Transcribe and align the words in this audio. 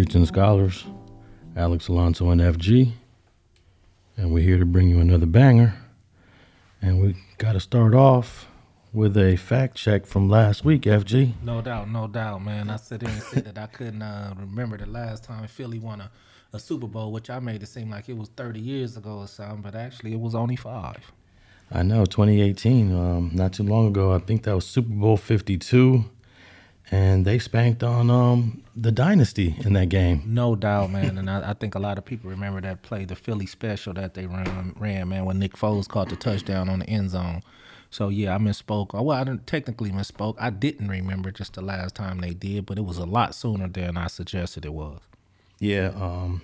Streets 0.00 0.14
and 0.14 0.26
Scholars, 0.26 0.86
Alex 1.54 1.88
Alonso 1.88 2.30
and 2.30 2.40
FG. 2.40 2.92
And 4.16 4.32
we're 4.32 4.42
here 4.42 4.58
to 4.58 4.64
bring 4.64 4.88
you 4.88 4.98
another 4.98 5.26
banger. 5.26 5.74
And 6.80 7.02
we 7.02 7.16
got 7.36 7.52
to 7.52 7.60
start 7.60 7.92
off 7.92 8.48
with 8.94 9.14
a 9.18 9.36
fact 9.36 9.76
check 9.76 10.06
from 10.06 10.30
last 10.30 10.64
week, 10.64 10.84
FG. 10.84 11.34
No 11.42 11.60
doubt, 11.60 11.90
no 11.90 12.06
doubt, 12.06 12.42
man. 12.42 12.70
I 12.70 12.76
said 12.76 13.00
there 13.00 13.10
and 13.10 13.22
said 13.22 13.44
that 13.44 13.58
I 13.58 13.66
couldn't 13.66 14.00
uh, 14.00 14.32
remember 14.38 14.78
the 14.78 14.86
last 14.86 15.24
time 15.24 15.46
Philly 15.46 15.78
won 15.78 16.00
a, 16.00 16.10
a 16.54 16.58
Super 16.58 16.86
Bowl, 16.86 17.12
which 17.12 17.28
I 17.28 17.38
made 17.38 17.62
it 17.62 17.66
seem 17.66 17.90
like 17.90 18.08
it 18.08 18.16
was 18.16 18.30
30 18.30 18.58
years 18.58 18.96
ago 18.96 19.18
or 19.18 19.28
something, 19.28 19.60
but 19.60 19.74
actually 19.74 20.14
it 20.14 20.20
was 20.20 20.34
only 20.34 20.56
five. 20.56 21.12
I 21.70 21.82
know, 21.82 22.06
2018, 22.06 22.96
um, 22.96 23.32
not 23.34 23.52
too 23.52 23.64
long 23.64 23.88
ago. 23.88 24.14
I 24.14 24.18
think 24.20 24.44
that 24.44 24.54
was 24.54 24.66
Super 24.66 24.94
Bowl 24.94 25.18
52 25.18 26.06
and 26.90 27.24
they 27.24 27.38
spanked 27.38 27.82
on 27.82 28.10
um, 28.10 28.62
the 28.74 28.90
dynasty 28.90 29.54
in 29.60 29.74
that 29.74 29.88
game. 29.88 30.22
No 30.26 30.56
doubt, 30.56 30.90
man. 30.90 31.18
And 31.18 31.30
I, 31.30 31.50
I, 31.50 31.54
think 31.54 31.74
a 31.74 31.78
lot 31.78 31.98
of 31.98 32.04
people 32.04 32.30
remember 32.30 32.60
that 32.60 32.82
play, 32.82 33.04
the 33.04 33.14
Philly 33.14 33.46
special 33.46 33.94
that 33.94 34.14
they 34.14 34.26
ran, 34.26 34.74
ran, 34.76 35.08
man, 35.08 35.24
when 35.24 35.38
Nick 35.38 35.54
Foles 35.54 35.88
caught 35.88 36.08
the 36.08 36.16
touchdown 36.16 36.68
on 36.68 36.80
the 36.80 36.86
end 36.88 37.10
zone. 37.10 37.42
So 37.90 38.08
yeah, 38.08 38.34
I 38.34 38.38
misspoke. 38.38 38.92
Well, 38.92 39.16
I 39.16 39.24
didn't 39.24 39.46
technically 39.46 39.90
misspoke. 39.90 40.36
I 40.38 40.50
didn't 40.50 40.88
remember 40.88 41.30
just 41.30 41.54
the 41.54 41.62
last 41.62 41.94
time 41.94 42.20
they 42.20 42.34
did, 42.34 42.66
but 42.66 42.78
it 42.78 42.84
was 42.84 42.98
a 42.98 43.06
lot 43.06 43.34
sooner 43.34 43.68
than 43.68 43.96
I 43.96 44.06
suggested 44.06 44.64
it 44.64 44.72
was. 44.72 45.00
Yeah, 45.58 45.92
um, 45.96 46.42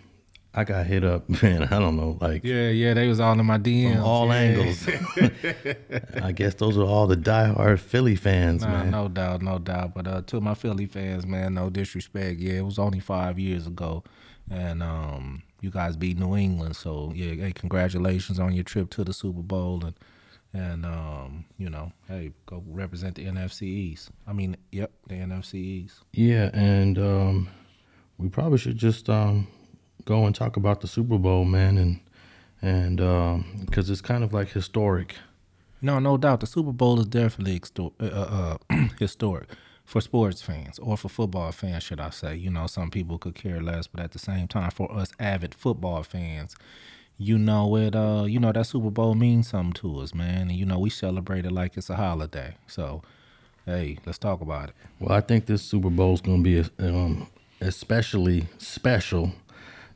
I 0.56 0.64
got 0.64 0.86
hit 0.86 1.04
up, 1.04 1.28
man. 1.42 1.64
I 1.64 1.78
don't 1.78 1.96
know, 1.96 2.16
like 2.18 2.42
yeah, 2.42 2.70
yeah, 2.70 2.94
they 2.94 3.06
was 3.08 3.20
all 3.20 3.38
in 3.38 3.44
my 3.44 3.58
DMs, 3.58 3.96
from 3.96 4.04
all 4.04 4.26
yeah. 4.28 4.34
angles. 4.34 4.88
I 6.22 6.32
guess 6.32 6.54
those 6.54 6.78
are 6.78 6.82
all 6.82 7.06
the 7.06 7.16
diehard 7.16 7.78
Philly 7.78 8.16
fans, 8.16 8.62
nah, 8.62 8.68
man. 8.70 8.90
No 8.90 9.08
doubt, 9.08 9.42
no 9.42 9.58
doubt. 9.58 9.92
But 9.94 10.06
uh, 10.06 10.22
to 10.22 10.40
my 10.40 10.54
Philly 10.54 10.86
fans, 10.86 11.26
man, 11.26 11.52
no 11.54 11.68
disrespect. 11.68 12.40
Yeah, 12.40 12.54
it 12.54 12.64
was 12.64 12.78
only 12.78 13.00
five 13.00 13.38
years 13.38 13.66
ago, 13.66 14.02
and 14.50 14.82
um, 14.82 15.42
you 15.60 15.70
guys 15.70 15.94
beat 15.94 16.18
New 16.18 16.34
England, 16.34 16.74
so 16.74 17.12
yeah, 17.14 17.34
hey, 17.34 17.52
congratulations 17.52 18.40
on 18.40 18.54
your 18.54 18.64
trip 18.64 18.88
to 18.90 19.04
the 19.04 19.12
Super 19.12 19.42
Bowl 19.42 19.84
and. 19.84 19.94
And 20.54 20.86
um, 20.86 21.44
you 21.58 21.68
know, 21.68 21.92
hey, 22.08 22.32
go 22.46 22.62
represent 22.66 23.16
the 23.16 23.26
NFC 23.26 23.62
East. 23.64 24.10
I 24.26 24.32
mean, 24.32 24.56
yep, 24.72 24.90
the 25.06 25.16
NFC 25.16 25.54
East. 25.56 25.96
Yeah, 26.14 26.48
and 26.54 26.96
um, 26.98 27.48
we 28.16 28.30
probably 28.30 28.56
should 28.56 28.78
just 28.78 29.10
um, 29.10 29.48
go 30.06 30.24
and 30.24 30.34
talk 30.34 30.56
about 30.56 30.80
the 30.80 30.86
Super 30.86 31.18
Bowl, 31.18 31.44
man, 31.44 31.76
and 31.76 32.00
and 32.62 32.96
because 33.66 33.90
um, 33.90 33.92
it's 33.92 34.00
kind 34.00 34.24
of 34.24 34.32
like 34.32 34.48
historic. 34.48 35.16
No, 35.82 35.98
no 35.98 36.16
doubt. 36.16 36.40
The 36.40 36.46
Super 36.46 36.72
Bowl 36.72 36.98
is 36.98 37.06
definitely 37.06 37.60
uh, 38.00 38.04
uh, 38.06 38.56
historic 38.98 39.48
for 39.84 40.00
sports 40.00 40.40
fans 40.40 40.78
or 40.78 40.96
for 40.96 41.10
football 41.10 41.52
fans, 41.52 41.82
should 41.82 42.00
I 42.00 42.10
say. 42.10 42.34
You 42.34 42.50
know, 42.50 42.66
some 42.66 42.90
people 42.90 43.18
could 43.18 43.34
care 43.34 43.60
less, 43.60 43.86
but 43.86 44.00
at 44.00 44.12
the 44.12 44.18
same 44.18 44.48
time, 44.48 44.70
for 44.70 44.90
us 44.90 45.12
avid 45.20 45.54
football 45.54 46.02
fans, 46.02 46.56
you 47.18 47.36
know 47.36 47.76
it. 47.76 47.94
Uh, 47.94 48.24
you 48.26 48.40
know 48.40 48.52
that 48.52 48.66
Super 48.66 48.90
Bowl 48.90 49.14
means 49.14 49.48
something 49.48 49.74
to 49.74 49.98
us, 49.98 50.14
man. 50.14 50.48
And 50.48 50.52
you 50.52 50.64
know 50.64 50.78
we 50.78 50.88
celebrate 50.88 51.44
it 51.44 51.52
like 51.52 51.76
it's 51.76 51.90
a 51.90 51.96
holiday. 51.96 52.56
So, 52.66 53.02
hey, 53.66 53.98
let's 54.06 54.18
talk 54.18 54.40
about 54.40 54.70
it. 54.70 54.74
Well, 54.98 55.12
I 55.12 55.20
think 55.20 55.44
this 55.44 55.62
Super 55.62 55.90
Bowl 55.90 56.14
is 56.14 56.22
going 56.22 56.42
to 56.42 56.64
be 56.64 56.70
um, 56.84 57.28
especially 57.60 58.46
special 58.58 59.32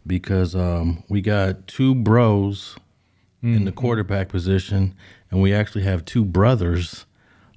because 0.06 0.54
um, 0.54 1.04
we 1.08 1.20
got 1.20 1.66
two 1.66 1.94
bros 1.94 2.76
mm-hmm. 3.38 3.56
in 3.56 3.64
the 3.64 3.70
mm-hmm. 3.70 3.80
quarterback 3.80 4.28
position, 4.28 4.94
and 5.30 5.40
we 5.42 5.52
actually 5.52 5.82
have 5.84 6.04
two 6.04 6.24
brothers 6.24 7.06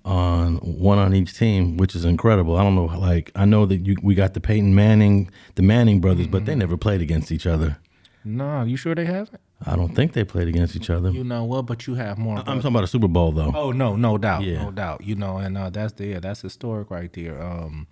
on 0.05 0.57
one 0.57 0.97
on 0.97 1.13
each 1.13 1.33
team, 1.33 1.77
which 1.77 1.95
is 1.95 2.05
incredible. 2.05 2.57
I 2.57 2.63
don't 2.63 2.75
know, 2.75 2.85
like 2.85 3.31
I 3.35 3.45
know 3.45 3.65
that 3.65 3.85
you 3.85 3.95
we 4.01 4.15
got 4.15 4.33
the 4.33 4.41
Peyton 4.41 4.75
Manning, 4.75 5.29
the 5.55 5.61
Manning 5.61 6.01
brothers, 6.01 6.25
mm-hmm. 6.25 6.31
but 6.31 6.45
they 6.45 6.53
mm-hmm. 6.53 6.59
never 6.59 6.77
played 6.77 7.01
against 7.01 7.31
each 7.31 7.47
other. 7.47 7.77
No, 8.25 8.63
you 8.63 8.77
sure 8.77 8.95
they 8.95 9.05
haven't? 9.05 9.41
I 9.65 9.75
don't 9.75 9.95
think 9.95 10.13
they 10.13 10.23
played 10.23 10.47
against 10.47 10.75
each 10.75 10.89
other. 10.89 11.09
You 11.09 11.23
know 11.23 11.43
what? 11.45 11.65
But 11.65 11.87
you 11.87 11.95
have 11.95 12.17
more. 12.17 12.37
I'm 12.37 12.45
talking 12.45 12.67
about 12.67 12.83
a 12.83 12.87
Super 12.87 13.07
Bowl, 13.07 13.31
though. 13.31 13.51
Oh 13.55 13.71
no, 13.71 13.95
no 13.95 14.17
doubt, 14.17 14.43
yeah. 14.43 14.63
no 14.63 14.71
doubt. 14.71 15.03
You 15.03 15.15
know, 15.15 15.37
and 15.37 15.57
uh, 15.57 15.69
that's 15.69 15.93
the 15.93 16.07
yeah, 16.07 16.19
that's 16.19 16.41
historic 16.41 16.89
right 16.91 17.11
there. 17.13 17.41
Um, 17.41 17.87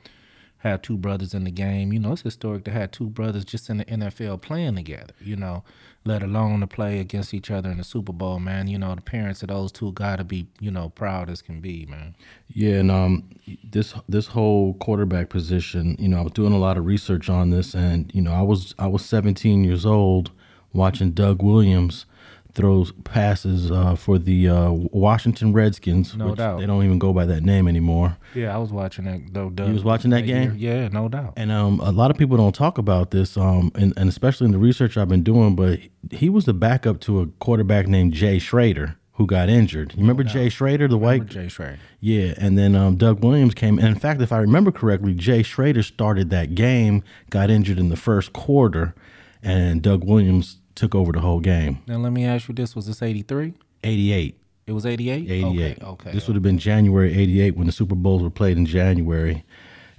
have 0.62 0.82
two 0.82 0.98
brothers 0.98 1.34
in 1.34 1.44
the 1.44 1.52
game. 1.52 1.92
You 1.92 2.00
know, 2.00 2.14
it's 2.14 2.22
historic 2.22 2.64
to 2.66 2.72
have 2.72 2.92
two 2.92 3.08
brothers 3.08 3.46
just 3.46 3.70
in 3.70 3.78
the 3.78 3.86
NFL 3.86 4.42
playing 4.42 4.76
together, 4.76 5.14
you 5.20 5.36
know, 5.36 5.64
let 6.06 6.22
alone 6.22 6.60
to 6.60 6.68
play 6.68 7.00
against 7.00 7.34
each 7.34 7.50
other 7.50 7.70
in 7.72 7.78
the 7.78 7.84
Super 7.84 8.14
Bowl, 8.14 8.40
man. 8.40 8.68
You 8.68 8.78
know, 8.78 8.94
the 8.94 9.02
parents 9.02 9.42
of 9.42 9.50
those 9.50 9.72
two 9.72 9.92
got 9.92 10.18
to 10.18 10.24
be, 10.24 10.48
you 10.60 10.70
know, 10.70 10.90
proud 10.90 11.30
as 11.30 11.42
can 11.42 11.62
be, 11.62 11.86
man. 11.88 12.16
Yeah, 12.48 12.76
and 12.76 12.92
um, 12.92 13.30
this 13.64 13.94
this 14.08 14.28
whole 14.28 14.76
quarterback 14.76 15.30
position, 15.30 15.96
you 16.00 16.08
know, 16.08 16.20
I 16.20 16.22
was 16.22 16.34
doing 16.34 16.54
a 16.54 16.60
lot 16.60 16.78
of 16.78 16.86
research 16.86 17.30
on 17.30 17.50
this, 17.50 17.74
and 17.74 18.12
you 18.14 18.22
know, 18.22 18.34
I 18.34 18.42
was 18.42 18.76
I 18.78 18.88
was 18.88 19.04
17 19.04 19.64
years 19.64 19.86
old 19.86 20.32
watching 20.74 21.12
Doug 21.12 21.42
Williams 21.42 22.06
throws 22.54 22.92
passes 23.04 23.72
uh, 23.72 23.96
for 23.96 24.18
the 24.18 24.50
uh, 24.50 24.72
Washington 24.72 25.54
Redskins. 25.54 26.16
No 26.16 26.36
doubt. 26.36 26.60
They 26.60 26.66
don't 26.66 26.84
even 26.84 27.00
go 27.00 27.14
by 27.14 27.26
that 27.26 27.44
name 27.44 27.68
anymore. 27.68 28.18
Yeah, 28.36 28.54
I 28.54 28.58
was 28.58 28.72
watching 28.72 29.06
that 29.06 29.34
though. 29.34 29.50
Doug, 29.50 29.68
you 29.68 29.74
was 29.74 29.84
watching 29.84 30.12
that, 30.12 30.22
that 30.22 30.28
game? 30.28 30.56
Year. 30.56 30.84
Yeah, 30.84 30.88
no 30.90 31.08
doubt. 31.10 31.34
And 31.38 31.52
um, 31.52 31.80
a 31.80 31.92
lot 31.92 32.12
of 32.12 32.18
people 32.18 32.38
don't 32.38 32.56
talk 32.56 32.78
about 32.78 33.12
this, 33.12 33.38
um, 33.38 33.72
and, 33.76 33.94
and 33.98 34.10
especially 34.10 34.46
in 34.46 34.52
the 34.52 34.58
research 34.58 34.98
I've 34.98 35.10
been 35.10 35.24
doing. 35.24 35.56
But 35.56 35.80
he 36.12 36.30
was 36.30 36.46
the 36.46 36.54
backup 36.54 37.00
to 37.02 37.22
a 37.22 37.28
quarterback 37.28 37.88
named 37.88 38.14
Jay 38.14 38.40
Schroeder 38.40 38.98
who 39.14 39.28
got 39.28 39.50
injured. 39.50 39.94
You 39.94 40.02
remember 40.02 40.24
no 40.24 40.32
Jay 40.32 40.50
Schroeder, 40.50 40.88
the 40.88 40.98
white? 40.98 41.28
Jay 41.28 41.48
Schroeder. 41.48 41.80
Yeah, 42.00 42.34
and 42.38 42.58
then 42.58 42.76
um, 42.76 42.96
Doug 42.96 43.24
Williams 43.24 43.54
came. 43.54 43.78
And 43.78 43.88
in 43.88 44.00
fact, 44.00 44.22
if 44.22 44.32
I 44.32 44.38
remember 44.40 44.72
correctly, 44.72 45.14
Jay 45.14 45.44
Schroeder 45.44 45.84
started 45.84 46.30
that 46.32 46.56
game, 46.56 47.04
got 47.30 47.50
injured 47.50 47.78
in 47.78 47.90
the 47.90 47.98
first 47.98 48.34
quarter, 48.34 48.96
and 49.44 49.82
Doug 49.82 50.04
Williams 50.04 50.58
took 50.76 50.96
over 50.96 51.12
the 51.12 51.20
whole 51.20 51.40
game. 51.40 51.80
Now 51.88 51.98
let 51.98 52.12
me 52.12 52.26
ask 52.26 52.48
you 52.48 52.56
this: 52.56 52.76
Was 52.76 52.88
this 52.88 53.02
eighty 53.02 53.22
three? 53.22 53.54
Eighty 53.84 54.12
eight. 54.12 54.38
It 54.68 54.74
was 54.74 54.86
eighty 54.86 55.10
eight. 55.10 55.30
Eighty 55.30 55.64
eight. 55.64 55.78
Okay, 55.82 55.86
okay. 55.86 56.12
This 56.12 56.28
would 56.28 56.36
have 56.36 56.44
been 56.44 56.58
January 56.58 57.18
eighty 57.18 57.42
eight 57.42 57.56
when 57.56 57.68
the 57.68 57.74
Super 57.74 57.96
Bowls 57.96 58.22
were 58.22 58.30
played 58.30 58.58
in 58.58 58.66
January. 58.66 59.44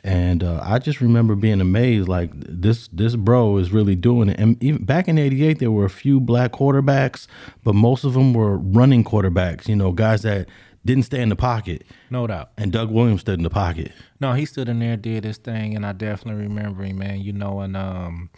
And 0.05 0.43
uh, 0.43 0.61
I 0.63 0.81
just 0.81 1.01
remember 1.01 1.37
being 1.37 1.61
amazed, 1.61 2.09
like 2.09 2.31
this 2.35 2.89
this 2.89 3.15
bro 3.15 3.59
is 3.59 3.71
really 3.71 3.95
doing 3.95 4.31
it. 4.31 4.41
And 4.41 4.63
even 4.63 4.85
back 4.85 5.07
in 5.07 5.17
'88, 5.17 5.61
there 5.61 5.71
were 5.71 5.85
a 5.85 5.91
few 5.91 6.21
black 6.21 6.53
quarterbacks, 6.53 7.29
but 7.63 7.75
most 7.75 8.03
of 8.03 8.15
them 8.15 8.35
were 8.35 8.57
running 8.59 9.05
quarterbacks. 9.05 9.69
You 9.69 9.77
know, 9.77 9.93
guys 9.93 10.23
that 10.23 10.49
didn't 10.85 11.05
stay 11.05 11.23
in 11.23 11.29
the 11.29 11.37
pocket. 11.37 11.85
No 12.11 12.27
doubt. 12.27 12.51
And 12.57 12.73
Doug 12.73 12.91
Williams 12.91 13.21
stood 13.21 13.39
in 13.39 13.45
the 13.45 13.51
pocket. 13.51 13.93
No, 14.19 14.33
he 14.33 14.45
stood 14.45 14.69
in 14.69 14.81
there, 14.81 14.97
did 14.97 15.23
his 15.23 15.37
thing, 15.37 15.77
and 15.77 15.87
I 15.87 15.93
definitely 15.93 16.43
remember 16.43 16.83
him, 16.83 16.99
man. 16.99 17.21
You 17.21 17.33
know, 17.33 17.61
and 17.61 17.77
um, 17.77 18.31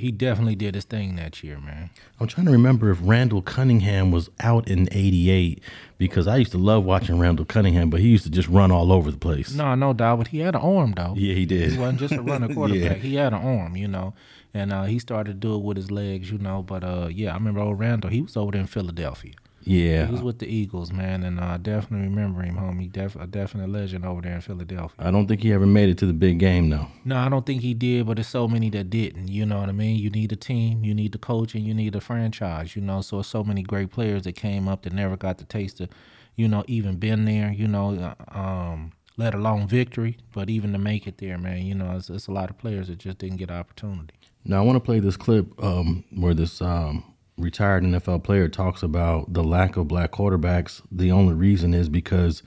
he 0.00 0.10
definitely 0.10 0.56
did 0.56 0.74
his 0.74 0.84
thing 0.84 1.16
that 1.16 1.42
year, 1.44 1.58
man. 1.58 1.90
I'm 2.18 2.26
trying 2.26 2.46
to 2.46 2.52
remember 2.52 2.90
if 2.90 2.98
Randall 3.02 3.42
Cunningham 3.42 4.10
was 4.10 4.30
out 4.40 4.68
in 4.68 4.88
'88 4.90 5.62
because 5.98 6.26
I 6.26 6.36
used 6.36 6.52
to 6.52 6.58
love 6.58 6.84
watching 6.84 7.18
Randall 7.18 7.44
Cunningham, 7.44 7.90
but 7.90 8.00
he 8.00 8.08
used 8.08 8.24
to 8.24 8.30
just 8.30 8.48
run 8.48 8.70
all 8.70 8.90
over 8.92 9.10
the 9.10 9.18
place. 9.18 9.54
No, 9.54 9.74
no 9.74 9.92
doubt, 9.92 10.16
but 10.18 10.28
he 10.28 10.38
had 10.40 10.54
an 10.54 10.60
arm 10.62 10.92
though. 10.96 11.14
Yeah, 11.16 11.34
he 11.34 11.46
did. 11.46 11.72
He 11.72 11.78
wasn't 11.78 12.00
just 12.00 12.14
a 12.14 12.22
runner 12.22 12.48
quarterback. 12.54 12.96
yeah. 12.96 13.02
He 13.02 13.14
had 13.14 13.32
an 13.32 13.40
arm, 13.42 13.76
you 13.76 13.88
know, 13.88 14.14
and 14.54 14.72
uh, 14.72 14.84
he 14.84 14.98
started 14.98 15.32
to 15.32 15.38
do 15.38 15.54
it 15.54 15.62
with 15.62 15.76
his 15.76 15.90
legs, 15.90 16.30
you 16.30 16.38
know. 16.38 16.62
But 16.62 16.82
uh, 16.82 17.08
yeah, 17.10 17.30
I 17.30 17.34
remember 17.34 17.60
old 17.60 17.78
Randall. 17.78 18.10
He 18.10 18.20
was 18.22 18.36
over 18.36 18.52
there 18.52 18.60
in 18.60 18.66
Philadelphia. 18.66 19.34
Yeah, 19.62 20.06
he 20.06 20.12
was 20.12 20.22
with 20.22 20.38
the 20.38 20.46
Eagles, 20.46 20.90
man, 20.90 21.22
and 21.22 21.38
I 21.38 21.58
definitely 21.58 22.08
remember 22.08 22.42
him, 22.42 22.56
homie. 22.56 22.90
Def- 22.90 23.16
a 23.16 23.26
definite 23.26 23.68
legend 23.68 24.06
over 24.06 24.22
there 24.22 24.34
in 24.34 24.40
Philadelphia. 24.40 24.96
I 24.98 25.10
don't 25.10 25.26
think 25.26 25.42
he 25.42 25.52
ever 25.52 25.66
made 25.66 25.90
it 25.90 25.98
to 25.98 26.06
the 26.06 26.14
big 26.14 26.38
game, 26.38 26.70
though. 26.70 26.86
No, 27.04 27.16
I 27.16 27.28
don't 27.28 27.44
think 27.44 27.60
he 27.62 27.74
did, 27.74 28.06
but 28.06 28.16
there's 28.16 28.28
so 28.28 28.48
many 28.48 28.70
that 28.70 28.88
didn't. 28.88 29.28
You 29.28 29.44
know 29.44 29.60
what 29.60 29.68
I 29.68 29.72
mean? 29.72 29.96
You 29.96 30.10
need 30.10 30.32
a 30.32 30.36
team, 30.36 30.82
you 30.84 30.94
need 30.94 31.12
the 31.12 31.18
coach, 31.18 31.54
and 31.54 31.64
you 31.64 31.74
need 31.74 31.94
a 31.94 32.00
franchise. 32.00 32.74
You 32.74 32.82
know, 32.82 33.02
so 33.02 33.20
it's 33.20 33.28
so 33.28 33.44
many 33.44 33.62
great 33.62 33.90
players 33.90 34.22
that 34.22 34.32
came 34.32 34.66
up 34.66 34.82
that 34.82 34.92
never 34.92 35.16
got 35.16 35.38
the 35.38 35.44
taste 35.44 35.80
of, 35.80 35.90
you 36.36 36.48
know, 36.48 36.64
even 36.66 36.96
been 36.96 37.26
there. 37.26 37.52
You 37.52 37.68
know, 37.68 38.14
um, 38.28 38.92
let 39.18 39.34
alone 39.34 39.68
victory, 39.68 40.16
but 40.32 40.48
even 40.48 40.72
to 40.72 40.78
make 40.78 41.06
it 41.06 41.18
there, 41.18 41.36
man. 41.36 41.66
You 41.66 41.74
know, 41.74 41.96
it's, 41.96 42.08
it's 42.08 42.28
a 42.28 42.32
lot 42.32 42.48
of 42.48 42.56
players 42.56 42.88
that 42.88 42.98
just 42.98 43.18
didn't 43.18 43.36
get 43.36 43.50
opportunity. 43.50 44.14
Now 44.44 44.62
I 44.62 44.64
want 44.64 44.76
to 44.76 44.80
play 44.80 45.00
this 45.00 45.18
clip 45.18 45.46
um, 45.62 46.02
where 46.14 46.32
this 46.32 46.62
um, 46.62 47.04
retired 47.40 47.82
NFL 47.82 48.24
player 48.24 48.48
talks 48.48 48.82
about 48.82 49.32
the 49.32 49.42
lack 49.42 49.76
of 49.76 49.88
black 49.88 50.12
quarterbacks. 50.12 50.82
The 50.90 51.10
only 51.10 51.34
reason 51.34 51.74
is 51.74 51.88
because 51.88 52.42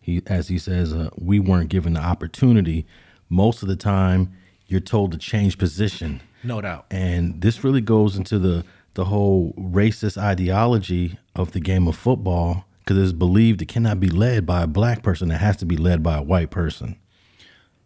he, 0.00 0.22
as 0.26 0.48
he 0.48 0.58
says, 0.58 0.92
uh, 0.92 1.10
we 1.16 1.38
weren't 1.38 1.68
given 1.68 1.92
the 1.92 2.00
opportunity. 2.00 2.86
Most 3.28 3.62
of 3.62 3.68
the 3.68 3.76
time, 3.76 4.32
you're 4.66 4.80
told 4.80 5.12
to 5.12 5.18
change 5.18 5.58
position. 5.58 6.20
No 6.42 6.60
doubt. 6.60 6.86
And 6.90 7.40
this 7.40 7.64
really 7.64 7.80
goes 7.80 8.16
into 8.16 8.38
the 8.38 8.64
the 8.94 9.04
whole 9.04 9.52
racist 9.56 10.16
ideology 10.16 11.18
of 11.36 11.52
the 11.52 11.60
game 11.60 11.86
of 11.86 11.94
football 11.94 12.64
because 12.80 12.98
it's 12.98 13.12
believed 13.12 13.62
it 13.62 13.68
cannot 13.68 14.00
be 14.00 14.08
led 14.08 14.44
by 14.46 14.62
a 14.62 14.66
black 14.66 15.02
person; 15.02 15.30
it 15.30 15.36
has 15.36 15.56
to 15.58 15.66
be 15.66 15.76
led 15.76 16.02
by 16.02 16.18
a 16.18 16.22
white 16.22 16.50
person. 16.50 16.96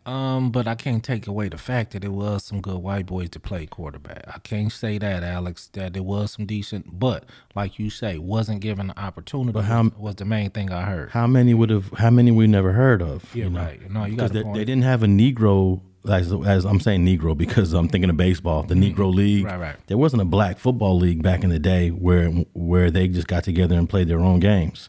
Um, 0.05 0.51
but 0.51 0.67
I 0.67 0.75
can't 0.75 1.05
take 1.05 1.27
away 1.27 1.49
the 1.49 1.59
fact 1.59 1.93
that 1.93 2.01
there 2.01 2.11
was 2.11 2.45
some 2.45 2.61
good 2.61 2.79
white 2.79 3.07
boys 3.07 3.31
to 3.31 3.41
play 3.41 3.67
quarterback. 3.67 4.25
I 4.27 4.39
can't 4.41 4.73
say 4.73 4.99
that, 4.99 5.23
Alex, 5.23 5.69
that 5.75 5.93
there 5.93 6.03
was 6.03 6.33
some 6.33 6.47
decent, 6.47 6.99
but 6.99 7.25
like 7.55 7.79
you 7.79 7.89
say, 7.89 8.19
wasn't 8.19 8.61
given 8.61 8.89
the 8.89 8.99
opportunity. 8.99 9.53
But 9.53 9.65
how 9.65 9.91
was 9.97 10.17
the 10.17 10.25
main 10.25 10.51
thing 10.51 10.73
I 10.73 10.83
heard? 10.83 11.11
How 11.11 11.27
many 11.27 11.55
would 11.55 11.71
have? 11.71 11.91
How 11.93 12.11
many 12.11 12.33
we 12.33 12.47
never 12.47 12.73
heard 12.73 13.01
of? 13.01 13.33
Yeah, 13.35 13.45
you 13.45 13.51
know? 13.51 13.61
right. 13.61 13.91
No, 13.91 14.05
you 14.05 14.17
got 14.17 14.33
they, 14.33 14.43
they, 14.43 14.65
didn't 14.65 14.83
have 14.83 15.03
a 15.05 15.07
Negro 15.07 15.81
as, 16.09 16.33
as 16.33 16.65
I'm 16.65 16.81
saying 16.81 17.07
Negro 17.07 17.37
because 17.37 17.73
I'm 17.73 17.89
thinking 17.89 18.11
of 18.11 18.17
baseball, 18.17 18.65
the 18.65 18.75
Negro 18.75 19.13
League. 19.13 19.45
Right, 19.45 19.59
right. 19.59 19.77
There 19.87 19.99
wasn't 19.99 20.23
a 20.23 20.25
black 20.25 20.59
football 20.59 20.99
league 20.99 21.23
back 21.23 21.45
in 21.45 21.51
the 21.51 21.59
day 21.59 21.91
where 21.91 22.29
where 22.55 22.91
they 22.91 23.09
just 23.09 23.29
got 23.29 23.45
together 23.45 23.77
and 23.77 23.89
played 23.89 24.09
their 24.09 24.21
own 24.21 24.41
games. 24.41 24.89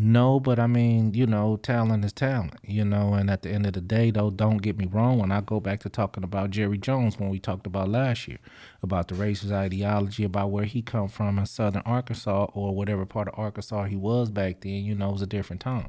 No, 0.00 0.38
but 0.38 0.60
I 0.60 0.68
mean, 0.68 1.12
you 1.14 1.26
know, 1.26 1.56
talent 1.56 2.04
is 2.04 2.12
talent, 2.12 2.54
you 2.62 2.84
know, 2.84 3.14
and 3.14 3.28
at 3.28 3.42
the 3.42 3.50
end 3.50 3.66
of 3.66 3.72
the 3.72 3.80
day, 3.80 4.12
though, 4.12 4.30
don't 4.30 4.58
get 4.58 4.78
me 4.78 4.86
wrong. 4.86 5.18
When 5.18 5.32
I 5.32 5.40
go 5.40 5.58
back 5.58 5.80
to 5.80 5.88
talking 5.88 6.22
about 6.22 6.50
Jerry 6.50 6.78
Jones, 6.78 7.18
when 7.18 7.30
we 7.30 7.40
talked 7.40 7.66
about 7.66 7.88
last 7.88 8.28
year, 8.28 8.38
about 8.80 9.08
the 9.08 9.16
racist 9.16 9.50
ideology, 9.50 10.22
about 10.22 10.52
where 10.52 10.66
he 10.66 10.82
come 10.82 11.08
from 11.08 11.36
in 11.36 11.46
Southern 11.46 11.82
Arkansas 11.84 12.44
or 12.54 12.76
whatever 12.76 13.04
part 13.06 13.26
of 13.26 13.36
Arkansas 13.36 13.86
he 13.86 13.96
was 13.96 14.30
back 14.30 14.60
then, 14.60 14.84
you 14.84 14.94
know, 14.94 15.08
it 15.08 15.14
was 15.14 15.22
a 15.22 15.26
different 15.26 15.62
time, 15.62 15.88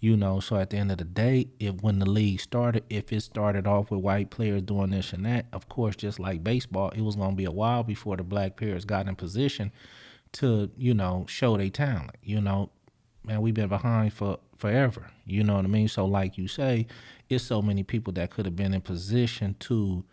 you 0.00 0.18
know. 0.18 0.38
So 0.38 0.56
at 0.56 0.68
the 0.68 0.76
end 0.76 0.92
of 0.92 0.98
the 0.98 1.04
day, 1.04 1.48
if 1.58 1.76
when 1.80 1.98
the 1.98 2.10
league 2.10 2.42
started, 2.42 2.84
if 2.90 3.10
it 3.10 3.22
started 3.22 3.66
off 3.66 3.90
with 3.90 4.00
white 4.02 4.28
players 4.28 4.60
doing 4.60 4.90
this 4.90 5.14
and 5.14 5.24
that, 5.24 5.46
of 5.54 5.66
course, 5.70 5.96
just 5.96 6.20
like 6.20 6.44
baseball, 6.44 6.90
it 6.90 7.00
was 7.00 7.16
going 7.16 7.30
to 7.30 7.36
be 7.36 7.46
a 7.46 7.50
while 7.50 7.82
before 7.82 8.18
the 8.18 8.22
black 8.22 8.58
players 8.58 8.84
got 8.84 9.08
in 9.08 9.16
position 9.16 9.72
to, 10.32 10.70
you 10.76 10.92
know, 10.92 11.24
show 11.26 11.56
their 11.56 11.70
talent, 11.70 12.16
you 12.22 12.38
know 12.38 12.70
man, 13.26 13.42
we've 13.42 13.54
been 13.54 13.68
behind 13.68 14.12
for 14.12 14.38
forever. 14.56 15.06
You 15.26 15.44
know 15.44 15.56
what 15.56 15.64
I 15.64 15.68
mean? 15.68 15.88
So, 15.88 16.06
like 16.06 16.38
you 16.38 16.48
say, 16.48 16.86
it's 17.28 17.44
so 17.44 17.60
many 17.60 17.82
people 17.82 18.12
that 18.14 18.30
could 18.30 18.46
have 18.46 18.56
been 18.56 18.72
in 18.72 18.80
position 18.80 19.56
to 19.60 20.04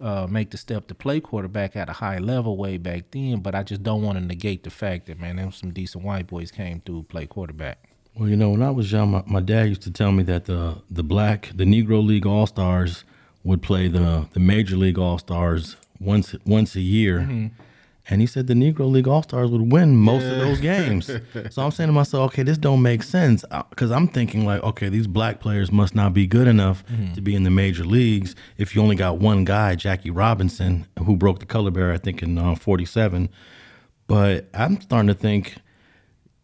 uh, 0.00 0.26
make 0.28 0.50
the 0.50 0.58
step 0.58 0.88
to 0.88 0.94
play 0.94 1.20
quarterback 1.20 1.76
at 1.76 1.88
a 1.88 1.92
high 1.92 2.18
level 2.18 2.56
way 2.56 2.76
back 2.76 3.04
then. 3.10 3.40
But 3.40 3.54
I 3.54 3.62
just 3.62 3.82
don't 3.82 4.02
want 4.02 4.18
to 4.18 4.24
negate 4.24 4.64
the 4.64 4.70
fact 4.70 5.06
that 5.06 5.18
man, 5.18 5.36
there 5.36 5.46
was 5.46 5.56
some 5.56 5.72
decent 5.72 6.04
white 6.04 6.26
boys 6.26 6.50
came 6.50 6.80
through 6.80 7.04
play 7.04 7.26
quarterback. 7.26 7.90
Well, 8.14 8.28
you 8.28 8.36
know, 8.36 8.50
when 8.50 8.62
I 8.62 8.70
was 8.70 8.90
young, 8.90 9.10
my, 9.10 9.22
my 9.26 9.40
dad 9.40 9.68
used 9.68 9.82
to 9.82 9.90
tell 9.90 10.12
me 10.12 10.22
that 10.24 10.46
the 10.46 10.82
the 10.90 11.02
black 11.02 11.52
the 11.54 11.64
Negro 11.64 12.04
League 12.04 12.26
All 12.26 12.46
Stars 12.46 13.04
would 13.44 13.62
play 13.62 13.88
the 13.88 14.26
the 14.32 14.40
Major 14.40 14.76
League 14.76 14.98
All 14.98 15.18
Stars 15.18 15.76
once 16.00 16.34
once 16.44 16.76
a 16.76 16.80
year. 16.80 17.20
Mm-hmm 17.20 17.62
and 18.08 18.20
he 18.20 18.26
said 18.26 18.46
the 18.46 18.54
Negro 18.54 18.90
League 18.90 19.08
All 19.08 19.22
Stars 19.22 19.50
would 19.50 19.72
win 19.72 19.96
most 19.96 20.22
yeah. 20.22 20.32
of 20.32 20.38
those 20.38 20.60
games. 20.60 21.06
so 21.50 21.62
I'm 21.62 21.70
saying 21.70 21.88
to 21.88 21.92
myself, 21.92 22.32
okay, 22.32 22.42
this 22.42 22.58
don't 22.58 22.82
make 22.82 23.02
sense 23.02 23.44
because 23.70 23.90
uh, 23.90 23.94
I'm 23.94 24.06
thinking 24.06 24.46
like, 24.46 24.62
okay, 24.62 24.88
these 24.88 25.06
black 25.06 25.40
players 25.40 25.72
must 25.72 25.94
not 25.94 26.14
be 26.14 26.26
good 26.26 26.46
enough 26.46 26.84
mm-hmm. 26.86 27.14
to 27.14 27.20
be 27.20 27.34
in 27.34 27.42
the 27.42 27.50
major 27.50 27.84
leagues 27.84 28.36
if 28.56 28.74
you 28.74 28.82
only 28.82 28.96
got 28.96 29.18
one 29.18 29.44
guy, 29.44 29.74
Jackie 29.74 30.10
Robinson, 30.10 30.86
who 31.04 31.16
broke 31.16 31.40
the 31.40 31.46
color 31.46 31.70
barrier, 31.70 31.94
I 31.94 31.98
think 31.98 32.22
in 32.22 32.38
uh, 32.38 32.54
'47. 32.54 33.28
But 34.06 34.48
I'm 34.54 34.80
starting 34.80 35.08
to 35.08 35.14
think 35.14 35.56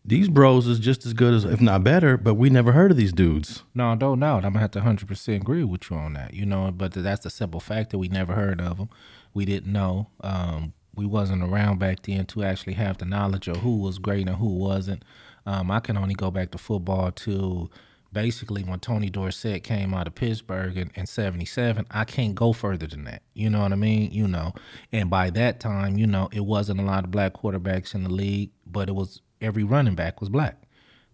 these 0.05 0.29
bros 0.29 0.67
is 0.67 0.81
just 0.81 1.07
as 1.07 1.13
good 1.13 1.33
as, 1.33 1.45
if 1.45 1.61
not 1.61 1.85
better, 1.85 2.17
but 2.17 2.35
we 2.35 2.51
never 2.51 2.73
heard 2.73 2.91
of 2.91 2.97
these 2.97 3.13
dudes. 3.13 3.63
No, 3.73 3.95
no 3.95 4.17
doubt. 4.17 4.45
I'm 4.45 4.53
gonna 4.53 4.61
have 4.61 4.73
to 4.73 4.81
100 4.81 5.07
percent 5.07 5.43
agree 5.43 5.63
with 5.63 5.91
you 5.91 5.97
on 5.97 6.15
that. 6.15 6.35
You 6.35 6.45
know, 6.45 6.73
but 6.73 6.93
that's 6.93 7.23
the 7.23 7.31
simple 7.31 7.61
fact 7.61 7.91
that 7.91 7.99
we 7.99 8.09
never 8.09 8.35
heard 8.35 8.61
of 8.61 8.79
them. 8.79 8.89
We 9.33 9.45
didn't 9.45 9.73
know. 9.73 10.09
Um, 10.21 10.73
we 10.95 11.07
wasn't 11.07 11.43
around 11.43 11.79
back 11.79 12.03
then 12.03 12.27
to 12.27 12.43
actually 12.45 12.75
have 12.75 12.99
the 12.99 13.05
knowledge 13.05 13.49
of 13.49 13.59
who 13.59 13.79
was 13.79 13.99
great 13.99 14.29
and 14.29 14.37
who 14.37 14.57
wasn't. 14.57 15.05
Um, 15.47 15.71
I 15.71 15.81
can 15.81 15.97
only 15.97 16.15
go 16.15 16.31
back 16.31 16.51
to 16.53 16.59
football 16.59 17.11
to 17.13 17.71
basically 18.13 18.63
when 18.63 18.79
Tony 18.79 19.09
Dorsett 19.09 19.65
came 19.65 19.95
out 19.95 20.07
of 20.07 20.15
Pittsburgh 20.15 20.77
in, 20.77 20.91
in 20.95 21.07
77. 21.07 21.87
I 21.91 22.05
can't 22.05 22.35
go 22.35 22.53
further 22.53 22.87
than 22.87 23.05
that. 23.05 23.23
You 23.35 23.51
know 23.51 23.63
what 23.63 23.73
I 23.73 23.77
mean? 23.77 24.11
You 24.13 24.29
know, 24.29 24.53
and 24.93 25.09
by 25.09 25.31
that 25.31 25.61
time, 25.61 25.97
you 25.97 26.07
know, 26.07 26.29
it 26.33 26.45
wasn't 26.45 26.81
a 26.81 26.85
lot 26.85 27.05
of 27.05 27.11
black 27.11 27.35
quarterbacks 27.35 27.95
in 27.95 28.05
the 28.05 28.11
league, 28.11 28.51
but 28.67 28.89
it 28.89 28.95
was 28.95 29.23
every 29.41 29.65
running 29.65 29.95
back 29.95 30.21
was 30.21 30.29
black. 30.29 30.63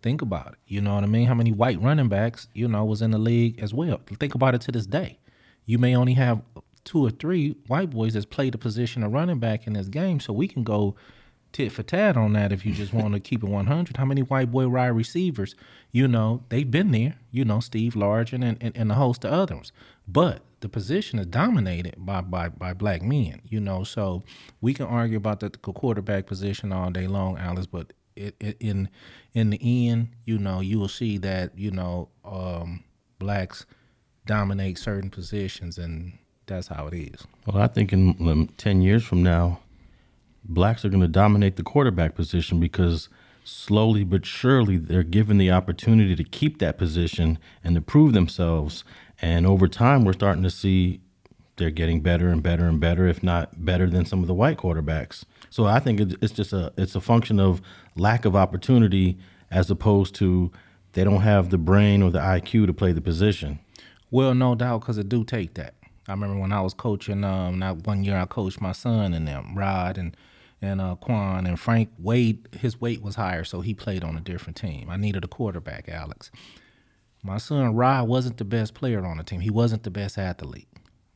Think 0.02 0.22
about 0.22 0.48
it. 0.48 0.58
You 0.66 0.81
know 0.81 0.94
what 0.94 1.04
I 1.04 1.08
mean? 1.08 1.26
How 1.26 1.34
many 1.34 1.52
white 1.52 1.81
running 1.81 2.08
backs, 2.08 2.48
you 2.54 2.69
know, 2.69 2.84
was 2.84 3.02
in 3.02 3.10
the 3.10 3.19
league 3.19 3.58
as 3.60 3.74
well? 3.74 4.00
Think 4.19 4.34
about 4.34 4.54
it 4.54 4.60
to 4.62 4.72
this 4.72 4.86
day. 4.86 5.19
You 5.66 5.78
may 5.78 5.94
only 5.96 6.14
have 6.14 6.40
two 6.88 7.05
or 7.05 7.11
three 7.11 7.55
white 7.67 7.90
boys 7.90 8.14
that's 8.14 8.26
played 8.26 8.55
the 8.55 8.58
position 8.58 9.02
of 9.02 9.12
running 9.12 9.38
back 9.38 9.67
in 9.67 9.75
this 9.75 9.88
game. 9.88 10.20
So 10.20 10.32
we 10.32 10.49
can 10.49 10.64
go 10.64 10.96
tit 11.52 11.70
for 11.70 11.82
tat 11.82 12.17
on 12.17 12.32
that 12.32 12.50
if 12.50 12.64
you 12.64 12.73
just 12.73 12.93
want 12.94 13.12
to 13.14 13.20
keep 13.29 13.43
it 13.43 13.49
100. 13.49 13.96
How 13.96 14.05
many 14.06 14.23
white 14.23 14.50
boy 14.50 14.69
wide 14.69 14.88
receivers, 14.88 15.55
you 15.93 16.08
know, 16.08 16.44
they've 16.49 16.70
been 16.70 16.90
there, 16.90 17.17
you 17.31 17.44
know, 17.44 17.61
Steve 17.61 17.93
Largent 17.93 18.43
and, 18.43 18.56
and, 18.61 18.76
and 18.76 18.90
a 18.90 18.94
host 18.94 19.25
of 19.25 19.32
others. 19.32 19.70
But 20.06 20.40
the 20.61 20.69
position 20.69 21.19
is 21.19 21.26
dominated 21.26 21.94
by, 21.99 22.23
by, 22.23 22.49
by 22.49 22.73
black 22.73 23.02
men, 23.02 23.43
you 23.44 23.61
know. 23.61 23.84
So 23.84 24.23
we 24.62 24.73
can 24.73 24.87
argue 24.87 25.19
about 25.19 25.41
the 25.41 25.50
quarterback 25.50 26.26
position 26.26 26.73
all 26.73 26.91
day 26.91 27.06
long, 27.06 27.37
Alice, 27.37 27.67
but 27.67 27.93
it, 28.17 28.34
it, 28.41 28.56
in 28.58 28.88
in 29.34 29.50
the 29.50 29.88
end, 29.88 30.08
you 30.25 30.38
know, 30.38 30.61
you 30.61 30.81
will 30.81 30.88
see 30.88 31.19
that, 31.19 31.56
you 31.56 31.70
know, 31.70 32.08
um, 32.25 32.82
blacks 33.19 33.67
dominate 34.26 34.79
certain 34.79 35.11
positions 35.11 35.79
and 35.79 36.19
that's 36.48 36.68
how 36.68 36.86
it 36.86 36.94
is. 36.94 37.26
Well, 37.46 37.62
I 37.62 37.68
think 37.68 37.92
in 37.92 38.50
10 38.56 38.82
years 38.82 39.04
from 39.04 39.22
now, 39.22 39.60
blacks 40.44 40.84
are 40.84 40.88
going 40.88 41.00
to 41.00 41.08
dominate 41.08 41.56
the 41.56 41.62
quarterback 41.62 42.14
position 42.14 42.58
because 42.58 43.08
slowly 43.44 44.04
but 44.04 44.26
surely 44.26 44.76
they're 44.76 45.02
given 45.02 45.38
the 45.38 45.50
opportunity 45.50 46.14
to 46.14 46.24
keep 46.24 46.58
that 46.58 46.76
position 46.76 47.38
and 47.64 47.74
to 47.74 47.80
prove 47.80 48.12
themselves. 48.12 48.84
And 49.22 49.46
over 49.46 49.68
time, 49.68 50.04
we're 50.04 50.12
starting 50.12 50.42
to 50.42 50.50
see 50.50 51.00
they're 51.56 51.70
getting 51.70 52.00
better 52.00 52.28
and 52.28 52.42
better 52.42 52.66
and 52.66 52.80
better, 52.80 53.06
if 53.06 53.22
not 53.22 53.64
better 53.64 53.88
than 53.88 54.04
some 54.04 54.20
of 54.20 54.26
the 54.26 54.34
white 54.34 54.58
quarterbacks. 54.58 55.24
So 55.50 55.66
I 55.66 55.80
think 55.80 56.00
it's 56.20 56.32
just 56.32 56.52
a 56.52 56.72
it's 56.76 56.94
a 56.94 57.00
function 57.00 57.40
of 57.40 57.60
lack 57.96 58.24
of 58.24 58.36
opportunity 58.36 59.18
as 59.50 59.70
opposed 59.70 60.14
to 60.16 60.52
they 60.92 61.04
don't 61.04 61.22
have 61.22 61.50
the 61.50 61.58
brain 61.58 62.02
or 62.02 62.10
the 62.10 62.20
IQ 62.20 62.66
to 62.66 62.72
play 62.72 62.92
the 62.92 63.00
position. 63.00 63.58
Well, 64.10 64.34
no 64.34 64.54
doubt, 64.54 64.80
because 64.80 64.98
it 64.98 65.08
do 65.08 65.24
take 65.24 65.54
that. 65.54 65.74
I 66.08 66.12
remember 66.12 66.38
when 66.40 66.52
I 66.52 66.60
was 66.62 66.75
coaching. 66.75 67.22
Um, 67.22 67.60
that 67.60 67.87
one 67.87 68.02
year 68.02 68.16
I 68.16 68.25
coached 68.25 68.60
my 68.60 68.72
son 68.72 69.14
and 69.14 69.28
them, 69.28 69.56
Rod 69.56 69.99
and 69.99 70.16
and 70.60 70.81
uh, 70.81 70.96
Quan 70.96 71.46
and 71.46 71.60
Frank 71.60 71.90
Wade. 71.99 72.49
His 72.58 72.81
weight 72.81 73.02
was 73.02 73.15
higher, 73.15 73.44
so 73.44 73.60
he 73.60 73.74
played 73.74 74.03
on 74.03 74.17
a 74.17 74.20
different 74.20 74.56
team. 74.56 74.88
I 74.91 74.96
needed 74.96 75.24
a 75.24 75.29
quarterback, 75.29 75.88
Alex. 75.88 76.31
My 77.22 77.38
son 77.38 77.74
Rod 77.74 78.08
wasn't 78.08 78.38
the 78.38 78.44
best 78.44 78.74
player 78.74 79.05
on 79.05 79.19
the 79.19 79.24
team. 79.24 79.41
He 79.41 79.50
wasn't 79.50 79.82
the 79.82 79.91
best 79.91 80.19
athlete. 80.19 80.69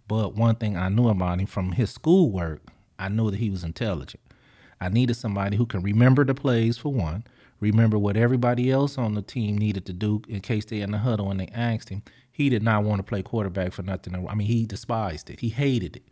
But 0.07 0.35
one 0.35 0.57
thing 0.57 0.77
I 0.77 0.89
knew 0.89 1.09
about 1.09 1.41
him 1.41 1.47
from 1.47 1.73
his 1.73 1.91
schoolwork, 1.91 2.61
I 2.99 3.09
knew 3.09 3.31
that 3.31 3.41
he 3.41 3.51
was 3.51 3.65
intelligent. 3.65 4.23
I 4.81 4.89
needed 4.89 5.15
somebody 5.15 5.57
who 5.57 5.65
can 5.65 5.83
remember 5.83 6.25
the 6.25 6.35
plays 6.35 6.77
for 6.77 6.93
one, 6.93 7.25
remember 7.61 7.99
what 7.99 8.17
everybody 8.17 8.71
else 8.71 8.99
on 8.99 9.15
the 9.15 9.23
team 9.23 9.57
needed 9.57 9.87
to 9.87 9.93
do 9.93 10.23
in 10.29 10.41
case 10.41 10.65
they 10.65 10.81
in 10.81 10.91
the 10.91 10.99
huddle 10.99 11.31
and 11.31 11.41
they 11.41 11.49
asked 11.55 11.89
him, 11.89 12.03
he 12.43 12.49
did 12.49 12.63
not 12.63 12.85
want 12.85 12.99
to 12.99 13.03
play 13.03 13.23
quarterback 13.23 13.73
for 13.73 13.83
nothing. 13.83 14.15
I 14.29 14.35
mean, 14.35 14.47
he 14.47 14.67
despised 14.67 15.31
it. 15.31 15.41
He 15.41 15.49
hated 15.49 15.97
it. 15.97 16.03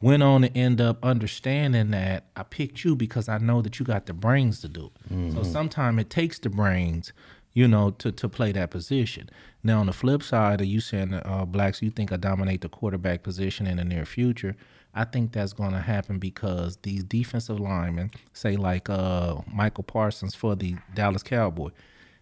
Went 0.00 0.22
on 0.22 0.42
to 0.42 0.56
end 0.56 0.80
up 0.80 1.02
understanding 1.04 1.90
that 1.90 2.26
I 2.36 2.42
picked 2.42 2.84
you 2.84 2.94
because 2.94 3.28
I 3.28 3.38
know 3.38 3.62
that 3.62 3.78
you 3.78 3.86
got 3.86 4.06
the 4.06 4.12
brains 4.12 4.60
to 4.60 4.68
do 4.68 4.86
it. 4.86 5.12
Mm-hmm. 5.12 5.36
So 5.36 5.42
sometimes 5.42 5.98
it 6.00 6.10
takes 6.10 6.38
the 6.38 6.50
brains, 6.50 7.12
you 7.54 7.66
know, 7.66 7.90
to 7.92 8.12
to 8.12 8.28
play 8.28 8.52
that 8.52 8.70
position. 8.70 9.30
Now 9.62 9.80
on 9.80 9.86
the 9.86 9.94
flip 9.94 10.22
side, 10.22 10.60
are 10.60 10.64
you 10.64 10.80
saying 10.80 11.14
uh, 11.14 11.46
blacks 11.46 11.80
you 11.80 11.90
think 11.90 12.12
I 12.12 12.16
dominate 12.16 12.60
the 12.60 12.68
quarterback 12.68 13.22
position 13.22 13.66
in 13.66 13.78
the 13.78 13.84
near 13.84 14.04
future? 14.04 14.54
I 14.94 15.04
think 15.04 15.32
that's 15.32 15.52
going 15.52 15.72
to 15.72 15.80
happen 15.80 16.18
because 16.18 16.78
these 16.82 17.04
defensive 17.04 17.60
linemen, 17.60 18.10
say 18.32 18.56
like 18.56 18.88
uh, 18.88 19.36
Micah 19.52 19.82
Parsons 19.82 20.34
for 20.34 20.54
the 20.54 20.76
Dallas 20.94 21.22
Cowboy, 21.22 21.70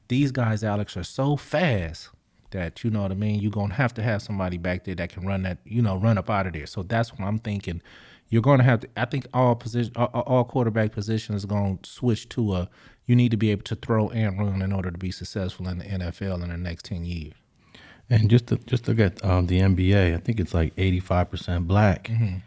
these 0.09 0.33
guys, 0.33 0.65
Alex, 0.65 0.97
are 0.97 1.05
so 1.05 1.37
fast 1.37 2.11
that 2.55 2.83
you 2.83 2.91
know 2.91 3.03
what 3.03 3.11
I 3.11 3.15
mean. 3.15 3.41
You're 3.41 3.51
gonna 3.51 3.75
have 3.75 3.93
to 3.95 4.03
have 4.03 4.23
somebody 4.23 4.57
back 4.57 4.85
there 4.85 4.95
that 4.95 5.11
can 5.11 5.27
run 5.27 5.43
that, 5.43 5.59
you 5.65 5.83
know, 5.83 5.97
run 5.97 6.17
up 6.17 6.31
out 6.31 6.47
of 6.47 6.55
there. 6.55 6.67
So 6.67 6.83
that's 6.83 7.13
what 7.13 7.21
I'm 7.21 7.39
thinking. 7.39 7.83
You're 8.31 8.43
gonna 8.43 8.63
have 8.63 8.81
to. 8.81 8.89
I 8.97 9.05
think 9.05 9.27
all 9.35 9.55
position, 9.55 9.93
all, 9.97 10.07
all 10.07 10.45
quarterback 10.45 10.93
positions 10.93 11.45
are 11.45 11.49
gonna 11.49 11.79
switch 11.83 12.29
to 12.31 12.55
a. 12.55 12.71
You 13.07 13.15
need 13.15 13.33
to 13.33 13.37
be 13.37 13.51
able 13.51 13.65
to 13.65 13.75
throw 13.75 14.09
and 14.09 14.39
run 14.39 14.63
in 14.63 14.73
order 14.73 14.91
to 14.91 14.97
be 14.97 15.11
successful 15.11 15.69
in 15.69 15.79
the 15.79 15.85
NFL 15.85 16.43
in 16.43 16.49
the 16.49 16.57
next 16.57 16.87
ten 16.87 17.05
years. 17.05 17.35
And 18.09 18.31
just 18.31 18.47
to 18.49 18.57
just 18.59 18.89
look 18.89 18.99
at 18.99 19.23
um, 19.25 19.47
the 19.47 19.61
NBA, 19.61 20.15
I 20.15 20.19
think 20.19 20.39
it's 20.41 20.55
like 20.55 20.73
85 20.77 21.31
percent 21.31 21.69
black. 21.69 22.05
Mm-hmm. 22.05 22.39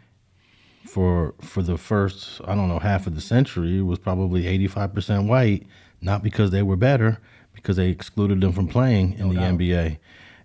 For 0.86 1.34
for 1.40 1.62
the 1.62 1.76
first, 1.76 2.40
I 2.44 2.54
don't 2.54 2.68
know, 2.68 2.78
half 2.78 3.06
of 3.06 3.14
the 3.14 3.20
century, 3.20 3.78
it 3.78 3.82
was 3.82 3.98
probably 3.98 4.46
85 4.46 4.94
percent 4.94 5.28
white. 5.28 5.66
Not 6.00 6.22
because 6.22 6.50
they 6.50 6.62
were 6.62 6.76
better, 6.76 7.18
because 7.68 7.76
they 7.76 7.90
excluded 7.90 8.40
them 8.40 8.50
from 8.50 8.66
playing 8.66 9.12
in 9.18 9.28
no 9.28 9.34
the 9.34 9.40
doubt. 9.40 9.58
NBA. 9.58 9.98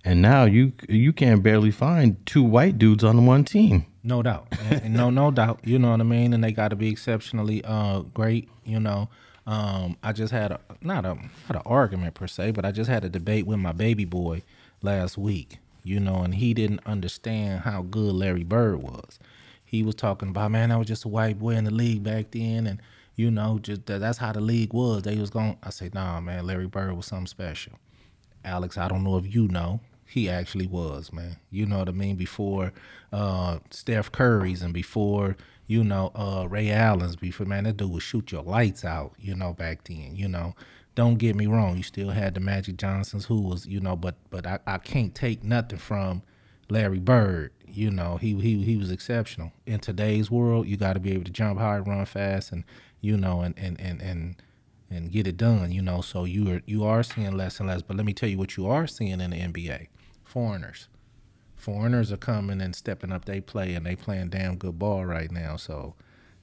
And 0.03 0.21
now 0.21 0.43
you 0.43 0.73
you 0.89 1.13
can't 1.13 1.41
barely 1.41 1.71
find 1.71 2.17
two 2.25 2.43
white 2.43 2.77
dudes 2.77 3.01
on 3.01 3.25
one 3.25 3.45
team. 3.45 3.85
No 4.03 4.21
doubt, 4.21 4.47
and, 4.69 4.93
no 4.93 5.09
no 5.09 5.31
doubt. 5.31 5.61
You 5.63 5.79
know 5.79 5.91
what 5.91 6.01
I 6.01 6.03
mean. 6.03 6.33
And 6.33 6.43
they 6.43 6.51
got 6.51 6.67
to 6.69 6.75
be 6.75 6.89
exceptionally 6.89 7.63
uh, 7.63 8.01
great. 8.01 8.49
You 8.65 8.81
know, 8.81 9.07
um, 9.47 9.95
I 10.03 10.11
just 10.11 10.33
had 10.33 10.51
a 10.51 10.59
not 10.81 11.05
a 11.05 11.15
not 11.15 11.55
an 11.55 11.61
argument 11.65 12.13
per 12.15 12.27
se, 12.27 12.51
but 12.51 12.65
I 12.65 12.73
just 12.73 12.89
had 12.89 13.05
a 13.05 13.09
debate 13.09 13.47
with 13.47 13.59
my 13.59 13.71
baby 13.71 14.03
boy 14.03 14.43
last 14.81 15.17
week. 15.17 15.59
You 15.85 16.01
know, 16.01 16.23
and 16.23 16.35
he 16.35 16.53
didn't 16.53 16.81
understand 16.85 17.61
how 17.61 17.83
good 17.83 18.13
Larry 18.13 18.43
Bird 18.43 18.83
was. 18.83 19.17
He 19.63 19.81
was 19.81 19.95
talking 19.95 20.27
about, 20.29 20.51
man, 20.51 20.73
I 20.73 20.75
was 20.75 20.87
just 20.87 21.05
a 21.05 21.07
white 21.07 21.39
boy 21.39 21.51
in 21.51 21.63
the 21.63 21.71
league 21.71 22.03
back 22.03 22.31
then, 22.31 22.67
and 22.67 22.81
you 23.15 23.29
know, 23.29 23.59
just 23.59 23.85
that, 23.85 23.99
that's 23.99 24.17
how 24.17 24.31
the 24.31 24.41
league 24.41 24.73
was. 24.73 25.03
They 25.03 25.15
was 25.17 25.29
going. 25.29 25.57
I 25.63 25.69
say, 25.69 25.89
nah, 25.93 26.19
man, 26.19 26.45
Larry 26.45 26.67
Bird 26.67 26.95
was 26.95 27.05
something 27.05 27.27
special. 27.27 27.73
Alex, 28.43 28.77
I 28.77 28.87
don't 28.87 29.03
know 29.03 29.17
if 29.17 29.33
you 29.33 29.47
know, 29.47 29.79
he 30.05 30.29
actually 30.29 30.67
was, 30.67 31.13
man. 31.13 31.37
You 31.49 31.65
know 31.65 31.79
what 31.79 31.89
I 31.89 31.93
mean? 31.93 32.15
Before 32.15 32.73
uh, 33.11 33.59
Steph 33.69 34.11
Curry's 34.11 34.61
and 34.61 34.73
before, 34.73 35.37
you 35.67 35.83
know, 35.83 36.11
uh, 36.15 36.47
Ray 36.49 36.71
Allen's, 36.71 37.15
before, 37.15 37.45
man, 37.45 37.63
that 37.63 37.77
dude 37.77 37.91
would 37.91 38.01
shoot 38.01 38.31
your 38.31 38.43
lights 38.43 38.83
out, 38.83 39.13
you 39.17 39.35
know, 39.35 39.53
back 39.53 39.83
then, 39.85 40.15
you 40.15 40.27
know. 40.27 40.55
Don't 40.95 41.15
get 41.15 41.35
me 41.35 41.47
wrong, 41.47 41.77
you 41.77 41.81
still 41.81 42.11
had 42.11 42.35
the 42.35 42.39
Magic 42.39 42.77
Johnsons 42.77 43.25
who 43.25 43.41
was, 43.41 43.65
you 43.65 43.79
know, 43.79 43.95
but 43.95 44.15
but 44.29 44.45
I, 44.45 44.59
I 44.67 44.77
can't 44.77 45.15
take 45.15 45.43
nothing 45.43 45.79
from 45.79 46.21
Larry 46.69 46.99
Bird. 46.99 47.51
You 47.67 47.89
know, 47.89 48.17
he 48.17 48.39
he 48.39 48.63
he 48.63 48.77
was 48.77 48.91
exceptional. 48.91 49.51
In 49.65 49.79
today's 49.79 50.29
world, 50.29 50.67
you 50.67 50.77
gotta 50.77 50.99
be 50.99 51.13
able 51.13 51.23
to 51.23 51.31
jump 51.31 51.57
high, 51.57 51.79
run 51.79 52.05
fast 52.05 52.51
and 52.51 52.63
you 53.03 53.17
know, 53.17 53.41
and 53.41 53.53
and 53.59 53.79
and 53.79 54.01
and 54.01 54.35
and 54.89 55.11
get 55.11 55.27
it 55.27 55.37
done, 55.37 55.71
you 55.71 55.81
know. 55.81 56.01
So 56.01 56.23
you 56.23 56.49
are 56.49 56.61
you 56.65 56.85
are 56.85 57.03
seeing 57.03 57.35
less 57.35 57.59
and 57.59 57.67
less. 57.67 57.81
But 57.81 57.97
let 57.97 58.05
me 58.05 58.13
tell 58.13 58.29
you 58.29 58.37
what 58.37 58.55
you 58.57 58.65
are 58.67 58.87
seeing 58.87 59.19
in 59.19 59.29
the 59.29 59.37
NBA 59.37 59.87
foreigners. 60.23 60.87
Foreigners 61.55 62.11
are 62.11 62.17
coming 62.17 62.61
and 62.61 62.75
stepping 62.75 63.11
up 63.11 63.25
they 63.25 63.39
play 63.39 63.75
and 63.75 63.85
they 63.85 63.95
playing 63.95 64.29
damn 64.29 64.57
good 64.57 64.79
ball 64.79 65.05
right 65.05 65.31
now. 65.31 65.57
So, 65.57 65.95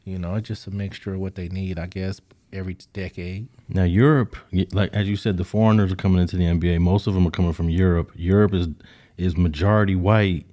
you 0.04 0.18
know, 0.18 0.36
it's 0.36 0.48
just 0.48 0.66
a 0.66 0.70
mixture 0.70 1.14
of 1.14 1.20
what 1.20 1.34
they 1.34 1.48
need, 1.48 1.78
I 1.78 1.86
guess, 1.86 2.20
every 2.52 2.76
decade. 2.92 3.48
Now 3.68 3.84
Europe, 3.84 4.36
like 4.72 4.94
as 4.94 5.08
you 5.08 5.16
said, 5.16 5.38
the 5.38 5.44
foreigners 5.44 5.92
are 5.92 5.96
coming 5.96 6.20
into 6.20 6.36
the 6.36 6.44
NBA. 6.44 6.80
Most 6.80 7.06
of 7.06 7.14
them 7.14 7.26
are 7.26 7.32
coming 7.32 7.52
from 7.52 7.70
Europe. 7.70 8.12
Europe 8.14 8.54
is 8.54 8.68
is 9.16 9.36
majority 9.36 9.96
white, 9.96 10.46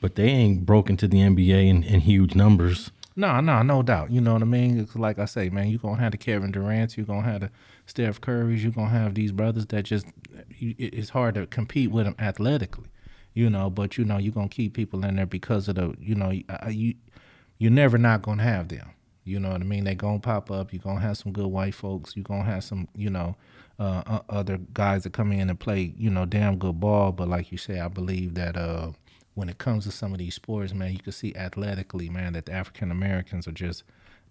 but 0.00 0.14
they 0.14 0.28
ain't 0.28 0.64
broken 0.64 0.96
to 0.98 1.08
the 1.08 1.18
NBA 1.18 1.68
in, 1.68 1.82
in 1.82 2.00
huge 2.00 2.34
numbers. 2.34 2.90
No, 3.16 3.40
no, 3.40 3.62
no 3.62 3.82
doubt. 3.82 4.10
You 4.10 4.20
know 4.20 4.34
what 4.34 4.42
I 4.42 4.46
mean? 4.46 4.78
It's 4.78 4.94
like 4.94 5.18
I 5.18 5.24
say, 5.24 5.48
man, 5.48 5.68
you're 5.68 5.78
gonna 5.78 6.00
have 6.00 6.12
the 6.12 6.18
Kevin 6.18 6.52
Durant, 6.52 6.96
you're 6.96 7.06
gonna 7.06 7.22
have 7.22 7.40
the 7.40 7.50
Steph 7.86 8.20
Curry's, 8.20 8.62
you're 8.62 8.72
gonna 8.72 8.90
have 8.90 9.14
these 9.14 9.32
brothers 9.32 9.66
that 9.66 9.84
just 9.84 10.06
it's 10.50 11.08
hard 11.10 11.34
to 11.36 11.46
compete 11.46 11.90
with 11.90 12.04
them 12.04 12.14
athletically, 12.18 12.88
you 13.32 13.48
know. 13.48 13.70
But 13.70 13.96
you 13.96 14.04
know, 14.04 14.18
you're 14.18 14.34
gonna 14.34 14.48
keep 14.48 14.74
people 14.74 15.04
in 15.04 15.16
there 15.16 15.26
because 15.26 15.66
of 15.68 15.76
the, 15.76 15.94
you 15.98 16.14
know, 16.14 16.30
you 16.68 16.94
you're 17.58 17.70
never 17.70 17.96
not 17.96 18.20
gonna 18.22 18.42
have 18.42 18.68
them. 18.68 18.90
You 19.24 19.40
know 19.40 19.50
what 19.50 19.62
I 19.62 19.64
mean? 19.64 19.84
They're 19.84 19.94
gonna 19.94 20.20
pop 20.20 20.50
up. 20.50 20.72
You're 20.72 20.82
gonna 20.82 21.00
have 21.00 21.16
some 21.16 21.32
good 21.32 21.46
white 21.46 21.74
folks. 21.74 22.14
You're 22.16 22.22
gonna 22.22 22.44
have 22.44 22.64
some, 22.64 22.86
you 22.94 23.08
know, 23.08 23.34
uh, 23.78 24.20
other 24.28 24.58
guys 24.74 25.04
that 25.04 25.14
come 25.14 25.32
in 25.32 25.48
and 25.48 25.58
play, 25.58 25.94
you 25.96 26.10
know, 26.10 26.26
damn 26.26 26.58
good 26.58 26.78
ball. 26.80 27.12
But 27.12 27.28
like 27.28 27.50
you 27.50 27.56
say, 27.58 27.80
I 27.80 27.88
believe 27.88 28.34
that 28.34 28.56
uh, 28.56 28.92
when 29.36 29.50
it 29.50 29.58
comes 29.58 29.84
to 29.84 29.92
some 29.92 30.12
of 30.12 30.18
these 30.18 30.34
sports, 30.34 30.72
man, 30.72 30.92
you 30.92 30.98
can 30.98 31.12
see 31.12 31.34
athletically, 31.36 32.08
man, 32.08 32.32
that 32.32 32.46
the 32.46 32.52
African 32.52 32.90
Americans 32.90 33.46
are 33.46 33.52
just 33.52 33.84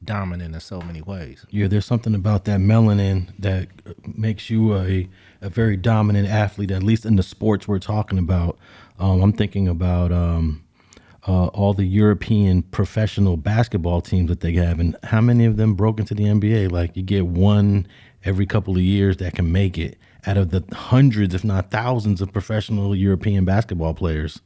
dominant 0.04 0.56
in 0.56 0.60
so 0.60 0.82
many 0.82 1.00
ways. 1.00 1.46
Yeah, 1.52 1.68
there's 1.68 1.86
something 1.86 2.16
about 2.16 2.46
that 2.46 2.60
melanin 2.60 3.30
that 3.40 3.68
makes 4.18 4.50
you 4.50 4.76
a 4.76 5.08
a 5.42 5.50
very 5.50 5.78
dominant 5.78 6.28
athlete, 6.28 6.72
at 6.72 6.82
least 6.82 7.06
in 7.06 7.18
the 7.18 7.24
sports 7.24 7.68
we're 7.68 7.78
talking 7.78 8.18
about. 8.18 8.58
Um, 8.98 9.22
I'm 9.22 9.32
thinking 9.32 9.68
about 9.68 10.12
um, 10.12 10.64
uh, 11.28 11.48
all 11.48 11.76
the 11.76 11.86
European 11.86 12.64
professional 12.64 13.38
basketball 13.38 14.02
teams 14.02 14.30
that 14.30 14.40
they 14.40 14.54
have, 14.54 14.80
and 14.80 14.98
how 15.04 15.22
many 15.22 15.46
of 15.46 15.56
them 15.58 15.76
broke 15.76 16.00
into 16.00 16.16
the 16.16 16.24
NBA? 16.24 16.72
Like 16.72 16.98
you 16.98 17.04
get 17.04 17.28
one 17.28 17.88
every 18.24 18.48
couple 18.48 18.76
of 18.76 18.82
years 18.82 19.18
that 19.18 19.36
can 19.36 19.52
make 19.52 19.78
it 19.78 20.00
out 20.26 20.38
of 20.38 20.50
the 20.50 20.64
hundreds, 20.74 21.36
if 21.36 21.44
not 21.44 21.70
thousands, 21.70 22.22
of 22.22 22.34
professional 22.34 22.96
European 22.96 23.46
basketball 23.46 23.94
players. 23.94 24.42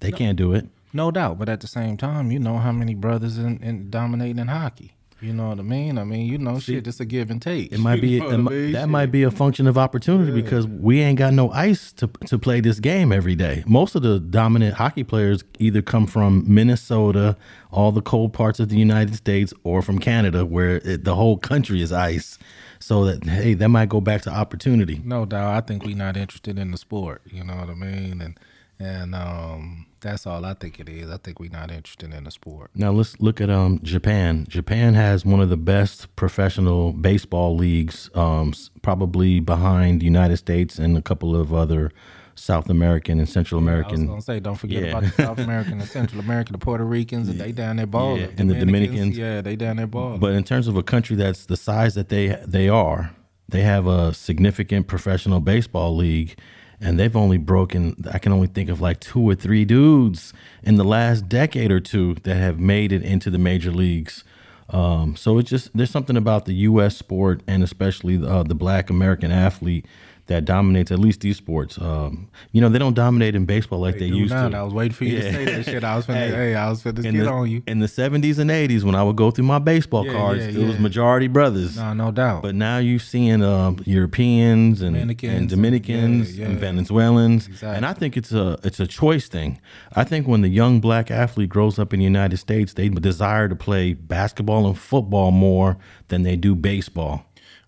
They 0.00 0.10
no, 0.10 0.16
can't 0.16 0.36
do 0.36 0.52
it. 0.52 0.66
No 0.92 1.10
doubt, 1.10 1.38
but 1.38 1.48
at 1.48 1.60
the 1.60 1.66
same 1.66 1.96
time, 1.96 2.30
you 2.30 2.38
know 2.38 2.58
how 2.58 2.72
many 2.72 2.94
brothers 2.94 3.38
in, 3.38 3.62
in 3.62 3.90
dominating 3.90 4.38
in 4.38 4.48
hockey. 4.48 4.94
You 5.20 5.32
know 5.32 5.48
what 5.48 5.58
I 5.58 5.62
mean? 5.62 5.98
I 5.98 6.04
mean, 6.04 6.26
you 6.26 6.38
know, 6.38 6.60
See, 6.60 6.74
shit, 6.74 6.86
it's 6.86 7.00
a 7.00 7.04
give 7.04 7.28
and 7.28 7.42
take. 7.42 7.72
It 7.72 7.78
might 7.78 8.00
be 8.00 8.18
it, 8.18 8.72
that 8.72 8.88
might 8.88 9.06
be 9.06 9.24
a 9.24 9.32
function 9.32 9.66
of 9.66 9.76
opportunity 9.76 10.30
yeah. 10.30 10.42
because 10.42 10.64
we 10.68 11.00
ain't 11.00 11.18
got 11.18 11.34
no 11.34 11.50
ice 11.50 11.92
to 11.94 12.06
to 12.26 12.38
play 12.38 12.60
this 12.60 12.78
game 12.78 13.10
every 13.10 13.34
day. 13.34 13.64
Most 13.66 13.96
of 13.96 14.02
the 14.02 14.20
dominant 14.20 14.74
hockey 14.74 15.02
players 15.02 15.42
either 15.58 15.82
come 15.82 16.06
from 16.06 16.44
Minnesota, 16.46 17.36
all 17.72 17.90
the 17.90 18.00
cold 18.00 18.32
parts 18.32 18.60
of 18.60 18.68
the 18.68 18.76
United 18.76 19.16
States, 19.16 19.52
or 19.64 19.82
from 19.82 19.98
Canada, 19.98 20.46
where 20.46 20.76
it, 20.84 21.02
the 21.04 21.16
whole 21.16 21.36
country 21.36 21.82
is 21.82 21.92
ice. 21.92 22.38
So 22.78 23.04
that 23.06 23.24
hey, 23.24 23.54
that 23.54 23.70
might 23.70 23.88
go 23.88 24.00
back 24.00 24.22
to 24.22 24.30
opportunity. 24.30 25.02
No 25.04 25.26
doubt. 25.26 25.52
I 25.52 25.60
think 25.62 25.84
we're 25.84 25.96
not 25.96 26.16
interested 26.16 26.60
in 26.60 26.70
the 26.70 26.78
sport. 26.78 27.22
You 27.26 27.42
know 27.42 27.56
what 27.56 27.70
I 27.70 27.74
mean? 27.74 28.20
And 28.20 28.38
and 28.78 29.16
um, 29.16 29.86
that's 30.00 30.26
all 30.26 30.44
I 30.44 30.54
think 30.54 30.80
it 30.80 30.88
is. 30.88 31.10
I 31.10 31.16
think 31.16 31.40
we're 31.40 31.50
not 31.50 31.70
interested 31.70 32.12
in 32.12 32.24
the 32.24 32.30
sport. 32.30 32.70
Now 32.74 32.92
let's 32.92 33.20
look 33.20 33.40
at 33.40 33.50
um, 33.50 33.80
Japan. 33.82 34.46
Japan 34.48 34.94
has 34.94 35.24
one 35.24 35.40
of 35.40 35.48
the 35.48 35.56
best 35.56 36.14
professional 36.16 36.92
baseball 36.92 37.56
leagues, 37.56 38.10
um, 38.14 38.52
probably 38.82 39.40
behind 39.40 40.00
the 40.00 40.04
United 40.04 40.36
States 40.36 40.78
and 40.78 40.96
a 40.96 41.02
couple 41.02 41.34
of 41.34 41.52
other 41.52 41.92
South 42.34 42.70
American 42.70 43.18
and 43.18 43.28
Central 43.28 43.60
American. 43.60 44.04
Yeah, 44.06 44.12
I 44.12 44.14
was 44.14 44.24
gonna 44.26 44.36
say, 44.36 44.40
don't 44.40 44.56
forget 44.56 44.84
yeah. 44.84 44.90
about 44.90 45.02
the 45.02 45.10
South 45.10 45.38
American 45.38 45.80
and 45.80 45.88
Central 45.88 46.20
American, 46.20 46.52
the 46.52 46.58
Puerto 46.58 46.84
Ricans, 46.84 47.28
and 47.28 47.40
they 47.40 47.52
down 47.52 47.76
there 47.76 47.86
ball. 47.86 48.18
Yeah. 48.18 48.28
And 48.36 48.48
the 48.48 48.54
Dominicans, 48.54 49.18
yeah, 49.18 49.40
they 49.40 49.56
down 49.56 49.76
there 49.76 49.86
ball. 49.86 50.18
But 50.18 50.32
in 50.32 50.44
terms 50.44 50.68
of 50.68 50.76
a 50.76 50.82
country 50.82 51.16
that's 51.16 51.46
the 51.46 51.56
size 51.56 51.94
that 51.94 52.08
they 52.08 52.38
they 52.46 52.68
are, 52.68 53.10
they 53.48 53.62
have 53.62 53.86
a 53.86 54.14
significant 54.14 54.86
professional 54.86 55.40
baseball 55.40 55.96
league 55.96 56.38
and 56.80 56.98
they've 56.98 57.16
only 57.16 57.38
broken 57.38 57.96
i 58.12 58.18
can 58.18 58.32
only 58.32 58.46
think 58.46 58.68
of 58.68 58.80
like 58.80 59.00
two 59.00 59.20
or 59.20 59.34
three 59.34 59.64
dudes 59.64 60.32
in 60.62 60.76
the 60.76 60.84
last 60.84 61.28
decade 61.28 61.70
or 61.70 61.80
two 61.80 62.14
that 62.22 62.36
have 62.36 62.58
made 62.58 62.92
it 62.92 63.02
into 63.02 63.30
the 63.30 63.38
major 63.38 63.70
leagues. 63.70 64.24
Um, 64.70 65.16
so 65.16 65.38
it's 65.38 65.48
just 65.48 65.74
there's 65.74 65.90
something 65.90 66.16
about 66.16 66.44
the 66.44 66.52
u.s 66.52 66.94
sport 66.96 67.42
and 67.46 67.62
especially 67.62 68.22
uh, 68.22 68.42
the 68.42 68.54
black 68.54 68.90
american 68.90 69.32
athlete 69.32 69.86
that 70.28 70.44
dominates 70.44 70.92
at 70.92 70.98
least 70.98 71.20
these 71.20 71.36
sports. 71.36 71.78
Um, 71.80 72.28
you 72.52 72.60
know, 72.60 72.68
they 72.68 72.78
don't 72.78 72.94
dominate 72.94 73.34
in 73.34 73.46
baseball 73.46 73.80
like 73.80 73.94
they, 73.94 74.10
they 74.10 74.16
used 74.16 74.32
not. 74.32 74.50
to. 74.50 74.58
I 74.58 74.62
was 74.62 74.74
waiting 74.74 74.92
for 74.92 75.04
you 75.04 75.16
yeah. 75.16 75.22
to 75.22 75.32
say 75.32 75.44
that 75.46 75.64
shit. 75.64 75.84
I 75.84 75.96
was 75.96 76.06
finna, 76.06 76.14
hey, 76.14 76.30
hey, 76.30 76.54
I 76.54 76.68
was 76.68 76.82
finna 76.82 77.02
get 77.02 77.12
the, 77.14 77.28
on 77.28 77.50
you. 77.50 77.62
In 77.66 77.78
the 77.78 77.86
70s 77.86 78.38
and 78.38 78.50
80s, 78.50 78.84
when 78.84 78.94
I 78.94 79.02
would 79.02 79.16
go 79.16 79.30
through 79.30 79.46
my 79.46 79.58
baseball 79.58 80.04
yeah, 80.06 80.12
cards, 80.12 80.46
yeah, 80.46 80.62
it 80.62 80.66
was 80.66 80.78
majority 80.78 81.28
brothers. 81.28 81.76
No, 81.76 81.94
no 81.94 82.10
doubt. 82.10 82.42
But 82.42 82.54
now 82.54 82.76
you're 82.76 83.00
seeing 83.00 83.42
uh, 83.42 83.72
Europeans 83.84 84.82
and 84.82 84.94
Dominicans 84.94 85.34
and, 85.34 85.48
Dominicans 85.48 86.38
and 86.38 86.58
Venezuelans, 86.58 87.46
exactly. 87.46 87.76
and 87.76 87.86
I 87.86 87.94
think 87.94 88.16
it's 88.16 88.32
a 88.32 88.58
it's 88.62 88.80
a 88.80 88.86
choice 88.86 89.28
thing. 89.28 89.60
I 89.96 90.04
think 90.04 90.28
when 90.28 90.42
the 90.42 90.48
young 90.48 90.80
black 90.80 91.10
athlete 91.10 91.48
grows 91.48 91.78
up 91.78 91.94
in 91.94 92.00
the 92.00 92.04
United 92.04 92.36
States, 92.36 92.74
they 92.74 92.90
desire 92.90 93.48
to 93.48 93.56
play 93.56 93.94
basketball 93.94 94.66
and 94.66 94.78
football 94.78 95.30
more 95.30 95.78
than 96.08 96.22
they 96.22 96.36
do 96.36 96.54
baseball. 96.54 97.24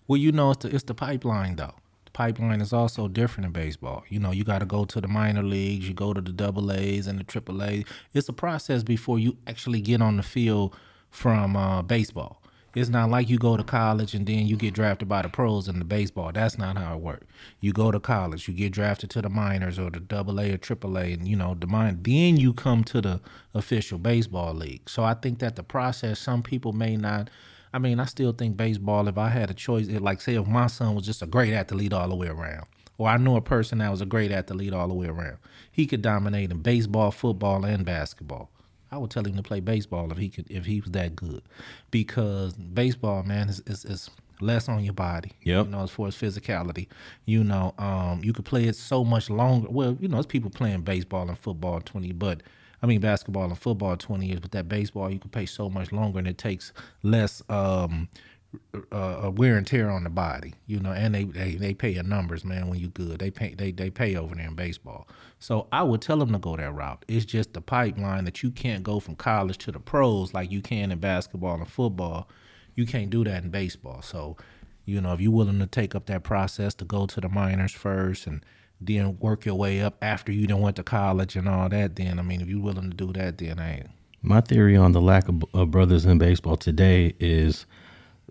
Well, 0.07 0.17
you 0.17 0.31
know, 0.31 0.51
it's 0.51 0.63
the, 0.63 0.75
it's 0.75 0.83
the 0.83 0.93
pipeline 0.93 1.55
though 1.55 1.73
pipeline 2.13 2.61
is 2.61 2.73
also 2.73 3.07
different 3.07 3.45
in 3.45 3.51
baseball. 3.51 4.03
You 4.09 4.19
know, 4.19 4.31
you 4.31 4.43
got 4.43 4.59
to 4.59 4.65
go 4.65 4.85
to 4.85 5.01
the 5.01 5.07
minor 5.07 5.43
leagues, 5.43 5.87
you 5.87 5.93
go 5.93 6.13
to 6.13 6.21
the 6.21 6.31
double 6.31 6.71
A's 6.71 7.07
and 7.07 7.19
the 7.19 7.23
triple 7.23 7.63
A's. 7.63 7.85
It's 8.13 8.29
a 8.29 8.33
process 8.33 8.83
before 8.83 9.19
you 9.19 9.37
actually 9.47 9.81
get 9.81 10.01
on 10.01 10.17
the 10.17 10.23
field 10.23 10.75
from 11.09 11.55
uh, 11.55 11.81
baseball. 11.81 12.41
It's 12.73 12.89
not 12.89 13.09
like 13.09 13.29
you 13.29 13.37
go 13.37 13.57
to 13.57 13.63
college 13.63 14.13
and 14.13 14.25
then 14.25 14.47
you 14.47 14.55
get 14.55 14.73
drafted 14.73 15.09
by 15.09 15.23
the 15.23 15.29
pros 15.29 15.67
in 15.67 15.79
the 15.79 15.85
baseball. 15.85 16.31
That's 16.31 16.57
not 16.57 16.77
how 16.77 16.95
it 16.95 17.01
works. 17.01 17.27
You 17.59 17.73
go 17.73 17.91
to 17.91 17.99
college, 17.99 18.47
you 18.47 18.53
get 18.53 18.71
drafted 18.71 19.09
to 19.11 19.21
the 19.21 19.29
minors 19.29 19.77
or 19.77 19.89
the 19.89 19.99
double 19.99 20.39
A 20.39 20.53
or 20.53 20.57
triple 20.57 20.97
A, 20.97 21.11
and 21.11 21.27
you 21.27 21.35
know 21.35 21.53
the. 21.53 21.67
Then 22.01 22.37
you 22.37 22.53
come 22.53 22.85
to 22.85 23.01
the 23.01 23.19
official 23.53 23.97
baseball 23.97 24.53
league. 24.53 24.89
So 24.89 25.03
I 25.03 25.15
think 25.15 25.39
that 25.39 25.57
the 25.57 25.63
process, 25.63 26.19
some 26.19 26.43
people 26.43 26.71
may 26.71 26.95
not 26.95 27.29
I 27.73 27.79
mean, 27.79 27.99
I 27.99 28.05
still 28.05 28.33
think 28.33 28.57
baseball. 28.57 29.07
If 29.07 29.17
I 29.17 29.29
had 29.29 29.49
a 29.49 29.53
choice, 29.53 29.87
it, 29.87 30.01
like 30.01 30.21
say 30.21 30.35
if 30.35 30.47
my 30.47 30.67
son 30.67 30.95
was 30.95 31.05
just 31.05 31.21
a 31.21 31.25
great 31.25 31.53
athlete 31.53 31.93
all 31.93 32.09
the 32.09 32.15
way 32.15 32.27
around, 32.27 32.65
or 32.97 33.07
I 33.07 33.17
knew 33.17 33.35
a 33.35 33.41
person 33.41 33.79
that 33.79 33.89
was 33.89 34.01
a 34.01 34.05
great 34.05 34.31
athlete 34.31 34.73
all 34.73 34.87
the 34.87 34.93
way 34.93 35.07
around, 35.07 35.37
he 35.71 35.85
could 35.85 36.01
dominate 36.01 36.51
in 36.51 36.61
baseball, 36.61 37.11
football, 37.11 37.63
and 37.65 37.85
basketball. 37.85 38.49
I 38.91 38.97
would 38.97 39.09
tell 39.09 39.25
him 39.25 39.37
to 39.37 39.43
play 39.43 39.61
baseball 39.61 40.11
if 40.11 40.17
he 40.17 40.27
could, 40.27 40.51
if 40.51 40.65
he 40.65 40.81
was 40.81 40.91
that 40.91 41.15
good, 41.15 41.43
because 41.91 42.53
baseball, 42.53 43.23
man, 43.23 43.47
is 43.47 43.61
is, 43.65 43.85
is 43.85 44.09
less 44.41 44.67
on 44.67 44.83
your 44.83 44.93
body. 44.93 45.31
Yep. 45.43 45.67
You 45.67 45.71
know, 45.71 45.83
as 45.83 45.91
far 45.91 46.07
as 46.07 46.15
physicality, 46.15 46.87
you 47.25 47.43
know, 47.43 47.73
um, 47.77 48.21
you 48.23 48.33
could 48.33 48.43
play 48.43 48.65
it 48.65 48.75
so 48.75 49.05
much 49.05 49.29
longer. 49.29 49.69
Well, 49.69 49.97
you 50.01 50.09
know, 50.09 50.17
there's 50.17 50.25
people 50.25 50.49
playing 50.49 50.81
baseball 50.81 51.29
and 51.29 51.37
football 51.37 51.79
twenty, 51.79 52.11
but 52.11 52.41
I 52.81 52.87
mean 52.87 52.99
basketball 52.99 53.45
and 53.45 53.57
football 53.57 53.95
20 53.95 54.25
years, 54.25 54.39
but 54.39 54.51
that 54.51 54.67
baseball 54.67 55.11
you 55.11 55.19
can 55.19 55.29
play 55.29 55.45
so 55.45 55.69
much 55.69 55.91
longer 55.91 56.19
and 56.19 56.27
it 56.27 56.37
takes 56.37 56.73
less 57.03 57.41
um, 57.49 58.09
uh, 58.91 59.31
wear 59.33 59.57
and 59.57 59.65
tear 59.65 59.89
on 59.89 60.03
the 60.03 60.09
body, 60.09 60.53
you 60.67 60.79
know, 60.79 60.91
and 60.91 61.15
they, 61.15 61.23
they 61.23 61.55
they 61.55 61.73
pay 61.73 61.91
your 61.91 62.03
numbers, 62.03 62.43
man. 62.43 62.67
When 62.67 62.79
you 62.79 62.89
good, 62.89 63.19
they 63.19 63.31
pay 63.31 63.53
they 63.53 63.71
they 63.71 63.89
pay 63.89 64.15
over 64.15 64.35
there 64.35 64.47
in 64.47 64.55
baseball. 64.55 65.07
So 65.39 65.67
I 65.71 65.83
would 65.83 66.01
tell 66.01 66.17
them 66.17 66.31
to 66.33 66.39
go 66.39 66.57
that 66.57 66.73
route. 66.73 67.05
It's 67.07 67.25
just 67.25 67.53
the 67.53 67.61
pipeline 67.61 68.25
that 68.25 68.43
you 68.43 68.51
can't 68.51 68.83
go 68.83 68.99
from 68.99 69.15
college 69.15 69.57
to 69.59 69.71
the 69.71 69.79
pros 69.79 70.33
like 70.33 70.51
you 70.51 70.61
can 70.61 70.91
in 70.91 70.99
basketball 70.99 71.55
and 71.55 71.67
football. 71.67 72.27
You 72.75 72.85
can't 72.85 73.09
do 73.09 73.23
that 73.23 73.43
in 73.43 73.49
baseball. 73.49 74.01
So, 74.01 74.37
you 74.85 75.01
know, 75.01 75.13
if 75.13 75.21
you're 75.21 75.31
willing 75.31 75.59
to 75.59 75.67
take 75.67 75.95
up 75.95 76.05
that 76.07 76.23
process 76.23 76.73
to 76.75 76.85
go 76.85 77.05
to 77.05 77.21
the 77.21 77.29
minors 77.29 77.73
first 77.73 78.27
and 78.27 78.45
then 78.81 79.17
work 79.19 79.45
your 79.45 79.55
way 79.55 79.81
up 79.81 79.95
after 80.01 80.31
you 80.31 80.47
done 80.47 80.61
went 80.61 80.75
to 80.77 80.83
college 80.83 81.35
and 81.35 81.47
all 81.47 81.69
that, 81.69 81.95
then 81.95 82.17
I 82.17 82.23
mean, 82.23 82.41
if 82.41 82.47
you're 82.47 82.59
willing 82.59 82.89
to 82.89 82.97
do 82.97 83.13
that, 83.13 83.37
then 83.37 83.57
hey. 83.57 83.83
My 84.23 84.41
theory 84.41 84.75
on 84.75 84.91
the 84.91 85.01
lack 85.01 85.27
of, 85.27 85.43
of 85.53 85.71
brothers 85.71 86.05
in 86.05 86.17
baseball 86.17 86.57
today 86.57 87.13
is 87.19 87.65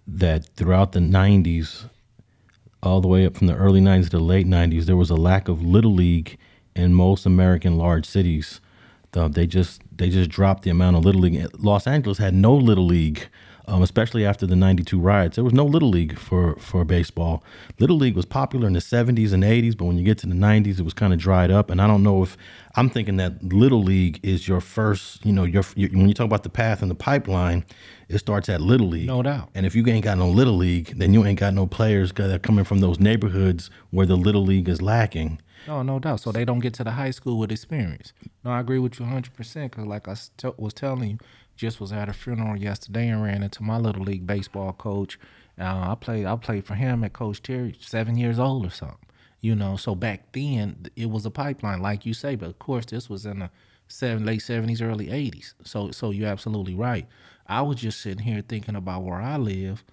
that 0.06 0.46
throughout 0.56 0.92
the 0.92 1.00
'90s, 1.00 1.88
all 2.82 3.00
the 3.00 3.08
way 3.08 3.26
up 3.26 3.36
from 3.36 3.46
the 3.46 3.56
early 3.56 3.80
'90s 3.80 4.04
to 4.04 4.10
the 4.10 4.20
late 4.20 4.46
'90s, 4.46 4.84
there 4.84 4.96
was 4.96 5.10
a 5.10 5.16
lack 5.16 5.48
of 5.48 5.62
little 5.62 5.94
league 5.94 6.36
in 6.74 6.94
most 6.94 7.26
American 7.26 7.76
large 7.76 8.06
cities. 8.06 8.60
The, 9.12 9.28
they 9.28 9.46
just 9.46 9.82
they 9.96 10.10
just 10.10 10.30
dropped 10.30 10.62
the 10.62 10.70
amount 10.70 10.96
of 10.96 11.04
little 11.04 11.20
league. 11.20 11.48
Los 11.58 11.86
Angeles 11.86 12.18
had 12.18 12.34
no 12.34 12.54
little 12.54 12.86
league, 12.86 13.28
um, 13.70 13.82
especially 13.82 14.26
after 14.26 14.46
the 14.46 14.56
'92 14.56 14.98
riots. 14.98 15.36
There 15.36 15.44
was 15.44 15.52
no 15.52 15.64
little 15.64 15.88
league 15.88 16.18
for 16.18 16.56
for 16.56 16.84
baseball. 16.84 17.42
Little 17.78 17.96
league 17.96 18.16
was 18.16 18.26
popular 18.26 18.66
in 18.66 18.72
the 18.72 18.80
'70s 18.80 19.32
and 19.32 19.44
'80s, 19.44 19.76
but 19.76 19.84
when 19.84 19.96
you 19.96 20.04
get 20.04 20.18
to 20.18 20.26
the 20.26 20.34
'90s, 20.34 20.80
it 20.80 20.82
was 20.82 20.92
kind 20.92 21.12
of 21.12 21.18
dried 21.18 21.50
up. 21.50 21.70
And 21.70 21.80
I 21.80 21.86
don't 21.86 22.02
know 22.02 22.22
if 22.22 22.36
I'm 22.74 22.90
thinking 22.90 23.16
that 23.18 23.42
little 23.44 23.82
league 23.82 24.18
is 24.22 24.48
your 24.48 24.60
first. 24.60 25.24
You 25.24 25.32
know, 25.32 25.44
your, 25.44 25.62
your 25.76 25.90
when 25.90 26.08
you 26.08 26.14
talk 26.14 26.26
about 26.26 26.42
the 26.42 26.50
path 26.50 26.82
and 26.82 26.90
the 26.90 26.96
pipeline, 26.96 27.64
it 28.08 28.18
starts 28.18 28.48
at 28.48 28.60
little 28.60 28.88
league. 28.88 29.06
No 29.06 29.22
doubt. 29.22 29.50
And 29.54 29.64
if 29.64 29.76
you 29.76 29.86
ain't 29.86 30.04
got 30.04 30.18
no 30.18 30.28
little 30.28 30.56
league, 30.56 30.98
then 30.98 31.14
you 31.14 31.24
ain't 31.24 31.38
got 31.38 31.54
no 31.54 31.66
players 31.66 32.12
that 32.12 32.30
are 32.30 32.38
coming 32.40 32.64
from 32.64 32.80
those 32.80 32.98
neighborhoods 32.98 33.70
where 33.90 34.06
the 34.06 34.16
little 34.16 34.42
league 34.42 34.68
is 34.68 34.82
lacking. 34.82 35.40
No, 35.66 35.82
no 35.82 35.98
doubt. 35.98 36.20
So 36.20 36.32
they 36.32 36.44
don't 36.44 36.60
get 36.60 36.74
to 36.74 36.84
the 36.84 36.92
high 36.92 37.10
school 37.10 37.38
with 37.38 37.52
experience. 37.52 38.12
No, 38.44 38.50
I 38.50 38.60
agree 38.60 38.78
with 38.78 38.98
you 38.98 39.06
100% 39.06 39.70
because, 39.70 39.86
like 39.86 40.08
I 40.08 40.16
was 40.56 40.74
telling 40.74 41.10
you, 41.10 41.18
just 41.60 41.80
was 41.80 41.92
at 41.92 42.08
a 42.08 42.12
funeral 42.12 42.56
yesterday 42.56 43.08
and 43.08 43.22
ran 43.22 43.42
into 43.42 43.62
my 43.62 43.76
little 43.76 44.02
league 44.02 44.26
baseball 44.26 44.72
coach. 44.72 45.18
Uh, 45.58 45.90
I 45.92 45.94
played 46.00 46.24
I 46.26 46.34
played 46.36 46.64
for 46.64 46.74
him 46.74 47.04
at 47.04 47.12
Coach 47.12 47.42
Terry, 47.42 47.76
seven 47.80 48.16
years 48.16 48.38
old 48.38 48.64
or 48.66 48.70
something. 48.70 48.96
You 49.42 49.54
know, 49.54 49.76
so 49.76 49.94
back 49.94 50.32
then 50.32 50.86
it 50.96 51.10
was 51.10 51.24
a 51.26 51.30
pipeline, 51.30 51.80
like 51.80 52.04
you 52.06 52.14
say. 52.14 52.34
But 52.34 52.48
of 52.48 52.58
course, 52.58 52.86
this 52.86 53.08
was 53.10 53.26
in 53.26 53.40
the 53.40 53.50
seven, 53.88 54.24
late 54.24 54.40
seventies, 54.42 54.80
early 54.80 55.10
eighties. 55.10 55.54
So, 55.64 55.90
so 55.90 56.10
you're 56.10 56.28
absolutely 56.28 56.74
right. 56.74 57.06
I 57.46 57.62
was 57.62 57.76
just 57.76 58.00
sitting 58.00 58.24
here 58.24 58.42
thinking 58.46 58.76
about 58.76 59.02
where 59.02 59.20
I 59.20 59.36
live. 59.36 59.84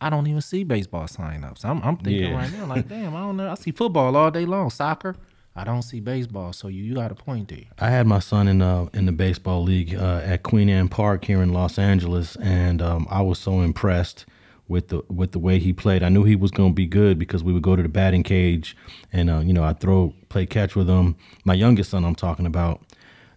I 0.00 0.10
don't 0.10 0.26
even 0.26 0.42
see 0.42 0.64
baseball 0.64 1.04
signups. 1.04 1.64
I'm, 1.64 1.80
I'm 1.82 1.96
thinking 1.96 2.24
Yeah. 2.32 2.34
right 2.36 2.52
now, 2.52 2.66
like, 2.66 2.88
damn, 2.94 3.14
I 3.16 3.20
don't 3.20 3.36
know. 3.38 3.50
I 3.50 3.54
see 3.54 3.70
football 3.70 4.14
all 4.16 4.30
day 4.30 4.44
long, 4.44 4.68
soccer. 4.68 5.16
I 5.56 5.62
don't 5.64 5.82
see 5.82 6.00
baseball. 6.00 6.52
So 6.52 6.68
you, 6.68 6.82
you 6.82 6.94
got 6.94 7.12
a 7.12 7.14
point 7.14 7.48
there. 7.48 7.64
I 7.78 7.90
had 7.90 8.06
my 8.06 8.18
son 8.18 8.48
in 8.48 8.60
uh 8.60 8.88
in 8.92 9.06
the 9.06 9.12
baseball 9.12 9.62
league 9.62 9.94
uh, 9.94 10.20
at 10.24 10.42
Queen 10.42 10.68
Anne 10.68 10.88
Park 10.88 11.24
here 11.24 11.42
in 11.42 11.52
Los 11.52 11.78
Angeles, 11.78 12.36
and 12.36 12.82
um, 12.82 13.06
I 13.10 13.22
was 13.22 13.38
so 13.38 13.60
impressed 13.60 14.26
with 14.66 14.88
the 14.88 15.02
with 15.08 15.32
the 15.32 15.38
way 15.38 15.58
he 15.58 15.72
played. 15.72 16.02
I 16.02 16.08
knew 16.08 16.24
he 16.24 16.36
was 16.36 16.50
going 16.50 16.70
to 16.70 16.74
be 16.74 16.86
good 16.86 17.18
because 17.18 17.44
we 17.44 17.52
would 17.52 17.62
go 17.62 17.76
to 17.76 17.82
the 17.82 17.88
batting 17.88 18.24
cage, 18.24 18.76
and 19.12 19.30
uh, 19.30 19.38
you 19.38 19.52
know 19.52 19.62
I 19.62 19.74
throw 19.74 20.12
play 20.28 20.46
catch 20.46 20.74
with 20.74 20.88
him. 20.88 21.16
My 21.44 21.54
youngest 21.54 21.90
son, 21.90 22.04
I'm 22.04 22.16
talking 22.16 22.46
about, 22.46 22.80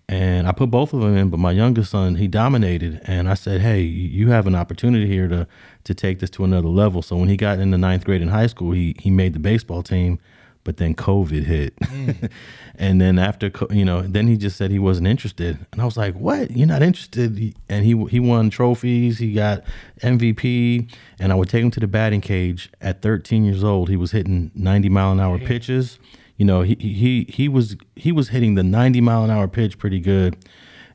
and 0.09 0.47
I 0.47 0.53
put 0.53 0.71
both 0.71 0.93
of 0.93 1.01
them 1.01 1.15
in. 1.15 1.29
But 1.29 1.37
my 1.37 1.51
youngest 1.51 1.91
son, 1.91 2.15
he 2.15 2.27
dominated, 2.27 2.99
and 3.03 3.29
I 3.29 3.35
said, 3.35 3.61
"Hey, 3.61 3.81
you 3.81 4.29
have 4.29 4.47
an 4.47 4.55
opportunity 4.55 5.05
here 5.07 5.27
to 5.27 5.47
to 5.83 5.93
take 5.93 6.17
this 6.17 6.31
to 6.31 6.43
another 6.43 6.69
level." 6.69 7.03
So 7.03 7.15
when 7.15 7.29
he 7.29 7.37
got 7.37 7.59
in 7.59 7.69
the 7.69 7.77
ninth 7.77 8.05
grade 8.05 8.23
in 8.23 8.29
high 8.29 8.47
school, 8.47 8.71
he 8.71 8.95
he 8.99 9.11
made 9.11 9.33
the 9.33 9.39
baseball 9.39 9.83
team. 9.83 10.19
But 10.67 10.75
then 10.75 10.95
COVID 10.95 11.45
hit, 11.45 11.77
mm. 11.77 12.29
and 12.75 12.99
then 12.99 13.17
after 13.17 13.49
you 13.71 13.85
know, 13.85 14.01
then 14.01 14.27
he 14.27 14.35
just 14.35 14.57
said 14.57 14.69
he 14.69 14.79
wasn't 14.79 15.07
interested, 15.07 15.65
and 15.71 15.81
I 15.81 15.85
was 15.85 15.95
like, 15.95 16.13
"What? 16.15 16.51
You're 16.51 16.67
not 16.67 16.81
interested?" 16.81 17.55
And 17.69 17.85
he 17.85 17.95
he 18.07 18.19
won 18.19 18.49
trophies, 18.49 19.17
he 19.19 19.31
got 19.31 19.63
MVP, 20.01 20.91
and 21.21 21.31
I 21.31 21.35
would 21.35 21.47
take 21.47 21.63
him 21.63 21.71
to 21.71 21.79
the 21.79 21.87
batting 21.87 22.19
cage. 22.19 22.69
At 22.81 23.01
13 23.01 23.45
years 23.45 23.63
old, 23.63 23.87
he 23.87 23.95
was 23.95 24.11
hitting 24.11 24.51
90 24.55 24.89
mile 24.89 25.13
an 25.13 25.21
hour 25.21 25.39
pitches. 25.39 25.99
You 26.35 26.43
know, 26.43 26.63
he 26.63 26.75
he 26.75 27.27
he 27.29 27.47
was 27.47 27.77
he 27.95 28.11
was 28.11 28.27
hitting 28.27 28.55
the 28.55 28.63
90 28.63 28.99
mile 28.99 29.23
an 29.23 29.31
hour 29.31 29.47
pitch 29.47 29.77
pretty 29.77 30.01
good, 30.01 30.35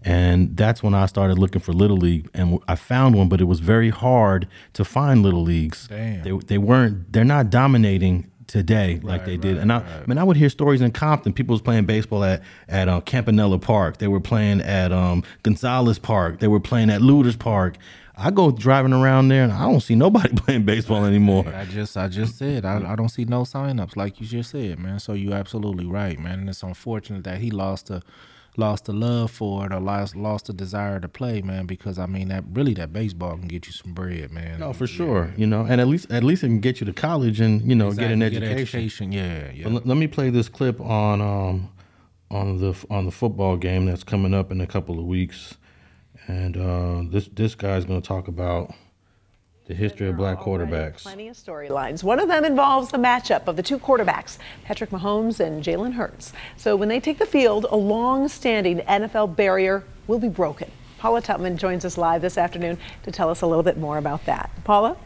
and 0.04 0.56
that's 0.56 0.82
when 0.82 0.94
I 0.94 1.06
started 1.06 1.38
looking 1.38 1.62
for 1.62 1.72
little 1.72 1.96
league, 1.96 2.28
and 2.34 2.58
I 2.68 2.74
found 2.74 3.14
one, 3.14 3.30
but 3.30 3.40
it 3.40 3.44
was 3.44 3.60
very 3.60 3.90
hard 3.90 4.48
to 4.74 4.84
find 4.84 5.22
little 5.22 5.42
leagues. 5.42 5.88
Damn. 5.88 6.22
They 6.24 6.46
they 6.46 6.58
weren't 6.58 7.10
they're 7.12 7.24
not 7.24 7.48
dominating 7.48 8.30
today 8.52 9.00
like 9.02 9.24
they 9.24 9.38
did. 9.38 9.56
And 9.56 9.72
I, 9.72 9.78
I 9.78 10.06
mean, 10.06 10.18
I 10.18 10.24
would 10.24 10.36
hear 10.36 10.50
stories 10.50 10.82
in 10.82 10.92
Compton. 10.92 11.32
People 11.32 11.54
was 11.54 11.62
playing 11.62 11.86
baseball 11.86 12.22
at 12.22 12.42
at 12.68 12.86
uh, 12.86 13.00
Campanella 13.00 13.58
Park. 13.58 13.96
They 13.96 14.08
were 14.08 14.20
playing 14.20 14.60
at 14.60 14.92
um, 14.92 15.24
Gonzalez 15.42 15.98
Park. 15.98 16.38
They 16.40 16.48
were 16.48 16.60
playing 16.60 16.90
at 16.90 17.00
Lueders 17.00 17.38
Park. 17.38 17.78
I 18.14 18.30
go 18.30 18.50
driving 18.50 18.92
around 18.92 19.28
there 19.28 19.42
and 19.42 19.52
I 19.52 19.62
don't 19.62 19.80
see 19.80 19.94
nobody 19.94 20.28
playing 20.36 20.64
baseball 20.64 21.06
anymore. 21.06 21.48
I 21.48 21.64
just 21.64 21.96
I 21.96 22.08
just 22.08 22.36
said 22.36 22.66
I, 22.66 22.92
I 22.92 22.94
don't 22.94 23.08
see 23.08 23.24
no 23.24 23.42
signups 23.42 23.96
like 23.96 24.20
you 24.20 24.26
just 24.26 24.50
said, 24.50 24.78
man. 24.78 25.00
So 25.00 25.14
you 25.14 25.32
absolutely 25.32 25.86
right, 25.86 26.20
man. 26.20 26.40
And 26.40 26.48
it's 26.50 26.62
unfortunate 26.62 27.24
that 27.24 27.38
he 27.38 27.50
lost 27.50 27.86
the 27.86 28.02
lost 28.56 28.84
the 28.84 28.92
love 28.92 29.30
for 29.30 29.66
it 29.66 29.72
or 29.72 29.80
lost 29.80 30.14
lost 30.14 30.46
the 30.46 30.52
desire 30.52 31.00
to 31.00 31.08
play, 31.08 31.40
man. 31.42 31.66
Because 31.66 31.98
I 31.98 32.06
mean 32.06 32.28
that 32.28 32.44
really 32.52 32.74
that 32.74 32.92
baseball 32.92 33.36
can 33.36 33.48
get 33.48 33.66
you 33.66 33.72
some 33.72 33.92
bread, 33.92 34.30
man. 34.30 34.60
No, 34.60 34.72
for 34.72 34.86
sure. 34.86 35.32
You 35.36 35.46
know, 35.46 35.64
and 35.68 35.80
at 35.80 35.88
least 35.88 36.10
at 36.10 36.24
least 36.24 36.42
it 36.44 36.48
can 36.48 36.60
get 36.60 36.80
you 36.80 36.86
to 36.86 36.92
college 36.92 37.40
and 37.40 37.62
you 37.68 37.74
know 37.74 37.92
get 37.92 38.10
an 38.10 38.22
Exactly, 38.22 38.52
education. 38.52 39.12
Yeah, 39.12 39.50
yeah. 39.52 39.64
But 39.64 39.72
let, 39.72 39.86
let 39.86 39.96
me 39.96 40.06
play 40.06 40.30
this 40.30 40.48
clip 40.48 40.80
on 40.80 41.20
um 41.20 41.70
on 42.30 42.58
the 42.58 42.74
on 42.90 43.04
the 43.04 43.12
football 43.12 43.56
game 43.56 43.86
that's 43.86 44.04
coming 44.04 44.34
up 44.34 44.50
in 44.50 44.60
a 44.60 44.66
couple 44.66 44.98
of 44.98 45.04
weeks, 45.04 45.56
and 46.26 46.56
uh, 46.56 47.02
this 47.10 47.28
this 47.28 47.54
guy's 47.54 47.84
going 47.84 48.00
to 48.00 48.06
talk 48.06 48.28
about 48.28 48.72
the 49.66 49.74
history 49.74 50.08
of 50.08 50.16
black 50.16 50.38
quarterbacks. 50.38 51.02
Plenty 51.02 51.28
of 51.28 51.36
storylines. 51.36 52.02
One 52.02 52.18
of 52.18 52.28
them 52.28 52.44
involves 52.44 52.90
the 52.90 52.98
matchup 52.98 53.46
of 53.46 53.56
the 53.56 53.62
two 53.62 53.78
quarterbacks, 53.78 54.38
Patrick 54.64 54.90
Mahomes 54.90 55.38
and 55.38 55.62
Jalen 55.62 55.92
Hurts. 55.92 56.32
So 56.56 56.74
when 56.74 56.88
they 56.88 56.98
take 56.98 57.18
the 57.18 57.26
field, 57.26 57.66
a 57.70 57.76
long-standing 57.76 58.80
NFL 58.80 59.36
barrier 59.36 59.84
will 60.08 60.18
be 60.18 60.28
broken. 60.28 60.70
Paula 60.98 61.22
Tutman 61.22 61.56
joins 61.56 61.84
us 61.84 61.96
live 61.96 62.22
this 62.22 62.38
afternoon 62.38 62.78
to 63.04 63.10
tell 63.10 63.28
us 63.28 63.42
a 63.42 63.46
little 63.46 63.62
bit 63.62 63.76
more 63.76 63.98
about 63.98 64.24
that. 64.26 64.50
Paula? 64.64 64.96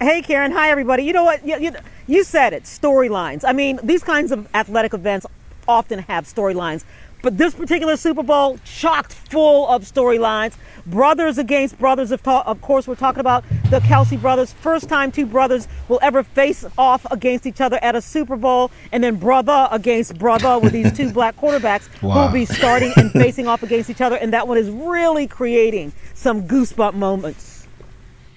Hey, 0.00 0.20
Karen. 0.20 0.52
Hi, 0.52 0.70
everybody. 0.70 1.04
You 1.04 1.12
know 1.12 1.24
what? 1.24 1.46
You, 1.46 1.58
you, 1.58 1.72
you 2.06 2.24
said 2.24 2.52
it 2.52 2.64
storylines. 2.64 3.44
I 3.46 3.52
mean, 3.52 3.78
these 3.82 4.02
kinds 4.02 4.32
of 4.32 4.48
athletic 4.54 4.94
events 4.94 5.26
often 5.68 6.00
have 6.00 6.24
storylines, 6.24 6.84
but 7.22 7.38
this 7.38 7.54
particular 7.54 7.96
Super 7.96 8.22
Bowl, 8.22 8.58
chocked 8.64 9.12
full 9.12 9.68
of 9.68 9.84
storylines. 9.84 10.54
Brothers 10.84 11.38
against 11.38 11.78
brothers. 11.78 12.10
Of, 12.10 12.22
ta- 12.22 12.42
of 12.44 12.60
course, 12.60 12.88
we're 12.88 12.96
talking 12.96 13.20
about 13.20 13.44
the 13.70 13.78
Kelce 13.78 14.20
brothers. 14.20 14.52
First 14.52 14.88
time 14.88 15.12
two 15.12 15.26
brothers 15.26 15.68
will 15.88 16.00
ever 16.02 16.24
face 16.24 16.64
off 16.76 17.06
against 17.12 17.46
each 17.46 17.60
other 17.60 17.78
at 17.82 17.94
a 17.94 18.02
Super 18.02 18.36
Bowl, 18.36 18.72
and 18.90 19.02
then 19.04 19.14
brother 19.14 19.68
against 19.70 20.18
brother 20.18 20.58
with 20.58 20.72
these 20.72 20.92
two 20.92 21.12
black 21.14 21.36
quarterbacks 21.36 21.86
who 21.98 22.08
will 22.08 22.32
be 22.32 22.44
starting 22.44 22.92
and 22.96 23.12
facing 23.12 23.46
off 23.46 23.62
against 23.62 23.88
each 23.90 24.00
other, 24.00 24.16
and 24.16 24.32
that 24.32 24.48
one 24.48 24.58
is 24.58 24.68
really 24.70 25.28
creating 25.28 25.92
some 26.14 26.48
goosebump 26.48 26.94
moments. 26.94 27.68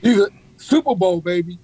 He's 0.01 0.19
a 0.19 0.29
Super 0.57 0.93
Bowl 0.93 1.21
baby. 1.21 1.57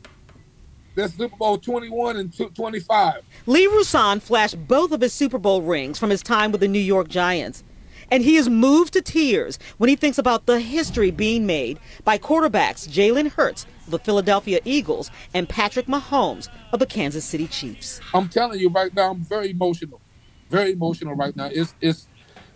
That's 0.95 1.13
Super 1.13 1.35
Bowl 1.35 1.57
21 1.57 2.17
and 2.17 2.55
25. 2.55 3.23
Lee 3.45 3.67
Rouson 3.67 4.21
flashed 4.21 4.67
both 4.67 4.91
of 4.91 5.01
his 5.01 5.13
Super 5.13 5.37
Bowl 5.37 5.61
rings 5.61 5.97
from 5.97 6.09
his 6.09 6.21
time 6.21 6.51
with 6.51 6.61
the 6.61 6.67
New 6.67 6.79
York 6.79 7.07
Giants. 7.07 7.63
And 8.09 8.23
he 8.23 8.35
is 8.35 8.49
moved 8.49 8.91
to 8.93 9.01
tears 9.01 9.57
when 9.77 9.89
he 9.89 9.95
thinks 9.95 10.17
about 10.17 10.45
the 10.45 10.59
history 10.59 11.11
being 11.11 11.45
made 11.45 11.79
by 12.03 12.17
quarterbacks 12.17 12.87
Jalen 12.89 13.31
Hurts 13.31 13.65
of 13.85 13.91
the 13.91 13.99
Philadelphia 13.99 14.59
Eagles 14.65 15.09
and 15.33 15.47
Patrick 15.47 15.85
Mahomes 15.85 16.49
of 16.73 16.79
the 16.79 16.85
Kansas 16.85 17.23
City 17.23 17.47
Chiefs. 17.47 18.01
I'm 18.13 18.27
telling 18.27 18.59
you 18.59 18.69
right 18.69 18.93
now, 18.93 19.11
I'm 19.11 19.21
very 19.21 19.51
emotional. 19.51 20.01
Very 20.49 20.73
emotional 20.73 21.15
right 21.15 21.33
now. 21.37 21.49
It's 21.53 21.73
it's 21.79 22.09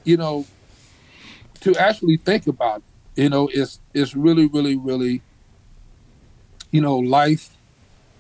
you 0.04 0.18
know 0.18 0.46
to 1.62 1.76
actually 1.78 2.18
think 2.18 2.48
about 2.48 2.84
it, 3.16 3.24
you 3.24 3.30
know, 3.30 3.50
it's 3.52 3.80
it's 3.94 4.16
really, 4.16 4.48
really, 4.48 4.76
really, 4.76 5.22
you 6.72 6.82
know, 6.82 6.98
life 6.98 7.55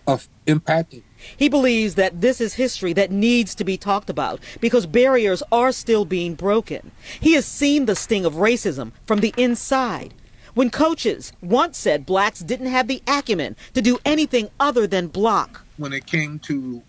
of 0.07 0.29
impacting. 0.47 1.03
He 1.37 1.49
believes 1.49 1.95
that 1.95 2.21
this 2.21 2.39
is 2.39 2.53
history 2.55 2.93
that 2.93 3.11
needs 3.11 3.55
to 3.55 3.63
be 3.63 3.77
talked 3.77 4.09
about 4.09 4.39
because 4.61 4.85
barriers 4.85 5.41
are 5.51 5.71
still 5.71 6.05
being 6.05 6.35
broken. 6.35 6.91
He 7.19 7.33
has 7.33 7.45
seen 7.45 7.85
the 7.85 7.95
sting 7.95 8.25
of 8.25 8.35
racism 8.35 8.91
from 9.07 9.19
the 9.21 9.33
inside. 9.37 10.13
When 10.53 10.69
coaches 10.69 11.33
once 11.41 11.77
said 11.77 12.05
blacks 12.05 12.39
didn't 12.39 12.67
have 12.67 12.87
the 12.87 13.01
acumen 13.07 13.55
to 13.73 13.81
do 13.81 13.97
anything 14.05 14.49
other 14.59 14.87
than 14.87 15.07
block. 15.07 15.65
when 15.77 15.91
it 15.93 16.05
came 16.05 16.39
to 16.39 16.81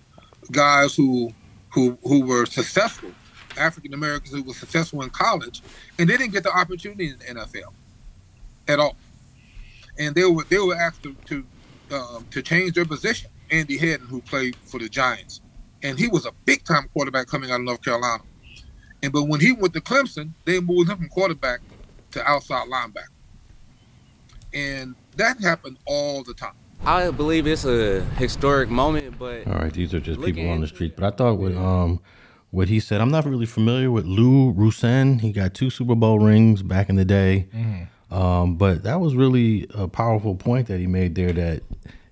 guys 0.53 0.95
who 0.95 1.33
who 1.71 1.99
who 2.05 2.25
were 2.25 2.47
successful, 2.47 3.11
African 3.59 3.95
Americans 3.95 4.33
who 4.33 4.43
were 4.45 4.55
successful 4.55 5.03
in 5.03 5.11
college, 5.11 5.63
and 5.99 6.09
they 6.09 6.17
didn't 6.17 6.33
get 6.33 6.45
the 6.45 6.53
opportunity 6.57 7.09
in 7.11 7.19
the 7.19 7.41
NFL 7.43 7.73
at 8.69 8.79
all, 8.79 8.97
and 9.99 10.15
they 10.15 10.25
were 10.25 10.45
they 10.45 10.59
were 10.59 10.77
asked 10.77 11.03
to 11.03 11.15
to, 11.27 11.45
um, 11.93 12.27
to 12.31 12.43
change 12.43 12.75
their 12.75 12.85
position. 12.85 13.31
Andy 13.51 13.79
Headen, 13.79 14.07
who 14.09 14.21
played 14.23 14.57
for 14.57 14.81
the 14.81 14.89
Giants, 14.89 15.41
and 15.83 15.99
he 15.99 16.09
was 16.09 16.27
a 16.27 16.33
big 16.45 16.65
time 16.65 16.89
quarterback 16.93 17.29
coming 17.29 17.51
out 17.51 17.61
of 17.61 17.67
North 17.67 17.83
Carolina, 17.83 18.25
and 19.03 19.13
but 19.13 19.25
when 19.25 19.41
he 19.41 19.53
went 19.53 19.73
to 19.75 19.81
Clemson, 19.81 20.33
they 20.45 20.61
moved 20.61 20.91
him 20.91 20.99
from 20.99 21.09
quarterback 21.09 21.61
to 22.13 22.29
outside 22.29 22.67
linebacker, 22.69 23.07
and 24.53 24.97
that 25.17 25.41
happened 25.41 25.79
all 25.87 26.23
the 26.25 26.35
time. 26.35 26.55
I 26.85 27.11
believe 27.11 27.47
it's 27.47 27.65
a 27.65 28.03
historic 28.17 28.69
moment, 28.69 29.19
but 29.19 29.47
All 29.47 29.55
right, 29.55 29.73
these 29.73 29.95
are 29.95 30.01
just 30.01 30.21
people 30.21 30.49
on 30.51 30.61
the 30.61 30.67
street. 30.67 30.97
But 30.97 31.05
I 31.05 31.17
thought 31.17 31.35
with 31.39 31.57
um 31.57 32.01
what 32.51 32.69
he 32.69 32.81
said. 32.81 33.01
I'm 33.01 33.11
not 33.11 33.27
really 33.27 33.47
familiar 33.47 33.91
with 33.91 34.07
Lou 34.07 34.53
Rouson. 34.53 35.21
He 35.21 35.33
got 35.33 35.53
two 35.53 35.69
Super 35.69 35.95
Bowl 35.95 36.19
rings 36.19 36.63
back 36.63 36.89
in 36.89 36.97
the 36.97 37.05
day. 37.05 37.49
Um, 38.17 38.57
but 38.57 38.83
that 38.85 38.99
was 38.99 39.15
really 39.15 39.67
a 39.75 39.89
powerful 39.89 40.37
point 40.37 40.69
that 40.69 40.81
he 40.81 40.87
made 40.87 41.15
there. 41.17 41.35
That 41.35 41.63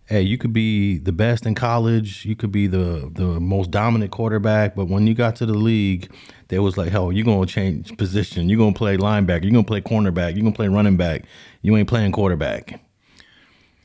hey, 0.04 0.20
you 0.20 0.36
could 0.36 0.52
be 0.52 0.98
the 0.98 1.12
best 1.12 1.46
in 1.46 1.54
college, 1.54 2.26
you 2.26 2.36
could 2.36 2.52
be 2.52 2.66
the 2.66 3.10
the 3.10 3.40
most 3.40 3.70
dominant 3.70 4.10
quarterback, 4.10 4.74
but 4.74 4.88
when 4.88 5.06
you 5.06 5.14
got 5.14 5.34
to 5.36 5.46
the 5.46 5.54
league, 5.54 6.14
they 6.48 6.58
was 6.58 6.76
like, 6.76 6.90
hell, 6.90 7.10
you're 7.10 7.24
gonna 7.24 7.46
change 7.46 7.96
position. 7.96 8.50
You're 8.50 8.58
gonna 8.58 8.74
play 8.74 8.98
linebacker, 8.98 9.44
you're 9.44 9.52
gonna 9.52 9.64
play 9.64 9.80
cornerback, 9.80 10.34
you're 10.34 10.42
gonna 10.42 10.52
play 10.52 10.68
running 10.68 10.98
back. 10.98 11.24
You 11.62 11.74
ain't 11.74 11.88
playing 11.88 12.12
quarterback. 12.12 12.80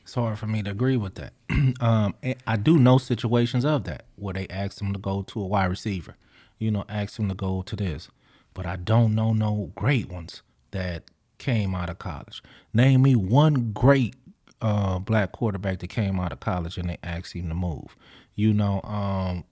It's 0.02 0.12
hard 0.12 0.38
for 0.38 0.46
me 0.46 0.62
to 0.62 0.70
agree 0.70 0.98
with 0.98 1.14
that. 1.14 1.32
um, 1.80 2.14
I 2.46 2.56
do 2.56 2.78
know 2.78 2.98
situations 2.98 3.64
of 3.64 3.84
that 3.84 4.04
where 4.16 4.34
they 4.34 4.46
ask 4.48 4.76
them 4.76 4.92
to 4.92 4.98
go 4.98 5.22
to 5.22 5.40
a 5.40 5.46
wide 5.46 5.70
receiver, 5.70 6.16
you 6.58 6.70
know, 6.70 6.84
ask 6.86 7.16
them 7.16 7.28
to 7.30 7.34
go 7.34 7.62
to 7.62 7.76
this, 7.76 8.10
but 8.52 8.66
I 8.66 8.76
don't 8.76 9.14
know 9.14 9.32
no 9.32 9.72
great 9.74 10.10
ones 10.10 10.42
that 10.72 11.04
came 11.40 11.74
out 11.74 11.90
of 11.90 11.98
college. 11.98 12.42
Name 12.72 13.02
me 13.02 13.16
one 13.16 13.72
great 13.72 14.14
uh, 14.62 15.00
black 15.00 15.32
quarterback 15.32 15.80
that 15.80 15.88
came 15.88 16.20
out 16.20 16.32
of 16.32 16.38
college 16.38 16.78
and 16.78 16.88
they 16.88 16.98
asked 17.02 17.32
him 17.32 17.48
to 17.48 17.54
move. 17.54 17.96
You 18.36 18.54
know, 18.54 18.80
um, 18.82 19.44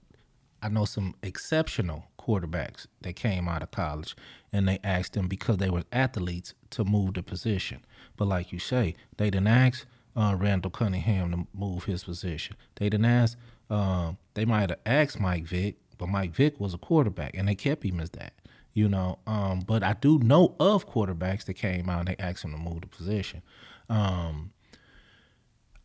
I 0.62 0.68
know 0.68 0.84
some 0.84 1.14
exceptional 1.22 2.04
quarterbacks 2.20 2.86
that 3.00 3.16
came 3.16 3.48
out 3.48 3.62
of 3.62 3.70
college 3.70 4.14
and 4.52 4.68
they 4.68 4.78
asked 4.84 5.14
them 5.14 5.26
because 5.26 5.56
they 5.56 5.70
were 5.70 5.82
athletes 5.92 6.54
to 6.70 6.84
move 6.84 7.14
the 7.14 7.22
position. 7.22 7.84
But 8.16 8.28
like 8.28 8.52
you 8.52 8.58
say, 8.58 8.94
they 9.16 9.30
didn't 9.30 9.48
ask 9.48 9.86
uh, 10.14 10.36
Randall 10.38 10.70
Cunningham 10.70 11.30
to 11.32 11.46
move 11.58 11.84
his 11.84 12.04
position. 12.04 12.56
They 12.76 12.88
didn't 12.88 13.06
ask. 13.06 13.38
Uh, 13.70 14.12
they 14.34 14.44
might 14.44 14.70
have 14.70 14.78
asked 14.86 15.20
Mike 15.20 15.44
Vick, 15.44 15.76
but 15.96 16.08
Mike 16.08 16.34
Vick 16.34 16.58
was 16.58 16.74
a 16.74 16.78
quarterback, 16.78 17.36
and 17.36 17.48
they 17.48 17.54
kept 17.54 17.84
him 17.84 18.00
as 18.00 18.10
that 18.10 18.32
you 18.74 18.88
know. 18.88 19.18
Um, 19.26 19.60
but 19.60 19.82
I 19.82 19.94
do 19.94 20.18
know 20.18 20.54
of 20.60 20.88
quarterbacks 20.88 21.44
that 21.44 21.54
came 21.54 21.88
out 21.88 22.00
and 22.00 22.08
they 22.08 22.16
asked 22.18 22.44
him 22.44 22.52
to 22.52 22.58
move 22.58 22.82
the 22.82 22.86
position. 22.86 23.42
Um, 23.88 24.52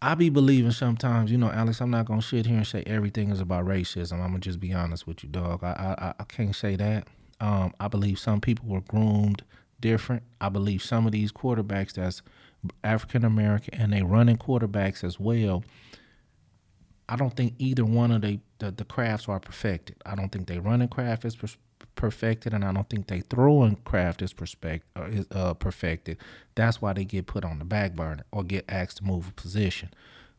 I 0.01 0.15
be 0.15 0.29
believing 0.29 0.71
sometimes, 0.71 1.31
you 1.31 1.37
know, 1.37 1.49
Alex. 1.49 1.79
I'm 1.79 1.89
not 1.89 2.05
gonna 2.05 2.21
sit 2.21 2.45
here 2.45 2.57
and 2.57 2.67
say 2.67 2.83
everything 2.85 3.31
is 3.31 3.39
about 3.39 3.65
racism. 3.65 4.13
I'm 4.13 4.27
gonna 4.27 4.39
just 4.39 4.59
be 4.59 4.73
honest 4.73 5.07
with 5.07 5.23
you, 5.23 5.29
dog. 5.29 5.63
I 5.63 5.95
I, 5.97 6.13
I 6.21 6.23
can't 6.25 6.55
say 6.55 6.75
that. 6.75 7.07
Um, 7.39 7.73
I 7.79 7.87
believe 7.87 8.19
some 8.19 8.41
people 8.41 8.67
were 8.67 8.81
groomed 8.81 9.43
different. 9.79 10.23
I 10.39 10.49
believe 10.49 10.81
some 10.81 11.05
of 11.05 11.11
these 11.11 11.31
quarterbacks 11.31 11.93
that's 11.93 12.21
African 12.83 13.25
American 13.25 13.73
and 13.79 13.93
they 13.93 14.01
running 14.01 14.37
quarterbacks 14.37 15.03
as 15.03 15.19
well. 15.19 15.63
I 17.09 17.15
don't 17.15 17.35
think 17.35 17.55
either 17.57 17.83
one 17.83 18.11
of 18.11 18.21
they, 18.21 18.39
the 18.59 18.71
the 18.71 18.85
crafts 18.85 19.27
are 19.27 19.39
perfected. 19.39 19.97
I 20.05 20.15
don't 20.15 20.31
think 20.31 20.47
they 20.47 20.59
running 20.59 20.87
craft 20.87 21.25
is 21.25 21.37
perfected, 21.95 22.53
and 22.53 22.63
I 22.63 22.71
don't 22.71 22.89
think 22.89 23.07
they 23.07 23.21
throwing 23.21 23.75
craft 23.77 24.21
is, 24.21 24.33
perspect, 24.33 24.85
uh, 24.95 25.03
is 25.03 25.25
uh, 25.31 25.53
perfected. 25.53 26.17
That's 26.55 26.81
why 26.81 26.93
they 26.93 27.05
get 27.05 27.27
put 27.27 27.45
on 27.45 27.59
the 27.59 27.65
back 27.65 27.93
burner 27.95 28.23
or 28.31 28.43
get 28.43 28.65
asked 28.67 28.97
to 28.97 29.03
move 29.03 29.29
a 29.29 29.31
position. 29.31 29.89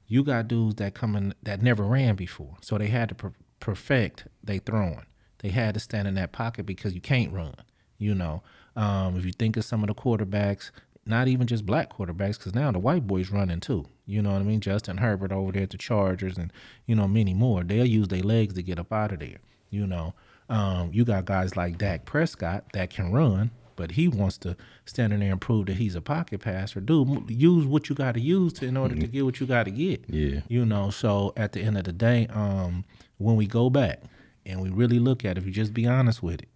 You 0.06 0.22
got 0.22 0.48
dudes 0.48 0.76
that 0.76 0.94
come 0.94 1.16
in 1.16 1.34
that 1.42 1.62
never 1.62 1.84
ran 1.84 2.14
before, 2.16 2.56
so 2.60 2.78
they 2.78 2.88
had 2.88 3.08
to 3.10 3.14
per- 3.14 3.32
perfect 3.60 4.26
they 4.42 4.58
throwing. 4.58 5.06
They 5.38 5.48
had 5.50 5.74
to 5.74 5.80
stand 5.80 6.08
in 6.08 6.14
that 6.14 6.32
pocket 6.32 6.66
because 6.66 6.94
you 6.94 7.00
can't 7.00 7.32
run. 7.32 7.54
You 7.98 8.14
know, 8.14 8.42
um, 8.76 9.16
if 9.16 9.24
you 9.24 9.32
think 9.32 9.56
of 9.56 9.64
some 9.64 9.82
of 9.82 9.88
the 9.88 9.94
quarterbacks, 9.94 10.70
not 11.06 11.28
even 11.28 11.46
just 11.46 11.66
black 11.66 11.92
quarterbacks, 11.92 12.38
because 12.38 12.54
now 12.54 12.70
the 12.72 12.78
white 12.78 13.06
boys 13.06 13.30
running 13.30 13.60
too. 13.60 13.86
You 14.06 14.22
know 14.22 14.32
what 14.32 14.40
I 14.40 14.44
mean? 14.44 14.60
Justin 14.60 14.98
Herbert 14.98 15.32
over 15.32 15.52
there 15.52 15.62
at 15.62 15.70
the 15.70 15.78
Chargers, 15.78 16.36
and 16.36 16.52
you 16.86 16.94
know 16.94 17.08
many 17.08 17.34
more. 17.34 17.62
They'll 17.62 17.86
use 17.86 18.08
their 18.08 18.22
legs 18.22 18.54
to 18.54 18.62
get 18.62 18.78
up 18.78 18.92
out 18.92 19.12
of 19.12 19.20
there. 19.20 19.38
You 19.70 19.86
know, 19.86 20.14
um, 20.48 20.90
you 20.92 21.04
got 21.04 21.24
guys 21.24 21.56
like 21.56 21.78
Dak 21.78 22.04
Prescott 22.04 22.64
that 22.72 22.90
can 22.90 23.12
run, 23.12 23.50
but 23.76 23.92
he 23.92 24.08
wants 24.08 24.38
to 24.38 24.56
stand 24.84 25.12
in 25.12 25.20
there 25.20 25.32
and 25.32 25.40
prove 25.40 25.66
that 25.66 25.76
he's 25.76 25.94
a 25.94 26.00
pocket 26.00 26.40
passer. 26.40 26.80
Dude, 26.80 27.30
use 27.30 27.66
what 27.66 27.88
you 27.88 27.94
got 27.94 28.14
to 28.14 28.20
use 28.20 28.52
to 28.54 28.66
in 28.66 28.76
order 28.76 28.94
mm-hmm. 28.94 29.02
to 29.02 29.06
get 29.08 29.24
what 29.24 29.40
you 29.40 29.46
got 29.46 29.64
to 29.64 29.70
get. 29.70 30.04
Yeah, 30.08 30.40
you 30.48 30.64
know. 30.64 30.90
So 30.90 31.32
at 31.36 31.52
the 31.52 31.60
end 31.60 31.78
of 31.78 31.84
the 31.84 31.92
day, 31.92 32.26
um, 32.30 32.84
when 33.18 33.36
we 33.36 33.46
go 33.46 33.70
back 33.70 34.02
and 34.44 34.60
we 34.60 34.70
really 34.70 34.98
look 34.98 35.24
at 35.24 35.32
it, 35.32 35.38
if 35.38 35.46
you 35.46 35.52
just 35.52 35.72
be 35.72 35.86
honest 35.86 36.22
with 36.22 36.42
it, 36.42 36.48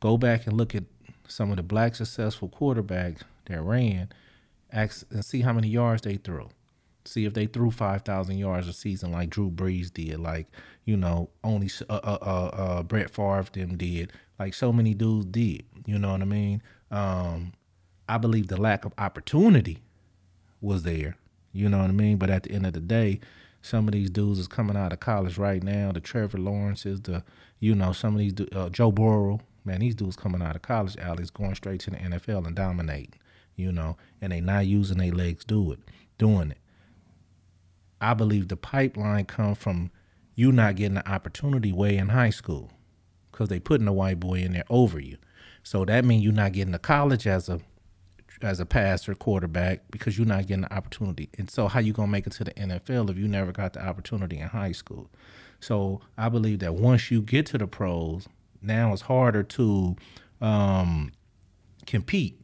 go 0.00 0.16
back 0.16 0.46
and 0.46 0.56
look 0.56 0.74
at 0.74 0.84
some 1.28 1.50
of 1.50 1.56
the 1.56 1.62
black 1.62 1.94
successful 1.94 2.48
quarterbacks 2.48 3.20
that 3.46 3.60
ran, 3.60 4.08
ask 4.72 5.04
and 5.10 5.24
see 5.24 5.42
how 5.42 5.52
many 5.52 5.68
yards 5.68 6.02
they 6.02 6.16
threw 6.16 6.48
see 7.08 7.24
if 7.24 7.34
they 7.34 7.46
threw 7.46 7.70
5,000 7.70 8.38
yards 8.38 8.68
a 8.68 8.72
season 8.72 9.12
like 9.12 9.30
Drew 9.30 9.50
Brees 9.50 9.92
did, 9.92 10.18
like, 10.18 10.46
you 10.86 10.96
know, 10.96 11.28
only 11.44 11.68
uh, 11.90 11.92
uh, 11.92 12.18
uh, 12.22 12.50
uh, 12.52 12.82
Brett 12.84 13.10
Favre 13.10 13.44
them 13.52 13.76
did, 13.76 14.12
like 14.38 14.54
so 14.54 14.72
many 14.72 14.94
dudes 14.94 15.26
did. 15.26 15.64
You 15.84 15.98
know 15.98 16.12
what 16.12 16.22
I 16.22 16.24
mean? 16.24 16.62
Um, 16.90 17.52
I 18.08 18.18
believe 18.18 18.46
the 18.46 18.60
lack 18.60 18.84
of 18.84 18.94
opportunity 18.96 19.82
was 20.60 20.84
there. 20.84 21.16
You 21.52 21.68
know 21.68 21.78
what 21.78 21.90
I 21.90 21.92
mean? 21.92 22.16
But 22.18 22.30
at 22.30 22.44
the 22.44 22.52
end 22.52 22.66
of 22.66 22.72
the 22.72 22.80
day, 22.80 23.20
some 23.62 23.88
of 23.88 23.92
these 23.92 24.10
dudes 24.10 24.38
is 24.38 24.46
coming 24.46 24.76
out 24.76 24.92
of 24.92 25.00
college 25.00 25.38
right 25.38 25.62
now. 25.62 25.90
The 25.90 26.00
Trevor 26.00 26.38
Lawrences, 26.38 27.00
the 27.00 27.24
you 27.58 27.74
know 27.74 27.92
some 27.92 28.14
of 28.14 28.20
these 28.20 28.34
uh, 28.52 28.68
Joe 28.68 28.92
Burrow, 28.92 29.40
man, 29.64 29.80
these 29.80 29.96
dudes 29.96 30.16
coming 30.16 30.40
out 30.40 30.54
of 30.54 30.62
college, 30.62 30.96
Alex, 30.98 31.30
going 31.30 31.56
straight 31.56 31.80
to 31.80 31.90
the 31.90 31.96
NFL 31.96 32.46
and 32.46 32.54
dominating. 32.54 33.18
You 33.56 33.72
know, 33.72 33.96
and 34.20 34.32
they 34.32 34.40
not 34.40 34.66
using 34.66 34.98
their 34.98 35.10
legs 35.10 35.44
do 35.44 35.72
it, 35.72 35.80
doing 36.16 36.52
it. 36.52 36.58
I 38.00 38.14
believe 38.14 38.48
the 38.48 38.56
pipeline 38.56 39.24
come 39.24 39.54
from 39.56 39.90
you 40.36 40.52
not 40.52 40.76
getting 40.76 40.94
the 40.94 41.10
opportunity 41.10 41.72
way 41.72 41.96
in 41.96 42.10
high 42.10 42.30
school 42.30 42.70
because 43.32 43.48
they 43.48 43.58
putting 43.58 43.88
a 43.88 43.92
white 43.92 44.20
boy 44.20 44.34
in 44.34 44.52
there 44.52 44.64
over 44.70 45.00
you. 45.00 45.16
So 45.64 45.84
that 45.84 46.04
means 46.04 46.22
you're 46.22 46.32
not 46.32 46.52
getting 46.52 46.72
to 46.72 46.78
college 46.78 47.26
as 47.26 47.48
a 47.48 47.60
as 48.42 48.60
a 48.60 48.66
passer 48.66 49.14
quarterback 49.14 49.80
because 49.90 50.18
you're 50.18 50.26
not 50.26 50.46
getting 50.46 50.60
the 50.60 50.72
opportunity. 50.72 51.30
And 51.38 51.50
so 51.50 51.68
how 51.68 51.80
you 51.80 51.92
gonna 51.92 52.12
make 52.12 52.26
it 52.26 52.34
to 52.34 52.44
the 52.44 52.52
NFL 52.52 53.10
if 53.10 53.16
you 53.16 53.26
never 53.26 53.50
got 53.50 53.72
the 53.72 53.84
opportunity 53.84 54.38
in 54.38 54.48
high 54.48 54.72
school? 54.72 55.10
So 55.58 56.02
I 56.16 56.28
believe 56.28 56.60
that 56.60 56.74
once 56.74 57.10
you 57.10 57.22
get 57.22 57.46
to 57.46 57.58
the 57.58 57.66
pros, 57.66 58.28
now 58.60 58.92
it's 58.92 59.02
harder 59.02 59.42
to 59.42 59.96
um, 60.40 61.12
compete 61.86 62.38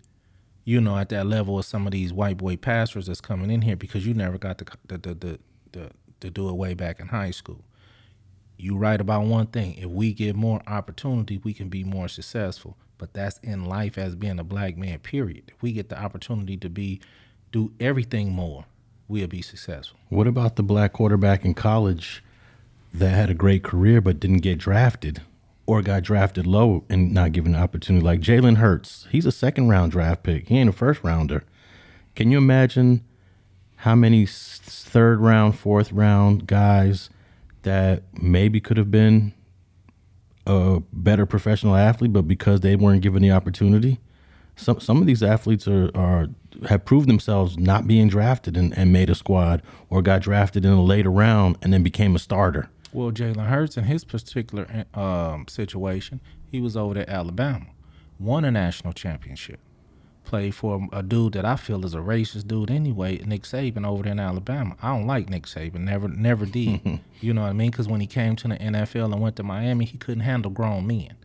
you 0.64 0.80
know, 0.80 0.96
at 0.96 1.08
that 1.08 1.26
level 1.26 1.58
of 1.58 1.64
some 1.64 1.86
of 1.86 1.92
these 1.92 2.12
white 2.12 2.36
boy 2.36 2.56
pastors 2.56 3.06
that's 3.06 3.20
coming 3.20 3.50
in 3.50 3.62
here 3.62 3.76
because 3.76 4.06
you 4.06 4.14
never 4.14 4.38
got 4.38 4.58
the 4.58 4.66
the 4.86 4.98
the 4.98 5.14
the, 5.14 5.38
the 5.72 5.90
to 6.20 6.30
do 6.30 6.48
it 6.48 6.52
way 6.52 6.74
back 6.74 7.00
in 7.00 7.08
high 7.08 7.32
school. 7.32 7.64
You 8.56 8.76
right 8.76 9.00
about 9.00 9.24
one 9.24 9.46
thing. 9.46 9.74
If 9.74 9.86
we 9.86 10.12
get 10.12 10.36
more 10.36 10.62
opportunity, 10.66 11.38
we 11.38 11.52
can 11.52 11.68
be 11.68 11.84
more 11.84 12.08
successful. 12.08 12.76
But 12.98 13.14
that's 13.14 13.38
in 13.38 13.64
life 13.64 13.98
as 13.98 14.14
being 14.14 14.38
a 14.38 14.44
black 14.44 14.76
man, 14.76 15.00
period. 15.00 15.50
If 15.54 15.62
we 15.62 15.72
get 15.72 15.88
the 15.88 16.00
opportunity 16.00 16.56
to 16.58 16.68
be 16.68 17.00
do 17.50 17.72
everything 17.80 18.30
more, 18.30 18.66
we'll 19.08 19.26
be 19.26 19.42
successful. 19.42 19.98
What 20.08 20.26
about 20.26 20.56
the 20.56 20.62
black 20.62 20.92
quarterback 20.92 21.44
in 21.44 21.54
college 21.54 22.22
that 22.94 23.10
had 23.10 23.30
a 23.30 23.34
great 23.34 23.64
career 23.64 24.00
but 24.00 24.20
didn't 24.20 24.38
get 24.38 24.58
drafted? 24.58 25.22
or 25.66 25.82
got 25.82 26.02
drafted 26.02 26.46
low 26.46 26.84
and 26.88 27.12
not 27.12 27.32
given 27.32 27.54
an 27.54 27.60
opportunity. 27.62 28.04
Like 28.04 28.20
Jalen 28.20 28.56
Hurts, 28.56 29.06
he's 29.10 29.26
a 29.26 29.32
second 29.32 29.68
round 29.68 29.92
draft 29.92 30.22
pick. 30.22 30.48
He 30.48 30.58
ain't 30.58 30.70
a 30.70 30.72
first 30.72 31.02
rounder. 31.02 31.44
Can 32.14 32.30
you 32.30 32.38
imagine 32.38 33.04
how 33.76 33.94
many 33.94 34.26
third 34.26 35.20
round, 35.20 35.58
fourth 35.58 35.92
round 35.92 36.46
guys 36.46 37.10
that 37.62 38.02
maybe 38.20 38.60
could 38.60 38.76
have 38.76 38.90
been 38.90 39.32
a 40.46 40.80
better 40.92 41.26
professional 41.26 41.76
athlete, 41.76 42.12
but 42.12 42.26
because 42.26 42.60
they 42.60 42.76
weren't 42.76 43.02
given 43.02 43.22
the 43.22 43.30
opportunity? 43.30 44.00
Some 44.56 44.80
some 44.80 45.00
of 45.00 45.06
these 45.06 45.22
athletes 45.22 45.66
are, 45.66 45.90
are 45.96 46.28
have 46.68 46.84
proved 46.84 47.08
themselves 47.08 47.56
not 47.56 47.86
being 47.86 48.08
drafted 48.08 48.56
and, 48.56 48.76
and 48.76 48.92
made 48.92 49.08
a 49.08 49.14
squad 49.14 49.62
or 49.88 50.02
got 50.02 50.22
drafted 50.22 50.64
in 50.64 50.72
a 50.72 50.82
later 50.82 51.10
round 51.10 51.56
and 51.62 51.72
then 51.72 51.82
became 51.82 52.14
a 52.14 52.18
starter. 52.18 52.68
Well, 52.92 53.10
Jalen 53.10 53.46
Hurts 53.46 53.78
in 53.78 53.84
his 53.84 54.04
particular 54.04 54.84
um, 54.92 55.46
situation, 55.48 56.20
he 56.50 56.60
was 56.60 56.76
over 56.76 56.98
at 56.98 57.08
Alabama, 57.08 57.66
won 58.18 58.44
a 58.44 58.50
national 58.50 58.92
championship, 58.92 59.60
played 60.32 60.54
for 60.54 60.88
a 60.94 61.02
dude 61.02 61.34
that 61.34 61.44
I 61.44 61.56
feel 61.56 61.84
is 61.84 61.92
a 61.92 61.98
racist 61.98 62.48
dude 62.48 62.70
anyway, 62.70 63.18
Nick 63.18 63.42
Saban 63.42 63.86
over 63.86 64.02
there 64.02 64.12
in 64.12 64.18
Alabama. 64.18 64.74
I 64.80 64.88
don't 64.88 65.06
like 65.06 65.28
Nick 65.28 65.42
Saban, 65.42 65.80
never 65.80 66.08
never 66.08 66.46
did. 66.46 67.00
you 67.20 67.34
know 67.34 67.42
what 67.42 67.50
I 67.50 67.52
mean? 67.52 67.70
Because 67.70 67.86
when 67.86 68.00
he 68.00 68.06
came 68.06 68.34
to 68.36 68.48
the 68.48 68.56
NFL 68.56 69.12
and 69.12 69.20
went 69.20 69.36
to 69.36 69.42
Miami, 69.42 69.84
he 69.84 69.98
couldn't 69.98 70.22
handle 70.22 70.50
grown 70.50 70.86
men. 70.86 71.16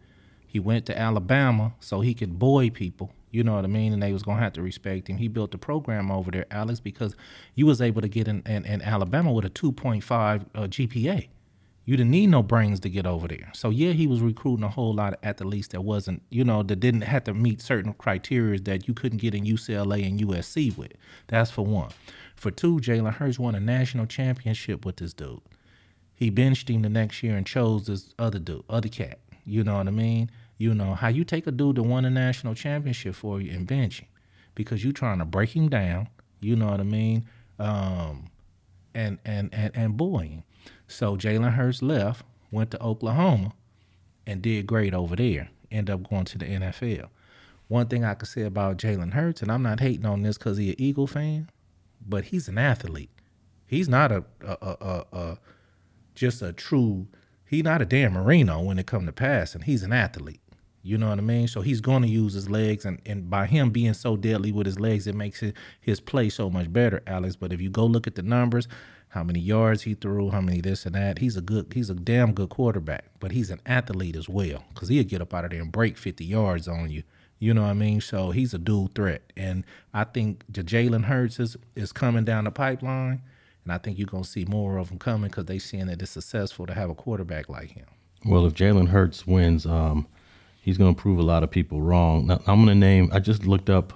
He 0.45 0.59
went 0.59 0.85
to 0.87 0.99
Alabama 0.99 1.73
so 1.79 2.01
he 2.01 2.13
could 2.13 2.37
boy 2.37 2.69
people. 2.69 3.13
You 3.31 3.45
know 3.45 3.55
what 3.55 3.63
I 3.63 3.69
mean? 3.69 3.93
And 3.93 4.03
they 4.03 4.11
was 4.11 4.23
gonna 4.23 4.41
have 4.41 4.51
to 4.53 4.61
respect 4.61 5.07
him. 5.07 5.15
He 5.15 5.29
built 5.29 5.51
the 5.51 5.57
program 5.57 6.11
over 6.11 6.29
there, 6.29 6.45
Alex, 6.51 6.81
because 6.81 7.15
you 7.55 7.65
was 7.65 7.81
able 7.81 8.01
to 8.01 8.09
get 8.09 8.27
in, 8.27 8.43
in, 8.45 8.65
in 8.65 8.81
Alabama 8.81 9.31
with 9.31 9.45
a 9.45 9.49
2.5 9.49 10.03
uh, 10.53 10.61
GPA 10.63 11.29
you 11.87 11.95
didn't 11.95 12.11
need 12.11 12.27
no 12.27 12.43
brains 12.43 12.81
to 12.81 12.89
get 12.89 13.05
over 13.05 13.29
there. 13.29 13.49
So 13.53 13.69
yeah, 13.69 13.93
he 13.93 14.07
was 14.07 14.19
recruiting 14.19 14.65
a 14.65 14.69
whole 14.69 14.93
lot 14.93 15.13
of 15.13 15.19
athletes 15.23 15.69
that 15.69 15.85
wasn't, 15.85 16.21
you 16.29 16.43
know, 16.43 16.61
that 16.61 16.81
didn't 16.81 17.01
have 17.01 17.23
to 17.23 17.33
meet 17.33 17.61
certain 17.61 17.93
criteria 17.93 18.59
that 18.59 18.89
you 18.89 18.93
couldn't 18.93 19.19
get 19.19 19.33
in 19.33 19.45
UCLA 19.45 20.05
and 20.05 20.19
USC 20.19 20.77
with. 20.77 20.91
That's 21.27 21.49
for 21.49 21.65
one. 21.65 21.91
For 22.35 22.51
two, 22.51 22.79
Jalen 22.79 23.13
Hurts 23.13 23.39
won 23.39 23.55
a 23.55 23.61
national 23.61 24.05
championship 24.05 24.85
with 24.85 24.97
this 24.97 25.13
dude. 25.13 25.39
He 26.13 26.29
benched 26.29 26.69
him 26.69 26.81
the 26.81 26.89
next 26.89 27.23
year 27.23 27.37
and 27.37 27.47
chose 27.47 27.87
this 27.87 28.13
other 28.19 28.39
dude, 28.39 28.65
other 28.69 28.89
cat. 28.89 29.19
You 29.45 29.63
know 29.63 29.77
what 29.77 29.87
I 29.87 29.91
mean? 29.91 30.29
You 30.57 30.73
know 30.73 30.93
how 30.93 31.07
you 31.07 31.23
take 31.23 31.47
a 31.47 31.51
dude 31.51 31.77
that 31.77 31.83
won 31.83 32.03
a 32.03 32.09
national 32.09 32.53
championship 32.53 33.15
for 33.15 33.39
you 33.39 33.53
and 33.53 33.65
bench 33.65 34.01
him 34.01 34.09
because 34.55 34.83
you're 34.83 34.91
trying 34.91 35.19
to 35.19 35.25
break 35.25 35.55
him 35.55 35.69
down. 35.69 36.09
You 36.41 36.57
know 36.57 36.67
what 36.67 36.81
I 36.81 36.83
mean? 36.83 37.29
Um, 37.59 38.25
and 38.93 39.19
and 39.23 39.53
and, 39.53 39.71
and 39.73 39.95
bullying. 39.95 40.43
So 40.87 41.17
Jalen 41.17 41.53
Hurts 41.53 41.81
left, 41.81 42.23
went 42.51 42.71
to 42.71 42.81
Oklahoma, 42.81 43.53
and 44.25 44.41
did 44.41 44.67
great 44.67 44.93
over 44.93 45.15
there. 45.15 45.49
End 45.71 45.89
up 45.89 46.09
going 46.09 46.25
to 46.25 46.37
the 46.37 46.45
NFL. 46.45 47.09
One 47.67 47.87
thing 47.87 48.05
I 48.05 48.13
could 48.13 48.29
say 48.29 48.43
about 48.43 48.77
Jalen 48.77 49.13
Hurts, 49.13 49.41
and 49.41 49.51
I'm 49.51 49.63
not 49.63 49.81
hating 49.81 50.05
on 50.05 50.21
this 50.21 50.37
because 50.37 50.57
he's 50.57 50.69
an 50.69 50.81
Eagle 50.81 51.07
fan, 51.07 51.49
but 52.05 52.25
he's 52.25 52.47
an 52.47 52.57
athlete. 52.57 53.09
He's 53.65 53.89
not 53.89 54.11
a, 54.11 54.23
a, 54.41 54.57
a, 54.61 54.77
a, 54.79 55.17
a 55.17 55.37
just 56.15 56.41
a 56.41 56.53
true. 56.53 57.07
He's 57.45 57.63
not 57.63 57.81
a 57.81 57.85
Dan 57.85 58.13
Marino 58.13 58.61
when 58.61 58.79
it 58.79 58.87
come 58.87 59.05
to 59.05 59.11
passing. 59.11 59.61
He's 59.61 59.83
an 59.83 59.91
athlete. 59.91 60.41
You 60.83 60.97
know 60.97 61.09
what 61.09 61.17
I 61.17 61.21
mean? 61.21 61.49
So 61.49 61.59
he's 61.59 61.81
going 61.81 62.03
to 62.03 62.07
use 62.07 62.33
his 62.33 62.49
legs, 62.49 62.85
and, 62.85 63.01
and 63.05 63.29
by 63.29 63.45
him 63.45 63.71
being 63.71 63.93
so 63.93 64.15
deadly 64.15 64.53
with 64.53 64.65
his 64.65 64.79
legs, 64.79 65.05
it 65.05 65.15
makes 65.15 65.41
his, 65.41 65.51
his 65.81 65.99
play 65.99 66.29
so 66.29 66.49
much 66.49 66.71
better, 66.71 67.03
Alex. 67.05 67.35
But 67.35 67.51
if 67.51 67.59
you 67.59 67.69
go 67.69 67.85
look 67.85 68.07
at 68.07 68.15
the 68.15 68.21
numbers, 68.21 68.69
how 69.17 69.23
many 69.23 69.39
yards 69.39 69.81
he 69.81 69.95
threw, 69.95 70.29
how 70.29 70.41
many 70.41 70.61
this 70.61 70.85
and 70.85 70.93
that, 70.93 71.17
he's 71.17 71.35
a 71.35 71.41
good, 71.41 71.73
he's 71.73 71.89
a 71.89 71.95
damn 71.95 72.33
good 72.33 72.49
quarterback. 72.49 73.05
But 73.19 73.31
he's 73.31 73.49
an 73.49 73.59
athlete 73.65 74.15
as 74.15 74.29
well, 74.29 74.63
because 74.73 74.89
he'll 74.89 75.03
get 75.03 75.21
up 75.21 75.33
out 75.33 75.45
of 75.45 75.51
there 75.51 75.61
and 75.61 75.71
break 75.71 75.97
50 75.97 76.23
yards 76.23 76.67
on 76.67 76.91
you. 76.91 77.01
You 77.39 77.55
know 77.55 77.63
what 77.63 77.69
I 77.69 77.73
mean? 77.73 77.99
So 77.99 78.29
he's 78.29 78.53
a 78.53 78.59
dual 78.59 78.91
threat, 78.93 79.21
and 79.35 79.63
I 79.93 80.03
think 80.03 80.45
Jalen 80.51 81.05
Hurts 81.05 81.39
is 81.39 81.57
is 81.75 81.91
coming 81.91 82.25
down 82.25 82.45
the 82.45 82.51
pipeline, 82.51 83.21
and 83.63 83.73
I 83.73 83.77
think 83.77 83.97
you're 83.97 84.07
gonna 84.07 84.23
see 84.23 84.45
more 84.45 84.77
of 84.77 84.89
them 84.89 84.97
coming 84.97 85.29
because 85.29 85.45
they 85.45 85.59
seeing 85.59 85.87
that 85.87 86.01
it's 86.01 86.11
successful 86.11 86.65
to 86.65 86.73
have 86.73 86.89
a 86.89 86.95
quarterback 86.95 87.47
like 87.49 87.71
him. 87.71 87.85
Well, 88.25 88.45
if 88.45 88.53
Jalen 88.53 88.89
Hurts 88.89 89.27
wins, 89.27 89.65
um, 89.65 90.07
he's 90.61 90.77
going 90.77 90.93
to 90.93 91.01
prove 91.01 91.19
a 91.19 91.23
lot 91.23 91.43
of 91.43 91.51
people 91.51 91.81
wrong. 91.81 92.27
Now, 92.27 92.41
I'm 92.47 92.65
going 92.65 92.67
to 92.67 92.75
name. 92.75 93.09
I 93.13 93.19
just 93.19 93.45
looked 93.45 93.69
up 93.69 93.93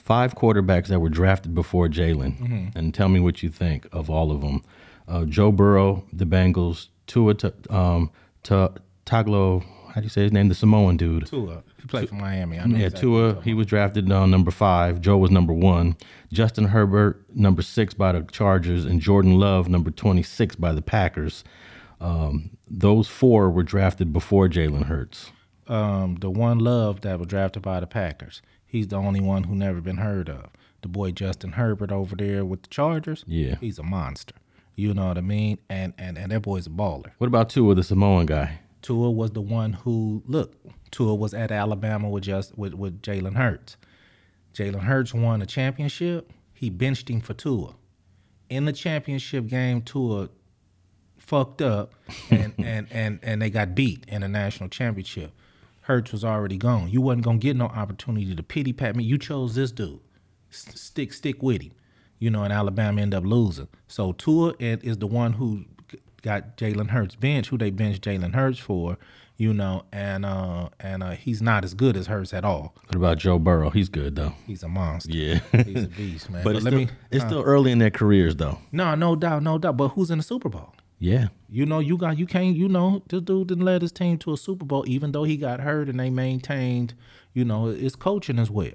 five 0.00 0.34
quarterbacks 0.34 0.86
that 0.88 1.00
were 1.00 1.08
drafted 1.08 1.54
before 1.54 1.88
Jalen, 1.88 2.72
and 2.74 2.92
tell 2.94 3.08
me 3.08 3.20
what 3.20 3.42
you 3.42 3.48
think 3.50 3.86
of 3.92 4.08
all 4.10 4.30
of 4.32 4.40
them. 4.40 4.62
Uh, 5.08 5.24
Joe 5.24 5.52
Burrow, 5.52 6.04
the 6.12 6.24
Bengals. 6.24 6.88
Tua, 7.06 7.34
Ta- 7.34 7.50
um, 7.70 8.10
Ta- 8.44 8.70
Taglo. 9.04 9.64
How 9.92 10.00
do 10.00 10.04
you 10.04 10.08
say 10.08 10.22
his 10.22 10.30
name? 10.32 10.48
The 10.48 10.54
Samoan 10.54 10.96
dude. 10.96 11.26
Tua, 11.26 11.64
he 11.80 11.86
played 11.88 12.08
for 12.08 12.14
Miami. 12.14 12.60
I 12.60 12.64
know 12.66 12.76
Yeah, 12.76 12.86
exactly 12.86 13.00
Tua. 13.08 13.42
He 13.42 13.54
was 13.54 13.66
drafted 13.66 14.10
uh, 14.12 14.26
number 14.26 14.52
five. 14.52 15.00
Joe 15.00 15.16
was 15.18 15.32
number 15.32 15.52
one. 15.52 15.96
Justin 16.32 16.66
Herbert, 16.66 17.24
number 17.34 17.62
six 17.62 17.92
by 17.94 18.12
the 18.12 18.22
Chargers, 18.30 18.84
and 18.84 19.00
Jordan 19.00 19.40
Love, 19.40 19.68
number 19.68 19.90
twenty-six 19.90 20.54
by 20.54 20.72
the 20.72 20.82
Packers. 20.82 21.42
Um, 22.00 22.50
those 22.68 23.08
four 23.08 23.50
were 23.50 23.64
drafted 23.64 24.12
before 24.12 24.48
Jalen 24.48 24.84
Hurts. 24.84 25.32
um, 25.66 26.16
the 26.20 26.30
one 26.30 26.58
love 26.60 27.00
that 27.00 27.18
was 27.18 27.26
drafted 27.28 27.62
by 27.62 27.80
the 27.80 27.86
Packers. 27.88 28.40
He's 28.70 28.88
the 28.88 28.96
only 28.96 29.20
one 29.20 29.44
who 29.44 29.54
never 29.56 29.80
been 29.80 29.96
heard 29.96 30.28
of. 30.28 30.46
The 30.82 30.88
boy 30.88 31.10
Justin 31.10 31.52
Herbert 31.52 31.90
over 31.90 32.14
there 32.14 32.44
with 32.44 32.62
the 32.62 32.68
Chargers. 32.68 33.24
Yeah. 33.26 33.56
he's 33.60 33.78
a 33.78 33.82
monster. 33.82 34.34
You 34.76 34.94
know 34.94 35.08
what 35.08 35.18
I 35.18 35.22
mean? 35.22 35.58
And 35.68 35.92
and 35.98 36.16
and 36.16 36.30
that 36.32 36.42
boy's 36.42 36.66
a 36.66 36.70
baller. 36.70 37.10
What 37.18 37.26
about 37.26 37.50
Tua, 37.50 37.74
the 37.74 37.82
Samoan 37.82 38.26
guy? 38.26 38.60
Tua 38.80 39.10
was 39.10 39.32
the 39.32 39.40
one 39.40 39.72
who 39.72 40.22
look. 40.26 40.54
Tua 40.90 41.14
was 41.14 41.34
at 41.34 41.50
Alabama 41.50 42.08
with 42.08 42.22
just 42.24 42.56
with 42.56 42.74
with 42.74 43.02
Jalen 43.02 43.34
Hurts. 43.36 43.76
Jalen 44.54 44.84
Hurts 44.84 45.12
won 45.12 45.42
a 45.42 45.46
championship. 45.46 46.32
He 46.54 46.70
benched 46.70 47.10
him 47.10 47.20
for 47.20 47.34
Tua. 47.34 47.74
In 48.48 48.64
the 48.64 48.72
championship 48.72 49.48
game, 49.48 49.82
Tua 49.82 50.28
fucked 51.18 51.62
up 51.62 51.94
and, 52.30 52.54
and, 52.58 52.88
and, 52.90 53.20
and 53.22 53.40
they 53.40 53.50
got 53.50 53.74
beat 53.74 54.04
in 54.08 54.22
the 54.22 54.28
national 54.28 54.68
championship. 54.68 55.32
Hurts 55.90 56.12
was 56.12 56.24
already 56.24 56.56
gone. 56.56 56.88
You 56.88 57.00
wasn't 57.00 57.24
gonna 57.24 57.38
get 57.38 57.56
no 57.56 57.66
opportunity 57.66 58.34
to 58.34 58.42
pity 58.44 58.72
pat 58.72 58.94
me. 58.94 59.02
You 59.02 59.18
chose 59.18 59.56
this 59.56 59.72
dude. 59.72 59.98
S- 60.52 60.68
stick 60.80 61.12
stick 61.12 61.42
with 61.42 61.62
him. 61.62 61.72
You 62.20 62.30
know, 62.30 62.44
and 62.44 62.52
Alabama 62.52 63.00
end 63.02 63.12
up 63.14 63.24
losing. 63.24 63.66
So 63.88 64.12
Tua 64.12 64.54
is 64.60 64.98
the 64.98 65.06
one 65.08 65.32
who 65.32 65.64
got 66.22 66.56
Jalen 66.56 66.90
Hurts 66.90 67.16
bench, 67.16 67.48
who 67.48 67.58
they 67.58 67.70
benched 67.70 68.02
Jalen 68.04 68.34
Hurts 68.34 68.58
for, 68.58 68.98
you 69.36 69.52
know, 69.54 69.84
and 69.90 70.24
uh 70.24 70.68
and 70.78 71.02
uh 71.02 71.10
he's 71.12 71.42
not 71.42 71.64
as 71.64 71.74
good 71.74 71.96
as 71.96 72.06
Hurts 72.06 72.32
at 72.32 72.44
all. 72.44 72.74
What 72.86 72.94
about 72.94 73.18
Joe 73.18 73.38
Burrow? 73.40 73.70
He's 73.70 73.88
good 73.88 74.14
though. 74.14 74.34
He's 74.46 74.62
a 74.62 74.68
monster. 74.68 75.10
Yeah. 75.12 75.40
He's 75.64 75.84
a 75.84 75.88
beast, 75.88 76.30
man. 76.30 76.44
but 76.44 76.54
it's, 76.56 76.64
let 76.64 76.70
still, 76.72 76.80
me 76.86 76.88
it's 77.10 77.24
still 77.24 77.42
early 77.42 77.72
in 77.72 77.78
their 77.78 77.90
careers 77.90 78.36
though. 78.36 78.58
no, 78.70 78.94
no 78.94 79.16
doubt, 79.16 79.42
no 79.42 79.58
doubt. 79.58 79.76
But 79.76 79.88
who's 79.88 80.10
in 80.10 80.18
the 80.18 80.24
Super 80.24 80.48
Bowl? 80.48 80.72
Yeah. 81.00 81.28
You 81.48 81.66
know, 81.66 81.80
you 81.80 81.96
got 81.96 82.18
you 82.18 82.26
can't. 82.26 82.54
You 82.54 82.68
know, 82.68 83.02
this 83.08 83.22
dude 83.22 83.48
didn't 83.48 83.64
led 83.64 83.82
his 83.82 83.90
team 83.90 84.18
to 84.18 84.34
a 84.34 84.36
Super 84.36 84.64
Bowl, 84.64 84.84
even 84.86 85.10
though 85.10 85.24
he 85.24 85.36
got 85.36 85.58
hurt, 85.60 85.88
and 85.88 85.98
they 85.98 86.10
maintained. 86.10 86.94
You 87.32 87.44
know, 87.44 87.66
his 87.66 87.96
coaching 87.96 88.38
as 88.38 88.50
well. 88.50 88.72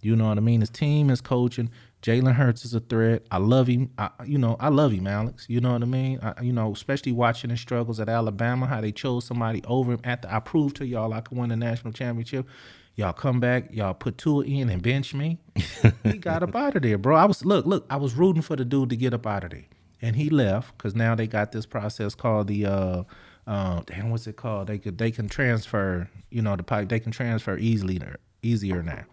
You 0.00 0.14
know 0.14 0.28
what 0.28 0.38
I 0.38 0.40
mean? 0.40 0.60
His 0.60 0.70
team 0.70 1.10
is 1.10 1.20
coaching. 1.20 1.70
Jalen 2.02 2.34
Hurts 2.34 2.64
is 2.64 2.74
a 2.74 2.80
threat. 2.80 3.22
I 3.30 3.38
love 3.38 3.66
him. 3.66 3.90
I, 3.98 4.10
you 4.24 4.38
know, 4.38 4.56
I 4.60 4.68
love 4.68 4.92
him, 4.92 5.06
Alex. 5.06 5.46
You 5.48 5.60
know 5.60 5.72
what 5.72 5.82
I 5.82 5.86
mean? 5.86 6.20
I, 6.22 6.40
you 6.42 6.52
know, 6.52 6.72
especially 6.72 7.12
watching 7.12 7.50
his 7.50 7.60
struggles 7.60 7.98
at 7.98 8.08
Alabama, 8.08 8.66
how 8.66 8.80
they 8.80 8.92
chose 8.92 9.24
somebody 9.24 9.62
over 9.66 9.92
him. 9.92 10.00
After 10.04 10.28
I 10.30 10.38
proved 10.38 10.76
to 10.76 10.86
y'all 10.86 11.12
I 11.12 11.20
could 11.20 11.36
win 11.36 11.48
the 11.48 11.56
national 11.56 11.92
championship, 11.92 12.46
y'all 12.94 13.12
come 13.12 13.40
back, 13.40 13.72
y'all 13.72 13.94
put 13.94 14.18
Tua 14.18 14.44
in 14.44 14.68
and 14.68 14.80
bench 14.80 15.14
me. 15.14 15.38
he 16.04 16.18
got 16.18 16.44
up 16.44 16.54
out 16.54 16.76
of 16.76 16.82
there, 16.82 16.98
bro. 16.98 17.16
I 17.16 17.24
was 17.24 17.44
look, 17.44 17.66
look. 17.66 17.84
I 17.90 17.96
was 17.96 18.14
rooting 18.14 18.42
for 18.42 18.54
the 18.54 18.64
dude 18.64 18.90
to 18.90 18.96
get 18.96 19.12
up 19.12 19.26
out 19.26 19.42
of 19.42 19.50
there, 19.50 19.64
and 20.00 20.16
he 20.16 20.30
left 20.30 20.76
because 20.76 20.94
now 20.94 21.14
they 21.14 21.26
got 21.26 21.52
this 21.52 21.66
process 21.66 22.14
called 22.14 22.48
the. 22.48 22.66
uh 22.66 23.02
uh, 23.48 23.80
damn, 23.86 24.10
what's 24.10 24.26
it 24.26 24.36
called? 24.36 24.66
They 24.66 24.76
could 24.76 24.98
they 24.98 25.10
can 25.10 25.26
transfer, 25.26 26.10
you 26.28 26.42
know, 26.42 26.54
the 26.54 26.62
pipe. 26.62 26.90
They 26.90 27.00
can 27.00 27.12
transfer 27.12 27.56
easily, 27.56 27.98
easier 28.42 28.82
now. 28.82 29.04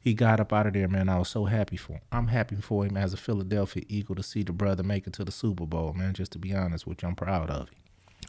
He 0.00 0.12
got 0.12 0.40
up 0.40 0.52
out 0.52 0.66
of 0.66 0.72
there, 0.72 0.88
man. 0.88 1.08
I 1.08 1.18
was 1.18 1.28
so 1.28 1.44
happy 1.44 1.76
for 1.76 1.94
him. 1.94 2.00
I'm 2.10 2.26
happy 2.26 2.56
for 2.56 2.84
him 2.84 2.96
as 2.96 3.12
a 3.12 3.16
Philadelphia 3.16 3.84
Eagle 3.88 4.16
to 4.16 4.24
see 4.24 4.42
the 4.42 4.52
brother 4.52 4.82
make 4.82 5.06
it 5.06 5.12
to 5.14 5.24
the 5.24 5.30
Super 5.30 5.66
Bowl, 5.66 5.92
man. 5.92 6.14
Just 6.14 6.32
to 6.32 6.38
be 6.40 6.52
honest 6.52 6.84
with 6.84 7.02
you, 7.02 7.08
I'm 7.08 7.14
proud 7.14 7.48
of 7.48 7.68
him. 7.68 7.74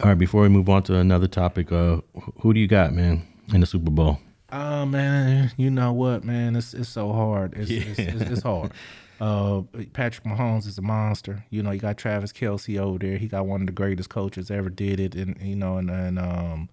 All 0.02 0.10
right. 0.10 0.18
Before 0.18 0.44
we 0.44 0.50
move 0.50 0.70
on 0.70 0.84
to 0.84 0.96
another 0.98 1.28
topic, 1.28 1.72
uh, 1.72 2.02
who 2.42 2.54
do 2.54 2.60
you 2.60 2.68
got, 2.68 2.94
man, 2.94 3.28
in 3.52 3.62
the 3.62 3.66
Super 3.66 3.90
Bowl? 3.90 4.20
Oh 4.52 4.86
man, 4.86 5.52
you 5.58 5.70
know 5.70 5.92
what, 5.92 6.24
man? 6.24 6.56
It's 6.56 6.74
it's 6.74 6.90
so 6.90 7.12
hard. 7.12 7.54
It's 7.56 7.70
it's, 7.72 8.00
it's, 8.00 8.22
it's 8.32 8.42
hard. 8.44 8.72
Uh, 9.20 9.64
Patrick 9.94 10.26
Mahomes 10.26 10.68
is 10.68 10.78
a 10.78 10.82
monster. 10.82 11.44
You 11.50 11.64
know, 11.64 11.72
you 11.72 11.80
got 11.80 11.98
Travis 11.98 12.32
Kelce 12.32 12.80
over 12.80 13.00
there. 13.00 13.18
He 13.18 13.28
got 13.28 13.46
one 13.48 13.62
of 13.62 13.68
the 13.68 13.74
greatest 13.74 14.10
coaches 14.10 14.52
ever 14.52 14.70
did 14.70 15.00
it, 15.00 15.16
and 15.16 15.40
you 15.42 15.56
know, 15.56 15.78
and 15.78 15.90
and 15.90 16.20
um, 16.20 16.70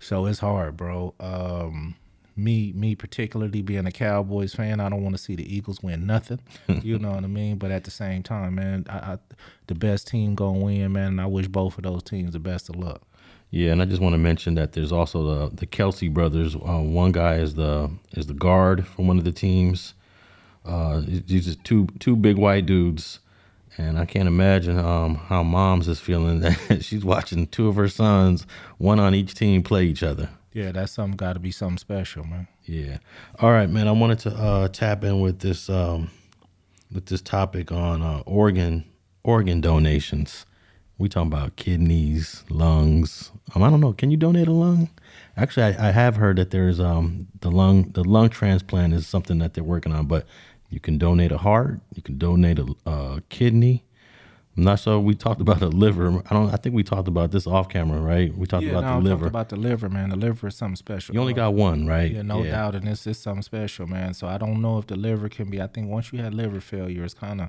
so 0.00 0.26
it's 0.26 0.40
hard, 0.40 0.76
bro. 0.76 1.14
Um, 1.20 1.94
me 2.36 2.72
me 2.74 2.94
particularly 2.94 3.62
being 3.62 3.86
a 3.86 3.92
Cowboys 3.92 4.54
fan, 4.54 4.80
I 4.80 4.88
don't 4.88 5.02
want 5.02 5.16
to 5.16 5.22
see 5.22 5.36
the 5.36 5.54
Eagles 5.54 5.82
win 5.82 6.06
nothing. 6.06 6.40
you 6.82 6.98
know 6.98 7.10
what 7.10 7.24
I 7.24 7.28
mean? 7.28 7.58
But 7.58 7.70
at 7.70 7.84
the 7.84 7.90
same 7.90 8.22
time, 8.22 8.54
man, 8.56 8.86
I, 8.88 8.96
I 8.96 9.18
the 9.66 9.74
best 9.74 10.08
team 10.08 10.34
gonna 10.34 10.58
win, 10.58 10.92
man. 10.92 11.08
And 11.08 11.20
I 11.20 11.26
wish 11.26 11.48
both 11.48 11.76
of 11.78 11.84
those 11.84 12.02
teams 12.02 12.32
the 12.32 12.38
best 12.38 12.68
of 12.68 12.76
luck. 12.76 13.02
Yeah, 13.50 13.72
and 13.72 13.80
I 13.80 13.86
just 13.86 14.02
want 14.02 14.12
to 14.12 14.18
mention 14.18 14.54
that 14.54 14.72
there's 14.72 14.92
also 14.92 15.48
the 15.48 15.56
the 15.56 15.66
Kelce 15.66 16.12
brothers. 16.12 16.54
Uh, 16.54 16.80
one 16.80 17.12
guy 17.12 17.36
is 17.36 17.54
the 17.54 17.90
is 18.12 18.26
the 18.26 18.34
guard 18.34 18.86
from 18.86 19.06
one 19.06 19.18
of 19.18 19.24
the 19.24 19.32
teams. 19.32 19.94
Uh, 20.68 21.02
these 21.06 21.46
just 21.46 21.64
two 21.64 21.86
two 21.98 22.14
big 22.14 22.36
white 22.36 22.66
dudes, 22.66 23.20
and 23.78 23.98
I 23.98 24.04
can't 24.04 24.28
imagine 24.28 24.78
um, 24.78 25.14
how 25.14 25.42
mom's 25.42 25.88
is 25.88 25.98
feeling 25.98 26.40
that 26.40 26.84
she's 26.84 27.04
watching 27.04 27.46
two 27.46 27.68
of 27.68 27.76
her 27.76 27.88
sons, 27.88 28.46
one 28.76 29.00
on 29.00 29.14
each 29.14 29.34
team, 29.34 29.62
play 29.62 29.84
each 29.84 30.02
other. 30.02 30.28
Yeah, 30.52 30.72
that's 30.72 30.92
something 30.92 31.16
got 31.16 31.34
to 31.34 31.40
be 31.40 31.50
something 31.50 31.78
special, 31.78 32.24
man. 32.24 32.48
Yeah. 32.64 32.98
All 33.40 33.50
right, 33.50 33.68
man. 33.68 33.88
I 33.88 33.92
wanted 33.92 34.18
to 34.20 34.30
uh, 34.30 34.68
tap 34.68 35.04
in 35.04 35.20
with 35.20 35.40
this 35.40 35.70
um, 35.70 36.10
with 36.92 37.06
this 37.06 37.20
topic 37.20 37.72
on 37.72 38.02
uh, 38.02 38.22
organ 38.26 38.84
organ 39.22 39.60
donations. 39.60 40.46
We 40.98 41.08
talking 41.08 41.32
about 41.32 41.54
kidneys, 41.54 42.42
lungs. 42.50 43.30
Um, 43.54 43.62
I 43.62 43.70
don't 43.70 43.80
know. 43.80 43.92
Can 43.92 44.10
you 44.10 44.16
donate 44.16 44.48
a 44.48 44.52
lung? 44.52 44.90
Actually, 45.36 45.76
I, 45.76 45.88
I 45.88 45.92
have 45.92 46.16
heard 46.16 46.36
that 46.36 46.50
there's 46.50 46.80
um 46.80 47.28
the 47.40 47.50
lung 47.50 47.90
the 47.92 48.02
lung 48.02 48.28
transplant 48.28 48.94
is 48.94 49.06
something 49.06 49.38
that 49.38 49.54
they're 49.54 49.62
working 49.62 49.92
on, 49.92 50.06
but 50.06 50.26
you 50.70 50.80
can 50.80 50.98
donate 50.98 51.32
a 51.32 51.38
heart. 51.38 51.80
You 51.94 52.02
can 52.02 52.18
donate 52.18 52.58
a, 52.58 52.66
a 52.86 53.22
kidney. 53.28 53.84
I'm 54.56 54.64
not 54.64 54.80
sure. 54.80 54.98
We 54.98 55.14
talked 55.14 55.40
about 55.40 55.62
a 55.62 55.68
liver. 55.68 56.20
I 56.28 56.34
don't. 56.34 56.52
I 56.52 56.56
think 56.56 56.74
we 56.74 56.82
talked 56.82 57.06
about 57.06 57.30
this 57.30 57.46
off 57.46 57.68
camera, 57.68 58.00
right? 58.00 58.36
We 58.36 58.44
talked 58.46 58.64
Yeah, 58.64 58.72
about 58.72 58.82
no, 58.82 58.88
the 58.88 58.94
I'm 58.96 59.04
liver. 59.04 59.16
talking 59.16 59.28
about 59.28 59.48
the 59.50 59.56
liver, 59.56 59.88
man. 59.88 60.10
The 60.10 60.16
liver 60.16 60.48
is 60.48 60.56
something 60.56 60.74
special. 60.76 61.14
you 61.14 61.20
only 61.20 61.32
got 61.32 61.54
one, 61.54 61.86
right? 61.86 62.10
yeah, 62.10 62.22
no 62.22 62.42
doubt, 62.44 62.74
and 62.74 62.86
this 62.86 63.06
is 63.06 63.18
something 63.18 63.42
special, 63.42 63.86
man. 63.86 64.14
So 64.14 64.26
I 64.26 64.36
don't 64.36 64.60
know 64.60 64.78
if 64.78 64.88
the 64.88 64.96
liver 64.96 65.28
can 65.28 65.48
be. 65.48 65.60
I 65.62 65.68
think 65.68 65.88
once 65.88 66.12
you 66.12 66.18
had 66.20 66.34
liver 66.34 66.60
failure, 66.60 67.04
it's 67.04 67.14
kind 67.14 67.40
of, 67.40 67.48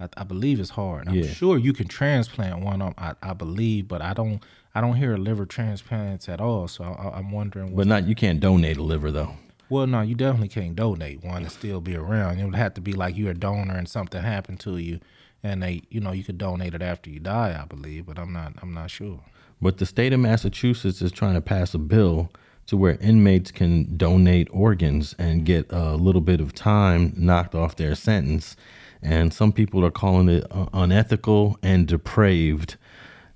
I, 0.00 0.08
I 0.16 0.24
believe 0.24 0.58
it's 0.58 0.70
hard. 0.70 1.06
I'm 1.08 1.14
Yeah. 1.14 1.28
sure 1.28 1.56
you 1.56 1.72
can 1.72 1.86
transplant 1.86 2.60
one. 2.64 2.82
Of 2.82 2.88
'em, 2.88 2.94
I, 2.98 3.30
I 3.30 3.32
believe, 3.32 3.86
but 3.88 4.02
I 4.02 4.12
don't. 4.12 4.42
I 4.74 4.80
don't 4.80 4.94
hear 4.96 5.14
a 5.14 5.18
liver 5.18 5.46
transplants 5.46 6.28
at 6.28 6.40
all. 6.40 6.66
So 6.68 6.84
I, 6.84 7.18
I'm 7.18 7.30
wondering. 7.32 7.74
But 7.76 7.86
not 7.88 8.06
you 8.08 8.14
can't 8.16 8.38
donate 8.40 8.76
a 8.76 8.82
liver 8.82 9.10
though. 9.12 9.34
Well, 9.70 9.86
no, 9.86 10.02
you 10.02 10.14
definitely 10.14 10.48
can't 10.48 10.76
donate 10.76 11.24
one 11.24 11.42
and 11.42 11.52
still 11.52 11.80
be 11.80 11.96
around. 11.96 12.38
It 12.38 12.44
would 12.44 12.54
have 12.56 12.74
to 12.74 12.80
be 12.80 12.92
like 12.92 13.16
you're 13.16 13.30
a 13.30 13.34
donor 13.34 13.76
and 13.76 13.88
something 13.88 14.22
happened 14.22 14.60
to 14.60 14.76
you, 14.76 15.00
and 15.42 15.62
they, 15.62 15.82
you 15.88 16.00
know, 16.00 16.12
you 16.12 16.24
could 16.24 16.36
donate 16.38 16.74
it 16.74 16.82
after 16.82 17.08
you 17.08 17.20
die. 17.20 17.58
I 17.58 17.64
believe, 17.66 18.06
but 18.06 18.18
I'm 18.18 18.32
not. 18.32 18.54
I'm 18.60 18.74
not 18.74 18.90
sure. 18.90 19.20
But 19.62 19.78
the 19.78 19.86
state 19.86 20.12
of 20.12 20.20
Massachusetts 20.20 21.00
is 21.00 21.12
trying 21.12 21.34
to 21.34 21.40
pass 21.40 21.72
a 21.74 21.78
bill 21.78 22.30
to 22.66 22.76
where 22.76 22.96
inmates 23.00 23.50
can 23.50 23.96
donate 23.96 24.48
organs 24.52 25.14
and 25.18 25.44
get 25.44 25.66
a 25.70 25.96
little 25.96 26.20
bit 26.20 26.40
of 26.40 26.54
time 26.54 27.12
knocked 27.16 27.54
off 27.54 27.76
their 27.76 27.94
sentence. 27.94 28.56
and 29.02 29.32
some 29.32 29.52
people 29.52 29.84
are 29.84 29.90
calling 29.90 30.28
it 30.28 30.46
uh, 30.50 30.66
unethical 30.72 31.58
and 31.62 31.86
depraved. 31.86 32.76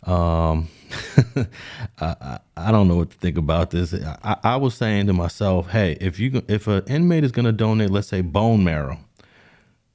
Um, 0.05 0.69
I, 2.01 2.39
I, 2.57 2.73
don't 2.73 2.89
know 2.89 2.97
what 2.97 3.11
to 3.11 3.17
think 3.17 3.39
about 3.39 3.71
this. 3.71 3.95
I, 3.95 4.37
I 4.43 4.57
was 4.57 4.75
saying 4.75 5.07
to 5.07 5.13
myself, 5.13 5.71
hey, 5.71 5.97
if 6.01 6.19
you 6.19 6.43
if 6.49 6.67
an 6.67 6.85
inmate 6.87 7.25
is 7.25 7.33
going 7.33 7.47
to 7.47 7.53
donate, 7.53 7.91
let's 7.91 8.09
say 8.09 8.21
bone 8.21 8.65
marrow, 8.65 8.99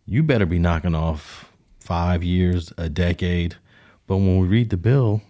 you 0.05 0.23
better 0.23 0.45
be 0.45 0.59
knocking 0.59 0.95
off 0.95 1.51
five 1.79 2.23
years, 2.23 2.73
a 2.77 2.89
decade. 2.89 3.55
But 4.07 4.17
when 4.17 4.39
we 4.39 4.47
read 4.47 4.69
the 4.69 4.77
bill, 4.77 5.21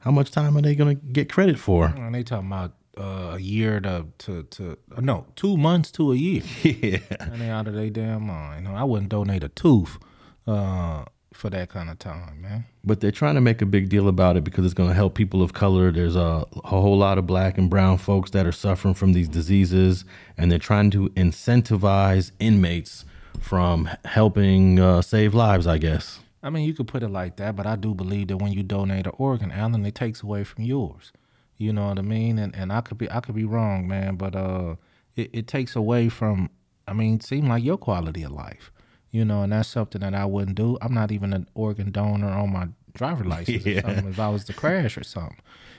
how 0.00 0.10
much 0.10 0.30
time 0.30 0.56
are 0.56 0.62
they 0.62 0.74
going 0.74 0.96
to 0.96 1.06
get 1.06 1.30
credit 1.30 1.58
for? 1.58 1.86
And 1.86 2.14
they 2.14 2.22
talking 2.22 2.46
about 2.46 2.72
uh, 2.98 3.34
a 3.34 3.38
year 3.38 3.80
to 3.80 4.06
to 4.18 4.42
to 4.44 4.78
uh, 4.96 5.00
no 5.00 5.26
two 5.36 5.56
months 5.56 5.90
to 5.92 6.12
a 6.12 6.16
year. 6.16 6.42
yeah. 6.62 6.98
And 7.20 7.40
they 7.40 7.48
out 7.48 7.68
of 7.68 7.74
their 7.74 7.90
damn 7.90 8.26
mind. 8.26 8.64
No, 8.64 8.74
I 8.74 8.84
wouldn't 8.84 9.10
donate 9.10 9.44
a 9.44 9.48
tooth 9.48 9.98
uh, 10.46 11.04
for 11.38 11.48
that 11.50 11.68
kind 11.68 11.88
of 11.88 11.98
time, 12.00 12.42
man. 12.42 12.64
But 12.82 13.00
they're 13.00 13.12
trying 13.12 13.36
to 13.36 13.40
make 13.40 13.62
a 13.62 13.66
big 13.66 13.88
deal 13.88 14.08
about 14.08 14.36
it 14.36 14.42
because 14.42 14.64
it's 14.64 14.74
going 14.74 14.88
to 14.88 14.94
help 14.94 15.14
people 15.14 15.40
of 15.40 15.52
color. 15.52 15.92
There's 15.92 16.16
a, 16.16 16.44
a 16.64 16.68
whole 16.68 16.98
lot 16.98 17.16
of 17.16 17.28
black 17.28 17.56
and 17.56 17.70
brown 17.70 17.98
folks 17.98 18.32
that 18.32 18.44
are 18.44 18.52
suffering 18.52 18.94
from 18.94 19.12
these 19.12 19.28
diseases, 19.28 20.04
and 20.36 20.50
they're 20.50 20.58
trying 20.58 20.90
to 20.90 21.08
incentivize 21.10 22.32
inmates 22.40 23.04
from 23.40 23.88
helping 24.04 24.80
uh, 24.80 25.00
save 25.00 25.32
lives, 25.32 25.68
I 25.68 25.78
guess. 25.78 26.18
I 26.42 26.50
mean, 26.50 26.64
you 26.64 26.74
could 26.74 26.88
put 26.88 27.04
it 27.04 27.08
like 27.08 27.36
that, 27.36 27.54
but 27.54 27.68
I 27.68 27.76
do 27.76 27.94
believe 27.94 28.28
that 28.28 28.38
when 28.38 28.52
you 28.52 28.64
donate 28.64 29.06
an 29.06 29.12
organ, 29.16 29.52
Alan, 29.52 29.86
it 29.86 29.94
takes 29.94 30.24
away 30.24 30.42
from 30.42 30.64
yours. 30.64 31.12
You 31.56 31.72
know 31.72 31.88
what 31.88 32.00
I 32.00 32.02
mean? 32.02 32.38
And 32.38 32.54
and 32.54 32.72
I 32.72 32.80
could 32.80 32.98
be 32.98 33.10
I 33.10 33.20
could 33.20 33.34
be 33.36 33.44
wrong, 33.44 33.86
man, 33.86 34.16
but 34.16 34.34
uh, 34.34 34.74
it, 35.14 35.30
it 35.32 35.46
takes 35.46 35.76
away 35.76 36.08
from. 36.08 36.50
I 36.86 36.94
mean, 36.94 37.20
seem 37.20 37.48
like 37.48 37.62
your 37.62 37.76
quality 37.76 38.22
of 38.22 38.32
life. 38.32 38.72
You 39.10 39.24
know, 39.24 39.42
and 39.42 39.52
that's 39.52 39.68
something 39.68 40.00
that 40.02 40.14
I 40.14 40.24
wouldn't 40.26 40.56
do. 40.56 40.76
I'm 40.82 40.92
not 40.92 41.10
even 41.12 41.32
an 41.32 41.48
organ 41.54 41.90
donor 41.90 42.28
on 42.28 42.52
my 42.52 42.68
driver 42.94 43.24
license 43.34 43.64
Yeah. 43.64 43.78
or 43.78 43.80
something. 43.82 44.08
If 44.08 44.18
I 44.20 44.28
was 44.28 44.44
to 44.44 44.52
crash 44.52 44.98
or 44.98 45.04
something, 45.04 45.38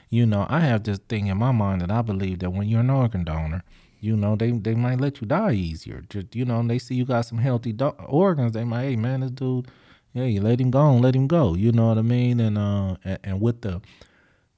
you 0.10 0.26
know, 0.26 0.48
I 0.50 0.62
have 0.62 0.84
this 0.84 0.98
thing 1.10 1.28
in 1.28 1.38
my 1.38 1.52
mind 1.52 1.82
that 1.82 1.92
I 1.92 2.02
believe 2.02 2.39
that 2.39 2.50
when 2.52 2.68
you're 2.68 2.80
an 2.80 2.89
organ 2.89 3.24
donor, 3.24 3.63
you 4.02 4.15
know, 4.15 4.36
they 4.36 4.52
they 4.52 4.74
might 4.76 5.00
let 5.00 5.22
you 5.22 5.28
die 5.28 5.52
easier. 5.52 6.04
Just 6.10 6.36
you 6.36 6.46
know, 6.46 6.60
and 6.60 6.70
they 6.70 6.80
see 6.80 6.96
you 6.96 7.06
got 7.06 7.22
some 7.26 7.38
healthy 7.38 7.72
do- 7.74 7.94
organs, 8.08 8.54
they 8.54 8.63
might, 8.63 8.84
hey 8.86 8.96
man, 8.96 9.20
this 9.20 9.32
dude, 9.32 9.68
yeah, 10.13 10.24
you 10.24 10.42
let 10.42 10.60
him 10.60 10.72
go, 10.72 10.89
and 10.94 11.02
let 11.02 11.15
him 11.15 11.28
go. 11.28 11.54
You 11.54 11.72
know 11.72 11.89
what 11.89 11.98
I 12.00 12.02
mean? 12.02 12.39
And 12.39 12.58
uh, 12.58 12.96
and, 13.04 13.20
and 13.24 13.42
with 13.42 13.62
the 13.62 13.82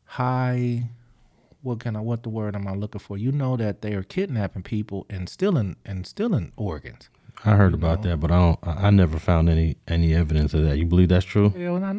high, 0.05 0.83
what 1.61 1.79
can 1.79 1.95
I, 1.95 1.99
what 2.01 2.23
the 2.23 2.29
word 2.29 2.55
am 2.55 2.67
I 2.67 2.73
looking 2.73 2.99
for? 2.99 3.17
You 3.17 3.31
know 3.31 3.57
that 3.57 3.81
they 3.81 3.93
are 3.93 4.03
kidnapping 4.03 4.63
people 4.63 5.05
and 5.09 5.27
stealing 5.27 5.75
and 5.85 6.05
stealing 6.07 6.51
organs. 6.55 7.09
I 7.43 7.55
heard 7.55 7.73
about 7.73 8.03
that, 8.03 8.19
but 8.19 8.31
I 8.31 8.37
don't. 8.37 8.59
I 8.61 8.87
I 8.87 8.89
never 8.91 9.17
found 9.17 9.49
any 9.49 9.77
any 9.87 10.13
evidence 10.13 10.53
of 10.53 10.63
that. 10.63 10.77
You 10.77 10.85
believe 10.85 11.09
that's 11.09 11.25
true? 11.25 11.53
Yeah, 11.57 11.71
well, 11.71 11.83
I, 11.83 11.93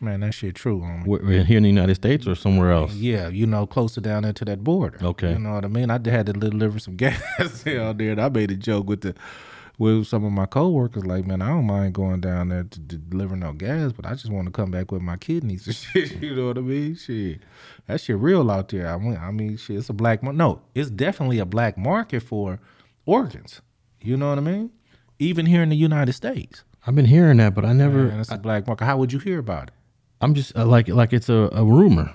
man, 0.00 0.20
that 0.20 0.32
shit 0.32 0.56
true. 0.56 0.84
We're 1.06 1.24
we're 1.24 1.44
here 1.44 1.58
in 1.58 1.62
the 1.62 1.68
United 1.68 1.94
States 1.94 2.26
or 2.26 2.34
somewhere 2.34 2.72
else? 2.72 2.94
Yeah, 2.94 3.28
you 3.28 3.46
know, 3.46 3.66
closer 3.66 4.00
down 4.00 4.24
into 4.24 4.44
that 4.46 4.64
border. 4.64 4.98
Okay. 5.02 5.32
You 5.32 5.38
know 5.38 5.52
what 5.52 5.64
I 5.64 5.68
mean? 5.68 5.90
I 5.90 6.00
had 6.08 6.26
to 6.26 6.32
deliver 6.32 6.78
some 6.78 6.96
gas 6.96 7.62
down 7.62 7.96
there, 7.96 8.12
and 8.12 8.20
I 8.20 8.28
made 8.28 8.50
a 8.50 8.56
joke 8.56 8.88
with 8.88 9.02
the 9.02 9.14
with 9.78 10.08
some 10.08 10.24
of 10.24 10.32
my 10.32 10.44
coworkers, 10.44 11.06
like, 11.06 11.24
man, 11.24 11.40
I 11.40 11.50
don't 11.50 11.66
mind 11.66 11.94
going 11.94 12.20
down 12.20 12.48
there 12.48 12.64
to, 12.64 12.80
to 12.80 12.96
deliver 12.96 13.36
no 13.36 13.52
gas, 13.52 13.92
but 13.92 14.06
I 14.06 14.14
just 14.14 14.28
want 14.30 14.46
to 14.46 14.50
come 14.50 14.72
back 14.72 14.90
with 14.90 15.02
my 15.02 15.16
kidneys 15.16 15.66
and 15.68 15.76
shit. 15.76 16.20
You 16.20 16.34
know 16.34 16.48
what 16.48 16.58
I 16.58 16.62
mean? 16.62 16.96
Shit, 16.96 17.40
that 17.86 18.00
shit 18.00 18.16
real 18.16 18.50
out 18.50 18.68
there. 18.70 18.88
I 18.92 18.98
mean, 18.98 19.16
I 19.16 19.30
mean, 19.30 19.56
shit, 19.56 19.76
it's 19.76 19.88
a 19.88 19.92
black 19.92 20.22
no, 20.22 20.62
it's 20.74 20.90
definitely 20.90 21.38
a 21.38 21.46
black 21.46 21.78
market 21.78 22.24
for 22.24 22.58
organs. 23.06 23.62
You 24.00 24.16
know 24.16 24.30
what 24.30 24.38
I 24.38 24.42
mean? 24.42 24.70
Even 25.18 25.46
here 25.46 25.62
in 25.62 25.68
the 25.68 25.76
United 25.76 26.12
States, 26.12 26.64
I've 26.86 26.94
been 26.94 27.06
hearing 27.06 27.38
that, 27.38 27.54
but 27.54 27.64
I 27.64 27.72
never. 27.72 28.04
man, 28.04 28.20
it's 28.20 28.30
a 28.30 28.38
black 28.38 28.66
market. 28.66 28.84
How 28.84 28.96
would 28.96 29.12
you 29.12 29.18
hear 29.18 29.38
about 29.38 29.68
it? 29.68 29.74
I'm 30.20 30.34
just 30.34 30.56
uh, 30.56 30.64
like 30.64 30.88
like 30.88 31.12
it's 31.12 31.28
a, 31.28 31.48
a 31.52 31.64
rumor. 31.64 32.12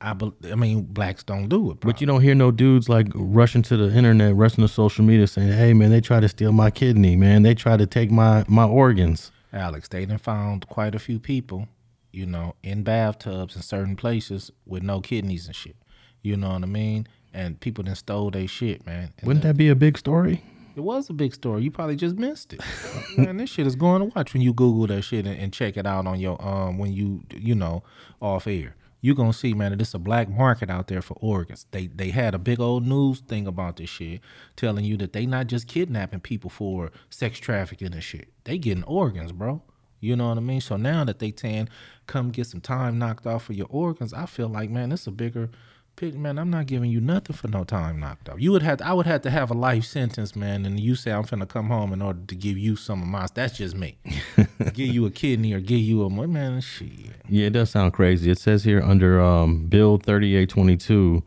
I, 0.00 0.12
bel 0.12 0.34
I 0.50 0.54
mean, 0.54 0.82
blacks 0.82 1.22
don't 1.24 1.48
do 1.48 1.70
it, 1.70 1.80
But 1.80 2.00
you 2.00 2.06
don't 2.06 2.20
hear 2.20 2.34
no 2.34 2.50
dudes 2.50 2.88
like 2.88 3.06
rushing 3.14 3.62
to 3.62 3.76
the 3.76 3.96
internet, 3.96 4.36
rushing 4.36 4.62
to 4.62 4.68
social 4.68 5.04
media 5.04 5.26
saying, 5.26 5.52
"Hey 5.52 5.72
man, 5.72 5.90
they 5.90 6.00
try 6.00 6.20
to 6.20 6.28
steal 6.28 6.52
my 6.52 6.70
kidney, 6.70 7.16
man. 7.16 7.42
They 7.42 7.54
try 7.54 7.76
to 7.76 7.86
take 7.86 8.10
my 8.10 8.44
my 8.48 8.64
organs." 8.64 9.32
Alex, 9.52 9.88
they 9.88 10.04
done 10.04 10.18
found 10.18 10.68
quite 10.68 10.94
a 10.94 10.98
few 10.98 11.20
people, 11.20 11.68
you 12.12 12.26
know, 12.26 12.54
in 12.62 12.82
bathtubs 12.82 13.54
in 13.54 13.62
certain 13.62 13.94
places 13.96 14.50
with 14.66 14.82
no 14.82 15.00
kidneys 15.00 15.46
and 15.46 15.54
shit. 15.54 15.76
You 16.22 16.36
know 16.36 16.50
what 16.50 16.62
I 16.64 16.66
mean? 16.66 17.06
And 17.32 17.60
people 17.60 17.84
done 17.84 17.94
stole 17.94 18.30
their 18.30 18.48
shit, 18.48 18.84
man. 18.84 19.12
And 19.18 19.26
Wouldn't 19.26 19.44
that 19.44 19.56
be 19.56 19.68
a 19.68 19.76
big 19.76 19.96
story? 19.96 20.42
It 20.76 20.80
was 20.80 21.08
a 21.08 21.12
big 21.12 21.34
story. 21.34 21.62
You 21.62 21.70
probably 21.70 21.96
just 21.96 22.16
missed 22.16 22.52
it. 22.52 22.60
man, 23.16 23.36
this 23.36 23.50
shit 23.50 23.66
is 23.66 23.76
going 23.76 24.00
to 24.00 24.06
watch 24.16 24.34
when 24.34 24.42
you 24.42 24.52
Google 24.52 24.88
that 24.88 25.02
shit 25.02 25.26
and, 25.26 25.38
and 25.38 25.52
check 25.52 25.76
it 25.76 25.86
out 25.86 26.06
on 26.06 26.18
your 26.18 26.42
um 26.44 26.78
when 26.78 26.92
you 26.92 27.22
you 27.32 27.54
know 27.54 27.82
off 28.20 28.46
air. 28.46 28.74
You 29.00 29.14
gonna 29.14 29.34
see, 29.34 29.52
man, 29.52 29.70
that 29.70 29.82
it's 29.82 29.92
a 29.92 29.98
black 29.98 30.30
market 30.30 30.70
out 30.70 30.88
there 30.88 31.02
for 31.02 31.14
organs. 31.20 31.66
They 31.70 31.88
they 31.88 32.10
had 32.10 32.34
a 32.34 32.38
big 32.38 32.58
old 32.58 32.86
news 32.86 33.20
thing 33.20 33.46
about 33.46 33.76
this 33.76 33.90
shit, 33.90 34.20
telling 34.56 34.84
you 34.84 34.96
that 34.96 35.12
they 35.12 35.26
not 35.26 35.46
just 35.46 35.68
kidnapping 35.68 36.20
people 36.20 36.50
for 36.50 36.90
sex 37.10 37.38
trafficking 37.38 37.92
and 37.92 38.02
shit. 38.02 38.28
They 38.44 38.58
getting 38.58 38.84
organs, 38.84 39.30
bro. 39.30 39.62
You 40.00 40.16
know 40.16 40.28
what 40.28 40.38
I 40.38 40.40
mean? 40.40 40.60
So 40.60 40.76
now 40.76 41.04
that 41.04 41.18
they 41.18 41.30
can 41.30 41.68
come 42.06 42.30
get 42.30 42.46
some 42.46 42.60
time 42.60 42.98
knocked 42.98 43.26
off 43.26 43.44
for 43.44 43.52
your 43.52 43.68
organs, 43.70 44.12
I 44.12 44.26
feel 44.26 44.48
like 44.48 44.70
man, 44.70 44.90
it's 44.90 45.06
a 45.06 45.10
bigger 45.12 45.50
picture. 45.96 46.18
Man, 46.18 46.38
I'm 46.38 46.50
not 46.50 46.66
giving 46.66 46.90
you 46.90 47.00
nothing 47.00 47.34
for 47.34 47.48
no 47.48 47.64
time 47.64 48.00
knocked 48.00 48.28
off. 48.28 48.40
You 48.40 48.52
would 48.52 48.62
have, 48.62 48.78
to, 48.78 48.86
I 48.86 48.92
would 48.92 49.06
have 49.06 49.22
to 49.22 49.30
have 49.30 49.50
a 49.50 49.54
life 49.54 49.84
sentence, 49.84 50.34
man, 50.36 50.64
and 50.64 50.78
you 50.78 50.94
say 50.94 51.12
I'm 51.12 51.24
finna 51.24 51.48
come 51.48 51.68
home 51.68 51.92
in 51.92 52.02
order 52.02 52.20
to 52.26 52.34
give 52.34 52.58
you 52.58 52.76
some 52.76 53.02
of 53.02 53.08
mine. 53.08 53.28
That's 53.34 53.58
just 53.58 53.76
me. 53.76 53.96
give 54.74 54.88
you 54.88 55.06
a 55.06 55.10
kidney 55.10 55.52
or 55.52 55.60
give 55.60 55.80
you 55.80 56.04
a 56.04 56.10
man, 56.10 56.60
shit. 56.60 56.90
Yeah, 57.28 57.46
it 57.46 57.52
does 57.52 57.70
sound 57.70 57.92
crazy. 57.92 58.30
It 58.30 58.38
says 58.38 58.64
here 58.64 58.82
under 58.82 59.20
um, 59.20 59.66
Bill 59.66 59.98
3822, 59.98 61.22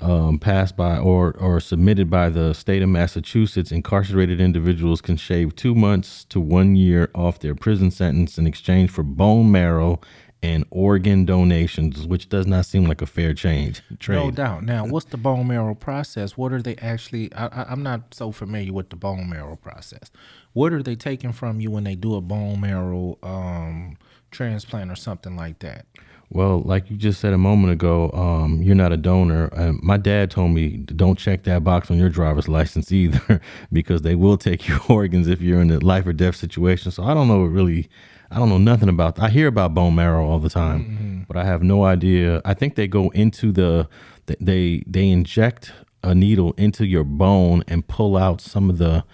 um, 0.00 0.38
passed 0.38 0.76
by 0.76 0.98
or 0.98 1.32
or 1.38 1.60
submitted 1.60 2.08
by 2.08 2.30
the 2.30 2.54
state 2.54 2.82
of 2.82 2.88
Massachusetts, 2.88 3.70
incarcerated 3.70 4.40
individuals 4.40 5.00
can 5.00 5.16
shave 5.16 5.54
two 5.56 5.74
months 5.74 6.24
to 6.26 6.40
one 6.40 6.74
year 6.74 7.10
off 7.14 7.40
their 7.40 7.54
prison 7.54 7.90
sentence 7.90 8.38
in 8.38 8.46
exchange 8.46 8.90
for 8.90 9.02
bone 9.02 9.52
marrow 9.52 10.00
and 10.42 10.64
organ 10.70 11.24
donations, 11.24 12.06
which 12.06 12.28
does 12.28 12.46
not 12.46 12.64
seem 12.64 12.86
like 12.86 13.02
a 13.02 13.06
fair 13.06 13.34
change. 13.34 13.82
Trade. 13.98 14.16
No 14.16 14.30
doubt. 14.30 14.64
Now, 14.64 14.86
what's 14.86 15.06
the 15.06 15.16
bone 15.16 15.46
marrow 15.46 15.74
process? 15.74 16.36
What 16.36 16.52
are 16.52 16.62
they 16.62 16.76
actually? 16.76 17.32
I, 17.34 17.46
I, 17.46 17.66
I'm 17.70 17.82
not 17.82 18.14
so 18.14 18.32
familiar 18.32 18.72
with 18.72 18.90
the 18.90 18.96
bone 18.96 19.28
marrow 19.28 19.56
process. 19.56 20.10
What 20.52 20.72
are 20.72 20.82
they 20.82 20.96
taking 20.96 21.32
from 21.32 21.60
you 21.60 21.70
when 21.70 21.84
they 21.84 21.94
do 21.94 22.14
a 22.14 22.20
bone 22.20 22.60
marrow 22.60 23.18
um, 23.22 23.96
transplant 24.30 24.90
or 24.90 24.96
something 24.96 25.36
like 25.36 25.58
that? 25.60 25.86
Well, 26.32 26.62
like 26.62 26.90
you 26.90 26.96
just 26.96 27.20
said 27.20 27.32
a 27.32 27.38
moment 27.38 27.72
ago, 27.72 28.08
um, 28.12 28.62
you're 28.62 28.76
not 28.76 28.92
a 28.92 28.96
donor. 28.96 29.50
Um, 29.52 29.80
my 29.82 29.96
dad 29.96 30.30
told 30.30 30.52
me 30.52 30.76
don't 30.76 31.18
check 31.18 31.42
that 31.42 31.64
box 31.64 31.90
on 31.90 31.98
your 31.98 32.08
driver's 32.08 32.46
license 32.46 32.92
either, 32.92 33.40
because 33.72 34.02
they 34.02 34.14
will 34.14 34.38
take 34.38 34.68
your 34.68 34.80
organs 34.88 35.26
if 35.26 35.40
you're 35.40 35.60
in 35.60 35.70
a 35.70 35.80
life 35.80 36.06
or 36.06 36.12
death 36.12 36.36
situation. 36.36 36.92
So 36.92 37.02
I 37.02 37.14
don't 37.14 37.26
know 37.26 37.42
really, 37.42 37.90
I 38.30 38.38
don't 38.38 38.48
know 38.48 38.58
nothing 38.58 38.88
about. 38.88 39.18
I 39.18 39.28
hear 39.28 39.48
about 39.48 39.74
bone 39.74 39.94
marrow 39.94 40.26
all 40.26 40.38
the 40.38 40.50
time, 40.50 41.24
but 41.26 41.36
I 41.36 41.44
have 41.44 41.62
no 41.62 41.84
idea. 41.84 42.40
I 42.44 42.54
think 42.54 42.76
they 42.76 42.86
go 42.86 43.08
into 43.10 43.50
the, 43.50 43.88
they 44.26 44.84
they 44.86 45.08
inject 45.08 45.72
a 46.02 46.14
needle 46.14 46.54
into 46.56 46.86
your 46.86 47.04
bone 47.04 47.64
and 47.66 47.86
pull 47.86 48.16
out 48.16 48.40
some 48.40 48.70
of 48.70 48.78
the 48.78 49.04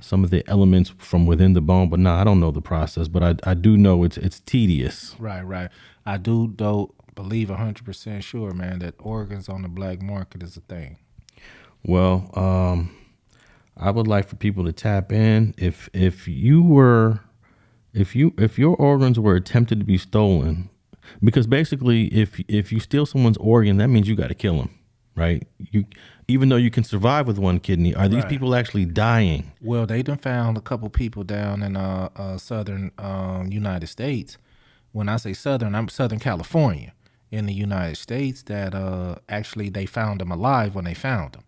some 0.00 0.22
of 0.22 0.30
the 0.30 0.48
elements 0.48 0.92
from 0.98 1.26
within 1.26 1.54
the 1.54 1.60
bone. 1.60 1.88
But 1.88 2.00
no, 2.00 2.12
I 2.12 2.24
don't 2.24 2.40
know 2.40 2.50
the 2.50 2.60
process, 2.60 3.08
but 3.08 3.22
I 3.22 3.34
I 3.50 3.54
do 3.54 3.76
know 3.76 4.04
it's 4.04 4.18
it's 4.18 4.40
tedious. 4.40 5.16
Right, 5.18 5.42
right. 5.42 5.70
I 6.04 6.18
do 6.18 6.52
though 6.56 6.94
believe 7.14 7.48
hundred 7.48 7.84
percent 7.84 8.22
sure, 8.22 8.52
man, 8.52 8.80
that 8.80 8.94
organs 8.98 9.48
on 9.48 9.62
the 9.62 9.68
black 9.68 10.02
market 10.02 10.42
is 10.42 10.56
a 10.56 10.60
thing. 10.60 10.98
Well, 11.84 12.30
um, 12.34 12.94
I 13.76 13.90
would 13.90 14.06
like 14.06 14.28
for 14.28 14.36
people 14.36 14.64
to 14.64 14.72
tap 14.72 15.10
in. 15.10 15.54
If 15.56 15.88
if 15.92 16.28
you 16.28 16.62
were, 16.62 17.20
if 17.98 18.14
you 18.14 18.34
if 18.38 18.58
your 18.58 18.76
organs 18.76 19.18
were 19.18 19.34
attempted 19.34 19.80
to 19.80 19.84
be 19.84 19.98
stolen, 19.98 20.70
because 21.22 21.46
basically, 21.46 22.06
if 22.06 22.40
if 22.48 22.72
you 22.72 22.80
steal 22.80 23.06
someone's 23.06 23.36
organ, 23.38 23.76
that 23.78 23.88
means 23.88 24.08
you 24.08 24.14
got 24.16 24.28
to 24.28 24.34
kill 24.34 24.58
them, 24.58 24.70
right? 25.16 25.46
You 25.58 25.84
even 26.28 26.48
though 26.48 26.56
you 26.56 26.70
can 26.70 26.84
survive 26.84 27.26
with 27.26 27.38
one 27.38 27.58
kidney, 27.58 27.94
are 27.94 28.08
these 28.08 28.22
Right. 28.22 28.28
people 28.28 28.54
actually 28.54 28.84
dying? 28.84 29.52
Well, 29.62 29.86
they 29.86 30.02
done 30.02 30.18
found 30.18 30.58
a 30.58 30.60
couple 30.60 30.90
people 30.90 31.24
down 31.24 31.62
in 31.62 31.76
uh, 31.76 32.08
uh 32.16 32.36
southern 32.38 32.92
um, 32.98 33.50
United 33.50 33.88
States. 33.88 34.38
When 34.92 35.08
I 35.08 35.16
say 35.16 35.32
southern, 35.32 35.74
I'm 35.74 35.88
Southern 35.88 36.18
California 36.18 36.92
in 37.30 37.46
the 37.46 37.54
United 37.54 37.96
States. 37.96 38.42
That 38.42 38.74
uh 38.74 39.16
actually 39.28 39.70
they 39.70 39.86
found 39.86 40.20
them 40.20 40.30
alive 40.30 40.74
when 40.74 40.84
they 40.84 40.94
found 40.94 41.32
them. 41.32 41.42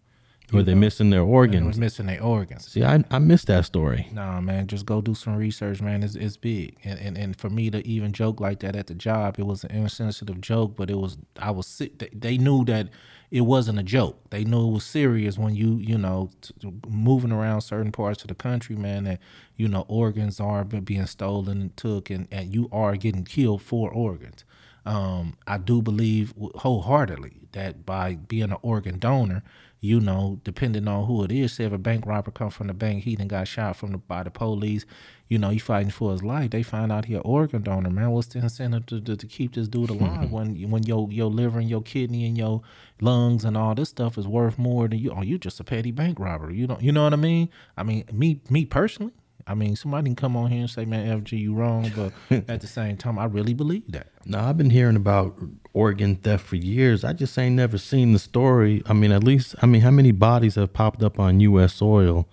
Or 0.52 0.62
they 0.62 0.74
missing 0.74 1.10
their 1.10 1.22
organs. 1.22 1.66
was 1.66 1.78
missing 1.78 2.06
their 2.06 2.22
organs. 2.22 2.70
See, 2.70 2.82
I 2.84 3.04
I 3.10 3.18
missed 3.18 3.46
that 3.46 3.64
story. 3.64 4.08
Nah, 4.12 4.40
man, 4.40 4.66
just 4.66 4.86
go 4.86 5.00
do 5.00 5.14
some 5.14 5.36
research, 5.36 5.80
man. 5.80 6.02
It's, 6.02 6.14
it's 6.14 6.36
big, 6.36 6.76
and, 6.84 6.98
and 6.98 7.16
and 7.16 7.36
for 7.36 7.50
me 7.50 7.70
to 7.70 7.86
even 7.86 8.12
joke 8.12 8.40
like 8.40 8.60
that 8.60 8.76
at 8.76 8.86
the 8.88 8.94
job, 8.94 9.36
it 9.38 9.46
was 9.46 9.64
an 9.64 9.70
insensitive 9.70 10.40
joke, 10.40 10.76
but 10.76 10.90
it 10.90 10.98
was 10.98 11.18
I 11.38 11.50
was 11.50 11.66
sick. 11.66 11.98
They, 11.98 12.08
they 12.12 12.38
knew 12.38 12.64
that 12.66 12.88
it 13.30 13.42
wasn't 13.42 13.78
a 13.78 13.82
joke. 13.84 14.18
They 14.30 14.44
knew 14.44 14.68
it 14.68 14.72
was 14.72 14.84
serious 14.84 15.38
when 15.38 15.54
you 15.54 15.76
you 15.76 15.96
know 15.96 16.30
t- 16.40 16.54
moving 16.88 17.32
around 17.32 17.60
certain 17.60 17.92
parts 17.92 18.22
of 18.22 18.28
the 18.28 18.34
country, 18.34 18.76
man. 18.76 19.04
That 19.04 19.20
you 19.56 19.68
know 19.68 19.84
organs 19.88 20.40
are 20.40 20.64
being 20.64 21.06
stolen 21.06 21.60
and 21.60 21.76
took, 21.76 22.10
and 22.10 22.26
and 22.30 22.52
you 22.52 22.68
are 22.72 22.96
getting 22.96 23.24
killed 23.24 23.62
for 23.62 23.90
organs. 23.90 24.44
Um, 24.86 25.36
I 25.46 25.58
do 25.58 25.82
believe 25.82 26.34
wholeheartedly 26.56 27.48
that 27.52 27.84
by 27.84 28.16
being 28.16 28.50
an 28.50 28.56
organ 28.62 28.98
donor, 28.98 29.42
you 29.80 29.98
know, 29.98 30.38
depending 30.44 30.86
on 30.86 31.06
who 31.06 31.24
it 31.24 31.32
is, 31.32 31.54
say 31.54 31.64
if 31.64 31.72
a 31.72 31.78
bank 31.78 32.04
robber 32.04 32.30
come 32.30 32.50
from 32.50 32.66
the 32.66 32.74
bank, 32.74 33.04
he 33.04 33.16
done 33.16 33.28
got 33.28 33.48
shot 33.48 33.76
from 33.76 33.92
the 33.92 33.98
by 33.98 34.22
the 34.22 34.30
police, 34.30 34.84
you 35.26 35.38
know, 35.38 35.48
he 35.48 35.58
fighting 35.58 35.90
for 35.90 36.12
his 36.12 36.22
life. 36.22 36.50
They 36.50 36.62
find 36.62 36.92
out 36.92 37.06
he 37.06 37.14
an 37.14 37.22
organ 37.24 37.62
donor, 37.62 37.88
man. 37.88 38.10
What's 38.10 38.28
the 38.28 38.40
incentive 38.40 38.84
to, 38.86 39.00
to, 39.00 39.16
to 39.16 39.26
keep 39.26 39.54
this 39.54 39.68
dude 39.68 39.88
alive 39.88 40.30
when 40.32 40.70
when 40.70 40.82
your 40.82 41.08
your 41.10 41.30
liver 41.30 41.58
and 41.58 41.70
your 41.70 41.82
kidney 41.82 42.26
and 42.26 42.36
your 42.36 42.60
lungs 43.00 43.44
and 43.44 43.56
all 43.56 43.74
this 43.74 43.88
stuff 43.88 44.18
is 44.18 44.28
worth 44.28 44.58
more 44.58 44.86
than 44.86 44.98
you? 44.98 45.12
Oh, 45.16 45.22
you 45.22 45.38
just 45.38 45.60
a 45.60 45.64
petty 45.64 45.92
bank 45.92 46.18
robber. 46.18 46.50
You 46.50 46.66
don't, 46.66 46.82
you 46.82 46.92
know 46.92 47.04
what 47.04 47.14
I 47.14 47.16
mean? 47.16 47.48
I 47.76 47.82
mean, 47.82 48.04
me 48.12 48.40
me 48.50 48.66
personally. 48.66 49.14
I 49.50 49.54
mean, 49.54 49.74
somebody 49.74 50.04
can 50.04 50.14
come 50.14 50.36
on 50.36 50.48
here 50.48 50.60
and 50.60 50.70
say, 50.70 50.84
"Man, 50.84 51.22
FG, 51.22 51.32
you 51.32 51.54
wrong," 51.54 51.90
but 51.96 52.12
at 52.48 52.60
the 52.60 52.68
same 52.68 52.96
time, 52.96 53.18
I 53.18 53.24
really 53.24 53.52
believe 53.52 53.82
that. 53.90 54.06
No, 54.24 54.38
I've 54.38 54.56
been 54.56 54.70
hearing 54.70 54.94
about 54.94 55.36
organ 55.72 56.14
theft 56.14 56.46
for 56.46 56.54
years. 56.54 57.02
I 57.02 57.14
just 57.14 57.36
ain't 57.36 57.56
never 57.56 57.76
seen 57.76 58.12
the 58.12 58.20
story. 58.20 58.80
I 58.86 58.92
mean, 58.92 59.10
at 59.10 59.24
least, 59.24 59.56
I 59.60 59.66
mean, 59.66 59.80
how 59.80 59.90
many 59.90 60.12
bodies 60.12 60.54
have 60.54 60.72
popped 60.72 61.02
up 61.02 61.18
on 61.18 61.40
U.S. 61.40 61.74
soil 61.74 62.28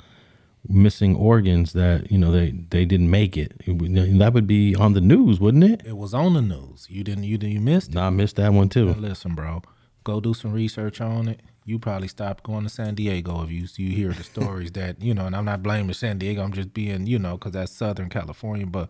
missing 0.70 1.16
organs 1.16 1.74
that 1.74 2.12
you 2.12 2.20
know 2.20 2.32
they 2.32 2.52
they 2.52 2.86
didn't 2.86 3.10
make 3.10 3.36
it? 3.36 3.54
It 3.66 4.20
That 4.20 4.34
would 4.36 4.46
be 4.46 4.76
on 4.76 4.94
the 4.94 5.02
news, 5.02 5.40
wouldn't 5.40 5.64
it? 5.64 5.82
It 5.88 5.98
was 5.98 6.14
on 6.14 6.36
the 6.36 6.42
news. 6.44 6.86
You 6.88 7.04
didn't. 7.04 7.24
You 7.24 7.40
didn't. 7.40 7.56
You 7.56 7.62
missed 7.62 7.90
it. 7.90 7.96
No, 7.96 8.04
I 8.04 8.10
missed 8.12 8.36
that 8.36 8.54
one 8.54 8.70
too. 8.70 8.94
Listen, 8.94 9.34
bro, 9.34 9.64
go 10.04 10.20
do 10.20 10.36
some 10.36 10.54
research 10.54 11.02
on 11.02 11.30
it. 11.30 11.42
You 11.68 11.80
probably 11.80 12.08
stop 12.08 12.44
going 12.44 12.64
to 12.64 12.70
San 12.70 12.96
Diego 12.96 13.44
if 13.44 13.52
you 13.52 13.68
you 13.76 13.94
hear 13.94 14.14
the 14.14 14.24
stories 14.24 14.72
that 14.72 15.02
you 15.02 15.14
know. 15.14 15.26
And 15.26 15.36
I'm 15.36 15.44
not 15.44 15.62
blaming 15.62 15.94
San 15.94 16.18
Diego. 16.18 16.42
I'm 16.42 16.54
just 16.54 16.74
being 16.74 17.06
you 17.08 17.20
know 17.20 17.38
because 17.38 17.52
that's 17.52 17.74
Southern 17.74 18.10
California. 18.10 18.66
But 18.66 18.90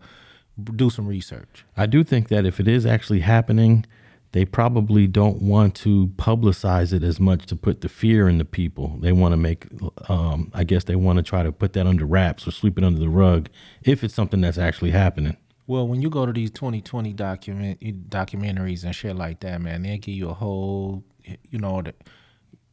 do 0.76 0.88
some 0.88 1.08
research. 1.08 1.64
I 1.76 1.86
do 1.86 2.04
think 2.04 2.28
that 2.28 2.46
if 2.46 2.60
it 2.60 2.68
is 2.68 2.86
actually 2.86 3.20
happening, 3.20 3.84
they 4.32 4.44
probably 4.44 5.08
don't 5.08 5.42
want 5.42 5.74
to 5.76 6.08
publicize 6.16 6.92
it 6.92 7.02
as 7.02 7.18
much 7.18 7.46
to 7.46 7.56
put 7.56 7.80
the 7.80 7.88
fear 7.88 8.28
in 8.28 8.38
the 8.38 8.44
people. 8.44 8.96
They 9.00 9.12
want 9.12 9.32
to 9.32 9.36
make, 9.36 9.66
um, 10.08 10.50
I 10.54 10.64
guess 10.64 10.84
they 10.84 10.96
want 10.96 11.16
to 11.16 11.22
try 11.22 11.42
to 11.42 11.50
put 11.50 11.72
that 11.72 11.86
under 11.86 12.04
wraps 12.04 12.46
or 12.46 12.52
sweep 12.52 12.78
it 12.78 12.84
under 12.84 13.00
the 13.00 13.08
rug 13.08 13.48
if 13.82 14.04
it's 14.04 14.14
something 14.14 14.40
that's 14.40 14.58
actually 14.58 14.90
happening. 14.90 15.36
Well, 15.66 15.86
when 15.86 16.00
you 16.00 16.08
go 16.08 16.24
to 16.24 16.32
these 16.32 16.50
2020 16.50 17.12
document 17.12 17.80
documentaries 18.08 18.84
and 18.84 18.94
shit 18.94 19.16
like 19.16 19.40
that, 19.40 19.60
man, 19.60 19.82
they 19.82 19.98
give 19.98 20.14
you 20.14 20.30
a 20.30 20.34
whole, 20.34 21.04
you 21.50 21.58
know, 21.58 21.82
the, 21.82 21.94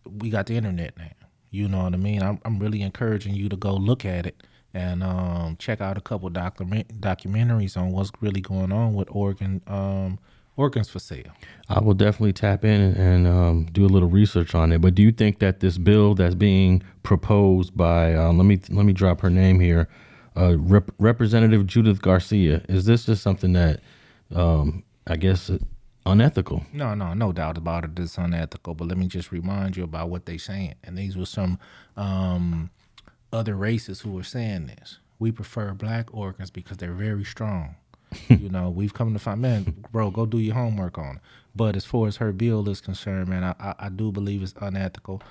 we 0.05 0.29
got 0.29 0.47
the 0.47 0.55
internet 0.55 0.97
now. 0.97 1.11
You 1.49 1.67
know 1.67 1.83
what 1.83 1.93
I 1.93 1.97
mean? 1.97 2.21
I'm, 2.21 2.39
I'm 2.43 2.59
really 2.59 2.81
encouraging 2.81 3.33
you 3.33 3.47
to 3.49 3.55
go 3.55 3.73
look 3.73 4.03
at 4.05 4.25
it 4.25 4.43
and 4.73 5.01
um, 5.03 5.55
check 5.57 5.79
out 5.79 5.97
a 5.97 6.01
couple 6.01 6.29
document 6.29 6.99
documentaries 6.99 7.77
on 7.77 7.91
what's 7.91 8.11
really 8.19 8.41
going 8.41 8.71
on 8.73 8.93
with 8.93 9.07
organ 9.09 9.61
um, 9.67 10.19
organs 10.57 10.89
for 10.89 10.99
sale. 10.99 11.31
I 11.69 11.79
will 11.79 11.93
definitely 11.93 12.33
tap 12.33 12.65
in 12.65 12.93
and 12.95 13.27
um, 13.27 13.65
do 13.71 13.85
a 13.85 13.87
little 13.87 14.09
research 14.09 14.53
on 14.53 14.71
it. 14.71 14.81
But 14.81 14.95
do 14.95 15.01
you 15.01 15.11
think 15.11 15.39
that 15.39 15.61
this 15.61 15.77
bill 15.77 16.13
that's 16.13 16.35
being 16.35 16.83
proposed 17.03 17.75
by 17.75 18.13
uh, 18.13 18.33
let 18.33 18.45
me 18.45 18.59
let 18.69 18.85
me 18.85 18.93
drop 18.93 19.21
her 19.21 19.29
name 19.29 19.59
here, 19.61 19.87
uh, 20.35 20.57
Rep- 20.57 20.91
Representative 20.99 21.65
Judith 21.65 22.01
Garcia, 22.01 22.61
is 22.67 22.85
this 22.85 23.05
just 23.05 23.23
something 23.23 23.53
that 23.53 23.79
um, 24.33 24.83
I 25.07 25.15
guess 25.15 25.49
unethical? 26.05 26.65
No, 26.71 26.93
no, 26.93 27.13
no 27.13 27.31
doubt 27.31 27.57
about 27.57 27.85
it. 27.85 27.97
It's 27.97 28.17
unethical. 28.17 28.75
But 28.75 28.87
let 28.87 28.97
me 28.97 29.07
just 29.07 29.31
remind 29.31 29.77
you 29.77 29.83
about 29.83 30.09
what 30.09 30.25
they 30.25 30.37
saying. 30.37 30.75
And 30.83 30.97
these 30.97 31.17
were 31.17 31.25
some 31.25 31.59
um, 31.97 32.69
other 33.31 33.55
races 33.55 34.01
who 34.01 34.11
were 34.11 34.23
saying 34.23 34.67
this. 34.67 34.99
We 35.19 35.31
prefer 35.31 35.73
black 35.73 36.13
organs 36.13 36.51
because 36.51 36.77
they're 36.77 36.93
very 36.93 37.23
strong. 37.23 37.75
you 38.27 38.49
know, 38.49 38.69
we've 38.69 38.93
come 38.93 39.13
to 39.13 39.19
find, 39.19 39.41
man, 39.41 39.85
bro, 39.91 40.11
go 40.11 40.25
do 40.25 40.39
your 40.39 40.55
homework 40.55 40.97
on 40.97 41.17
it. 41.17 41.21
But 41.55 41.75
as 41.75 41.85
far 41.85 42.07
as 42.07 42.17
her 42.17 42.31
bill 42.31 42.67
is 42.69 42.81
concerned, 42.81 43.29
man, 43.29 43.43
I, 43.43 43.55
I, 43.59 43.75
I 43.79 43.89
do 43.89 44.11
believe 44.11 44.43
it's 44.43 44.53
unethical 44.59 45.21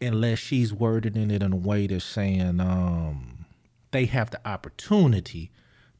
unless 0.00 0.38
she's 0.38 0.72
worded 0.72 1.16
in 1.16 1.30
it 1.30 1.42
in 1.42 1.52
a 1.52 1.56
way 1.56 1.86
that's 1.86 2.04
saying 2.04 2.60
um, 2.60 3.46
they 3.90 4.06
have 4.06 4.30
the 4.30 4.48
opportunity 4.48 5.50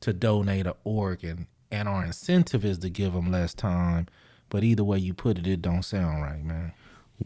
to 0.01 0.13
donate 0.13 0.67
an 0.67 0.75
organ 0.85 1.47
and 1.71 1.89
our 1.89 2.05
incentive 2.05 2.64
is 2.64 2.79
to 2.79 2.91
give 2.91 3.12
them 3.12 3.31
less 3.31 3.55
time. 3.55 4.07
But 4.51 4.64
either 4.64 4.85
way 4.85 4.99
you 4.99 5.14
put 5.14 5.39
it, 5.39 5.47
it 5.47 5.62
don't 5.62 5.83
sound 5.83 6.23
right, 6.23 6.43
man. 6.43 6.73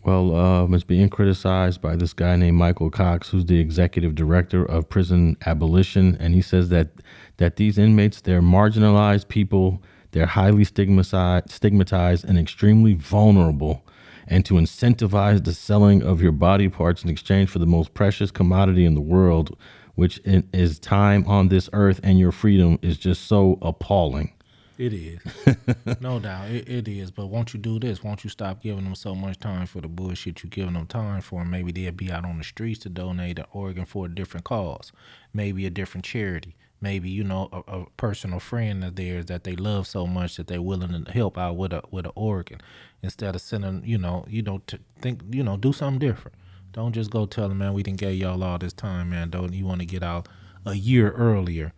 Well, 0.04 0.34
um, 0.34 0.74
it's 0.74 0.84
being 0.84 1.10
criticized 1.10 1.82
by 1.82 1.96
this 1.96 2.14
guy 2.14 2.36
named 2.36 2.56
Michael 2.56 2.90
Cox, 2.90 3.28
who's 3.28 3.44
the 3.44 3.60
executive 3.60 4.14
director 4.14 4.64
of 4.64 4.88
prison 4.88 5.36
abolition, 5.44 6.16
and 6.18 6.34
he 6.34 6.40
says 6.40 6.70
that 6.70 6.88
that 7.36 7.56
these 7.56 7.76
inmates 7.76 8.20
they're 8.22 8.40
marginalized 8.40 9.28
people, 9.28 9.82
they're 10.12 10.26
highly 10.26 10.64
stigmatized, 10.64 11.50
stigmatized, 11.50 12.24
and 12.24 12.38
extremely 12.38 12.94
vulnerable, 12.94 13.86
and 14.26 14.46
to 14.46 14.54
incentivize 14.54 15.44
the 15.44 15.52
selling 15.52 16.02
of 16.02 16.22
your 16.22 16.32
body 16.32 16.70
parts 16.70 17.04
in 17.04 17.10
exchange 17.10 17.50
for 17.50 17.58
the 17.58 17.66
most 17.66 17.92
precious 17.92 18.30
commodity 18.30 18.86
in 18.86 18.94
the 18.94 19.00
world, 19.00 19.56
which 20.02 20.20
is 20.24 20.80
time 20.80 21.24
on 21.28 21.46
this 21.46 21.70
earth 21.72 22.00
and 22.02 22.18
your 22.18 22.32
freedom, 22.32 22.76
is 22.82 22.98
just 22.98 23.28
so 23.28 23.56
appalling. 23.62 24.32
It 24.76 24.92
is. 24.92 25.20
no 26.00 26.18
doubt. 26.18 26.50
It, 26.50 26.68
it 26.68 26.88
is. 26.88 27.12
But 27.12 27.26
won't 27.26 27.54
you 27.54 27.60
do 27.60 27.78
this? 27.78 28.02
Won't 28.02 28.24
you 28.24 28.30
stop 28.30 28.60
giving 28.60 28.82
them 28.82 28.96
so 28.96 29.14
much 29.14 29.38
time 29.38 29.64
for 29.64 29.80
the 29.80 29.86
bullshit 29.86 30.42
you're 30.42 30.50
giving 30.50 30.74
them 30.74 30.88
time 30.88 31.20
for? 31.20 31.44
Maybe 31.44 31.70
they'll 31.70 31.92
be 31.92 32.10
out 32.10 32.24
on 32.24 32.38
the 32.38 32.42
streets 32.42 32.80
to 32.80 32.88
donate 32.88 33.38
an 33.38 33.44
organ 33.52 33.84
for 33.84 34.06
a 34.06 34.08
different 34.08 34.42
cause. 34.42 34.90
Maybe 35.32 35.66
a 35.66 35.70
different 35.70 36.04
charity. 36.04 36.56
Maybe, 36.80 37.08
you 37.08 37.22
know, 37.22 37.48
a, 37.52 37.82
a 37.82 37.86
personal 37.96 38.40
friend 38.40 38.82
of 38.82 38.96
theirs 38.96 39.26
that 39.26 39.44
they 39.44 39.54
love 39.54 39.86
so 39.86 40.08
much 40.08 40.34
that 40.34 40.48
they're 40.48 40.60
willing 40.60 41.04
to 41.04 41.12
help 41.12 41.38
out 41.38 41.56
with 41.56 41.72
a 41.72 41.82
with 41.92 42.06
an 42.06 42.12
organ. 42.16 42.60
Instead 43.04 43.36
of 43.36 43.40
sending, 43.40 43.84
you 43.84 43.98
know, 43.98 44.24
you 44.28 44.42
know, 44.42 44.62
to 44.66 44.80
think, 45.00 45.20
you 45.30 45.44
know, 45.44 45.56
do 45.56 45.72
something 45.72 46.00
different. 46.00 46.36
Don't 46.72 46.92
just 46.92 47.10
go 47.10 47.26
tell 47.26 47.48
them, 47.48 47.58
man, 47.58 47.74
we 47.74 47.82
didn't 47.82 47.98
get 48.00 48.12
y'all 48.12 48.42
all 48.42 48.58
this 48.58 48.72
time, 48.72 49.10
man. 49.10 49.30
Don't 49.30 49.52
you 49.52 49.66
want 49.66 49.80
to 49.80 49.86
get 49.86 50.02
out 50.02 50.28
a 50.64 50.74
year 50.74 51.10
earlier? 51.12 51.72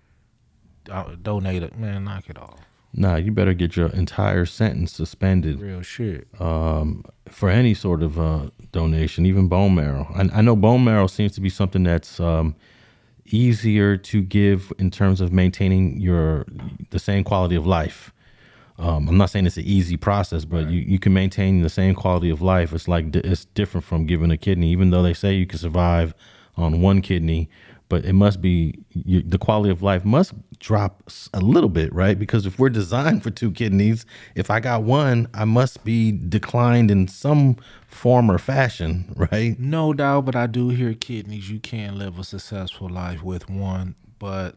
Uh, 0.91 1.17
donate 1.21 1.63
it, 1.63 1.77
man. 1.77 2.05
Knock 2.05 2.29
it 2.29 2.39
off. 2.39 2.61
Nah, 2.97 3.17
you 3.17 3.33
better 3.33 3.55
get 3.55 3.77
your 3.77 3.89
entire 3.89 4.47
sentence 4.47 4.93
suspended. 4.93 5.61
Real 5.61 5.83
shit. 5.83 6.29
um, 6.41 7.05
for 7.29 7.51
any 7.51 7.75
sort 7.75 8.03
of 8.05 8.21
uh, 8.21 8.51
donation, 8.71 9.27
even 9.27 9.49
bone 9.49 9.75
marrow. 9.75 10.07
I, 10.15 10.39
I 10.39 10.41
know 10.43 10.55
bone 10.55 10.85
marrow 10.85 11.09
seems 11.09 11.33
to 11.33 11.41
be 11.41 11.49
something 11.51 11.83
that's 11.83 12.21
um, 12.21 12.55
easier 13.25 13.97
to 13.97 14.23
give 14.23 14.73
in 14.79 14.93
terms 14.93 15.21
of 15.21 15.33
maintaining 15.33 16.01
your 16.01 16.47
the 16.91 17.01
same 17.01 17.25
quality 17.25 17.57
of 17.57 17.67
life. 17.67 18.13
Um, 18.77 19.09
I'm 19.09 19.17
not 19.17 19.31
saying 19.31 19.47
it's 19.47 19.57
an 19.57 19.65
easy 19.65 19.97
process, 19.97 20.45
but 20.45 20.69
you, 20.69 20.81
you 20.81 20.99
can 20.99 21.13
maintain 21.13 21.63
the 21.63 21.69
same 21.69 21.95
quality 21.95 22.29
of 22.31 22.43
life. 22.43 22.73
It's 22.73 22.89
like 22.89 23.13
di- 23.13 23.21
it's 23.21 23.45
different 23.45 23.85
from 23.85 24.07
giving 24.07 24.31
a 24.31 24.37
kidney, 24.37 24.71
even 24.71 24.91
though 24.91 25.03
they 25.03 25.15
say 25.15 25.35
you 25.35 25.47
can 25.47 25.59
survive 25.59 26.13
on 26.57 26.81
one 26.81 27.01
kidney, 27.01 27.49
but 27.89 28.05
it 28.05 28.15
must 28.15 28.41
be 28.41 28.79
you, 28.91 29.23
the 29.23 29.39
quality 29.39 29.71
of 29.71 29.83
life 29.83 30.05
must 30.05 30.33
drop 30.59 31.03
a 31.33 31.41
little 31.41 31.69
bit, 31.69 31.93
right? 31.95 32.19
Because 32.19 32.47
if 32.47 32.59
we're 32.59 32.71
designed 32.71 33.23
for 33.23 33.31
two 33.31 33.53
kidneys, 33.53 34.07
if 34.35 34.51
I 34.51 34.59
got 34.59 34.83
one, 34.83 35.29
I 35.35 35.45
must 35.45 35.85
be 35.85 36.11
declined 36.11 36.91
in 36.91 37.07
some 37.07 37.57
form 37.87 38.31
or 38.31 38.39
fashion, 38.39 39.13
right? 39.17 39.59
No 39.59 39.93
doubt, 39.93 40.25
but 40.25 40.35
I 40.35 40.47
do 40.49 40.71
hear 40.71 40.95
kidneys. 40.95 41.49
You 41.49 41.61
can 41.61 41.97
live 41.97 42.19
a 42.19 42.25
successful 42.25 42.89
life 42.89 43.23
with 43.23 43.49
one, 43.49 43.95
but 44.19 44.57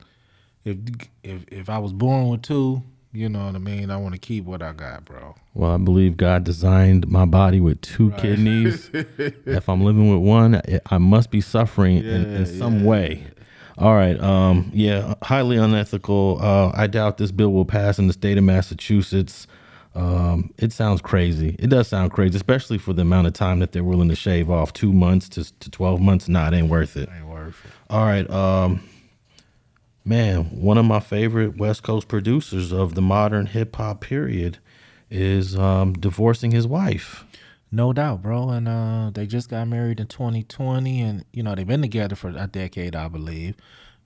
if 0.63 0.77
if 1.23 1.45
if 1.49 1.69
I 1.69 1.77
was 1.77 1.93
born 1.93 2.29
with 2.29 2.41
two, 2.41 2.83
you 3.11 3.29
know 3.29 3.45
what 3.45 3.55
I 3.55 3.59
mean. 3.59 3.89
I 3.89 3.97
want 3.97 4.13
to 4.13 4.19
keep 4.19 4.45
what 4.45 4.61
I 4.61 4.73
got, 4.73 5.05
bro. 5.05 5.35
Well, 5.53 5.71
I 5.71 5.77
believe 5.77 6.17
God 6.17 6.43
designed 6.43 7.07
my 7.07 7.25
body 7.25 7.59
with 7.59 7.81
two 7.81 8.11
kidneys. 8.11 8.89
if 8.93 9.67
I'm 9.69 9.83
living 9.83 10.09
with 10.13 10.27
one, 10.27 10.61
I- 10.89 10.97
must 10.97 11.31
be 11.31 11.41
suffering 11.41 11.97
in, 11.97 12.35
in 12.35 12.45
some 12.45 12.83
way. 12.83 13.25
All 13.77 13.93
right. 13.93 14.19
Um, 14.19 14.71
yeah, 14.73 15.13
highly 15.21 15.57
unethical. 15.57 16.39
Uh, 16.41 16.71
I 16.73 16.87
doubt 16.87 17.17
this 17.17 17.31
bill 17.31 17.53
will 17.53 17.65
pass 17.65 17.99
in 17.99 18.07
the 18.07 18.13
state 18.13 18.37
of 18.37 18.43
Massachusetts. 18.43 19.47
Um, 19.95 20.51
it 20.57 20.71
sounds 20.73 21.01
crazy. 21.01 21.55
It 21.59 21.67
does 21.67 21.87
sound 21.87 22.11
crazy, 22.11 22.35
especially 22.35 22.77
for 22.77 22.93
the 22.93 23.01
amount 23.03 23.27
of 23.27 23.33
time 23.33 23.59
that 23.59 23.71
they're 23.71 23.83
willing 23.83 24.09
to 24.09 24.15
shave 24.15 24.49
off 24.49 24.73
two 24.73 24.93
months 24.93 25.29
to, 25.29 25.59
to 25.59 25.71
12 25.71 25.99
months. 26.01 26.27
Nah, 26.27 26.47
it 26.49 26.53
ain't 26.53 26.69
worth 26.69 26.97
it. 26.97 27.09
Ain't 27.15 27.27
worth 27.27 27.63
it. 27.65 27.71
All 27.89 28.05
right. 28.05 28.29
Um, 28.29 28.81
man, 30.07 30.45
one 30.45 30.77
of 30.77 30.85
my 30.85 30.99
favorite 30.99 31.57
West 31.57 31.83
Coast 31.83 32.07
producers 32.07 32.71
of 32.71 32.95
the 32.95 33.01
modern 33.01 33.45
hip 33.47 33.75
hop 33.75 34.01
period 34.01 34.57
is 35.11 35.57
um, 35.57 35.93
divorcing 35.93 36.51
his 36.51 36.65
wife. 36.65 37.25
No 37.71 37.91
doubt, 37.91 38.21
bro. 38.21 38.49
And 38.49 38.67
uh, 38.67 39.11
they 39.13 39.27
just 39.27 39.49
got 39.49 39.67
married 39.67 39.99
in 39.99 40.07
2020, 40.07 41.01
and 41.01 41.25
you 41.33 41.43
know 41.43 41.53
they've 41.53 41.67
been 41.67 41.81
together 41.81 42.15
for 42.15 42.29
a 42.29 42.47
decade, 42.47 42.95
I 42.95 43.09
believe, 43.09 43.55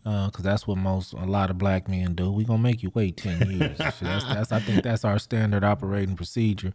because 0.04 0.44
that's 0.44 0.66
what 0.66 0.78
most 0.78 1.14
a 1.14 1.26
lot 1.26 1.52
of 1.52 1.60
black 1.60 1.88
men 1.88 2.16
do. 2.16 2.32
We 2.32 2.44
gonna 2.44 2.64
make 2.64 2.82
you 2.82 2.92
wait 2.96 3.18
10 3.18 3.52
years. 3.52 3.78
that's, 3.78 4.00
that's 4.02 4.52
I 4.52 4.60
think 4.60 4.84
that's 4.84 5.06
our 5.06 5.20
standard 5.20 5.64
operating 5.64 6.16
procedure. 6.16 6.74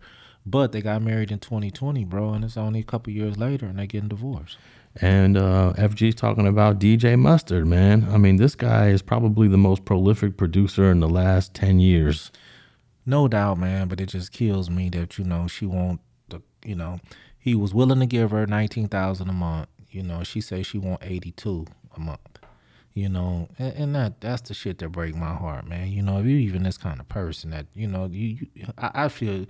But 0.49 0.71
they 0.71 0.81
got 0.81 1.03
married 1.03 1.33
in 1.33 1.41
2020, 1.41 2.05
bro, 2.05 2.33
and 2.33 2.45
it's 2.45 2.57
only 2.57 2.79
a 2.79 2.85
couple 2.85 3.13
years 3.13 3.37
later, 3.37 3.67
and 3.67 3.81
they're 3.81 3.87
getting 3.87 4.09
divorced. 4.09 4.59
And 5.01 5.37
uh, 5.37 5.75
FG's 5.77 6.15
talking 6.15 6.47
about 6.47 6.79
DJ 6.79 7.19
Mustard, 7.19 7.67
man. 7.67 8.09
I 8.11 8.17
mean, 8.17 8.37
this 8.37 8.55
guy 8.55 8.89
is 8.89 9.03
probably 9.03 9.47
the 9.47 9.59
most 9.59 9.85
prolific 9.85 10.37
producer 10.37 10.91
in 10.91 11.01
the 11.01 11.09
last 11.09 11.53
10 11.55 11.81
years. 11.81 12.31
No 13.07 13.29
doubt, 13.29 13.59
man. 13.59 13.87
But 13.87 14.01
it 14.01 14.07
just 14.07 14.33
kills 14.33 14.69
me 14.69 14.89
that 14.91 15.17
you 15.17 15.25
know 15.25 15.47
she 15.47 15.65
won't. 15.65 16.01
You 16.65 16.75
know, 16.75 16.99
he 17.39 17.55
was 17.55 17.73
willing 17.73 18.01
to 18.01 18.07
give 18.07 18.33
her 18.33 18.45
nineteen 18.47 18.89
thousand 18.89 19.29
a 19.29 19.33
month. 19.33 19.69
You 19.89 20.03
know, 20.03 20.25
she 20.25 20.41
says 20.41 20.67
she 20.67 20.79
want 20.79 21.03
eighty 21.05 21.31
two 21.31 21.67
a 21.97 22.01
month. 22.01 22.21
You 22.93 23.11
know, 23.11 23.49
and, 23.59 23.75
and, 23.75 23.95
that 23.95 24.21
that's 24.23 24.41
the 24.49 24.55
shit 24.55 24.79
that 24.79 24.89
break 24.89 25.15
my 25.15 25.35
heart, 25.35 25.69
man. 25.69 25.93
You 25.93 26.03
know, 26.03 26.19
if 26.19 26.27
you 26.27 26.39
even 26.39 26.63
this 26.63 26.79
kind 26.79 26.99
of 26.99 27.07
person 27.09 27.51
that 27.51 27.67
you 27.75 27.87
know, 27.87 28.07
you, 28.11 28.49
you 28.55 28.67
I, 28.79 29.05
I 29.05 29.09
feel 29.09 29.47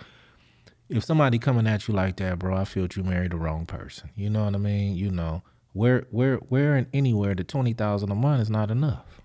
if 0.89 1.05
somebody 1.05 1.39
coming 1.39 1.67
at 1.67 1.89
you 1.89 1.95
like 1.95 2.17
that, 2.17 2.39
bro, 2.39 2.57
I 2.57 2.65
feel 2.65 2.87
you 2.95 3.03
married 3.03 3.33
the 3.33 3.37
wrong 3.37 3.67
person. 3.67 4.11
You 4.15 4.31
know 4.31 4.45
what 4.45 4.55
I 4.55 4.59
mean? 4.59 4.95
You 4.97 5.11
know, 5.11 5.43
where 5.73 6.07
where 6.11 6.37
where 6.37 6.77
and 6.77 6.87
anywhere 6.93 7.35
the 7.35 7.45
twenty 7.45 7.73
thousand 7.73 8.11
a 8.11 8.15
month 8.15 8.43
is 8.43 8.51
not 8.51 8.71
enough. 8.71 9.21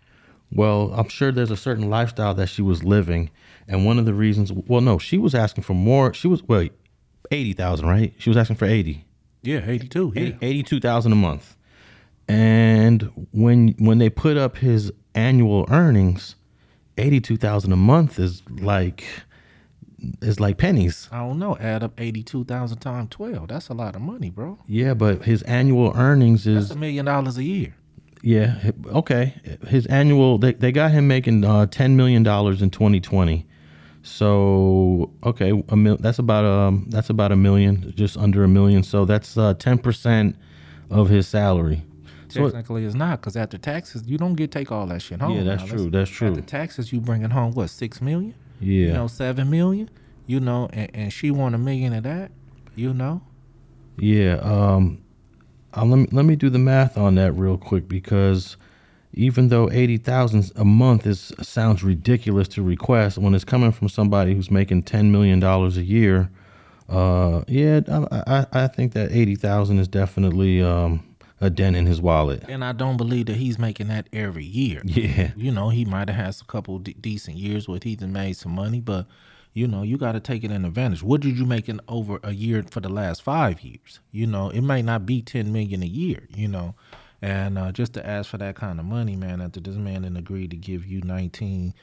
Well, 0.54 0.92
I'm 0.94 1.08
sure 1.08 1.32
there's 1.32 1.52
a 1.52 1.58
certain 1.58 1.90
lifestyle 1.90 2.34
that 2.34 2.48
she 2.48 2.62
was 2.62 2.84
living, 2.84 3.30
and 3.68 3.86
one 3.86 4.00
of 4.00 4.06
the 4.06 4.14
reasons. 4.14 4.52
Well, 4.52 4.82
no, 4.82 4.98
she 4.98 5.18
was 5.18 5.34
asking 5.34 5.64
for 5.64 5.74
more. 5.74 6.14
She 6.14 6.28
was 6.28 6.44
wait, 6.44 6.74
eighty 7.32 7.54
thousand, 7.54 7.88
right? 7.88 8.14
She 8.18 8.30
was 8.30 8.38
asking 8.38 8.58
for 8.58 8.66
eighty. 8.66 9.06
Yeah, 9.44 9.64
eighty 9.66 9.88
two. 9.88 10.12
Yeah, 10.16 10.34
eighty 10.42 10.64
two 10.64 10.80
thousand 10.80 11.12
a 11.14 11.16
month. 11.16 11.56
And 12.28 13.28
when 13.32 13.76
when 13.80 13.98
they 13.98 14.10
put 14.10 14.38
up 14.38 14.58
his 14.58 14.92
annual 15.16 15.66
earnings, 15.70 16.36
eighty 16.98 17.20
two 17.22 17.38
thousand 17.38 17.72
a 17.72 17.78
month 17.78 18.20
is 18.20 18.44
like 18.50 19.04
is 20.22 20.40
like 20.40 20.58
pennies. 20.58 21.08
I 21.12 21.20
don't 21.20 21.40
know. 21.40 21.58
Add 21.58 21.84
up 21.84 22.00
eighty 22.00 22.24
two 22.24 22.44
thousand 22.44 22.80
times 22.80 23.10
twelve. 23.10 23.48
That's 23.48 23.70
a 23.70 23.74
lot 23.74 23.96
of 23.96 24.02
money, 24.02 24.30
bro. 24.30 24.60
Yeah, 24.68 24.94
but 24.94 25.24
his 25.24 25.42
annual 25.44 25.94
earnings 25.96 26.48
is 26.48 26.70
That's 26.70 26.78
a 26.78 26.80
million 26.80 27.06
dollars 27.06 27.38
a 27.38 27.44
year. 27.44 27.76
Yeah. 28.22 28.72
Okay. 28.88 29.36
His 29.68 29.86
annual 29.88 30.38
they, 30.38 30.54
they 30.54 30.72
got 30.72 30.92
him 30.92 31.08
making 31.08 31.44
uh, 31.44 31.66
ten 31.68 31.96
million 31.96 32.24
dollars 32.24 32.62
in 32.62 32.70
twenty 32.70 33.00
twenty. 33.00 33.46
So 34.04 35.12
okay, 35.24 35.64
a 35.70 35.76
mil, 35.76 35.98
that's 35.98 36.20
about 36.20 36.46
um 36.46 36.86
that's 36.90 37.10
about 37.10 37.32
a 37.32 37.36
million, 37.36 37.94
just 37.96 38.18
under 38.18 38.44
a 38.44 38.48
million. 38.48 38.84
So 38.84 39.06
that's 39.06 39.38
uh, 39.38 39.54
ten 39.56 39.78
uh, 39.78 39.82
percent 39.82 40.36
of 40.90 41.10
his 41.10 41.28
salary. 41.28 41.84
Technically, 42.30 42.84
so, 42.84 42.88
it's 42.88 42.96
not 42.96 43.20
because 43.20 43.36
after 43.36 43.58
taxes, 43.58 44.08
you 44.08 44.18
don't 44.18 44.36
get 44.36 44.52
take 44.52 44.72
all 44.72 44.86
that 44.88 45.02
shit 45.02 45.20
home. 45.20 45.38
Yeah, 45.38 45.44
that's 45.44 45.64
now, 45.64 45.76
true. 45.76 45.90
That's 45.90 46.10
true. 46.10 46.30
After 46.30 46.42
taxes, 46.42 46.94
you 46.94 47.02
bringing 47.02 47.30
home 47.30 47.52
what 47.52 47.70
six 47.70 48.02
million? 48.02 48.34
Yeah. 48.62 48.88
You 48.88 48.94
know, 48.94 49.08
seven 49.08 49.50
million. 49.50 49.90
You 50.28 50.40
know, 50.40 50.70
and, 50.72 50.90
and 50.94 51.14
she 51.14 51.32
want 51.32 51.56
a 51.56 51.58
million 51.58 51.94
of 51.94 52.04
that. 52.04 52.32
You 52.76 52.94
know. 52.94 53.22
Yeah. 53.98 54.36
Um. 54.36 55.02
Uh, 55.76 55.86
let 55.86 55.98
me 55.98 56.08
let 56.12 56.26
me 56.26 56.36
do 56.36 56.50
the 56.50 56.60
math 56.60 56.98
on 56.98 57.16
that 57.16 57.32
real 57.34 57.58
quick 57.58 57.88
because 57.88 58.58
even 59.14 59.50
though 59.50 59.70
eighty 59.72 59.98
thousand 59.98 60.52
a 60.56 60.66
month 60.66 61.06
is 61.08 61.34
sounds 61.42 61.84
ridiculous 61.84 62.48
to 62.50 62.62
request 62.62 63.18
when 63.18 63.34
it's 63.34 63.44
coming 63.44 63.72
from 63.72 63.90
somebody 63.90 64.34
who's 64.34 64.52
making 64.52 64.84
ten 64.84 65.12
million 65.12 65.40
dollars 65.40 65.78
a 65.78 65.84
year, 65.84 66.30
uh, 66.90 67.42
yeah, 67.48 67.82
I, 67.90 68.24
I, 68.28 68.64
I 68.64 68.68
think 68.68 68.94
that 68.94 69.12
eighty 69.12 69.36
thousand 69.36 69.80
is 69.80 69.88
definitely 69.88 70.62
um, 70.62 71.04
a 71.42 71.50
dent 71.50 71.76
in 71.76 71.88
his 71.88 72.00
wallet. 72.00 72.44
And 72.48 72.64
I 72.64 72.72
don't 72.72 72.98
believe 72.98 73.26
that 73.26 73.36
he's 73.36 73.58
making 73.58 73.88
that 73.88 74.08
every 74.14 74.46
year. 74.46 74.82
Yeah, 74.86 75.32
you 75.36 75.52
know, 75.52 75.70
he 75.70 75.84
might 75.84 76.08
have 76.10 76.26
had 76.26 76.36
a 76.42 76.46
couple 76.46 76.78
de- 76.80 76.94
decent 76.94 77.38
years 77.38 77.68
where 77.68 77.80
he's 77.82 78.00
made 78.02 78.38
some 78.38 78.54
money, 78.54 78.80
but 78.80 79.08
you 79.54 79.68
know, 79.68 79.84
you 79.84 79.98
got 79.98 80.14
to 80.14 80.20
take 80.20 80.44
it 80.44 80.52
in 80.52 80.64
advantage. 80.64 81.04
What 81.04 81.22
did 81.22 81.38
you 81.38 81.46
make 81.46 81.68
in 81.68 81.82
over 81.88 82.20
a 82.24 82.32
year 82.32 82.64
for 82.70 82.80
the 82.80 82.90
last 82.90 83.22
five 83.22 83.62
years? 83.62 84.00
You 84.12 84.28
know, 84.28 84.50
it 84.50 84.62
might 84.62 84.86
not 84.86 85.06
be 85.06 85.22
ten 85.22 85.52
million 85.52 85.84
a 85.84 85.88
year. 85.88 86.28
You 86.34 86.48
know, 86.48 86.76
and 87.22 87.58
uh, 87.58 87.72
just 87.72 87.94
to 87.94 88.08
ask 88.08 88.30
for 88.30 88.38
that 88.38 88.56
kind 88.56 88.80
of 88.80 88.86
money, 88.86 89.16
man, 89.16 89.42
after 89.42 89.60
this 89.60 89.76
man 89.76 90.04
didn't 90.04 90.18
agree 90.18 90.48
to 90.48 90.56
give 90.56 90.86
you 90.86 91.02
nineteen 91.02 91.74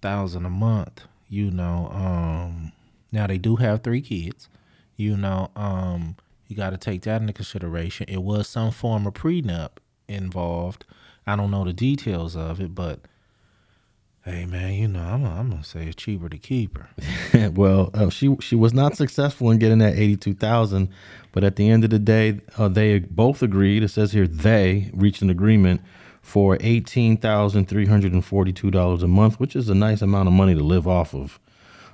thousand 0.00 0.46
a 0.46 0.50
month, 0.50 1.02
you 1.28 1.50
know, 1.50 1.90
um, 1.92 2.72
now 3.12 3.26
they 3.26 3.38
do 3.38 3.56
have 3.56 3.82
three 3.82 4.00
kids. 4.00 4.48
You 4.96 5.16
know, 5.16 5.50
um, 5.54 6.16
you 6.48 6.56
got 6.56 6.70
to 6.70 6.78
take 6.78 7.02
that 7.02 7.20
into 7.20 7.32
consideration. 7.32 8.06
It 8.08 8.22
was 8.22 8.48
some 8.48 8.72
form 8.72 9.06
of 9.06 9.14
prenup 9.14 9.72
involved. 10.08 10.84
I 11.26 11.36
don't 11.36 11.50
know 11.50 11.64
the 11.64 11.72
details 11.72 12.34
of 12.34 12.60
it, 12.60 12.74
but 12.74 13.00
Hey 14.28 14.44
man, 14.44 14.74
you 14.74 14.88
know 14.88 15.00
I'm, 15.00 15.24
I'm 15.24 15.48
gonna 15.48 15.64
say 15.64 15.86
it's 15.86 15.96
cheaper 15.96 16.28
to 16.28 16.36
keep 16.36 16.76
her. 16.76 17.50
well, 17.54 17.88
uh, 17.94 18.10
she 18.10 18.36
she 18.40 18.56
was 18.56 18.74
not 18.74 18.94
successful 18.94 19.50
in 19.50 19.58
getting 19.58 19.78
that 19.78 19.94
eighty 19.94 20.18
two 20.18 20.34
thousand, 20.34 20.90
but 21.32 21.44
at 21.44 21.56
the 21.56 21.70
end 21.70 21.82
of 21.82 21.88
the 21.88 21.98
day, 21.98 22.40
uh, 22.58 22.68
they 22.68 22.98
both 22.98 23.42
agreed. 23.42 23.82
It 23.82 23.88
says 23.88 24.12
here 24.12 24.26
they 24.26 24.90
reached 24.92 25.22
an 25.22 25.30
agreement 25.30 25.80
for 26.20 26.58
eighteen 26.60 27.16
thousand 27.16 27.68
three 27.70 27.86
hundred 27.86 28.12
and 28.12 28.22
forty 28.22 28.52
two 28.52 28.70
dollars 28.70 29.02
a 29.02 29.08
month, 29.08 29.40
which 29.40 29.56
is 29.56 29.70
a 29.70 29.74
nice 29.74 30.02
amount 30.02 30.26
of 30.26 30.34
money 30.34 30.54
to 30.54 30.62
live 30.62 30.86
off 30.86 31.14
of. 31.14 31.40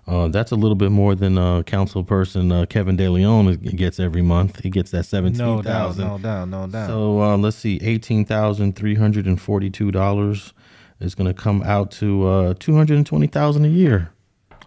Uh, 0.07 0.29
that's 0.29 0.53
a 0.53 0.55
little 0.55 0.75
bit 0.75 0.91
more 0.91 1.15
than 1.15 1.39
uh, 1.39 1.63
council 1.63 2.05
person 2.05 2.53
uh, 2.53 2.67
Kevin 2.67 2.97
De 2.97 3.09
Leon 3.09 3.55
gets 3.57 3.99
every 3.99 4.21
month. 4.23 4.61
He 4.63 4.69
gets 4.71 4.91
that 4.91 5.05
seventeen 5.05 5.63
thousand. 5.63 6.05
No 6.05 6.19
doubt, 6.19 6.19
no 6.19 6.19
doubt, 6.19 6.49
no 6.49 6.67
doubt. 6.67 6.89
So 6.89 7.23
uh, 7.23 7.37
let's 7.39 7.57
see, 7.57 7.79
eighteen 7.83 8.25
thousand 8.25 8.77
three 8.77 8.97
hundred 8.97 9.27
and 9.27 9.41
forty-two 9.41 9.91
dollars 9.91 10.53
is 11.01 11.15
going 11.15 11.27
to 11.27 11.35
come 11.35 11.63
out 11.63 11.91
to 11.93 12.27
uh, 12.27 12.55
two 12.59 12.77
hundred 12.77 12.99
and 12.99 13.07
twenty 13.07 13.27
thousand 13.27 13.65
a 13.65 13.69
year. 13.69 14.11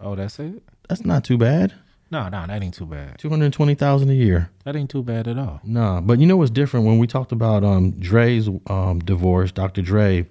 Oh, 0.00 0.16
that's 0.16 0.38
it. 0.40 0.62
That's 0.88 1.04
not 1.04 1.24
too 1.24 1.38
bad. 1.38 1.74
No, 2.10 2.28
no, 2.30 2.46
that 2.46 2.62
ain't 2.62 2.74
too 2.74 2.86
bad. 2.86 3.18
Two 3.18 3.28
hundred 3.28 3.52
twenty 3.52 3.74
thousand 3.74 4.10
a 4.10 4.14
year. 4.14 4.50
That 4.64 4.74
ain't 4.74 4.90
too 4.90 5.02
bad 5.02 5.28
at 5.28 5.38
all. 5.38 5.60
Nah, 5.62 6.00
but 6.00 6.18
you 6.18 6.26
know 6.26 6.36
what's 6.36 6.50
different 6.50 6.86
when 6.86 6.98
we 6.98 7.06
talked 7.06 7.32
about 7.32 7.62
um, 7.62 7.92
Dre's 7.92 8.48
um, 8.68 9.00
divorce, 9.00 9.52
Dr. 9.52 9.82
Dre. 9.82 10.26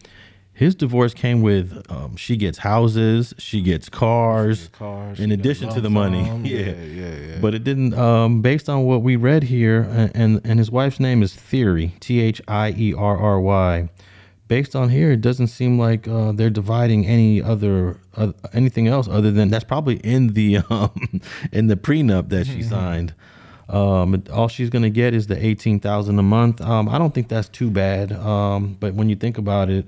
His 0.57 0.73
divorce 0.73 1.13
came 1.13 1.43
with 1.43 1.85
um, 1.89 2.15
she 2.15 2.35
gets 2.35 2.57
houses, 2.57 3.33
she 3.37 3.61
gets 3.61 3.89
cars, 3.89 4.57
she 4.57 4.63
gets 4.63 4.77
cars 4.77 5.19
in 5.19 5.31
addition 5.31 5.69
to 5.69 5.79
the 5.79 5.89
money. 5.91 6.23
yeah. 6.43 6.59
yeah, 6.59 6.83
yeah, 6.83 7.15
yeah. 7.15 7.37
But 7.39 7.53
it 7.53 7.63
didn't. 7.63 7.93
Um, 7.93 8.41
based 8.41 8.67
on 8.67 8.83
what 8.83 9.03
we 9.03 9.17
read 9.17 9.43
here, 9.43 9.83
and, 10.15 10.41
and 10.43 10.57
his 10.57 10.71
wife's 10.71 10.99
name 10.99 11.21
is 11.21 11.33
Thierry, 11.33 11.93
T 11.99 12.19
H 12.19 12.41
I 12.47 12.73
E 12.75 12.93
R 12.93 13.17
R 13.17 13.39
Y 13.39 13.89
based 14.47 14.75
on 14.75 14.89
here, 14.89 15.11
it 15.11 15.21
doesn't 15.21 15.47
seem 15.47 15.77
like 15.77 16.07
uh, 16.07 16.31
they're 16.31 16.49
dividing 16.49 17.05
any 17.05 17.41
other 17.41 17.97
uh, 18.15 18.31
anything 18.53 18.87
else 18.87 19.07
other 19.07 19.31
than 19.31 19.49
that's 19.49 19.63
probably 19.63 19.97
in 19.97 20.33
the 20.33 20.57
um, 20.69 21.21
in 21.51 21.67
the 21.67 21.75
prenup 21.75 22.29
that 22.29 22.47
she 22.47 22.59
mm-hmm. 22.59 22.69
signed. 22.69 23.13
Um, 23.69 24.23
all 24.31 24.47
she's 24.47 24.69
gonna 24.69 24.89
get 24.89 25.13
is 25.13 25.27
the 25.27 25.45
eighteen 25.45 25.79
thousand 25.79 26.19
a 26.19 26.23
month. 26.23 26.61
Um, 26.61 26.87
I 26.87 26.97
don't 26.97 27.13
think 27.13 27.27
that's 27.27 27.49
too 27.49 27.69
bad. 27.69 28.11
Um, 28.11 28.77
but 28.79 28.93
when 28.93 29.09
you 29.09 29.15
think 29.15 29.37
about 29.37 29.69
it, 29.69 29.85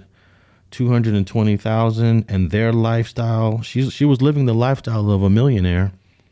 two 0.72 0.90
hundred 0.90 1.16
and 1.16 2.52
their 2.52 2.74
lifestyle, 2.74 3.62
she's 3.62 3.92
she 3.94 4.06
was 4.06 4.22
living 4.22 4.46
the 4.46 4.54
lifestyle 4.54 5.10
of 5.12 5.24
a 5.24 5.30
millionaire. 5.30 5.92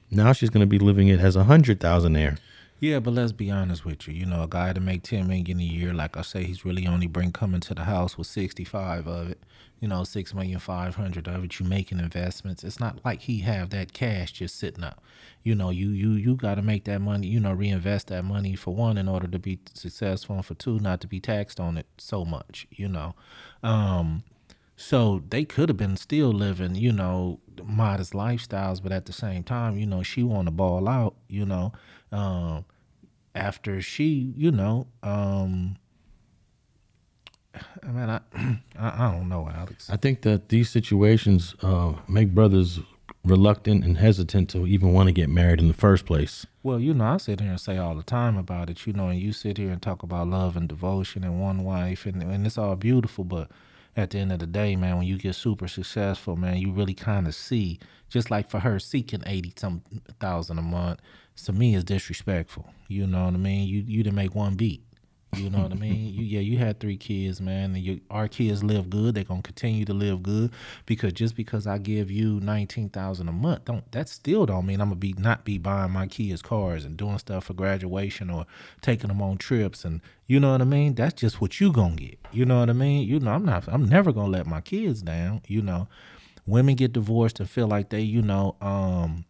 Now 0.10 0.34
she's 0.34 0.50
gonna 0.50 0.66
be 0.66 0.80
living 0.80 1.08
it 1.08 1.20
as 1.20 1.36
a 1.36 1.44
hundred 1.44 1.80
thousandaire. 1.80 2.38
Yeah, 2.80 3.00
but 3.00 3.16
let's 3.16 3.32
be 3.32 3.50
honest 3.50 3.86
with 3.86 4.08
you. 4.08 4.14
You 4.14 4.28
know, 4.28 4.44
a 4.44 4.48
guy 4.48 4.72
to 4.72 4.80
make 4.80 5.02
ten 5.02 5.28
million 5.28 5.60
a 5.60 5.64
year, 5.64 5.94
like 5.94 6.16
I 6.16 6.22
say, 6.22 6.44
he's 6.44 6.64
really 6.64 6.86
only 6.86 7.08
bring 7.08 7.32
coming 7.32 7.60
to 7.62 7.74
the 7.74 7.86
house 7.86 8.18
with 8.18 8.28
sixty 8.28 8.64
five 8.64 9.08
of 9.08 9.32
it. 9.32 9.40
You 9.80 9.88
know, 9.88 10.04
six 10.04 10.34
million 10.34 10.60
five 10.60 10.96
hundred 10.96 11.28
of 11.28 11.44
it. 11.44 11.60
You 11.60 11.66
making 11.66 12.00
investments. 12.00 12.64
It's 12.64 12.80
not 12.80 13.04
like 13.04 13.22
he 13.22 13.40
have 13.40 13.72
that 13.72 13.94
cash 13.94 14.32
just 14.32 14.58
sitting 14.58 14.84
up. 14.84 15.02
You 15.44 15.56
know, 15.56 15.72
you 15.72 15.90
you 15.90 16.12
you 16.12 16.36
got 16.36 16.56
to 16.56 16.62
make 16.62 16.84
that 16.84 17.02
money. 17.02 17.28
You 17.28 17.40
know, 17.40 17.52
reinvest 17.52 18.08
that 18.08 18.24
money 18.24 18.56
for 18.56 18.76
one 18.76 18.98
in 18.98 19.08
order 19.08 19.28
to 19.28 19.40
be 19.40 19.60
successful, 19.74 20.36
and 20.36 20.46
for 20.46 20.54
two, 20.54 20.80
not 20.80 21.02
to 21.02 21.08
be 21.08 21.20
taxed 21.20 21.60
on 21.60 21.78
it 21.78 21.88
so 21.98 22.26
much. 22.26 22.68
You 22.70 22.90
know, 22.90 23.16
um, 23.64 24.24
so 24.76 25.24
they 25.30 25.44
could 25.46 25.70
have 25.70 25.78
been 25.78 25.98
still 25.98 26.32
living, 26.32 26.76
you 26.76 26.92
know, 26.92 27.40
modest 27.64 28.14
lifestyles, 28.14 28.82
but 28.82 28.92
at 28.92 29.06
the 29.06 29.14
same 29.14 29.44
time, 29.44 29.78
you 29.78 29.86
know, 29.86 30.04
she 30.04 30.24
want 30.24 30.48
to 30.48 30.52
ball 30.52 30.88
out. 30.88 31.16
You 31.28 31.46
know 31.46 31.74
um, 32.12 32.66
after 33.36 33.82
she, 33.82 34.34
you 34.36 34.52
know, 34.52 34.88
um, 35.04 35.78
I 37.84 37.88
mean, 37.88 38.10
I, 38.10 38.20
I, 38.80 39.08
I 39.08 39.12
don't 39.12 39.30
know, 39.30 39.50
Alex. 39.54 39.90
I 39.90 39.98
think 39.98 40.22
that 40.22 40.50
these 40.50 40.70
situations 40.70 41.56
uh, 41.62 41.94
make 42.08 42.34
brothers 42.34 42.80
reluctant 43.24 43.84
and 43.84 43.98
hesitant 43.98 44.50
to 44.52 44.66
even 44.68 44.94
want 44.94 45.08
to 45.08 45.14
get 45.14 45.30
married 45.30 45.60
in 45.60 45.68
the 45.68 45.74
first 45.74 46.06
place. 46.06 46.46
Well, 46.68 46.82
you 46.82 46.94
know, 46.94 47.06
I 47.06 47.16
sit 47.16 47.40
here 47.40 47.52
and 47.52 47.62
say 47.62 47.78
all 47.78 47.96
the 47.96 48.04
time 48.04 48.36
about 48.36 48.70
it, 48.70 48.86
you 48.86 48.92
know, 48.92 49.08
and 49.08 49.18
you 49.18 49.32
sit 49.32 49.58
here 49.58 49.70
and 49.70 49.82
talk 49.82 50.04
about 50.04 50.28
love 50.28 50.58
and 50.58 50.68
devotion 50.68 51.24
and 51.24 51.40
one 51.40 51.64
wife, 51.64 52.06
and, 52.06 52.22
and 52.22 52.46
it's 52.46 52.58
all 52.58 52.76
beautiful, 52.76 53.24
but 53.24 53.50
at 53.96 54.10
the 54.10 54.20
end 54.20 54.34
of 54.34 54.40
the 54.40 54.48
day, 54.48 54.76
man, 54.76 54.98
when 54.98 55.08
you 55.08 55.18
get 55.18 55.36
super 55.36 55.70
successful, 55.70 56.36
man, 56.36 56.58
you 56.58 56.74
really 56.74 56.94
kind 56.94 57.26
of 57.26 57.36
see, 57.36 57.80
just 58.10 58.30
like 58.30 58.50
for 58.50 58.60
her 58.60 58.80
seeking 58.80 59.24
eighty 59.26 59.54
some 59.56 59.82
thousand 60.20 60.60
a 60.60 60.62
month, 60.62 61.00
to 61.46 61.54
me 61.54 61.74
is 61.74 61.86
disrespectful. 61.86 62.68
You 62.90 63.08
know 63.08 63.24
what 63.24 63.36
I 63.36 63.38
mean? 63.38 63.66
You 63.66 63.86
you 63.88 64.04
didn't 64.04 64.18
make 64.18 64.36
one 64.36 64.56
beat. 64.56 64.84
You 65.36 65.50
know 65.50 65.62
what 65.62 65.72
I 65.72 65.76
mean? 65.76 66.14
You 66.14 66.24
yeah, 66.24 66.40
you 66.40 66.58
had 66.58 66.80
three 66.80 66.98
kids, 66.98 67.42
man, 67.42 67.76
and 67.76 67.84
you, 67.84 68.00
our 68.10 68.28
kids 68.28 68.64
live 68.64 68.90
good. 68.90 69.14
They're 69.14 69.24
gonna 69.26 69.42
continue 69.42 69.84
to 69.86 69.94
live 69.94 70.24
good 70.24 70.52
because 70.86 71.14
just 71.14 71.36
because 71.36 71.68
I 71.68 71.78
give 71.78 72.10
you 72.10 72.40
nineteen 72.40 72.90
thousand 72.90 73.28
a 73.28 73.34
month, 73.34 73.66
don't 73.66 73.92
that 73.92 74.10
still 74.10 74.46
don't 74.46 74.66
mean 74.66 74.80
I'm 74.80 74.88
gonna 74.88 74.96
be 74.96 75.14
not 75.18 75.44
be 75.44 75.58
buying 75.58 75.92
my 75.92 76.08
kids 76.08 76.42
cars 76.42 76.86
and 76.86 76.96
doing 76.98 77.20
stuff 77.20 77.46
for 77.46 77.54
graduation 77.54 78.30
or 78.30 78.46
taking 78.82 79.10
them 79.10 79.22
on 79.22 79.38
trips 79.38 79.84
and 79.86 80.02
you 80.28 80.40
know 80.40 80.54
what 80.54 80.62
I 80.62 80.66
mean? 80.66 80.96
That's 80.96 81.14
just 81.14 81.40
what 81.42 81.60
you 81.60 81.72
gonna 81.72 81.96
get. 81.96 82.18
You 82.32 82.46
know 82.46 82.60
what 82.60 82.70
I 82.70 82.74
mean? 82.74 83.08
You 83.08 83.20
know, 83.20 83.32
I'm 83.32 83.46
not 83.46 83.68
I'm 83.68 83.88
never 83.88 84.12
gonna 84.12 84.32
let 84.32 84.48
my 84.48 84.62
kids 84.62 85.02
down, 85.02 85.42
you 85.48 85.62
know. 85.62 85.88
Women 86.46 86.76
get 86.76 86.94
divorced 86.94 87.42
and 87.42 87.50
feel 87.50 87.68
like 87.68 87.90
they, 87.90 88.00
you 88.02 88.22
know, 88.22 88.56
um, 88.62 89.26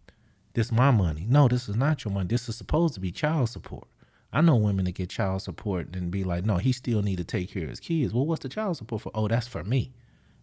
this 0.54 0.72
my 0.72 0.92
money. 0.92 1.26
No, 1.28 1.48
this 1.48 1.68
is 1.68 1.76
not 1.76 2.06
your 2.06 2.14
money. 2.14 2.28
This 2.28 2.48
is 2.48 2.56
supposed 2.56 2.94
to 2.94 3.00
be 3.00 3.12
child 3.12 3.50
support. 3.50 3.88
I 4.32 4.42
know 4.42 4.56
women 4.56 4.86
that 4.86 4.92
get 4.92 5.10
child 5.10 5.42
support 5.42 5.96
and 5.96 6.12
be 6.12 6.24
like, 6.24 6.46
no, 6.46 6.58
he 6.58 6.72
still 6.72 7.02
need 7.02 7.18
to 7.18 7.24
take 7.24 7.52
care 7.52 7.64
of 7.64 7.70
his 7.70 7.80
kids. 7.80 8.14
Well, 8.14 8.26
what's 8.26 8.44
the 8.44 8.50
child 8.50 8.78
support 8.78 9.02
for? 9.02 9.12
Oh, 9.16 9.28
that's 9.28 9.48
for 9.48 9.64
me. 9.64 9.94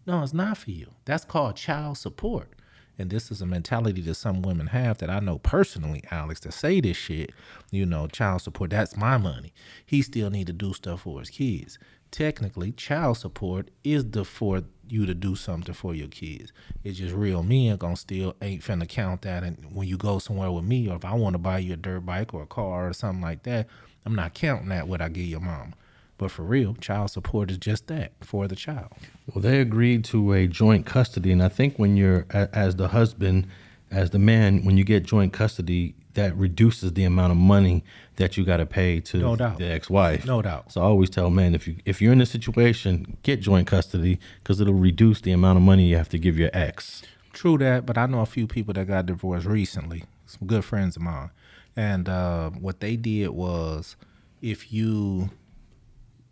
No, 0.07 0.23
it's 0.23 0.33
not 0.33 0.57
for 0.57 0.71
you. 0.71 0.87
That's 1.05 1.25
called 1.25 1.55
child 1.55 1.97
support. 1.97 2.49
And 2.97 3.09
this 3.09 3.29
is 3.29 3.41
a 3.41 3.45
mentality 3.45 4.01
that 4.01 4.15
some 4.15 4.41
women 4.41 4.67
have 4.67 4.99
that 4.99 5.09
I 5.09 5.19
know 5.19 5.37
personally, 5.39 6.03
Alex, 6.11 6.39
to 6.41 6.51
say 6.51 6.79
this 6.79 6.95
shit, 6.95 7.31
you 7.71 7.85
know, 7.85 8.07
child 8.07 8.41
support, 8.41 8.69
that's 8.69 8.95
my 8.95 9.17
money. 9.17 9.53
He 9.85 10.01
still 10.01 10.29
need 10.29 10.47
to 10.47 10.53
do 10.53 10.73
stuff 10.73 11.01
for 11.01 11.19
his 11.19 11.29
kids. 11.29 11.77
Technically, 12.15 12.71
child 12.71 13.17
support 13.17 13.71
is 13.83 14.11
the 14.11 14.23
for 14.23 14.61
you 14.87 15.05
to 15.05 15.13
do 15.13 15.35
something 15.35 15.73
for 15.73 15.93
your 15.93 16.07
kids. 16.07 16.53
It's 16.81 16.97
just 16.97 17.13
real 17.13 17.43
men 17.43 17.75
gonna 17.75 17.97
still 17.97 18.37
ain't 18.41 18.61
finna 18.61 18.87
count 18.87 19.23
that 19.23 19.43
and 19.43 19.57
when 19.73 19.89
you 19.89 19.97
go 19.97 20.19
somewhere 20.19 20.49
with 20.49 20.63
me 20.63 20.87
or 20.87 20.95
if 20.95 21.03
I 21.03 21.13
wanna 21.13 21.39
buy 21.39 21.59
you 21.59 21.73
a 21.73 21.75
dirt 21.75 22.05
bike 22.05 22.33
or 22.33 22.43
a 22.43 22.47
car 22.47 22.87
or 22.87 22.93
something 22.93 23.21
like 23.21 23.43
that, 23.43 23.67
I'm 24.05 24.15
not 24.15 24.33
counting 24.33 24.69
that 24.69 24.87
what 24.87 25.01
I 25.01 25.09
give 25.09 25.25
your 25.25 25.41
mom. 25.41 25.75
But 26.17 26.31
for 26.31 26.43
real, 26.43 26.75
child 26.75 27.11
support 27.11 27.51
is 27.51 27.57
just 27.57 27.87
that 27.87 28.13
for 28.21 28.47
the 28.47 28.55
child. 28.55 28.93
Well, 29.33 29.41
they 29.41 29.59
agreed 29.59 30.05
to 30.05 30.31
a 30.31 30.47
joint 30.47 30.85
custody, 30.85 31.33
and 31.33 31.43
I 31.43 31.49
think 31.49 31.77
when 31.77 31.97
you're 31.97 32.27
as 32.29 32.77
the 32.77 32.87
husband, 32.87 33.47
as 33.91 34.11
the 34.11 34.19
man, 34.19 34.63
when 34.63 34.77
you 34.77 34.85
get 34.85 35.03
joint 35.03 35.33
custody, 35.33 35.95
that 36.13 36.33
reduces 36.37 36.93
the 36.93 37.03
amount 37.03 37.31
of 37.31 37.37
money 37.37 37.83
that 38.17 38.37
you 38.37 38.45
got 38.45 38.57
to 38.57 38.65
pay 38.65 38.99
to 39.01 39.17
No 39.17 39.35
doubt. 39.35 39.57
the 39.57 39.65
ex-wife. 39.71 40.25
No 40.25 40.41
doubt. 40.41 40.71
So 40.71 40.81
I 40.81 40.85
always 40.85 41.09
tell 41.09 41.29
men 41.29 41.53
if 41.55 41.67
you 41.67 41.77
if 41.85 42.01
you're 42.01 42.13
in 42.13 42.19
this 42.19 42.31
situation, 42.31 43.17
get 43.23 43.41
joint 43.41 43.67
custody 43.67 44.19
because 44.41 44.59
it'll 44.61 44.73
reduce 44.73 45.21
the 45.21 45.31
amount 45.31 45.57
of 45.57 45.63
money 45.63 45.85
you 45.87 45.97
have 45.97 46.09
to 46.09 46.17
give 46.19 46.37
your 46.37 46.49
ex. 46.53 47.01
True 47.33 47.57
that, 47.57 47.85
but 47.85 47.97
I 47.97 48.05
know 48.05 48.21
a 48.21 48.25
few 48.25 48.47
people 48.47 48.73
that 48.75 48.87
got 48.87 49.05
divorced 49.07 49.45
recently. 49.45 50.05
Some 50.25 50.47
good 50.47 50.63
friends 50.65 50.95
of 50.95 51.01
mine, 51.01 51.29
and 51.75 52.07
uh, 52.09 52.49
what 52.51 52.79
they 52.79 52.95
did 52.95 53.29
was, 53.29 53.95
if 54.41 54.71
you 54.71 55.29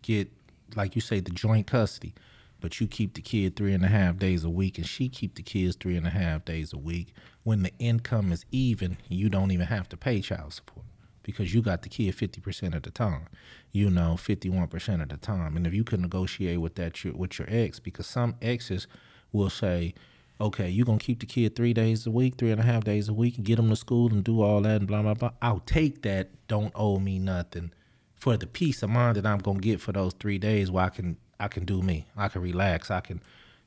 get 0.02 0.32
like 0.76 0.96
you 0.96 1.02
say 1.02 1.20
the 1.20 1.30
joint 1.32 1.68
custody, 1.68 2.14
but 2.62 2.80
you 2.80 2.88
keep 2.88 3.14
the 3.14 3.22
kid 3.22 3.56
three 3.56 3.74
and 3.74 3.84
a 3.86 3.90
half 3.90 4.18
days 4.18 4.44
a 4.44 4.50
week, 4.50 4.78
and 4.78 4.88
she 4.88 5.10
keep 5.10 5.36
the 5.36 5.44
kids 5.44 5.76
three 5.76 5.96
and 5.98 6.08
a 6.08 6.12
half 6.12 6.46
days 6.46 6.74
a 6.74 6.78
week. 6.78 7.14
When 7.44 7.62
the 7.64 7.74
income 7.78 8.32
is 8.32 8.46
even, 8.52 8.98
you 9.10 9.28
don't 9.30 9.52
even 9.52 9.68
have 9.68 9.90
to 9.90 9.98
pay 9.98 10.22
child 10.22 10.54
support 10.54 10.86
because 11.24 11.54
you 11.54 11.62
got 11.62 11.82
the 11.82 11.90
kid 11.90 12.14
fifty 12.16 12.42
percent 12.42 12.76
of 12.76 12.84
the 12.84 12.92
time. 12.92 13.28
You 13.72 13.90
know, 13.90 14.18
fifty 14.18 14.50
one 14.50 14.68
percent 14.68 15.02
of 15.02 15.10
the 15.10 15.18
time, 15.18 15.58
and 15.58 15.66
if 15.66 15.74
you 15.74 15.84
can 15.84 16.02
negotiate 16.02 16.62
with 16.62 16.76
that 16.76 17.04
with 17.16 17.40
your 17.40 17.48
ex, 17.50 17.80
because 17.80 18.08
some 18.08 18.36
exes 18.42 18.88
will 19.32 19.50
say, 19.50 19.94
okay, 20.40 20.70
you're 20.70 20.86
gonna 20.86 21.00
keep 21.00 21.20
the 21.20 21.26
kid 21.26 21.56
three 21.56 21.74
days 21.74 22.06
a 22.06 22.12
week, 22.12 22.36
three 22.38 22.52
and 22.52 22.62
a 22.62 22.64
half 22.64 22.84
days 22.84 23.10
a 23.10 23.14
week, 23.14 23.38
and 23.38 23.46
get 23.46 23.56
them 23.56 23.70
to 23.70 23.76
school 23.76 24.12
and 24.12 24.24
do 24.24 24.42
all 24.42 24.62
that 24.62 24.78
and 24.82 24.88
blah 24.88 25.02
blah 25.02 25.14
blah. 25.14 25.32
I'll 25.42 25.60
take 25.60 26.02
that. 26.04 26.30
Don't 26.48 26.72
owe 26.76 27.00
me 27.00 27.20
nothing 27.20 27.72
for 28.16 28.38
the 28.38 28.48
peace 28.48 28.84
of 28.84 28.90
mind 28.90 29.18
that 29.18 29.26
I'm 29.26 29.40
gonna 29.40 29.60
get 29.60 29.82
for 29.82 29.92
those 29.92 30.14
three 30.14 30.38
days 30.38 30.70
where 30.72 30.86
I 30.86 30.90
can 30.90 31.18
I 31.40 31.48
can 31.48 31.66
do 31.66 31.82
me. 31.82 32.06
I 32.16 32.28
can 32.28 32.42
relax. 32.42 32.92
I 32.92 33.02
can 33.02 33.22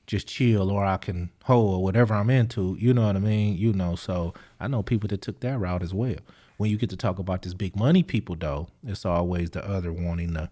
just 0.07 0.28
chill 0.28 0.70
or 0.70 0.84
I 0.84 0.96
can 0.96 1.30
hold 1.44 1.74
or 1.74 1.82
whatever 1.82 2.14
I'm 2.14 2.30
into. 2.30 2.76
You 2.78 2.94
know 2.94 3.07
what 3.07 3.16
I 3.16 3.20
mean? 3.20 3.57
You 3.57 3.72
know, 3.72 3.96
so 3.96 4.34
I 4.61 4.68
know 4.68 4.82
people 4.82 5.09
that 5.09 5.20
took 5.20 5.40
that 5.40 5.59
route 5.59 5.82
as 5.82 5.92
well. 5.92 6.16
When 6.57 6.70
you 6.70 6.78
get 6.78 6.90
to 6.90 6.96
talk 6.96 7.18
about 7.18 7.42
this 7.42 7.54
big 7.54 7.76
money 7.76 8.02
people 8.02 8.36
though, 8.36 8.68
it's 8.86 9.04
always 9.04 9.50
the 9.50 9.66
other 9.66 9.92
wanting 9.92 10.32
the 10.34 10.50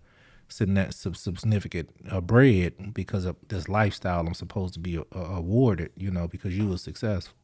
signi- 0.48 0.92
sub- 0.92 1.16
significant 1.16 1.90
uh, 2.10 2.20
bread 2.20 2.94
because 2.94 3.24
of 3.24 3.36
this 3.48 3.68
lifestyle 3.68 4.26
I'm 4.26 4.34
supposed 4.34 4.74
to 4.74 4.80
be 4.80 4.98
uh, 4.98 5.02
awarded, 5.12 5.92
you 5.96 6.10
know, 6.10 6.28
because 6.28 6.56
you 6.56 6.68
were 6.68 6.78
successful. 6.78 7.34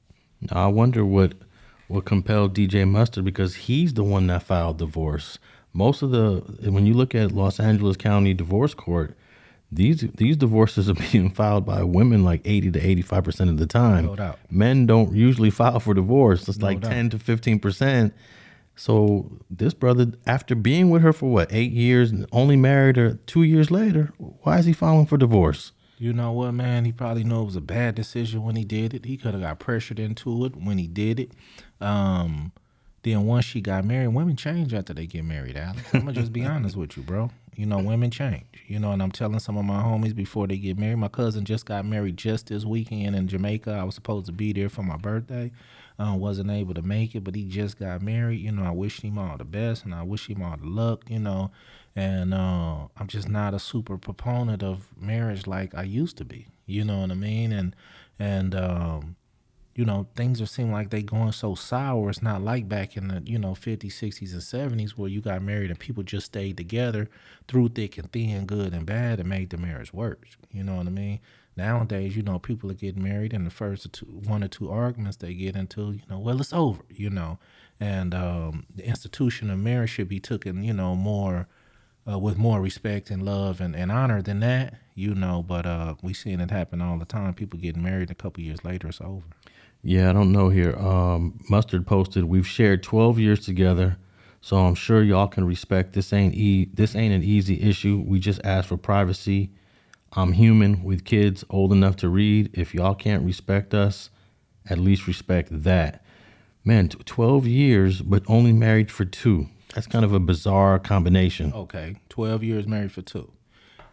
Now, 0.41 0.65
I 0.65 0.69
wonder 0.69 1.05
what 1.05 1.35
what 1.89 2.05
compelled 2.05 2.55
DJ 2.55 2.89
Mustard 2.89 3.25
because 3.25 3.55
he's 3.57 3.95
the 3.95 4.05
one 4.05 4.29
that 4.29 4.45
filed 4.45 4.79
divorce. 4.79 5.39
Most 5.73 6.03
of 6.03 6.11
the 6.11 6.71
when 6.71 6.87
you 6.87 6.95
look 6.95 7.15
at 7.15 7.33
Los 7.33 7.61
Angeles 7.61 7.97
County 7.97 8.33
Divorce 8.35 8.75
Court, 8.75 9.17
these 9.73 10.03
these 10.17 10.37
divorces 10.37 10.89
are 10.89 10.95
being 11.13 11.31
filed 11.31 11.67
by 11.67 11.83
women 11.83 12.25
like 12.25 12.41
eighty 12.45 12.71
to 12.71 12.81
eighty 12.81 13.03
five 13.03 13.25
percent 13.25 13.51
of 13.51 13.59
the 13.59 13.67
time. 13.67 14.07
No 14.07 14.17
doubt. 14.17 14.39
Men 14.51 14.87
don't 14.87 15.15
usually 15.15 15.51
file 15.51 15.81
for 15.81 15.95
divorce. 15.95 16.49
It's 16.49 16.63
like 16.63 16.81
doubt. 16.81 16.91
ten 16.91 17.11
to 17.11 17.19
fifteen 17.19 17.59
percent. 17.59 18.15
So 18.77 19.41
this 19.51 19.75
brother, 19.75 20.13
after 20.27 20.55
being 20.55 20.89
with 20.91 21.03
her 21.03 21.13
for 21.13 21.31
what 21.31 21.53
eight 21.53 21.73
years, 21.73 22.11
and 22.11 22.27
only 22.33 22.57
married 22.57 22.97
her 22.97 23.15
two 23.27 23.43
years 23.43 23.71
later, 23.71 24.13
why 24.19 24.59
is 24.59 24.67
he 24.67 24.73
filing 24.73 25.07
for 25.07 25.19
divorce? 25.19 25.73
You 25.99 26.15
know 26.15 26.33
what, 26.33 26.53
man? 26.53 26.87
He 26.87 26.93
probably 26.93 27.25
knew 27.25 27.43
it 27.43 27.45
was 27.45 27.57
a 27.57 27.61
bad 27.61 27.95
decision 27.95 28.43
when 28.43 28.57
he 28.57 28.65
did 28.65 28.95
it. 28.95 29.05
He 29.05 29.19
could 29.19 29.35
have 29.35 29.43
got 29.43 29.59
pressured 29.59 29.99
into 29.99 30.47
it 30.47 30.57
when 30.57 30.79
he 30.79 30.87
did 30.87 31.21
it. 31.21 31.33
Um, 31.79 32.53
then 33.03 33.27
once 33.27 33.45
she 33.45 33.61
got 33.61 33.85
married, 33.85 34.09
women 34.09 34.37
change 34.37 34.73
after 34.73 34.95
they 34.95 35.07
get 35.07 35.25
married, 35.25 35.59
Alex. 35.59 35.83
I'm 35.93 36.01
gonna 36.01 36.13
just 36.13 36.33
be 36.33 36.45
honest 36.47 36.75
with 36.75 36.97
you, 36.97 37.03
bro. 37.03 37.31
You 37.55 37.67
know, 37.67 37.79
women 37.79 38.11
change. 38.11 38.47
You 38.67 38.79
know, 38.79 38.93
and 38.93 39.03
I'm 39.03 39.11
telling 39.11 39.41
some 39.41 39.59
of 39.59 39.67
my 39.67 39.83
homies 39.83 40.15
before 40.15 40.47
they 40.47 40.57
get 40.57 40.79
married. 40.79 40.97
My 40.97 41.09
cousin 41.09 41.45
just 41.45 41.67
got 41.67 41.85
married 41.85 42.17
just 42.17 42.47
this 42.47 42.65
weekend 42.65 43.15
in 43.15 43.29
Jamaica. 43.29 43.73
I 43.73 43.85
was 43.85 43.95
supposed 43.95 44.25
to 44.27 44.33
be 44.33 44.55
there 44.55 44.71
for 44.71 44.83
my 44.83 44.97
birthday. 44.97 45.51
Um, 46.01 46.19
wasn't 46.19 46.51
able 46.51 46.73
to 46.73 46.81
make 46.81 47.15
it, 47.15 47.25
but 47.25 47.35
he 47.35 47.45
just 47.45 47.79
got 47.79 48.01
married. 48.01 48.41
You 48.41 48.53
know, 48.53 48.65
I 48.65 48.71
wish 48.71 49.01
him 49.03 49.19
all 49.19 49.37
the 49.37 49.45
best 49.45 49.85
and 49.85 49.95
I 49.95 50.03
wish 50.03 50.31
him 50.31 50.43
all 50.43 50.57
the 50.57 50.67
luck, 50.67 51.05
you 51.11 51.19
know. 51.19 51.51
And 51.95 52.33
uh, 52.33 52.87
I'm 52.97 53.07
just 53.07 53.29
not 53.29 53.53
a 53.53 53.59
super 53.59 53.99
proponent 53.99 54.63
of 54.63 54.89
marriage 54.99 55.47
like 55.47 55.75
I 55.75 55.83
used 55.83 56.17
to 56.17 56.25
be. 56.25 56.47
You 56.65 56.85
know 56.85 57.01
what 57.01 57.11
I 57.11 57.15
mean? 57.15 57.53
And 57.53 57.77
and 58.19 58.55
um, 58.55 59.17
you 59.75 59.85
know, 59.85 60.07
things 60.17 60.41
are 60.41 60.47
seem 60.47 60.73
like 60.73 60.91
they 60.91 61.03
going 61.03 61.33
so 61.33 61.55
sour. 61.55 62.11
It's 62.11 62.23
not 62.23 62.43
like 62.43 62.69
back 62.69 62.97
in 62.97 63.09
the, 63.09 63.23
you 63.25 63.39
know, 63.39 63.53
50s, 63.53 63.93
60s, 63.93 64.33
and 64.33 64.73
70s 64.73 64.91
where 64.93 65.09
you 65.09 65.21
got 65.21 65.43
married 65.43 65.71
and 65.71 65.79
people 65.79 66.03
just 66.03 66.27
stayed 66.27 66.57
together 66.57 67.09
through 67.47 67.71
thick 67.71 67.99
and 67.99 68.11
thin, 68.11 68.47
good 68.47 68.73
and 68.73 68.85
bad, 68.85 69.21
and 69.21 69.29
made 69.29 69.51
the 69.51 69.57
marriage 69.57 69.93
work. 69.93 70.27
You 70.51 70.65
know 70.65 70.77
what 70.77 70.87
I 70.87 70.91
mean? 70.91 71.21
Nowadays, 71.57 72.17
you 72.17 72.23
know, 72.23 72.39
people 72.39 72.71
are 72.71 72.75
getting 72.75 73.03
married 73.03 73.33
and 73.33 73.47
the 73.47 73.51
first 73.51 73.93
two, 73.93 74.07
one 74.07 74.43
or 74.43 74.49
two 74.49 74.71
arguments 74.71 75.17
they 75.17 75.35
get 75.35 75.57
into, 75.57 75.93
you 75.93 76.03
know, 76.09 76.19
well, 76.19 76.41
it's 76.41 76.53
over, 76.53 76.83
you 76.89 77.11
know. 77.11 77.39
And 77.79 78.15
um, 78.15 78.67
the 78.75 78.87
institution 78.87 79.51
of 79.51 79.59
marriage 79.59 79.91
should 79.91 80.09
be 80.09 80.21
taken, 80.21 80.63
you 80.63 80.73
know, 80.73 80.95
more 80.95 81.49
uh, 82.11 82.19
with 82.19 82.37
more 82.39 82.61
respect 82.61 83.11
and 83.11 83.23
love 83.23 83.61
and, 83.61 83.75
and 83.75 83.91
honor 83.91 84.23
than 84.23 84.41
that, 84.41 84.75
you 84.95 85.15
know. 85.15 85.43
But 85.43 85.67
uh, 85.67 85.95
we 86.03 86.15
seeing 86.15 86.41
it 86.41 86.51
happen 86.51 86.81
all 86.81 86.99
the 86.99 87.05
time. 87.05 87.35
People 87.35 87.59
getting 87.59 87.83
married 87.83 88.11
a 88.11 88.15
couple 88.15 88.43
years 88.43 88.65
later, 88.65 88.89
it's 88.89 89.01
over. 89.01 89.27
Yeah, 89.83 90.11
I 90.11 90.13
don't 90.13 90.33
know 90.33 90.51
here. 90.51 90.77
Um, 90.77 91.41
Mustard 91.49 91.87
posted, 91.87 92.25
"We've 92.25 92.47
shared 92.47 92.83
12 92.83 93.19
years 93.19 93.45
together, 93.45 93.97
so 94.41 94.57
I'm 94.57 94.75
sure 94.75 95.03
y'all 95.03 95.29
can 95.29 95.45
respect 95.45 95.95
this 95.95 96.13
ain't 96.13 96.35
e- 96.35 96.69
this 96.73 96.95
ain't 96.95 97.15
an 97.15 97.23
easy 97.23 97.63
issue. 97.63 98.05
We 98.07 98.19
just 98.21 98.41
ask 98.45 98.69
for 98.69 98.77
privacy. 98.77 99.51
I'm 100.13 100.33
human 100.33 100.83
with 100.83 101.05
kids 101.05 101.45
old 101.51 101.73
enough 101.73 101.97
to 101.97 102.09
read. 102.09 102.51
If 102.53 102.75
y'all 102.75 102.95
can't 102.95 103.25
respect 103.25 103.75
us, 103.75 104.11
at 104.69 104.79
least 104.79 105.07
respect 105.07 105.49
that." 105.51 106.05
Man, 106.65 106.89
12 106.89 107.47
years, 107.47 108.03
but 108.03 108.23
only 108.27 108.53
married 108.53 108.91
for 108.91 109.05
two. 109.05 109.49
That's 109.75 109.87
kind 109.87 110.05
of 110.05 110.13
a 110.13 110.21
bizarre 110.21 110.79
combination. 110.79 111.53
Okay, 111.55 111.97
12 112.09 112.43
years 112.43 112.67
married 112.67 112.93
for 112.93 113.03
two. 113.03 113.33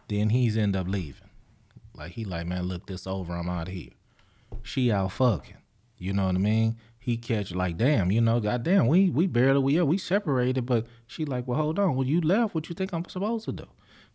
Then 0.08 0.30
he's 0.30 0.56
end 0.56 0.76
up 0.76 0.88
leaving. 0.88 1.28
Like 1.94 2.12
he 2.12 2.24
like, 2.24 2.46
man, 2.46 2.64
look 2.64 2.86
this 2.86 3.06
over, 3.06 3.34
I'm 3.34 3.48
out 3.48 3.68
of 3.68 3.74
here. 3.74 3.90
She 4.62 4.90
out 4.90 5.12
fucking. 5.12 5.56
You 5.98 6.12
know 6.12 6.26
what 6.26 6.36
I 6.36 6.38
mean? 6.38 6.76
He 6.98 7.16
catch 7.16 7.52
like, 7.52 7.76
damn, 7.76 8.10
you 8.12 8.20
know, 8.20 8.38
goddamn, 8.38 8.86
we 8.86 9.08
we 9.10 9.26
barely 9.26 9.60
we 9.60 9.76
yeah, 9.76 9.82
we 9.82 9.98
separated, 9.98 10.66
but 10.66 10.86
she 11.06 11.24
like, 11.24 11.46
well, 11.48 11.58
hold 11.58 11.78
on, 11.78 11.96
when 11.96 12.06
you 12.06 12.20
left, 12.20 12.54
what 12.54 12.68
you 12.68 12.74
think 12.74 12.92
I'm 12.92 13.04
supposed 13.06 13.46
to 13.46 13.52
do? 13.52 13.66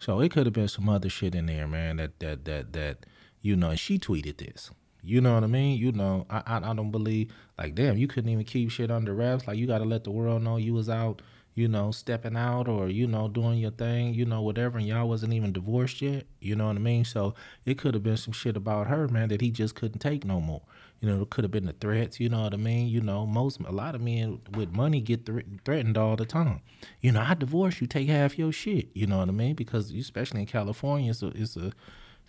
So 0.03 0.19
it 0.19 0.31
could 0.31 0.45
have 0.45 0.53
been 0.53 0.67
some 0.67 0.89
other 0.89 1.07
shit 1.07 1.33
in 1.33 1.45
there, 1.45 1.65
man. 1.65 1.95
That 1.95 2.19
that 2.19 2.43
that 2.43 2.73
that 2.73 3.05
you 3.41 3.55
know, 3.55 3.73
she 3.75 3.97
tweeted 3.97 4.37
this. 4.37 4.69
You 5.01 5.21
know 5.21 5.33
what 5.33 5.45
I 5.45 5.47
mean? 5.47 5.77
You 5.77 5.93
know, 5.93 6.25
I, 6.29 6.43
I 6.45 6.57
I 6.57 6.73
don't 6.73 6.91
believe 6.91 7.31
like 7.57 7.73
damn, 7.73 7.97
you 7.97 8.07
couldn't 8.07 8.29
even 8.29 8.43
keep 8.43 8.69
shit 8.69 8.91
under 8.91 9.13
wraps. 9.13 9.47
Like 9.47 9.57
you 9.57 9.65
got 9.65 9.77
to 9.77 9.85
let 9.85 10.03
the 10.03 10.11
world 10.11 10.43
know 10.43 10.57
you 10.57 10.73
was 10.73 10.89
out, 10.89 11.21
you 11.55 11.69
know, 11.69 11.91
stepping 11.91 12.35
out 12.35 12.67
or, 12.67 12.89
you 12.89 13.07
know, 13.07 13.29
doing 13.29 13.59
your 13.59 13.71
thing, 13.71 14.13
you 14.13 14.25
know, 14.25 14.41
whatever, 14.41 14.77
and 14.77 14.85
y'all 14.85 15.07
wasn't 15.07 15.31
even 15.31 15.53
divorced 15.53 16.01
yet. 16.01 16.25
You 16.41 16.57
know 16.57 16.67
what 16.67 16.75
I 16.75 16.79
mean? 16.79 17.05
So 17.05 17.33
it 17.65 17.77
could 17.77 17.93
have 17.93 18.03
been 18.03 18.17
some 18.17 18.33
shit 18.33 18.57
about 18.57 18.87
her, 18.87 19.07
man, 19.07 19.29
that 19.29 19.39
he 19.39 19.51
just 19.51 19.73
couldn't 19.73 19.99
take 19.99 20.25
no 20.25 20.41
more. 20.41 20.63
You 21.03 21.09
know, 21.09 21.21
it 21.23 21.29
could 21.31 21.43
have 21.43 21.51
been 21.51 21.65
the 21.65 21.73
threats, 21.73 22.17
you 22.21 22.29
know 22.29 22.43
what 22.43 22.53
I 22.53 22.57
mean? 22.57 22.87
You 22.87 23.01
know, 23.01 23.25
most 23.25 23.59
a 23.59 23.73
lot 23.73 23.93
of 23.93 23.99
men 23.99 24.39
with 24.55 24.71
money 24.71 25.01
get 25.01 25.25
thre- 25.25 25.41
threatened 25.65 25.97
all 25.97 26.15
the 26.15 26.25
time. 26.25 26.61
You 27.01 27.11
know, 27.11 27.21
I 27.21 27.33
divorce 27.33 27.81
you, 27.81 27.87
take 27.87 28.07
half 28.07 28.37
your 28.39 28.53
shit, 28.53 28.87
you 28.93 29.05
know 29.05 29.17
what 29.17 29.27
I 29.27 29.33
mean? 29.33 29.53
Because 29.53 29.91
especially 29.91 30.39
in 30.39 30.45
California, 30.47 31.09
it's 31.11 31.21
a, 31.21 31.27
it's 31.35 31.57
a 31.57 31.73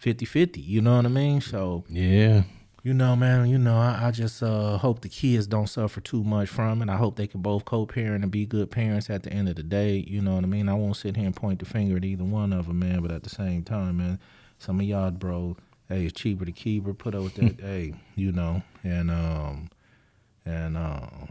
50-50, 0.02 0.56
you 0.56 0.80
know 0.80 0.96
what 0.96 1.04
I 1.06 1.08
mean? 1.08 1.40
So 1.40 1.84
Yeah. 1.88 2.42
you 2.82 2.94
know, 2.94 3.14
man, 3.14 3.46
you 3.48 3.58
know, 3.58 3.76
I, 3.76 4.08
I 4.08 4.10
just 4.10 4.42
uh, 4.42 4.76
hope 4.78 5.02
the 5.02 5.08
kids 5.08 5.46
don't 5.46 5.68
suffer 5.68 6.00
too 6.00 6.24
much 6.24 6.48
from 6.48 6.82
it. 6.82 6.88
I 6.88 6.96
hope 6.96 7.14
they 7.14 7.28
can 7.28 7.42
both 7.42 7.64
co-parent 7.64 8.24
and 8.24 8.32
be 8.32 8.44
good 8.44 8.72
parents 8.72 9.08
at 9.08 9.22
the 9.22 9.32
end 9.32 9.48
of 9.48 9.54
the 9.54 9.62
day. 9.62 10.04
You 10.06 10.20
know 10.20 10.34
what 10.34 10.42
I 10.42 10.48
mean? 10.48 10.68
I 10.68 10.74
won't 10.74 10.96
sit 10.96 11.16
here 11.16 11.26
and 11.26 11.36
point 11.36 11.60
the 11.60 11.64
finger 11.64 11.96
at 11.96 12.04
either 12.04 12.24
one 12.24 12.52
of 12.52 12.66
them, 12.66 12.80
man. 12.80 13.02
But 13.02 13.12
at 13.12 13.22
the 13.22 13.30
same 13.30 13.62
time, 13.62 13.98
man, 13.98 14.18
some 14.58 14.80
of 14.80 14.86
y'all, 14.86 15.12
bro, 15.12 15.56
hey, 15.88 16.04
it's 16.04 16.18
cheaper 16.20 16.44
to 16.44 16.52
keep 16.52 16.86
her. 16.86 16.94
Put 16.94 17.14
up 17.14 17.22
with 17.22 17.34
that, 17.34 17.60
hey, 17.60 17.94
you 18.16 18.32
know, 18.32 18.62
and 18.82 19.10
um, 19.10 19.70
and 20.44 20.76
um, 20.76 21.28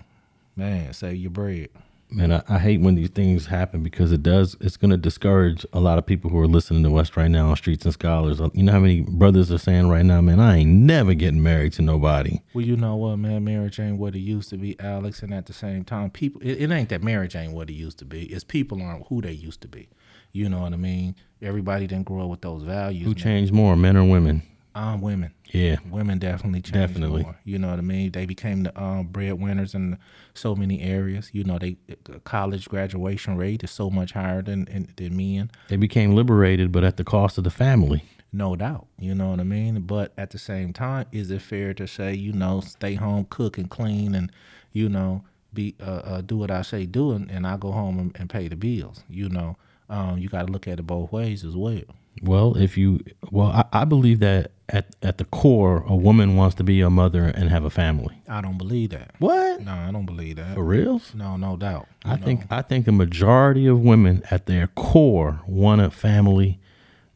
man, 0.55 0.93
save 0.93 1.17
your 1.17 1.31
bread. 1.31 1.69
Man, 2.09 2.31
I, 2.31 2.43
I 2.47 2.59
hate 2.59 2.79
when 2.79 2.93
these 2.93 3.09
things 3.09 3.47
happen 3.47 3.81
because 3.81 4.11
it 4.11 4.21
does. 4.21 4.55
It's 4.61 4.77
going 4.77 4.91
to 4.91 4.97
discourage 4.97 5.65
a 5.73 5.79
lot 5.79 5.97
of 5.97 6.05
people 6.05 6.29
who 6.29 6.37
are 6.39 6.47
listening 6.47 6.83
to 6.83 6.95
us 6.97 7.17
right 7.17 7.31
now 7.31 7.49
on 7.49 7.55
Streets 7.55 7.85
and 7.85 7.93
Scholars. 7.93 8.39
You 8.53 8.61
know 8.61 8.71
how 8.71 8.79
many 8.79 9.01
brothers 9.01 9.51
are 9.51 9.57
saying 9.57 9.89
right 9.89 10.05
now, 10.05 10.21
man, 10.21 10.39
I 10.39 10.57
ain't 10.57 10.69
never 10.69 11.15
getting 11.15 11.41
married 11.41 11.73
to 11.73 11.81
nobody. 11.81 12.41
Well, 12.53 12.65
you 12.65 12.77
know 12.77 12.95
what, 12.97 13.15
man? 13.17 13.43
Marriage 13.43 13.79
ain't 13.79 13.97
what 13.97 14.13
it 14.15 14.19
used 14.19 14.51
to 14.51 14.57
be, 14.57 14.79
Alex. 14.79 15.23
And 15.23 15.33
at 15.33 15.47
the 15.47 15.53
same 15.53 15.83
time, 15.83 16.11
people, 16.11 16.39
it, 16.43 16.61
it 16.61 16.71
ain't 16.71 16.89
that 16.89 17.01
marriage 17.01 17.35
ain't 17.35 17.53
what 17.53 17.71
it 17.71 17.73
used 17.73 17.97
to 17.99 18.05
be. 18.05 18.25
It's 18.25 18.43
people 18.43 18.83
aren't 18.83 19.07
who 19.07 19.19
they 19.19 19.31
used 19.31 19.61
to 19.61 19.67
be. 19.67 19.89
You 20.31 20.49
know 20.49 20.61
what 20.61 20.73
I 20.73 20.77
mean? 20.77 21.15
Everybody 21.43 21.87
didn't 21.87 22.05
grow 22.05 22.23
up 22.23 22.29
with 22.29 22.41
those 22.41 22.63
values. 22.63 23.03
Who 23.03 23.09
man. 23.09 23.17
changed 23.17 23.53
more, 23.53 23.75
men 23.75 23.97
or 23.97 24.05
women? 24.05 24.43
Um, 24.75 25.01
women. 25.01 25.31
Yeah. 25.51 25.75
Women 25.87 26.17
definitely 26.17 26.61
changed 26.61 26.73
Definitely. 26.73 27.23
more. 27.23 27.37
You 27.43 27.59
know 27.59 27.69
what 27.69 27.77
I 27.77 27.83
mean? 27.83 28.11
They 28.11 28.25
became 28.25 28.63
the 28.63 28.81
um, 28.81 29.05
breadwinners 29.07 29.75
in 29.75 29.99
so 30.33 30.55
many 30.55 30.81
areas. 30.81 31.29
You 31.31 31.43
know, 31.43 31.59
they 31.59 31.77
college 32.23 32.67
graduation 32.67 33.37
rate 33.37 33.63
is 33.63 33.69
so 33.69 33.91
much 33.91 34.13
higher 34.13 34.41
than 34.41 34.65
than, 34.65 34.91
than 34.95 35.15
men. 35.15 35.51
They 35.67 35.75
became 35.75 36.15
liberated, 36.15 36.71
but 36.71 36.83
at 36.83 36.97
the 36.97 37.03
cost 37.03 37.37
of 37.37 37.43
the 37.43 37.51
family. 37.51 38.03
No 38.31 38.55
doubt. 38.55 38.87
You 38.97 39.13
know 39.13 39.29
what 39.29 39.39
I 39.39 39.43
mean? 39.43 39.81
But 39.81 40.11
at 40.17 40.31
the 40.31 40.39
same 40.39 40.73
time, 40.73 41.05
is 41.11 41.29
it 41.29 41.43
fair 41.43 41.75
to 41.75 41.87
say, 41.87 42.15
you 42.15 42.33
know, 42.33 42.61
stay 42.61 42.95
home, 42.95 43.27
cook 43.29 43.59
and 43.59 43.69
clean, 43.69 44.15
and 44.15 44.31
you 44.71 44.89
know, 44.89 45.23
be 45.53 45.75
uh, 45.79 46.01
uh, 46.03 46.21
do 46.21 46.37
what 46.37 46.49
I 46.49 46.63
say 46.63 46.87
do, 46.87 47.11
and, 47.11 47.29
and 47.29 47.45
I 47.45 47.57
go 47.57 47.71
home 47.71 47.99
and, 47.99 48.11
and 48.19 48.27
pay 48.27 48.47
the 48.47 48.55
bills. 48.55 49.03
You 49.07 49.29
know, 49.29 49.55
um, 49.89 50.17
you 50.17 50.29
got 50.29 50.47
to 50.47 50.51
look 50.51 50.67
at 50.67 50.79
it 50.79 50.83
both 50.87 51.11
ways 51.11 51.43
as 51.43 51.55
well. 51.55 51.81
Well, 52.21 52.55
if 52.57 52.77
you, 52.77 52.99
well, 53.31 53.47
I, 53.47 53.81
I 53.81 53.85
believe 53.85 54.19
that 54.19 54.51
at, 54.69 54.95
at 55.01 55.17
the 55.17 55.25
core, 55.25 55.83
a 55.87 55.95
woman 55.95 56.35
wants 56.35 56.55
to 56.55 56.63
be 56.63 56.81
a 56.81 56.89
mother 56.89 57.23
and 57.23 57.49
have 57.49 57.65
a 57.65 57.69
family. 57.69 58.21
I 58.27 58.41
don't 58.41 58.57
believe 58.57 58.91
that. 58.91 59.15
What? 59.19 59.61
No, 59.61 59.71
I 59.71 59.91
don't 59.91 60.05
believe 60.05 60.35
that. 60.37 60.53
For 60.53 60.63
reals? 60.63 61.13
No, 61.15 61.37
no 61.37 61.57
doubt. 61.57 61.87
I 62.05 62.15
think 62.15 62.45
I 62.49 62.61
think 62.61 62.85
the 62.85 62.91
majority 62.91 63.65
of 63.67 63.79
women 63.79 64.23
at 64.29 64.45
their 64.45 64.67
core 64.67 65.41
want 65.47 65.81
a 65.81 65.89
family 65.89 66.59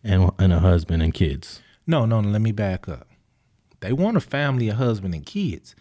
and 0.03 0.31
and 0.39 0.51
a 0.51 0.59
husband 0.59 1.03
and 1.03 1.13
kids. 1.13 1.61
No, 1.85 2.05
no, 2.05 2.21
no, 2.21 2.29
let 2.29 2.41
me 2.41 2.51
back 2.51 2.89
up. 2.89 3.07
They 3.79 3.93
want 3.93 4.17
a 4.17 4.21
family, 4.21 4.69
a 4.69 4.75
husband, 4.75 5.13
and 5.13 5.25
kids. 5.25 5.75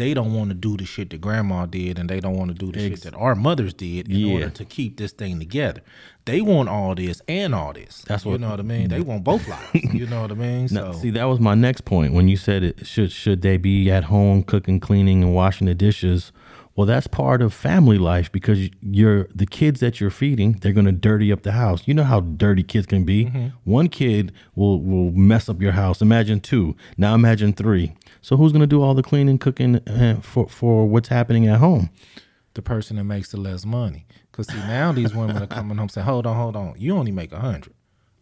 They 0.00 0.14
don't 0.14 0.32
want 0.32 0.48
to 0.48 0.54
do 0.54 0.78
the 0.78 0.86
shit 0.86 1.10
that 1.10 1.20
grandma 1.20 1.66
did, 1.66 1.98
and 1.98 2.08
they 2.08 2.20
don't 2.20 2.34
want 2.34 2.48
to 2.50 2.54
do 2.56 2.72
the 2.72 2.80
Ex- 2.86 3.02
shit 3.02 3.12
that 3.12 3.18
our 3.18 3.34
mothers 3.34 3.74
did 3.74 4.08
in 4.08 4.16
Yeah. 4.16 4.32
order 4.32 4.48
to 4.48 4.64
keep 4.64 4.96
this 4.96 5.12
thing 5.12 5.38
together. 5.38 5.82
They 6.24 6.40
want 6.40 6.70
all 6.70 6.94
this 6.94 7.20
and 7.28 7.54
all 7.54 7.74
this. 7.74 8.02
That's 8.08 8.24
you 8.24 8.30
what- 8.30 8.40
know 8.40 8.48
what 8.48 8.60
I 8.60 8.62
mean. 8.62 8.88
They 8.88 9.02
want 9.02 9.24
both 9.24 9.46
lives. 9.46 9.68
you 9.94 10.06
know 10.06 10.22
what 10.22 10.30
I 10.32 10.36
mean. 10.36 10.68
Now, 10.70 10.92
see, 10.92 11.10
that 11.10 11.24
was 11.24 11.38
my 11.38 11.54
next 11.54 11.84
point 11.84 12.14
when 12.14 12.28
you 12.28 12.38
said 12.38 12.62
it 12.62 12.86
should 12.86 13.12
should 13.12 13.42
they 13.42 13.58
be 13.58 13.90
at 13.90 14.04
home 14.04 14.42
cooking, 14.42 14.80
cleaning, 14.80 15.22
and 15.22 15.34
washing 15.34 15.66
the 15.66 15.74
dishes. 15.74 16.32
Well, 16.76 16.86
that's 16.86 17.06
part 17.08 17.42
of 17.42 17.52
family 17.52 17.98
life 17.98 18.32
because 18.32 18.70
you're 18.80 19.24
the 19.34 19.44
kids 19.44 19.80
that 19.80 20.00
you're 20.00 20.08
feeding. 20.08 20.52
They're 20.62 20.72
going 20.72 20.86
to 20.86 20.92
dirty 20.92 21.30
up 21.30 21.42
the 21.42 21.52
house. 21.52 21.82
You 21.84 21.92
know 21.92 22.04
how 22.04 22.20
dirty 22.20 22.62
kids 22.62 22.86
can 22.86 23.04
be. 23.04 23.26
Mm-hmm. 23.26 23.48
One 23.64 23.88
kid 23.88 24.32
will 24.54 24.80
will 24.80 25.10
mess 25.12 25.50
up 25.50 25.60
your 25.60 25.72
house. 25.72 26.00
Imagine 26.00 26.40
two. 26.40 26.74
Now 26.96 27.14
imagine 27.14 27.52
three. 27.52 27.92
So 28.22 28.36
who's 28.36 28.52
going 28.52 28.60
to 28.60 28.66
do 28.66 28.82
all 28.82 28.94
the 28.94 29.02
cleaning, 29.02 29.38
cooking 29.38 29.80
for 30.22 30.48
for 30.48 30.86
what's 30.86 31.08
happening 31.08 31.46
at 31.46 31.58
home? 31.58 31.90
the 32.54 32.62
person 32.62 32.96
that 32.96 33.04
makes 33.04 33.30
the 33.30 33.36
less 33.36 33.64
money. 33.64 34.06
Cause 34.32 34.48
see 34.48 34.58
now 34.58 34.92
these 34.92 35.14
women 35.14 35.42
are 35.42 35.46
coming 35.46 35.78
home 35.78 35.88
saying, 35.88 36.04
"Hold 36.04 36.26
on, 36.26 36.36
hold 36.36 36.56
on. 36.56 36.74
You 36.78 36.96
only 36.96 37.12
make 37.12 37.32
a 37.32 37.38
hundred. 37.38 37.74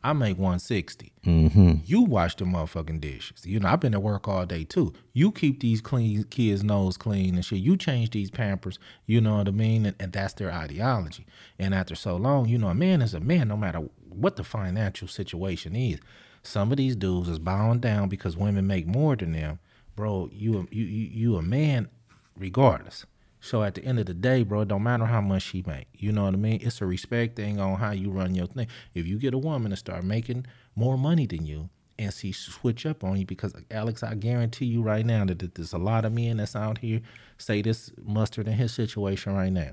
I 0.02 0.12
make 0.12 0.38
one 0.38 0.58
Mm-hmm. 0.58 1.72
You 1.84 2.02
wash 2.02 2.36
the 2.36 2.44
motherfucking 2.44 3.00
dishes. 3.00 3.44
You 3.44 3.58
know, 3.58 3.68
I've 3.68 3.80
been 3.80 3.94
at 3.94 4.02
work 4.02 4.28
all 4.28 4.46
day 4.46 4.64
too. 4.64 4.92
You 5.12 5.32
keep 5.32 5.60
these 5.60 5.80
clean 5.80 6.22
kids' 6.24 6.62
nose 6.62 6.96
clean 6.96 7.34
and 7.34 7.44
shit. 7.44 7.58
You 7.58 7.76
change 7.76 8.10
these 8.10 8.30
pampers. 8.30 8.78
You 9.06 9.20
know 9.20 9.38
what 9.38 9.48
I 9.48 9.50
mean? 9.50 9.86
And, 9.86 9.96
and 9.98 10.12
that's 10.12 10.34
their 10.34 10.52
ideology. 10.52 11.26
And 11.58 11.74
after 11.74 11.96
so 11.96 12.16
long, 12.16 12.48
you 12.48 12.58
know, 12.58 12.68
a 12.68 12.74
man 12.74 13.02
is 13.02 13.12
a 13.12 13.20
man, 13.20 13.48
no 13.48 13.56
matter 13.56 13.80
what 14.08 14.36
the 14.36 14.44
financial 14.44 15.08
situation 15.08 15.74
is. 15.74 15.98
Some 16.44 16.70
of 16.70 16.78
these 16.78 16.94
dudes 16.94 17.28
is 17.28 17.40
bowing 17.40 17.80
down 17.80 18.08
because 18.08 18.36
women 18.36 18.66
make 18.68 18.86
more 18.86 19.16
than 19.16 19.32
them, 19.32 19.58
bro. 19.98 20.30
You 20.32 20.60
a- 20.60 20.74
you 20.74 20.84
you, 20.84 21.36
a 21.36 21.42
man, 21.42 21.88
regardless. 22.36 23.04
So 23.40 23.64
at 23.64 23.74
the 23.74 23.84
end 23.84 23.98
of 23.98 24.06
the 24.06 24.14
day, 24.14 24.44
bro, 24.44 24.60
it 24.60 24.68
don't 24.68 24.84
matter 24.84 25.06
how 25.06 25.20
much 25.20 25.42
she 25.42 25.64
make. 25.66 25.88
You 25.92 26.12
know 26.12 26.24
what 26.24 26.34
I 26.34 26.36
mean? 26.36 26.60
It's 26.62 26.80
a 26.80 26.86
respect 26.86 27.34
thing 27.34 27.58
on 27.58 27.78
how 27.80 27.90
you 27.90 28.10
run 28.10 28.36
your 28.36 28.46
thing. 28.46 28.68
If 28.94 29.08
you 29.08 29.18
get 29.18 29.34
a 29.34 29.38
woman 29.38 29.70
to 29.72 29.76
start 29.76 30.04
making 30.04 30.46
more 30.76 30.96
money 30.96 31.26
than 31.26 31.46
you 31.46 31.68
and 31.98 32.14
she 32.14 32.30
switch 32.30 32.86
up 32.86 33.02
on 33.02 33.18
you, 33.18 33.26
because 33.26 33.54
Alex, 33.72 34.04
I 34.04 34.14
guarantee 34.14 34.66
you 34.66 34.82
right 34.82 35.04
now 35.04 35.24
that 35.24 35.56
there's 35.56 35.72
a 35.72 35.78
lot 35.78 36.04
of 36.04 36.12
men 36.12 36.36
that's 36.36 36.54
out 36.54 36.78
here 36.78 37.00
say 37.36 37.60
this 37.60 37.90
mustard 38.00 38.46
in 38.46 38.54
his 38.54 38.72
situation 38.72 39.34
right 39.34 39.52
now. 39.52 39.72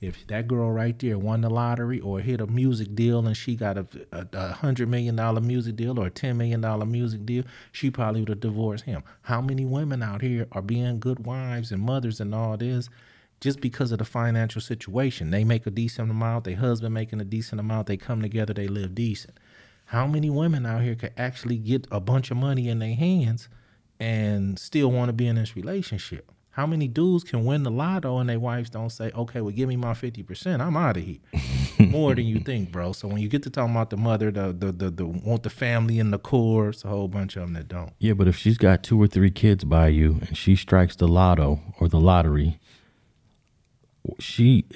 If 0.00 0.26
that 0.26 0.48
girl 0.48 0.70
right 0.70 0.98
there 0.98 1.18
won 1.18 1.42
the 1.42 1.50
lottery 1.50 2.00
or 2.00 2.20
hit 2.20 2.40
a 2.40 2.46
music 2.46 2.94
deal 2.94 3.26
and 3.26 3.36
she 3.36 3.54
got 3.56 3.78
a, 3.78 3.86
a, 4.12 4.26
a 4.32 4.52
hundred 4.52 4.88
million 4.88 5.16
dollar 5.16 5.40
music 5.40 5.76
deal 5.76 5.98
or 5.98 6.06
a 6.06 6.10
ten 6.10 6.36
million 6.36 6.60
dollar 6.60 6.86
music 6.86 7.24
deal, 7.26 7.44
she 7.72 7.90
probably 7.90 8.20
would 8.20 8.28
have 8.28 8.40
divorced 8.40 8.84
him. 8.84 9.02
How 9.22 9.40
many 9.40 9.64
women 9.64 10.02
out 10.02 10.22
here 10.22 10.46
are 10.52 10.62
being 10.62 11.00
good 11.00 11.24
wives 11.26 11.72
and 11.72 11.82
mothers 11.82 12.20
and 12.20 12.34
all 12.34 12.56
this 12.56 12.88
just 13.40 13.60
because 13.60 13.92
of 13.92 13.98
the 13.98 14.04
financial 14.04 14.60
situation? 14.60 15.30
They 15.30 15.44
make 15.44 15.66
a 15.66 15.70
decent 15.70 16.10
amount, 16.10 16.44
their 16.44 16.56
husband 16.56 16.94
making 16.94 17.20
a 17.20 17.24
decent 17.24 17.60
amount, 17.60 17.86
they 17.86 17.96
come 17.96 18.22
together, 18.22 18.52
they 18.54 18.68
live 18.68 18.94
decent. 18.94 19.38
How 19.86 20.06
many 20.06 20.30
women 20.30 20.66
out 20.66 20.82
here 20.82 20.94
could 20.94 21.12
actually 21.16 21.58
get 21.58 21.86
a 21.90 22.00
bunch 22.00 22.30
of 22.30 22.36
money 22.36 22.68
in 22.68 22.78
their 22.78 22.94
hands 22.94 23.48
and 23.98 24.58
still 24.58 24.90
want 24.90 25.08
to 25.08 25.12
be 25.12 25.26
in 25.26 25.36
this 25.36 25.56
relationship? 25.56 26.30
How 26.60 26.66
many 26.66 26.88
dudes 26.88 27.24
can 27.24 27.46
win 27.46 27.62
the 27.62 27.70
lotto 27.70 28.18
and 28.18 28.28
their 28.28 28.38
wives 28.38 28.68
don't 28.68 28.90
say, 28.90 29.10
okay, 29.12 29.40
well, 29.40 29.50
give 29.50 29.66
me 29.66 29.76
my 29.76 29.92
50%, 29.92 30.60
I'm 30.60 30.76
out 30.76 30.98
of 30.98 31.02
here? 31.02 31.16
More 31.78 32.14
than 32.14 32.26
you 32.26 32.38
think, 32.40 32.70
bro. 32.70 32.92
So 32.92 33.08
when 33.08 33.16
you 33.16 33.30
get 33.30 33.42
to 33.44 33.48
talking 33.50 33.74
about 33.74 33.88
the 33.88 33.96
mother, 33.96 34.30
the, 34.30 34.52
the, 34.52 34.70
the, 34.70 34.90
the 34.90 35.06
want 35.06 35.42
the 35.42 35.48
family 35.48 35.98
in 35.98 36.10
the 36.10 36.18
core, 36.18 36.68
it's 36.68 36.84
a 36.84 36.88
whole 36.88 37.08
bunch 37.08 37.36
of 37.36 37.44
them 37.44 37.54
that 37.54 37.68
don't. 37.68 37.94
Yeah, 37.98 38.12
but 38.12 38.28
if 38.28 38.36
she's 38.36 38.58
got 38.58 38.82
two 38.82 39.00
or 39.00 39.06
three 39.06 39.30
kids 39.30 39.64
by 39.64 39.88
you 39.88 40.18
and 40.20 40.36
she 40.36 40.54
strikes 40.54 40.96
the 40.96 41.08
lotto 41.08 41.60
or 41.80 41.88
the 41.88 41.98
lottery, 41.98 42.60
she 44.18 44.66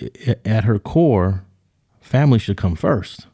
at 0.46 0.64
her 0.64 0.78
core, 0.78 1.44
family 2.00 2.38
should 2.38 2.56
come 2.56 2.76
first. 2.76 3.26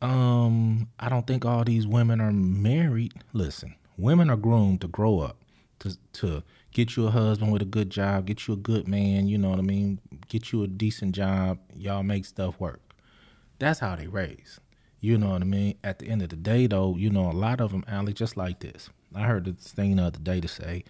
Um, 0.00 0.86
I 1.00 1.08
don't 1.08 1.26
think 1.26 1.44
all 1.44 1.64
these 1.64 1.88
women 1.88 2.20
are 2.20 2.30
married. 2.30 3.14
Listen, 3.32 3.74
women 3.98 4.30
are 4.30 4.36
groomed 4.36 4.82
to 4.82 4.86
grow 4.86 5.18
up, 5.18 5.38
to 5.80 5.96
to 6.14 6.42
get 6.72 6.96
you 6.96 7.06
a 7.06 7.10
husband 7.10 7.52
with 7.52 7.62
a 7.62 7.66
good 7.66 7.90
job, 7.90 8.26
get 8.26 8.46
you 8.46 8.54
a 8.54 8.56
good 8.56 8.86
man. 8.88 9.28
You 9.28 9.38
know 9.38 9.50
what 9.50 9.58
I 9.58 9.62
mean? 9.62 10.00
Get 10.28 10.52
you 10.52 10.62
a 10.62 10.66
decent 10.66 11.14
job. 11.14 11.58
Y'all 11.74 12.02
make 12.02 12.24
stuff 12.24 12.58
work. 12.60 12.80
That's 13.58 13.80
how 13.80 13.96
they 13.96 14.06
raise. 14.06 14.60
You 15.00 15.18
know 15.18 15.30
what 15.30 15.42
I 15.42 15.46
mean? 15.46 15.76
At 15.82 15.98
the 15.98 16.08
end 16.08 16.22
of 16.22 16.28
the 16.28 16.36
day, 16.36 16.66
though, 16.66 16.96
you 16.96 17.10
know 17.10 17.30
a 17.30 17.32
lot 17.32 17.60
of 17.60 17.72
them, 17.72 17.84
Alex, 17.88 18.18
just 18.18 18.36
like 18.36 18.60
this. 18.60 18.90
I 19.14 19.22
heard 19.22 19.44
this 19.46 19.72
thing 19.72 19.96
the 19.96 20.04
other 20.04 20.18
day 20.18 20.40
to 20.40 20.48
say, 20.48 20.84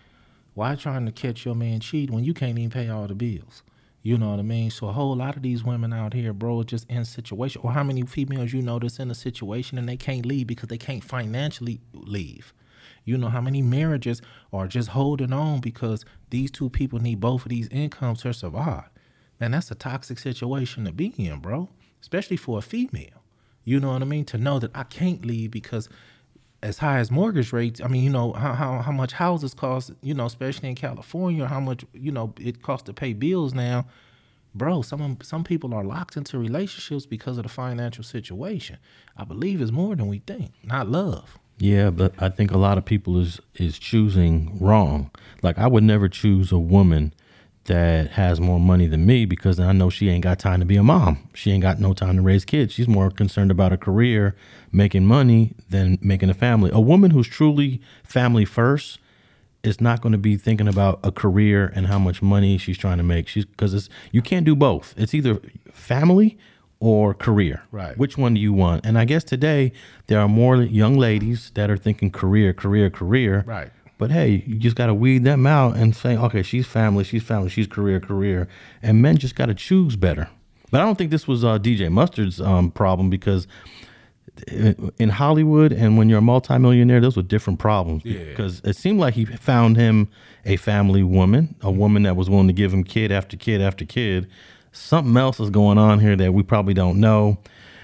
"Why 0.54 0.74
trying 0.74 1.06
to 1.06 1.12
catch 1.12 1.44
your 1.44 1.54
man 1.54 1.80
cheat 1.80 2.10
when 2.10 2.24
you 2.24 2.34
can't 2.34 2.58
even 2.58 2.70
pay 2.70 2.88
all 2.88 3.06
the 3.06 3.14
bills?" 3.14 3.62
You 4.02 4.16
know 4.16 4.30
what 4.30 4.38
I 4.38 4.42
mean? 4.42 4.70
So 4.70 4.88
a 4.88 4.92
whole 4.92 5.14
lot 5.14 5.36
of 5.36 5.42
these 5.42 5.62
women 5.62 5.92
out 5.92 6.14
here, 6.14 6.32
bro, 6.32 6.60
are 6.60 6.64
just 6.64 6.88
in 6.88 7.04
situation. 7.04 7.60
Or 7.62 7.72
how 7.72 7.84
many 7.84 8.02
females 8.02 8.52
you 8.52 8.62
know 8.62 8.78
that's 8.78 8.98
in 8.98 9.10
a 9.10 9.14
situation 9.14 9.76
and 9.76 9.88
they 9.88 9.98
can't 9.98 10.24
leave 10.24 10.46
because 10.46 10.68
they 10.68 10.78
can't 10.78 11.04
financially 11.04 11.80
leave. 11.92 12.54
You 13.10 13.18
know 13.18 13.28
how 13.28 13.40
many 13.40 13.60
marriages 13.60 14.22
are 14.52 14.68
just 14.68 14.90
holding 14.90 15.32
on 15.32 15.60
because 15.60 16.04
these 16.30 16.50
two 16.50 16.70
people 16.70 17.00
need 17.00 17.18
both 17.18 17.42
of 17.42 17.48
these 17.48 17.66
incomes 17.68 18.22
to 18.22 18.32
survive. 18.32 18.88
Man, 19.40 19.50
that's 19.50 19.70
a 19.72 19.74
toxic 19.74 20.18
situation 20.20 20.84
to 20.84 20.92
be 20.92 21.12
in, 21.18 21.40
bro. 21.40 21.68
Especially 22.00 22.36
for 22.36 22.58
a 22.58 22.62
female. 22.62 23.24
You 23.64 23.80
know 23.80 23.92
what 23.92 24.02
I 24.02 24.04
mean? 24.04 24.24
To 24.26 24.38
know 24.38 24.60
that 24.60 24.70
I 24.76 24.84
can't 24.84 25.26
leave 25.26 25.50
because 25.50 25.88
as 26.62 26.78
high 26.78 26.98
as 26.98 27.10
mortgage 27.10 27.52
rates, 27.52 27.80
I 27.80 27.88
mean, 27.88 28.04
you 28.04 28.10
know, 28.10 28.32
how, 28.32 28.52
how, 28.52 28.78
how 28.78 28.92
much 28.92 29.12
houses 29.14 29.54
cost, 29.54 29.90
you 30.02 30.14
know, 30.14 30.26
especially 30.26 30.68
in 30.68 30.76
California, 30.76 31.46
how 31.46 31.58
much, 31.60 31.84
you 31.92 32.12
know, 32.12 32.32
it 32.38 32.62
costs 32.62 32.86
to 32.86 32.92
pay 32.92 33.12
bills 33.12 33.54
now. 33.54 33.86
bro, 34.54 34.82
some 34.82 35.18
some 35.22 35.44
people 35.44 35.74
are 35.74 35.84
locked 35.84 36.16
into 36.16 36.38
relationships 36.38 37.06
because 37.06 37.38
of 37.38 37.44
the 37.44 37.48
financial 37.48 38.04
situation. 38.04 38.78
I 39.16 39.24
believe 39.24 39.60
it's 39.60 39.72
more 39.72 39.96
than 39.96 40.06
we 40.08 40.20
think, 40.20 40.52
not 40.62 40.88
love. 40.88 41.39
Yeah, 41.60 41.90
but 41.90 42.14
I 42.18 42.30
think 42.30 42.50
a 42.50 42.58
lot 42.58 42.78
of 42.78 42.86
people 42.86 43.20
is 43.20 43.38
is 43.54 43.78
choosing 43.78 44.58
wrong. 44.58 45.10
Like 45.42 45.58
I 45.58 45.66
would 45.66 45.84
never 45.84 46.08
choose 46.08 46.50
a 46.50 46.58
woman 46.58 47.12
that 47.64 48.12
has 48.12 48.40
more 48.40 48.58
money 48.58 48.86
than 48.86 49.04
me 49.04 49.26
because 49.26 49.60
I 49.60 49.72
know 49.72 49.90
she 49.90 50.08
ain't 50.08 50.24
got 50.24 50.38
time 50.38 50.60
to 50.60 50.66
be 50.66 50.76
a 50.76 50.82
mom. 50.82 51.28
She 51.34 51.52
ain't 51.52 51.62
got 51.62 51.78
no 51.78 51.92
time 51.92 52.16
to 52.16 52.22
raise 52.22 52.46
kids. 52.46 52.72
She's 52.72 52.88
more 52.88 53.10
concerned 53.10 53.50
about 53.50 53.74
a 53.74 53.76
career, 53.76 54.34
making 54.72 55.04
money 55.04 55.54
than 55.68 55.98
making 56.00 56.30
a 56.30 56.34
family. 56.34 56.70
A 56.72 56.80
woman 56.80 57.10
who's 57.10 57.28
truly 57.28 57.82
family 58.02 58.46
first 58.46 58.98
is 59.62 59.82
not 59.82 60.00
going 60.00 60.12
to 60.12 60.18
be 60.18 60.38
thinking 60.38 60.66
about 60.66 60.98
a 61.04 61.12
career 61.12 61.70
and 61.76 61.88
how 61.88 61.98
much 61.98 62.22
money 62.22 62.56
she's 62.56 62.78
trying 62.78 62.96
to 62.96 63.04
make. 63.04 63.28
She's 63.28 63.44
because 63.44 63.74
it's 63.74 63.90
you 64.12 64.22
can't 64.22 64.46
do 64.46 64.56
both. 64.56 64.94
It's 64.96 65.12
either 65.12 65.38
family 65.74 66.38
or 66.80 67.14
career. 67.14 67.62
Right. 67.70 67.96
Which 67.96 68.18
one 68.18 68.34
do 68.34 68.40
you 68.40 68.52
want? 68.52 68.84
And 68.84 68.98
I 68.98 69.04
guess 69.04 69.22
today 69.22 69.72
there 70.06 70.18
are 70.18 70.28
more 70.28 70.56
young 70.56 70.96
ladies 70.96 71.52
that 71.54 71.70
are 71.70 71.76
thinking 71.76 72.10
career, 72.10 72.52
career, 72.52 72.90
career. 72.90 73.44
Right. 73.46 73.70
But 73.98 74.10
hey, 74.10 74.42
you 74.46 74.56
just 74.56 74.76
got 74.76 74.86
to 74.86 74.94
weed 74.94 75.24
them 75.24 75.46
out 75.46 75.76
and 75.76 75.94
say, 75.94 76.16
okay, 76.16 76.42
she's 76.42 76.66
family, 76.66 77.04
she's 77.04 77.22
family, 77.22 77.50
she's 77.50 77.66
career, 77.66 78.00
career, 78.00 78.48
and 78.82 79.02
men 79.02 79.18
just 79.18 79.34
got 79.34 79.46
to 79.46 79.54
choose 79.54 79.94
better. 79.94 80.30
But 80.70 80.80
I 80.80 80.84
don't 80.84 80.96
think 80.96 81.10
this 81.10 81.28
was 81.28 81.44
uh, 81.44 81.58
DJ 81.58 81.92
Mustard's 81.92 82.40
um, 82.40 82.70
problem 82.70 83.10
because 83.10 83.46
in 84.46 85.10
Hollywood 85.10 85.72
and 85.72 85.98
when 85.98 86.08
you're 86.08 86.20
a 86.20 86.22
multimillionaire, 86.22 87.00
those 87.00 87.16
were 87.16 87.22
different 87.22 87.58
problems. 87.58 88.04
Yeah. 88.04 88.24
Because 88.24 88.60
it 88.64 88.76
seemed 88.76 89.00
like 89.00 89.14
he 89.14 89.24
found 89.24 89.76
him 89.76 90.08
a 90.44 90.56
family 90.56 91.02
woman, 91.02 91.56
a 91.60 91.70
woman 91.70 92.04
that 92.04 92.16
was 92.16 92.30
willing 92.30 92.46
to 92.46 92.52
give 92.52 92.72
him 92.72 92.84
kid 92.84 93.12
after 93.12 93.36
kid 93.36 93.60
after 93.60 93.84
kid. 93.84 94.28
Something 94.72 95.16
else 95.16 95.40
is 95.40 95.50
going 95.50 95.78
on 95.78 95.98
here 95.98 96.16
that 96.16 96.32
we 96.32 96.42
probably 96.42 96.74
don't 96.74 97.00
know. 97.00 97.38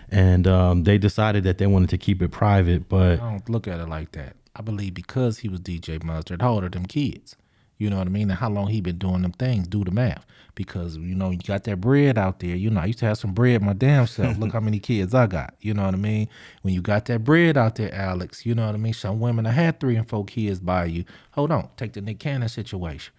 And 0.09 0.47
um, 0.47 0.85
they 0.85 0.99
decided 0.99 1.45
that 1.45 1.59
they 1.59 1.67
wanted 1.67 1.91
to 1.91 1.99
keep 1.99 2.23
it 2.23 2.31
private, 2.31 2.89
but 2.89 3.21
I 3.21 3.31
don't 3.31 3.49
look 3.49 3.67
at 3.67 3.81
it 3.81 3.89
like 3.89 4.13
that. 4.13 4.37
I 4.55 4.63
believe 4.63 4.95
because 4.95 5.39
he 5.39 5.49
was 5.49 5.61
DJ 5.61 6.03
Mustard, 6.03 6.43
how 6.43 6.55
old 6.55 6.65
are 6.65 6.69
them 6.69 6.87
kids? 6.87 7.37
You 7.79 7.91
know 7.91 7.99
what 7.99 8.07
I 8.07 8.11
mean? 8.11 8.31
And 8.31 8.39
how 8.39 8.49
long 8.49 8.69
he 8.69 8.81
been 8.81 8.99
doing 8.99 9.23
them 9.23 9.33
things? 9.33 9.69
Do 9.69 9.85
the 9.85 9.91
math. 9.91 10.25
Because 10.55 10.97
you 10.97 11.15
know 11.15 11.31
you 11.31 11.39
got 11.39 11.65
that 11.65 11.81
bread 11.83 12.17
out 12.17 12.41
there. 12.41 12.57
You 12.57 12.71
know 12.71 12.81
I 12.81 12.87
used 12.87 13.01
to 13.01 13.05
have 13.05 13.19
some 13.19 13.35
bread 13.35 13.61
my 13.61 13.75
damn 13.75 14.07
self. 14.07 14.39
Look 14.39 14.53
how 14.53 14.61
many 14.61 14.79
kids 14.79 15.15
I 15.15 15.27
got. 15.27 15.55
You 15.61 15.75
know 15.75 15.85
what 15.85 15.93
I 15.93 15.99
mean? 15.99 16.29
When 16.63 16.73
you 16.73 16.81
got 16.81 17.05
that 17.07 17.25
bread 17.25 17.59
out 17.59 17.75
there, 17.75 17.95
Alex. 17.95 18.47
You 18.47 18.55
know 18.55 18.65
what 18.65 18.75
I 18.75 18.79
mean? 18.79 18.95
Some 18.95 19.21
women 19.21 19.45
I 19.45 19.51
had 19.51 19.79
three 19.79 19.97
and 19.97 20.09
four 20.09 20.25
kids 20.25 20.59
by 20.59 20.87
you. 20.87 21.05
Hold 21.33 21.53
on, 21.53 21.69
take 21.77 21.93
the 21.93 22.01
Nick 22.01 22.19
Cannon 22.19 22.49
situation. 22.49 23.13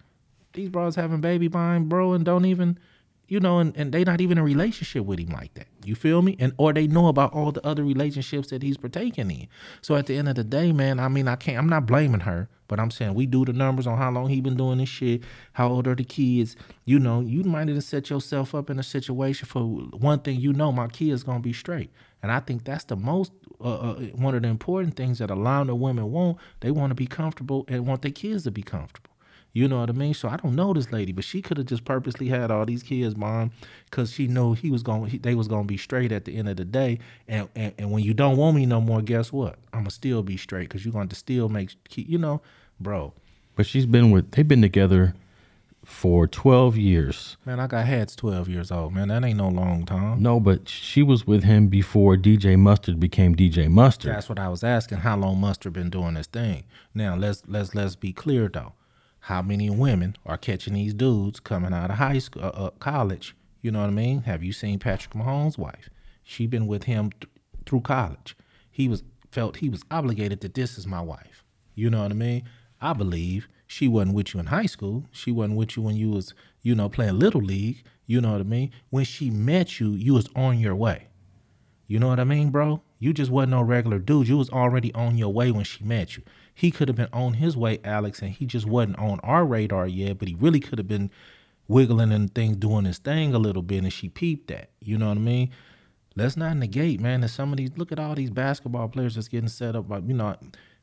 These 0.54 0.70
bros 0.70 0.96
having 0.96 1.20
baby 1.20 1.46
by 1.46 1.76
him, 1.76 1.88
bro, 1.88 2.14
and 2.14 2.24
don't 2.24 2.46
even 2.46 2.80
you 3.28 3.38
know, 3.40 3.58
and, 3.58 3.76
and 3.76 3.92
they 3.92 4.04
not 4.04 4.20
even 4.20 4.38
in 4.38 4.42
a 4.42 4.44
relationship 4.44 5.04
with 5.04 5.20
him 5.20 5.28
like 5.28 5.52
that. 5.54 5.68
You 5.84 5.94
feel 5.94 6.22
me? 6.22 6.36
And 6.40 6.54
or 6.56 6.72
they 6.72 6.86
know 6.86 7.08
about 7.08 7.32
all 7.34 7.52
the 7.52 7.64
other 7.64 7.84
relationships 7.84 8.48
that 8.48 8.62
he's 8.62 8.78
partaking 8.78 9.30
in. 9.30 9.48
So 9.82 9.96
at 9.96 10.06
the 10.06 10.16
end 10.16 10.28
of 10.28 10.34
the 10.34 10.44
day, 10.44 10.72
man, 10.72 10.98
I 10.98 11.08
mean, 11.08 11.28
I 11.28 11.36
can't. 11.36 11.58
I'm 11.58 11.68
not 11.68 11.86
blaming 11.86 12.20
her, 12.20 12.48
but 12.68 12.80
I'm 12.80 12.90
saying 12.90 13.14
we 13.14 13.26
do 13.26 13.44
the 13.44 13.52
numbers 13.52 13.86
on 13.86 13.98
how 13.98 14.10
long 14.10 14.28
he 14.28 14.40
been 14.40 14.56
doing 14.56 14.78
this 14.78 14.88
shit. 14.88 15.22
How 15.52 15.68
old 15.68 15.86
are 15.86 15.94
the 15.94 16.04
kids? 16.04 16.56
You 16.84 16.98
know, 16.98 17.20
you 17.20 17.44
might 17.44 17.68
have 17.68 17.84
set 17.84 18.08
yourself 18.08 18.54
up 18.54 18.70
in 18.70 18.78
a 18.78 18.82
situation 18.82 19.46
for 19.46 19.62
one 19.62 20.20
thing. 20.20 20.40
You 20.40 20.54
know, 20.54 20.72
my 20.72 20.88
kid's 20.88 21.22
gonna 21.22 21.40
be 21.40 21.52
straight, 21.52 21.90
and 22.22 22.32
I 22.32 22.40
think 22.40 22.64
that's 22.64 22.84
the 22.84 22.96
most 22.96 23.32
uh, 23.60 23.74
uh, 23.74 23.94
one 24.14 24.34
of 24.34 24.42
the 24.42 24.48
important 24.48 24.96
things 24.96 25.18
that 25.18 25.30
a 25.30 25.34
lot 25.34 25.68
of 25.68 25.78
women 25.78 26.10
want. 26.10 26.38
They 26.60 26.70
want 26.70 26.90
to 26.90 26.94
be 26.94 27.06
comfortable 27.06 27.66
and 27.68 27.86
want 27.86 28.02
their 28.02 28.10
kids 28.10 28.44
to 28.44 28.50
be 28.50 28.62
comfortable. 28.62 29.07
You 29.58 29.66
know 29.66 29.80
what 29.80 29.90
I 29.90 29.92
mean? 29.92 30.14
So 30.14 30.28
I 30.28 30.36
don't 30.36 30.54
know 30.54 30.72
this 30.72 30.92
lady, 30.92 31.10
but 31.10 31.24
she 31.24 31.42
could 31.42 31.56
have 31.56 31.66
just 31.66 31.84
purposely 31.84 32.28
had 32.28 32.52
all 32.52 32.64
these 32.64 32.84
kids, 32.84 33.16
mom, 33.16 33.50
because 33.90 34.12
she 34.12 34.28
knew 34.28 34.54
he 34.54 34.70
was 34.70 34.84
going, 34.84 35.10
he, 35.10 35.18
they 35.18 35.34
was 35.34 35.48
gonna 35.48 35.64
be 35.64 35.76
straight 35.76 36.12
at 36.12 36.26
the 36.26 36.36
end 36.36 36.48
of 36.48 36.56
the 36.56 36.64
day. 36.64 37.00
And, 37.26 37.48
and 37.56 37.74
and 37.76 37.90
when 37.90 38.04
you 38.04 38.14
don't 38.14 38.36
want 38.36 38.54
me 38.54 38.66
no 38.66 38.80
more, 38.80 39.02
guess 39.02 39.32
what? 39.32 39.58
I'ma 39.72 39.88
still 39.88 40.22
be 40.22 40.36
straight 40.36 40.68
because 40.68 40.84
you're 40.84 40.92
going 40.92 41.08
to 41.08 41.16
still 41.16 41.48
make, 41.48 41.74
you 41.96 42.18
know, 42.18 42.40
bro. 42.78 43.14
but 43.56 43.66
she's 43.66 43.84
been 43.84 44.12
with 44.12 44.30
they've 44.30 44.46
been 44.46 44.62
together 44.62 45.14
for 45.84 46.28
12 46.28 46.76
years. 46.76 47.36
Man, 47.44 47.58
I 47.58 47.66
got 47.66 47.84
hats 47.84 48.14
12 48.14 48.48
years 48.48 48.70
old, 48.70 48.92
man. 48.92 49.08
That 49.08 49.24
ain't 49.24 49.38
no 49.38 49.48
long 49.48 49.86
time. 49.86 50.22
No, 50.22 50.38
but 50.38 50.68
she 50.68 51.02
was 51.02 51.26
with 51.26 51.42
him 51.42 51.66
before 51.66 52.14
DJ 52.16 52.56
Mustard 52.56 53.00
became 53.00 53.34
DJ 53.34 53.68
Mustard. 53.68 54.12
That's 54.14 54.28
what 54.28 54.38
I 54.38 54.48
was 54.48 54.62
asking. 54.62 54.98
How 54.98 55.16
long 55.16 55.40
Mustard 55.40 55.72
been 55.72 55.90
doing 55.90 56.14
this 56.14 56.28
thing? 56.28 56.62
Now 56.94 57.16
let's 57.16 57.42
let's 57.48 57.74
let's 57.74 57.96
be 57.96 58.12
clear 58.12 58.48
though. 58.48 58.74
How 59.20 59.42
many 59.42 59.68
women 59.70 60.16
are 60.24 60.38
catching 60.38 60.74
these 60.74 60.94
dudes 60.94 61.40
coming 61.40 61.72
out 61.72 61.90
of 61.90 61.96
high 61.96 62.18
school, 62.18 62.44
uh, 62.44 62.48
uh, 62.48 62.70
college? 62.78 63.36
You 63.60 63.70
know 63.70 63.80
what 63.80 63.88
I 63.88 63.92
mean? 63.92 64.22
Have 64.22 64.42
you 64.42 64.52
seen 64.52 64.78
Patrick 64.78 65.14
Mahomes' 65.14 65.58
wife? 65.58 65.90
She 66.22 66.46
been 66.46 66.66
with 66.66 66.84
him 66.84 67.10
th- 67.10 67.30
through 67.66 67.80
college. 67.80 68.36
He 68.70 68.88
was 68.88 69.02
felt 69.30 69.56
he 69.56 69.68
was 69.68 69.82
obligated 69.90 70.40
that 70.40 70.54
this 70.54 70.78
is 70.78 70.86
my 70.86 71.00
wife. 71.00 71.44
You 71.74 71.90
know 71.90 72.02
what 72.02 72.10
I 72.10 72.14
mean? 72.14 72.44
I 72.80 72.92
believe 72.92 73.48
she 73.66 73.88
wasn't 73.88 74.14
with 74.14 74.32
you 74.32 74.40
in 74.40 74.46
high 74.46 74.66
school. 74.66 75.04
She 75.10 75.30
wasn't 75.30 75.56
with 75.56 75.76
you 75.76 75.82
when 75.82 75.96
you 75.96 76.10
was, 76.10 76.32
you 76.62 76.74
know, 76.74 76.88
playing 76.88 77.18
little 77.18 77.42
league. 77.42 77.84
You 78.06 78.20
know 78.20 78.32
what 78.32 78.40
I 78.40 78.44
mean? 78.44 78.70
When 78.90 79.04
she 79.04 79.30
met 79.30 79.78
you, 79.78 79.90
you 79.90 80.14
was 80.14 80.28
on 80.34 80.58
your 80.58 80.74
way. 80.74 81.08
You 81.86 81.98
know 81.98 82.08
what 82.08 82.20
I 82.20 82.24
mean, 82.24 82.50
bro? 82.50 82.82
You 82.98 83.12
just 83.12 83.30
wasn't 83.30 83.50
no 83.52 83.62
regular 83.62 83.98
dude. 83.98 84.28
You 84.28 84.38
was 84.38 84.50
already 84.50 84.92
on 84.94 85.18
your 85.18 85.32
way 85.32 85.50
when 85.50 85.64
she 85.64 85.84
met 85.84 86.16
you. 86.16 86.22
He 86.58 86.72
could 86.72 86.88
have 86.88 86.96
been 86.96 87.08
on 87.12 87.34
his 87.34 87.56
way, 87.56 87.78
Alex, 87.84 88.20
and 88.20 88.32
he 88.32 88.44
just 88.44 88.66
wasn't 88.66 88.98
on 88.98 89.20
our 89.20 89.46
radar 89.46 89.86
yet, 89.86 90.18
but 90.18 90.26
he 90.26 90.34
really 90.34 90.58
could 90.58 90.78
have 90.78 90.88
been 90.88 91.08
wiggling 91.68 92.10
and 92.10 92.34
things 92.34 92.56
doing 92.56 92.84
his 92.84 92.98
thing 92.98 93.32
a 93.32 93.38
little 93.38 93.62
bit 93.62 93.84
and 93.84 93.92
she 93.92 94.08
peeped 94.08 94.48
that. 94.48 94.70
You 94.80 94.98
know 94.98 95.06
what 95.06 95.18
I 95.18 95.20
mean? 95.20 95.50
Let's 96.16 96.36
not 96.36 96.56
negate, 96.56 96.98
man, 96.98 97.20
that 97.20 97.28
some 97.28 97.52
of 97.52 97.58
these 97.58 97.70
look 97.76 97.92
at 97.92 98.00
all 98.00 98.16
these 98.16 98.30
basketball 98.30 98.88
players 98.88 99.14
that's 99.14 99.28
getting 99.28 99.48
set 99.48 99.76
up 99.76 99.88
by 99.88 99.98
you 99.98 100.14
know 100.14 100.34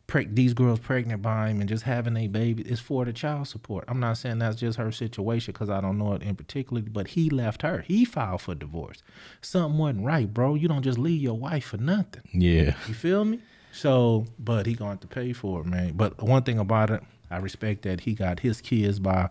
preg- 0.07 0.33
these 0.33 0.53
girls 0.53 0.79
pregnant 0.79 1.21
by 1.21 1.49
him 1.49 1.59
and 1.59 1.67
just 1.67 1.83
having 1.83 2.15
a 2.15 2.27
baby 2.27 2.63
it's 2.63 2.79
for 2.79 3.03
the 3.03 3.11
child 3.11 3.49
support. 3.49 3.83
I'm 3.89 3.99
not 3.99 4.17
saying 4.17 4.39
that's 4.39 4.55
just 4.55 4.77
her 4.77 4.93
situation 4.93 5.51
because 5.51 5.69
I 5.69 5.81
don't 5.81 5.97
know 5.97 6.13
it 6.13 6.23
in 6.23 6.37
particular, 6.37 6.83
but 6.83 7.09
he 7.09 7.29
left 7.29 7.63
her. 7.63 7.81
He 7.85 8.05
filed 8.05 8.39
for 8.39 8.55
divorce. 8.55 9.03
Something 9.41 9.77
wasn't 9.77 10.05
right, 10.05 10.33
bro. 10.33 10.55
You 10.55 10.69
don't 10.69 10.83
just 10.83 10.97
leave 10.97 11.21
your 11.21 11.37
wife 11.37 11.65
for 11.65 11.77
nothing. 11.77 12.23
Yeah. 12.31 12.75
You 12.87 12.93
feel 12.93 13.25
me? 13.25 13.41
So, 13.75 14.25
but 14.39 14.65
he 14.65 14.73
going 14.73 14.89
to 14.89 14.93
have 14.93 14.99
to 15.01 15.07
pay 15.07 15.33
for 15.33 15.61
it, 15.61 15.65
man. 15.65 15.93
But 15.95 16.21
one 16.23 16.43
thing 16.43 16.59
about 16.59 16.89
it, 16.89 17.03
I 17.29 17.37
respect 17.37 17.81
that 17.81 18.01
he 18.01 18.13
got 18.13 18.39
his 18.39 18.61
kids 18.61 18.99
by 18.99 19.29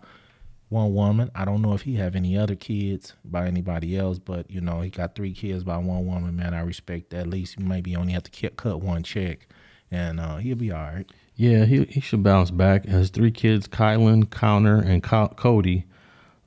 one 0.69 0.93
woman. 0.93 1.31
I 1.33 1.45
don't 1.45 1.61
know 1.63 1.73
if 1.73 1.81
he 1.81 1.95
have 1.95 2.15
any 2.15 2.37
other 2.37 2.55
kids 2.55 3.13
by 3.23 3.47
anybody 3.47 3.97
else, 3.97 4.19
but 4.19 4.49
you 4.49 4.61
know 4.61 4.81
he 4.81 4.89
got 4.89 5.15
three 5.15 5.33
kids 5.33 5.63
by 5.63 5.77
one 5.77 6.05
woman. 6.05 6.35
Man, 6.35 6.53
I 6.53 6.61
respect 6.61 7.09
that. 7.09 7.21
At 7.21 7.27
least 7.27 7.59
maybe 7.59 7.95
only 7.95 8.13
have 8.13 8.23
to 8.23 8.49
cut 8.51 8.81
one 8.81 9.01
check, 9.01 9.47
and 9.89 10.19
uh, 10.19 10.37
he'll 10.37 10.55
be 10.55 10.71
all 10.71 10.79
right. 10.79 11.09
Yeah, 11.35 11.65
he 11.65 11.85
he 11.85 11.99
should 11.99 12.23
bounce 12.23 12.51
back. 12.51 12.85
His 12.85 13.09
three 13.09 13.31
kids, 13.31 13.67
Kylan, 13.67 14.29
Connor, 14.29 14.79
and 14.79 15.01
Co- 15.01 15.33
Cody. 15.35 15.85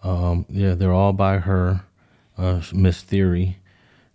Um, 0.02 0.46
yeah, 0.48 0.74
they're 0.74 0.92
all 0.92 1.12
by 1.12 1.38
her, 1.38 1.82
uh, 2.36 2.62
Miss 2.72 3.02
Thierry, 3.02 3.58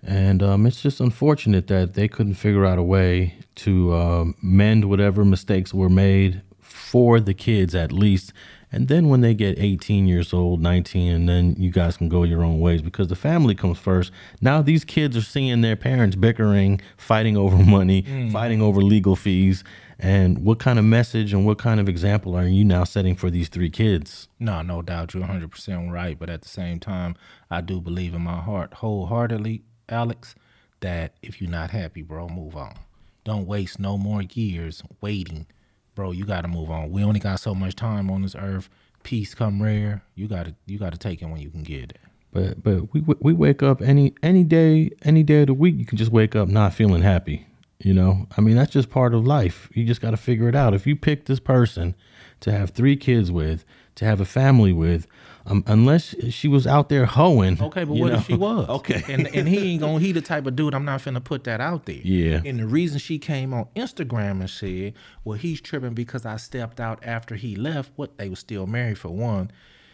and 0.06 0.44
um, 0.44 0.66
it's 0.66 0.82
just 0.82 1.00
unfortunate 1.00 1.68
that 1.68 1.94
they 1.94 2.08
couldn't 2.08 2.36
figure 2.36 2.66
out 2.66 2.78
a 2.78 2.84
way 2.84 3.36
to 3.56 3.94
um, 3.94 4.36
mend 4.42 4.90
whatever 4.90 5.24
mistakes 5.24 5.74
were 5.74 5.90
made 5.90 6.42
for 6.60 7.20
the 7.20 7.34
kids 7.34 7.74
at 7.74 7.92
least. 7.92 8.34
And 8.72 8.88
then 8.88 9.08
when 9.08 9.22
they 9.22 9.36
get 9.36 9.60
18 9.60 10.08
years 10.08 10.34
old, 10.34 10.60
19, 10.60 11.14
and 11.14 11.30
then 11.30 11.56
you 11.60 11.70
guys 11.70 11.96
can 11.96 12.10
go 12.10 12.24
your 12.24 12.44
own 12.44 12.60
ways 12.60 12.82
because 12.82 13.08
the 13.08 13.16
family 13.16 13.54
comes 13.54 13.78
first. 13.78 14.12
Now 14.42 14.64
these 14.64 14.84
kids 14.84 15.16
are 15.16 15.22
seeing 15.22 15.62
their 15.62 15.76
parents 15.76 16.16
bickering, 16.16 16.82
fighting 16.98 17.38
over 17.38 17.56
money, 17.64 18.02
fighting 18.32 18.64
over 18.64 18.82
legal 18.82 19.16
fees. 19.16 19.64
And 20.00 20.40
what 20.40 20.58
kind 20.60 20.80
of 20.80 20.86
message 20.86 21.34
and 21.34 21.46
what 21.46 21.60
kind 21.60 21.80
of 21.80 21.88
example 21.88 22.36
are 22.36 22.48
you 22.48 22.66
now 22.66 22.84
setting 22.84 23.16
for 23.16 23.30
these 23.30 23.48
three 23.48 23.70
kids? 23.70 24.28
No, 24.40 24.64
no 24.64 24.82
doubt 24.82 25.14
you're 25.14 25.22
100 25.22 25.52
percent 25.52 25.92
right. 25.92 26.18
But 26.18 26.32
at 26.32 26.42
the 26.42 26.50
same 26.50 26.80
time, 26.80 27.16
I 27.52 27.62
do 27.62 27.80
believe 27.80 28.16
in 28.16 28.22
my 28.22 28.42
heart 28.42 28.74
wholeheartedly, 28.74 29.64
Alex, 29.90 30.36
that 30.80 31.14
if 31.22 31.42
you're 31.42 31.50
not 31.50 31.72
happy, 31.72 32.02
bro, 32.02 32.28
move 32.28 32.56
on. 32.56 32.76
Don't 33.24 33.48
waste 33.48 33.80
no 33.80 33.98
more 33.98 34.22
years 34.22 34.84
waiting, 35.02 35.48
bro. 35.96 36.12
You 36.12 36.26
got 36.26 36.42
to 36.42 36.48
move 36.48 36.70
on. 36.70 36.92
We 36.92 37.04
only 37.04 37.20
got 37.20 37.40
so 37.40 37.56
much 37.56 37.76
time 37.76 38.12
on 38.12 38.22
this 38.22 38.36
earth. 38.36 38.70
Peace 39.04 39.34
come 39.34 39.62
rare. 39.62 40.04
You 40.16 40.28
got 40.28 40.46
to 40.46 40.56
you 40.66 40.78
got 40.78 40.92
to 40.92 41.00
take 41.00 41.22
it 41.22 41.26
when 41.26 41.40
you 41.40 41.50
can 41.50 41.64
get 41.64 41.92
it. 41.92 41.98
But 42.32 42.64
but 42.64 42.94
we 42.94 43.02
we 43.22 43.34
wake 43.34 43.64
up 43.64 43.82
any 43.82 44.14
any 44.22 44.44
day 44.44 44.92
any 45.04 45.24
day 45.24 45.42
of 45.42 45.48
the 45.48 45.54
week. 45.54 45.76
You 45.78 45.86
can 45.86 45.98
just 45.98 46.12
wake 46.12 46.36
up 46.36 46.50
not 46.50 46.74
feeling 46.74 47.02
happy. 47.02 47.48
You 47.80 47.94
know, 47.94 48.28
I 48.38 48.42
mean 48.42 48.56
that's 48.56 48.72
just 48.72 48.90
part 48.90 49.14
of 49.14 49.26
life. 49.26 49.70
You 49.74 49.86
just 49.86 50.02
got 50.02 50.12
to 50.12 50.18
figure 50.18 50.50
it 50.50 50.56
out. 50.56 50.74
If 50.74 50.88
you 50.88 50.96
pick 50.96 51.26
this 51.26 51.40
person 51.40 51.96
to 52.42 52.52
have 52.52 52.72
three 52.72 52.96
kids 52.96 53.32
with, 53.32 53.66
to 53.96 54.06
have 54.06 54.20
a 54.20 54.26
family 54.26 54.74
with, 54.74 55.08
um, 55.46 55.64
unless 55.68 56.16
she 56.30 56.48
was 56.48 56.66
out 56.66 56.90
there 56.90 57.06
hoeing. 57.06 57.62
Okay, 57.62 57.84
but 57.84 57.94
what 57.96 58.12
know? 58.12 58.18
if 58.20 58.26
she 58.28 58.36
was? 58.36 58.68
Okay, 58.70 59.04
and 59.10 59.28
and 59.28 59.48
he 59.48 59.74
ain't 59.74 59.82
gonna. 59.82 60.00
He 60.00 60.12
the 60.12 60.22
type 60.22 60.46
of 60.46 60.56
dude. 60.56 60.74
I'm 60.74 60.86
not 60.86 61.02
finna 61.02 61.24
put 61.24 61.44
that 61.44 61.60
out 61.60 61.86
there. 61.86 62.00
Yeah. 62.04 62.42
And 62.46 62.60
the 62.60 62.66
reason 62.68 63.00
she 63.00 63.20
came 63.20 63.54
on 63.54 63.68
Instagram 63.76 64.40
and 64.40 64.50
said, 64.50 64.94
"Well, 65.24 65.38
he's 65.38 65.60
tripping 65.62 65.94
because 65.94 66.26
I 66.26 66.38
stepped 66.38 66.80
out 66.80 67.00
after 67.04 67.36
he 67.36 67.56
left." 67.56 67.92
What 67.96 68.18
they 68.18 68.30
was 68.30 68.40
still 68.40 68.66
married 68.68 68.98
for 68.98 69.10
one. 69.10 69.52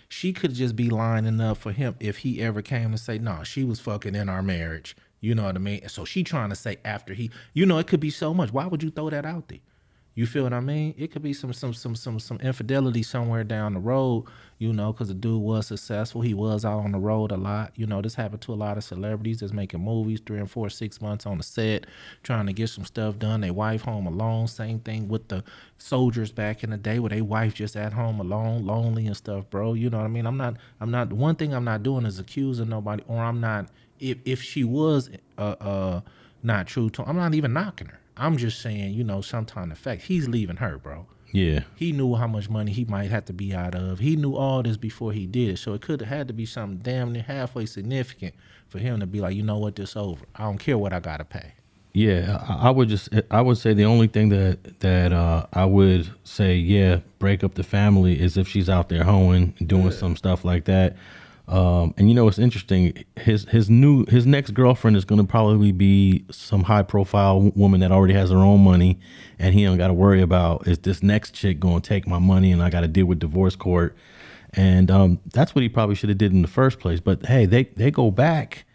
she 0.08 0.34
could 0.34 0.54
just 0.54 0.76
be 0.76 0.90
lying 0.90 1.26
enough 1.26 1.60
for 1.60 1.72
him 1.72 1.96
if 2.00 2.18
he 2.20 2.42
ever 2.42 2.62
came 2.62 2.92
to 2.92 2.98
say, 2.98 3.18
"No, 3.18 3.44
she 3.44 3.64
was 3.64 3.80
fucking 3.80 4.16
in 4.16 4.30
our 4.30 4.42
marriage." 4.44 4.96
You 5.22 5.36
know 5.36 5.44
what 5.44 5.56
I 5.56 5.60
mean? 5.60 5.88
So 5.90 6.06
she 6.06 6.24
trying 6.24 6.50
to 6.50 6.56
say 6.56 6.78
after 6.86 7.14
he, 7.14 7.30
you 7.54 7.66
know, 7.66 7.78
it 7.78 7.88
could 7.88 8.00
be 8.00 8.10
so 8.10 8.34
much. 8.34 8.54
Why 8.54 8.66
would 8.68 8.82
you 8.82 8.90
throw 8.90 9.10
that 9.10 9.26
out 9.26 9.50
there? 9.50 9.60
You 10.16 10.26
feel 10.26 10.44
what 10.44 10.54
I 10.54 10.60
mean? 10.60 10.96
It 10.98 11.12
could 11.12 11.22
be 11.22 11.34
some 11.34 11.54
some 11.54 11.74
some 11.74 11.96
some 11.96 12.20
some 12.20 12.38
infidelity 12.38 13.04
somewhere 13.04 13.44
down 13.44 13.74
the 13.74 13.80
road, 13.80 14.26
you 14.58 14.74
know, 14.74 14.92
because 14.92 15.08
the 15.08 15.14
dude 15.14 15.42
was 15.42 15.68
successful. 15.68 16.22
He 16.22 16.34
was 16.34 16.66
out 16.66 16.80
on 16.80 16.92
the 16.92 17.00
road 17.00 17.32
a 17.32 17.38
lot. 17.38 17.72
You 17.76 17.86
know, 17.86 18.02
this 18.02 18.16
happened 18.16 18.42
to 18.42 18.54
a 18.54 18.56
lot 18.56 18.76
of 18.78 18.84
celebrities 18.84 19.40
that's 19.40 19.54
making 19.54 19.82
movies 19.82 20.20
three 20.26 20.40
and 20.40 20.50
four, 20.50 20.70
six 20.70 21.00
months 21.00 21.26
on 21.26 21.38
the 21.38 21.44
set, 21.44 21.86
trying 22.24 22.48
to 22.48 22.54
get 22.54 22.68
some 22.70 22.84
stuff 22.84 23.18
done. 23.20 23.42
They 23.42 23.52
wife 23.52 23.84
home 23.84 24.08
alone. 24.08 24.48
Same 24.48 24.80
thing 24.80 25.08
with 25.08 25.28
the 25.30 25.44
soldiers 25.78 26.32
back 26.32 26.64
in 26.64 26.72
the 26.72 26.78
day 26.78 27.00
where 27.00 27.10
they 27.10 27.22
wife 27.22 27.54
just 27.54 27.78
at 27.78 27.94
home 27.94 28.20
alone, 28.20 28.66
lonely 28.66 29.08
and 29.08 29.16
stuff, 29.16 29.50
bro. 29.50 29.74
You 29.74 29.90
know 29.90 30.00
what 30.00 30.06
I 30.06 30.10
mean? 30.10 30.26
I'm 30.26 30.38
not 30.38 30.58
I'm 30.82 30.92
not 30.92 31.14
one 31.14 31.36
thing 31.36 31.54
I'm 31.54 31.64
not 31.64 31.84
doing 31.84 32.06
is 32.06 32.20
accusing 32.20 32.68
nobody 32.68 33.04
or 33.08 33.24
I'm 33.24 33.40
not 33.40 33.70
if 34.00 34.18
if 34.26 34.42
she 34.42 34.64
was 34.64 35.10
uh 35.38 35.56
uh 35.62 36.02
not 36.44 36.68
true 36.68 36.90
to 36.90 37.04
I'm 37.08 37.16
not 37.16 37.34
even 37.36 37.54
knocking 37.54 37.88
her. 37.88 38.00
I'm 38.20 38.38
just 38.38 38.62
saying, 38.62 38.94
you 38.94 39.04
know, 39.04 39.22
sometime 39.22 39.70
the 39.70 39.76
fact 39.76 40.04
he's 40.04 40.28
leaving 40.28 40.58
her, 40.58 40.78
bro. 40.78 41.08
Yeah. 41.32 41.62
He 41.76 41.92
knew 41.92 42.16
how 42.16 42.28
much 42.28 42.50
money 42.50 42.72
he 42.72 42.86
might 42.86 43.12
have 43.12 43.26
to 43.26 43.34
be 43.34 43.54
out 43.54 43.76
of. 43.76 44.00
He 44.00 44.16
knew 44.16 44.36
all 44.36 44.64
this 44.64 44.78
before 44.78 45.12
he 45.14 45.26
did 45.28 45.50
it. 45.50 45.58
So 45.58 45.74
it 45.74 45.82
could 45.82 46.02
have 46.02 46.10
had 46.10 46.28
to 46.28 46.34
be 46.34 46.46
something 46.46 46.80
damn 46.80 47.14
near 47.14 47.24
halfway 47.24 47.66
significant 47.66 48.34
for 48.68 48.80
him 48.80 49.00
to 49.00 49.06
be 49.06 49.22
like, 49.22 49.36
you 49.36 49.44
know 49.44 49.58
what, 49.58 49.76
this 49.76 49.96
over. 49.96 50.26
I 50.36 50.44
don't 50.44 50.58
care 50.58 50.78
what 50.78 50.94
I 50.94 51.00
gotta 51.00 51.26
pay. 51.26 51.54
Yeah, 51.94 52.46
I 52.48 52.68
I 52.68 52.70
would 52.70 52.88
just 52.90 53.10
I 53.32 53.42
would 53.42 53.58
say 53.58 53.74
the 53.74 53.86
only 53.86 54.08
thing 54.08 54.30
that 54.30 54.80
that 54.82 55.12
uh, 55.12 55.48
I 55.52 55.66
would 55.66 56.10
say 56.24 56.56
yeah 56.56 57.00
break 57.18 57.44
up 57.44 57.56
the 57.56 57.64
family 57.64 58.20
is 58.20 58.38
if 58.38 58.48
she's 58.48 58.70
out 58.70 58.90
there 58.90 59.04
hoeing 59.04 59.56
doing 59.66 59.92
some 59.92 60.16
stuff 60.16 60.46
like 60.46 60.66
that. 60.66 60.96
Um, 61.50 61.96
and 61.98 62.08
you 62.08 62.14
know 62.14 62.26
what's 62.26 62.38
interesting? 62.38 63.06
His 63.18 63.46
his 63.46 63.72
new 63.72 64.06
his 64.06 64.28
next 64.28 64.52
girlfriend 64.52 64.96
is 64.96 65.04
going 65.04 65.20
to 65.20 65.26
probably 65.26 65.72
be 65.72 66.24
some 66.30 66.64
high 66.64 66.84
profile 66.84 67.42
woman 67.56 67.80
that 67.80 67.92
already 67.92 68.14
has 68.14 68.30
her 68.30 68.38
own 68.38 68.64
money, 68.64 69.00
and 69.40 69.56
he 69.56 69.66
don't 69.66 69.80
got 69.80 69.88
to 69.88 69.94
worry 69.94 70.22
about 70.22 70.68
is 70.68 70.78
this 70.80 71.02
next 71.02 71.34
chick 71.34 71.60
going 71.60 71.82
to 71.82 71.90
take 71.90 72.08
my 72.08 72.20
money, 72.20 72.52
and 72.52 72.62
I 72.62 72.70
got 72.70 72.82
to 72.82 72.88
deal 72.88 73.08
with 73.08 73.18
divorce 73.18 73.56
court, 73.56 73.98
and 74.54 74.92
um, 74.92 75.20
that's 75.34 75.56
what 75.56 75.64
he 75.64 75.70
probably 75.70 75.96
should 75.96 76.10
have 76.10 76.20
did 76.20 76.34
in 76.34 76.44
the 76.44 76.48
first 76.48 76.80
place. 76.80 77.00
But 77.00 77.26
hey, 77.26 77.48
they 77.48 77.64
they 77.64 77.90
go 77.90 78.12
back 78.12 78.66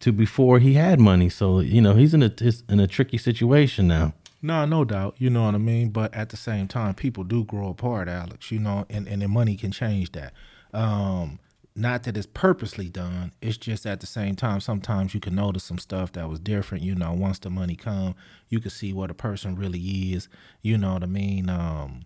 to 0.00 0.10
before 0.10 0.60
he 0.60 0.74
had 0.74 0.98
money, 0.98 1.28
so 1.28 1.60
you 1.60 1.82
know 1.82 1.94
he's 1.94 2.14
in 2.14 2.22
a 2.22 2.32
in 2.70 2.80
a 2.80 2.86
tricky 2.86 3.18
situation 3.18 3.86
now. 3.86 4.14
No, 4.40 4.64
no 4.64 4.86
doubt. 4.86 5.16
You 5.18 5.28
know 5.28 5.44
what 5.44 5.54
I 5.54 5.58
mean? 5.58 5.90
But 5.90 6.14
at 6.14 6.30
the 6.30 6.38
same 6.38 6.68
time, 6.68 6.94
people 6.94 7.24
do 7.24 7.44
grow 7.44 7.68
apart, 7.68 8.08
Alex, 8.08 8.50
you 8.50 8.58
know, 8.58 8.84
and, 8.90 9.08
and 9.08 9.22
the 9.22 9.28
money 9.28 9.56
can 9.56 9.72
change 9.72 10.12
that. 10.12 10.34
Um, 10.74 11.38
not 11.76 12.04
that 12.04 12.16
it's 12.16 12.26
purposely 12.26 12.88
done. 12.88 13.32
It's 13.42 13.56
just 13.56 13.84
at 13.84 14.00
the 14.00 14.06
same 14.06 14.36
time, 14.36 14.60
sometimes 14.60 15.12
you 15.12 15.20
can 15.20 15.34
notice 15.34 15.64
some 15.64 15.78
stuff 15.78 16.12
that 16.12 16.28
was 16.28 16.38
different. 16.38 16.84
You 16.84 16.94
know, 16.94 17.12
once 17.12 17.40
the 17.40 17.50
money 17.50 17.74
come, 17.74 18.14
you 18.48 18.60
can 18.60 18.70
see 18.70 18.92
what 18.92 19.10
a 19.10 19.14
person 19.14 19.56
really 19.56 19.80
is. 19.80 20.28
You 20.62 20.78
know 20.78 20.94
what 20.94 21.02
I 21.02 21.06
mean? 21.06 21.48
Um, 21.50 22.02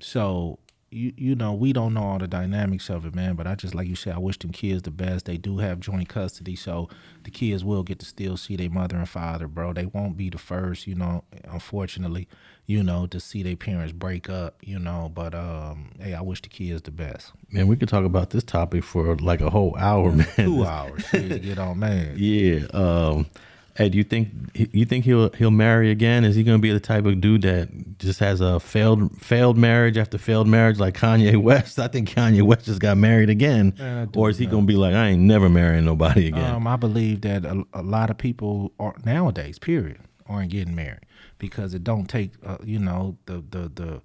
so 0.00 0.58
you 0.90 1.12
you 1.16 1.34
know, 1.34 1.52
we 1.52 1.72
don't 1.72 1.94
know 1.94 2.02
all 2.02 2.18
the 2.18 2.28
dynamics 2.28 2.88
of 2.90 3.04
it, 3.06 3.14
man. 3.14 3.34
But 3.34 3.46
I 3.46 3.54
just 3.54 3.74
like 3.74 3.88
you 3.88 3.96
said, 3.96 4.14
I 4.14 4.18
wish 4.18 4.38
them 4.38 4.52
kids 4.52 4.82
the 4.82 4.90
best. 4.90 5.24
They 5.24 5.36
do 5.36 5.58
have 5.58 5.80
joint 5.80 6.08
custody, 6.08 6.56
so 6.56 6.88
the 7.24 7.30
kids 7.30 7.64
will 7.64 7.82
get 7.82 7.98
to 8.00 8.06
still 8.06 8.36
see 8.36 8.56
their 8.56 8.70
mother 8.70 8.96
and 8.96 9.08
father, 9.08 9.48
bro. 9.48 9.72
They 9.72 9.86
won't 9.86 10.16
be 10.16 10.30
the 10.30 10.38
first, 10.38 10.86
you 10.86 10.94
know, 10.94 11.24
unfortunately, 11.44 12.28
you 12.68 12.82
know, 12.82 13.06
to 13.06 13.18
see 13.18 13.42
their 13.42 13.56
parents 13.56 13.92
break 13.94 14.28
up, 14.28 14.58
you 14.62 14.78
know. 14.78 15.10
But 15.12 15.34
um, 15.34 15.90
hey, 15.98 16.12
I 16.14 16.20
wish 16.20 16.42
the 16.42 16.50
kids 16.50 16.82
the 16.82 16.90
best. 16.90 17.32
Man, 17.50 17.66
we 17.66 17.76
could 17.76 17.88
talk 17.88 18.04
about 18.04 18.30
this 18.30 18.44
topic 18.44 18.84
for 18.84 19.16
like 19.16 19.40
a 19.40 19.48
whole 19.50 19.74
hour, 19.76 20.12
man. 20.12 20.28
Two 20.36 20.64
hours 20.64 21.02
to 21.10 21.38
get 21.40 21.58
on, 21.58 21.80
man. 21.80 22.14
Yeah. 22.18 22.66
Um, 22.74 23.26
hey, 23.74 23.88
do 23.88 23.96
you 23.96 24.04
think 24.04 24.28
you 24.54 24.84
think 24.84 25.06
he'll 25.06 25.30
he'll 25.30 25.50
marry 25.50 25.90
again? 25.90 26.26
Is 26.26 26.36
he 26.36 26.44
going 26.44 26.58
to 26.58 26.62
be 26.62 26.70
the 26.70 26.78
type 26.78 27.06
of 27.06 27.22
dude 27.22 27.40
that 27.42 27.98
just 27.98 28.20
has 28.20 28.42
a 28.42 28.60
failed 28.60 29.16
failed 29.18 29.56
marriage 29.56 29.96
after 29.96 30.18
failed 30.18 30.46
marriage 30.46 30.78
like 30.78 30.94
Kanye 30.94 31.40
West? 31.40 31.78
I 31.78 31.88
think 31.88 32.10
Kanye 32.10 32.42
West 32.42 32.66
just 32.66 32.80
got 32.80 32.98
married 32.98 33.30
again, 33.30 33.72
Yeah, 33.78 34.04
or 34.14 34.28
is 34.28 34.36
he 34.36 34.44
going 34.44 34.64
to 34.64 34.66
be 34.66 34.76
like, 34.76 34.94
I 34.94 35.08
ain't 35.08 35.22
never 35.22 35.48
marrying 35.48 35.86
nobody 35.86 36.26
again? 36.28 36.54
Um, 36.54 36.66
I 36.66 36.76
believe 36.76 37.22
that 37.22 37.46
a, 37.46 37.64
a 37.72 37.82
lot 37.82 38.10
of 38.10 38.18
people 38.18 38.72
are 38.78 38.94
nowadays, 39.06 39.58
period, 39.58 40.00
aren't 40.28 40.50
getting 40.50 40.74
married 40.74 41.06
because 41.38 41.74
it 41.74 41.84
don't 41.84 42.06
take, 42.06 42.32
uh, 42.44 42.58
you 42.64 42.78
know, 42.78 43.16
the 43.26 43.44
the 43.50 43.70
the 43.74 44.02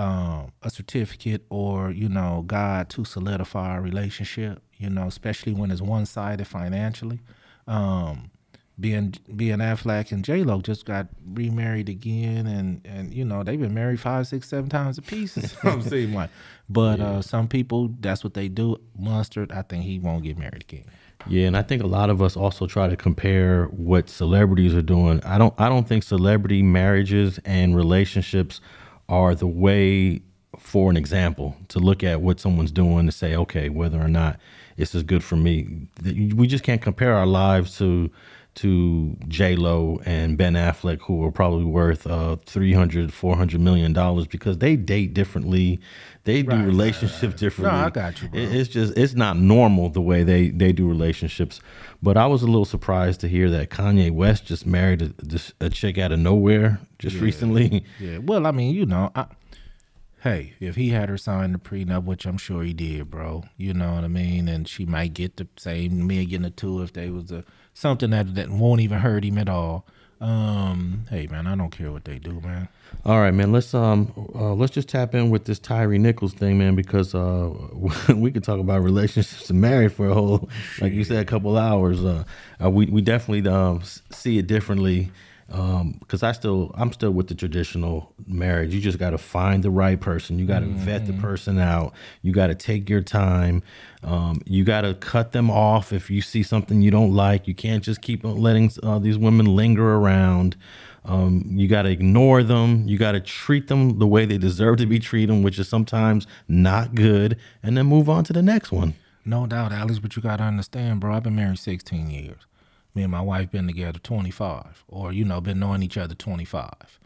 um, 0.00 0.52
a 0.62 0.70
certificate 0.70 1.44
or 1.50 1.90
you 1.90 2.08
know 2.08 2.44
God 2.46 2.88
to 2.90 3.04
solidify 3.04 3.76
a 3.76 3.80
relationship. 3.80 4.62
You 4.78 4.90
know, 4.90 5.06
especially 5.06 5.52
when 5.52 5.70
it's 5.70 5.82
one 5.82 6.06
sided 6.06 6.46
financially. 6.46 7.20
Um, 7.66 8.30
being 8.80 9.14
Ben 9.28 9.58
Affleck 9.58 10.10
and 10.10 10.24
J 10.24 10.42
Lo 10.42 10.60
just 10.60 10.86
got 10.86 11.08
remarried 11.24 11.88
again, 11.88 12.46
and 12.46 12.80
and 12.84 13.12
you 13.12 13.24
know 13.24 13.42
they've 13.42 13.60
been 13.60 13.74
married 13.74 14.00
five, 14.00 14.26
six, 14.26 14.48
seven 14.48 14.70
times 14.70 14.96
a 14.96 15.02
piece. 15.02 15.36
I'm 15.64 15.82
saying 15.82 16.14
like, 16.14 16.30
but 16.68 17.00
uh, 17.00 17.22
some 17.22 17.46
people 17.46 17.90
that's 18.00 18.24
what 18.24 18.34
they 18.34 18.48
do. 18.48 18.78
Mustard, 18.98 19.52
I 19.52 19.62
think 19.62 19.84
he 19.84 19.98
won't 19.98 20.24
get 20.24 20.38
married 20.38 20.62
again. 20.62 20.84
Yeah, 21.26 21.46
and 21.46 21.56
I 21.56 21.62
think 21.62 21.82
a 21.82 21.86
lot 21.86 22.10
of 22.10 22.22
us 22.22 22.36
also 22.36 22.66
try 22.66 22.88
to 22.88 22.96
compare 22.96 23.66
what 23.66 24.08
celebrities 24.08 24.74
are 24.74 24.82
doing. 24.82 25.22
I 25.24 25.38
don't 25.38 25.54
I 25.58 25.68
don't 25.68 25.86
think 25.86 26.02
celebrity 26.02 26.62
marriages 26.62 27.38
and 27.44 27.76
relationships 27.76 28.60
are 29.08 29.34
the 29.34 29.46
way 29.46 30.22
for 30.58 30.90
an 30.90 30.96
example 30.96 31.56
to 31.68 31.78
look 31.78 32.02
at 32.02 32.20
what 32.20 32.40
someone's 32.40 32.72
doing 32.72 33.06
to 33.06 33.12
say, 33.12 33.36
okay, 33.36 33.68
whether 33.68 34.00
or 34.00 34.08
not 34.08 34.38
this 34.76 34.94
is 34.94 35.02
good 35.02 35.22
for 35.22 35.36
me. 35.36 35.88
We 36.02 36.46
just 36.46 36.64
can't 36.64 36.82
compare 36.82 37.14
our 37.14 37.26
lives 37.26 37.76
to 37.78 38.10
to 38.60 39.16
J 39.28 39.56
Lo 39.56 40.00
and 40.04 40.36
Ben 40.38 40.54
Affleck, 40.54 41.00
who 41.02 41.24
are 41.24 41.30
probably 41.32 41.64
worth 41.64 42.06
uh, 42.06 42.36
300, 42.46 43.12
400 43.12 43.60
million 43.60 43.92
dollars 43.92 44.26
because 44.26 44.58
they 44.58 44.76
date 44.76 45.14
differently, 45.14 45.80
they 46.24 46.42
do 46.42 46.56
relationships 46.64 47.34
differently. 47.40 47.78
No, 47.78 47.86
I 47.86 47.90
got 47.90 48.20
you, 48.22 48.28
bro. 48.28 48.40
It- 48.40 48.54
It's 48.54 48.68
just 48.68 48.96
it's 48.96 49.14
not 49.14 49.36
normal 49.38 49.88
the 49.90 50.00
way 50.02 50.22
they 50.22 50.50
they 50.50 50.72
do 50.72 50.88
relationships. 50.88 51.60
But 52.02 52.16
I 52.16 52.26
was 52.26 52.42
a 52.42 52.46
little 52.46 52.64
surprised 52.64 53.20
to 53.20 53.28
hear 53.28 53.50
that 53.50 53.70
Kanye 53.70 54.10
West 54.10 54.46
just 54.46 54.66
married 54.66 55.02
a, 55.02 55.64
a 55.66 55.70
chick 55.70 55.98
out 55.98 56.12
of 56.12 56.18
nowhere 56.18 56.80
just 56.98 57.16
recently. 57.20 57.84
Yeah, 58.00 58.18
well, 58.18 58.46
I 58.46 58.50
mean, 58.50 58.74
you 58.74 58.86
know, 58.86 59.10
I, 59.14 59.26
hey, 60.22 60.52
if 60.60 60.76
he 60.76 60.90
had 60.90 61.08
her 61.08 61.16
sign 61.18 61.52
the 61.52 61.58
prenup, 61.58 62.04
which 62.04 62.26
I'm 62.26 62.36
sure 62.38 62.62
he 62.62 62.72
did, 62.72 63.10
bro, 63.10 63.44
you 63.56 63.72
know 63.74 63.94
what 63.94 64.04
I 64.04 64.08
mean, 64.08 64.48
and 64.48 64.68
she 64.68 64.84
might 64.86 65.14
get 65.14 65.36
the 65.36 65.48
same 65.56 66.06
million 66.06 66.44
or 66.44 66.50
two 66.50 66.82
if 66.82 66.92
they 66.92 67.10
was 67.10 67.30
a 67.32 67.44
something 67.74 68.10
that 68.10 68.34
that 68.34 68.50
won't 68.50 68.80
even 68.80 68.98
hurt 68.98 69.24
him 69.24 69.38
at 69.38 69.48
all. 69.48 69.86
Um, 70.20 71.06
hey 71.08 71.26
man, 71.28 71.46
I 71.46 71.56
don't 71.56 71.70
care 71.70 71.90
what 71.90 72.04
they 72.04 72.18
do, 72.18 72.40
man. 72.40 72.68
All 73.06 73.18
right, 73.18 73.32
man. 73.32 73.52
Let's 73.52 73.72
um 73.72 74.12
uh, 74.34 74.52
let's 74.52 74.72
just 74.72 74.88
tap 74.88 75.14
in 75.14 75.30
with 75.30 75.46
this 75.46 75.58
Tyre 75.58 75.96
Nichols 75.96 76.34
thing, 76.34 76.58
man, 76.58 76.74
because 76.74 77.14
uh 77.14 77.50
we 78.14 78.30
could 78.30 78.44
talk 78.44 78.60
about 78.60 78.82
relationships 78.82 79.48
and 79.48 79.60
marriage 79.60 79.92
for 79.92 80.08
a 80.08 80.14
whole, 80.14 80.50
like 80.80 80.92
you 80.92 81.04
said, 81.04 81.18
a 81.18 81.24
couple 81.24 81.56
hours. 81.56 82.04
Uh, 82.04 82.24
uh 82.62 82.70
we 82.70 82.86
we 82.86 83.00
definitely 83.00 83.50
um 83.50 83.82
see 84.10 84.38
it 84.38 84.46
differently. 84.46 85.10
Um, 85.50 85.96
because 85.98 86.22
I 86.22 86.30
still 86.32 86.70
I'm 86.74 86.92
still 86.92 87.10
with 87.10 87.26
the 87.26 87.34
traditional 87.34 88.12
marriage. 88.26 88.72
You 88.72 88.80
just 88.80 88.98
got 88.98 89.10
to 89.10 89.18
find 89.18 89.64
the 89.64 89.70
right 89.70 90.00
person. 90.00 90.38
You 90.38 90.46
got 90.46 90.60
to 90.60 90.66
vet 90.66 91.06
the 91.06 91.12
person 91.14 91.58
out. 91.58 91.92
You 92.22 92.32
got 92.32 92.48
to 92.48 92.54
take 92.54 92.88
your 92.88 93.00
time. 93.00 93.62
Um, 94.04 94.40
you 94.44 94.62
got 94.64 94.82
to 94.82 94.94
cut 94.94 95.32
them 95.32 95.50
off 95.50 95.92
if 95.92 96.08
you 96.08 96.22
see 96.22 96.44
something 96.44 96.82
you 96.82 96.92
don't 96.92 97.12
like. 97.12 97.48
You 97.48 97.54
can't 97.54 97.82
just 97.82 98.00
keep 98.00 98.20
letting 98.22 98.70
uh, 98.82 99.00
these 99.00 99.18
women 99.18 99.56
linger 99.56 99.96
around. 99.96 100.56
Um, 101.04 101.44
you 101.46 101.66
got 101.66 101.82
to 101.82 101.90
ignore 101.90 102.42
them. 102.42 102.86
You 102.86 102.98
got 102.98 103.12
to 103.12 103.20
treat 103.20 103.68
them 103.68 103.98
the 103.98 104.06
way 104.06 104.26
they 104.26 104.38
deserve 104.38 104.76
to 104.78 104.86
be 104.86 104.98
treated, 104.98 105.42
which 105.42 105.58
is 105.58 105.68
sometimes 105.68 106.26
not 106.46 106.94
good, 106.94 107.36
and 107.62 107.76
then 107.76 107.86
move 107.86 108.08
on 108.08 108.22
to 108.24 108.32
the 108.32 108.42
next 108.42 108.70
one. 108.70 108.94
No 109.24 109.46
doubt, 109.46 109.72
Alex, 109.72 109.98
but 109.98 110.16
you 110.16 110.22
gotta 110.22 110.44
understand, 110.44 111.00
bro. 111.00 111.14
I've 111.14 111.22
been 111.22 111.36
married 111.36 111.58
16 111.58 112.10
years. 112.10 112.46
Me 112.94 113.02
and 113.02 113.10
my 113.10 113.20
wife 113.20 113.50
been 113.50 113.66
together 113.66 113.98
25, 113.98 114.84
or 114.88 115.12
you 115.12 115.24
know, 115.24 115.40
been 115.40 115.60
knowing 115.60 115.82
each 115.82 115.96
other 115.96 116.14
25. 116.14 116.98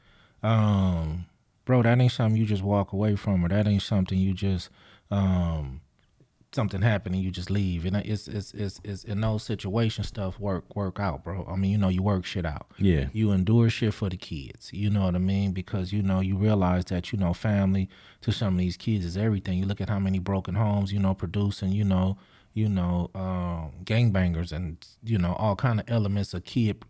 Um, 0.43 1.27
bro, 1.65 1.83
that 1.83 2.01
ain't 2.01 2.13
something 2.13 2.41
you 2.41 2.47
just 2.47 2.63
walk 2.63 2.93
away 2.93 3.17
from, 3.17 3.45
or 3.45 3.49
that 3.49 3.67
ain't 3.67 3.83
something 3.83 4.19
you 4.19 4.33
just 4.33 4.71
um 5.11 5.81
something 6.55 6.83
happen 6.83 7.13
and 7.13 7.23
you 7.23 7.31
just 7.31 7.51
leave. 7.51 7.85
And 7.85 7.97
it's 7.97 8.29
it's 8.29 8.55
it's, 8.55 8.81
it's 8.85 9.05
in 9.05 9.21
those 9.21 9.43
situations 9.43 10.07
stuff 10.09 10.39
work 10.39 10.75
work 10.77 11.01
out, 11.01 11.25
bro. 11.25 11.47
I 11.51 11.57
mean, 11.57 11.73
you 11.73 11.79
know, 11.79 11.89
you 11.89 12.03
work 12.03 12.25
shit 12.25 12.47
out. 12.47 12.69
Yeah. 12.79 13.09
You 13.13 13.33
endure 13.33 13.69
shit 13.69 13.93
for 13.93 14.09
the 14.09 14.17
kids. 14.17 14.73
You 14.73 14.91
know 14.91 15.05
what 15.05 15.15
I 15.15 15.19
mean? 15.19 15.53
Because 15.53 15.93
you 15.93 16.03
know 16.03 16.21
you 16.21 16.37
realize 16.37 16.87
that 16.87 17.13
you 17.13 17.19
know 17.19 17.35
family 17.35 17.89
to 18.23 18.33
some 18.33 18.55
of 18.55 18.59
these 18.59 18.77
kids 18.77 19.05
is 19.05 19.17
everything. 19.17 19.59
You 19.59 19.67
look 19.67 19.81
at 19.81 19.89
how 19.89 19.99
many 19.99 20.19
broken 20.19 20.55
homes 20.55 20.93
you 20.93 20.99
know 21.01 21.15
producing. 21.15 21.73
You 21.73 21.85
know 21.85 22.17
you 22.55 22.69
know 22.69 23.11
um, 23.15 23.73
gangbangers 23.85 24.53
and 24.53 24.85
you 25.03 25.19
know 25.19 25.35
all 25.35 25.57
kind 25.57 25.81
of 25.81 25.91
elements 25.91 26.33
of 26.33 26.45
kid 26.45 26.83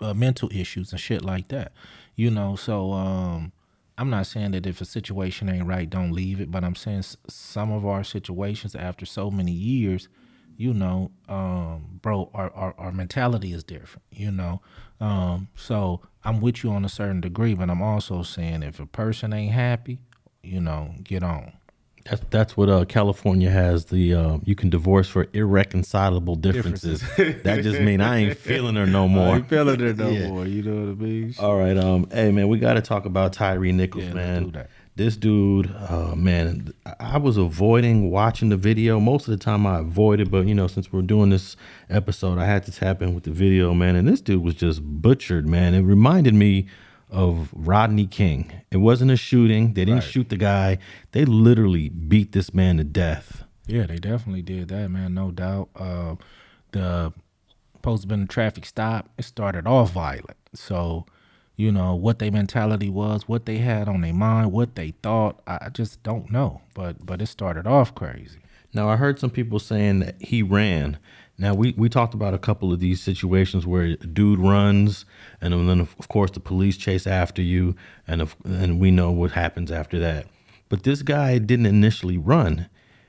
uh, 0.00 0.14
mental 0.14 0.50
issues 0.52 0.92
and 0.92 1.00
shit 1.00 1.24
like 1.24 1.48
that. 1.48 1.72
You 2.14 2.30
know, 2.30 2.56
so 2.56 2.92
um, 2.92 3.52
I'm 3.98 4.10
not 4.10 4.26
saying 4.26 4.52
that 4.52 4.66
if 4.66 4.80
a 4.80 4.84
situation 4.84 5.48
ain't 5.48 5.66
right, 5.66 5.88
don't 5.88 6.12
leave 6.12 6.40
it, 6.40 6.50
but 6.50 6.64
I'm 6.64 6.74
saying 6.74 7.04
some 7.28 7.72
of 7.72 7.84
our 7.86 8.04
situations 8.04 8.74
after 8.74 9.04
so 9.04 9.30
many 9.30 9.52
years, 9.52 10.08
you 10.56 10.72
know, 10.72 11.10
um, 11.28 11.98
bro, 12.00 12.30
our, 12.32 12.50
our, 12.54 12.74
our 12.78 12.92
mentality 12.92 13.52
is 13.52 13.64
different, 13.64 14.04
you 14.10 14.30
know. 14.30 14.62
Um, 15.00 15.48
so 15.54 16.00
I'm 16.24 16.40
with 16.40 16.64
you 16.64 16.70
on 16.70 16.84
a 16.84 16.88
certain 16.88 17.20
degree, 17.20 17.54
but 17.54 17.68
I'm 17.68 17.82
also 17.82 18.22
saying 18.22 18.62
if 18.62 18.80
a 18.80 18.86
person 18.86 19.32
ain't 19.34 19.52
happy, 19.52 19.98
you 20.42 20.60
know, 20.60 20.94
get 21.02 21.22
on. 21.22 21.52
That's 22.08 22.22
that's 22.30 22.56
what 22.56 22.68
uh, 22.68 22.84
California 22.84 23.50
has. 23.50 23.86
The 23.86 24.14
uh, 24.14 24.38
you 24.44 24.54
can 24.54 24.70
divorce 24.70 25.08
for 25.08 25.26
irreconcilable 25.32 26.36
differences. 26.36 27.00
that 27.16 27.60
just 27.62 27.80
mean 27.80 28.00
I 28.00 28.18
ain't 28.18 28.38
feeling 28.50 28.76
her 28.76 28.86
no 28.86 29.08
more. 29.08 29.40
feeling 29.44 29.80
it 29.80 29.96
no 29.96 30.10
Yeah. 30.10 30.28
more, 30.28 30.46
you 30.46 30.62
know 30.62 30.92
what 30.92 30.92
I 30.92 31.08
mean? 31.08 31.34
All 31.38 31.56
right, 31.58 31.76
um, 31.76 32.08
hey 32.12 32.30
man, 32.30 32.48
we 32.48 32.58
got 32.58 32.74
to 32.74 32.80
talk 32.82 33.04
about 33.06 33.32
Tyre 33.32 33.58
Nichols, 33.72 34.04
Yeah, 34.04 34.12
man. 34.14 34.50
do. 34.50 34.62
This 34.94 35.14
dude, 35.16 35.74
uh, 35.90 36.14
man, 36.16 36.72
I- 36.86 36.94
I 37.00 37.18
was 37.18 37.36
avoiding 37.36 38.10
watching 38.10 38.48
the 38.48 38.56
video. 38.56 38.98
Most 38.98 39.28
of 39.28 39.32
the 39.38 39.44
time, 39.44 39.66
I 39.66 39.80
avoided, 39.80 40.30
but 40.30 40.46
you 40.46 40.54
know, 40.54 40.68
since 40.68 40.90
we're 40.90 41.02
doing 41.02 41.28
this 41.30 41.54
episode, 41.90 42.38
I 42.38 42.46
had 42.46 42.64
to 42.64 42.72
tap 42.72 43.02
in 43.02 43.14
with 43.14 43.24
the 43.24 43.30
video, 43.30 43.74
man. 43.74 43.94
And 43.96 44.08
this 44.08 44.22
dude 44.22 44.42
was 44.42 44.54
just 44.54 44.80
butchered, 44.82 45.46
man. 45.46 45.74
It 45.74 45.82
reminded 45.82 46.32
me 46.34 46.66
of 47.10 47.50
Rodney 47.52 48.06
King. 48.06 48.52
It 48.70 48.78
wasn't 48.78 49.10
a 49.10 49.16
shooting. 49.16 49.74
They 49.74 49.84
didn't 49.84 50.02
shoot 50.02 50.28
the 50.28 50.36
guy. 50.36 50.78
They 51.12 51.24
literally 51.24 51.88
beat 51.88 52.32
this 52.32 52.52
man 52.52 52.78
to 52.78 52.84
death. 52.84 53.44
Yeah, 53.66 53.86
they 53.86 53.96
definitely 53.96 54.42
did 54.42 54.68
that, 54.68 54.88
man. 54.90 55.14
No 55.14 55.30
doubt. 55.30 55.68
Uh, 55.74 56.16
the 56.72 57.12
supposed 57.86 58.02
to 58.02 58.08
been 58.08 58.22
a 58.22 58.26
traffic 58.26 58.66
stop. 58.66 59.08
It 59.16 59.24
started 59.24 59.66
off 59.66 59.92
violent. 59.92 60.36
So, 60.54 61.06
you 61.54 61.70
know 61.70 61.94
what 61.94 62.18
their 62.18 62.32
mentality 62.32 62.88
was, 62.88 63.28
what 63.28 63.46
they 63.46 63.58
had 63.58 63.88
on 63.88 64.00
their 64.00 64.12
mind, 64.12 64.50
what 64.50 64.74
they 64.74 64.92
thought. 65.02 65.40
I 65.46 65.58
I 65.62 65.68
just 65.68 66.02
don't 66.02 66.30
know. 66.30 66.62
But 66.74 67.06
but 67.06 67.22
it 67.22 67.26
started 67.26 67.66
off 67.66 67.94
crazy. 67.94 68.40
Now 68.74 68.88
I 68.88 68.96
heard 68.96 69.20
some 69.20 69.30
people 69.30 69.60
saying 69.60 70.00
that 70.00 70.20
he 70.20 70.42
ran. 70.42 70.98
Now 71.38 71.54
we, 71.54 71.74
we 71.76 71.88
talked 71.88 72.14
about 72.14 72.34
a 72.34 72.38
couple 72.38 72.72
of 72.72 72.80
these 72.80 73.02
situations 73.02 73.66
where 73.66 73.84
a 73.84 73.96
dude 73.96 74.38
runs, 74.38 75.04
and 75.40 75.52
then 75.68 75.80
of 75.80 76.08
course 76.08 76.30
the 76.30 76.40
police 76.40 76.76
chase 76.76 77.06
after 77.06 77.42
you, 77.42 77.76
and 78.06 78.22
of, 78.22 78.36
and 78.44 78.80
we 78.80 78.90
know 78.90 79.10
what 79.10 79.32
happens 79.32 79.70
after 79.70 79.98
that. 79.98 80.26
But 80.68 80.82
this 80.82 81.02
guy 81.02 81.38
didn't 81.38 81.66
initially 81.66 82.16
run. 82.16 82.68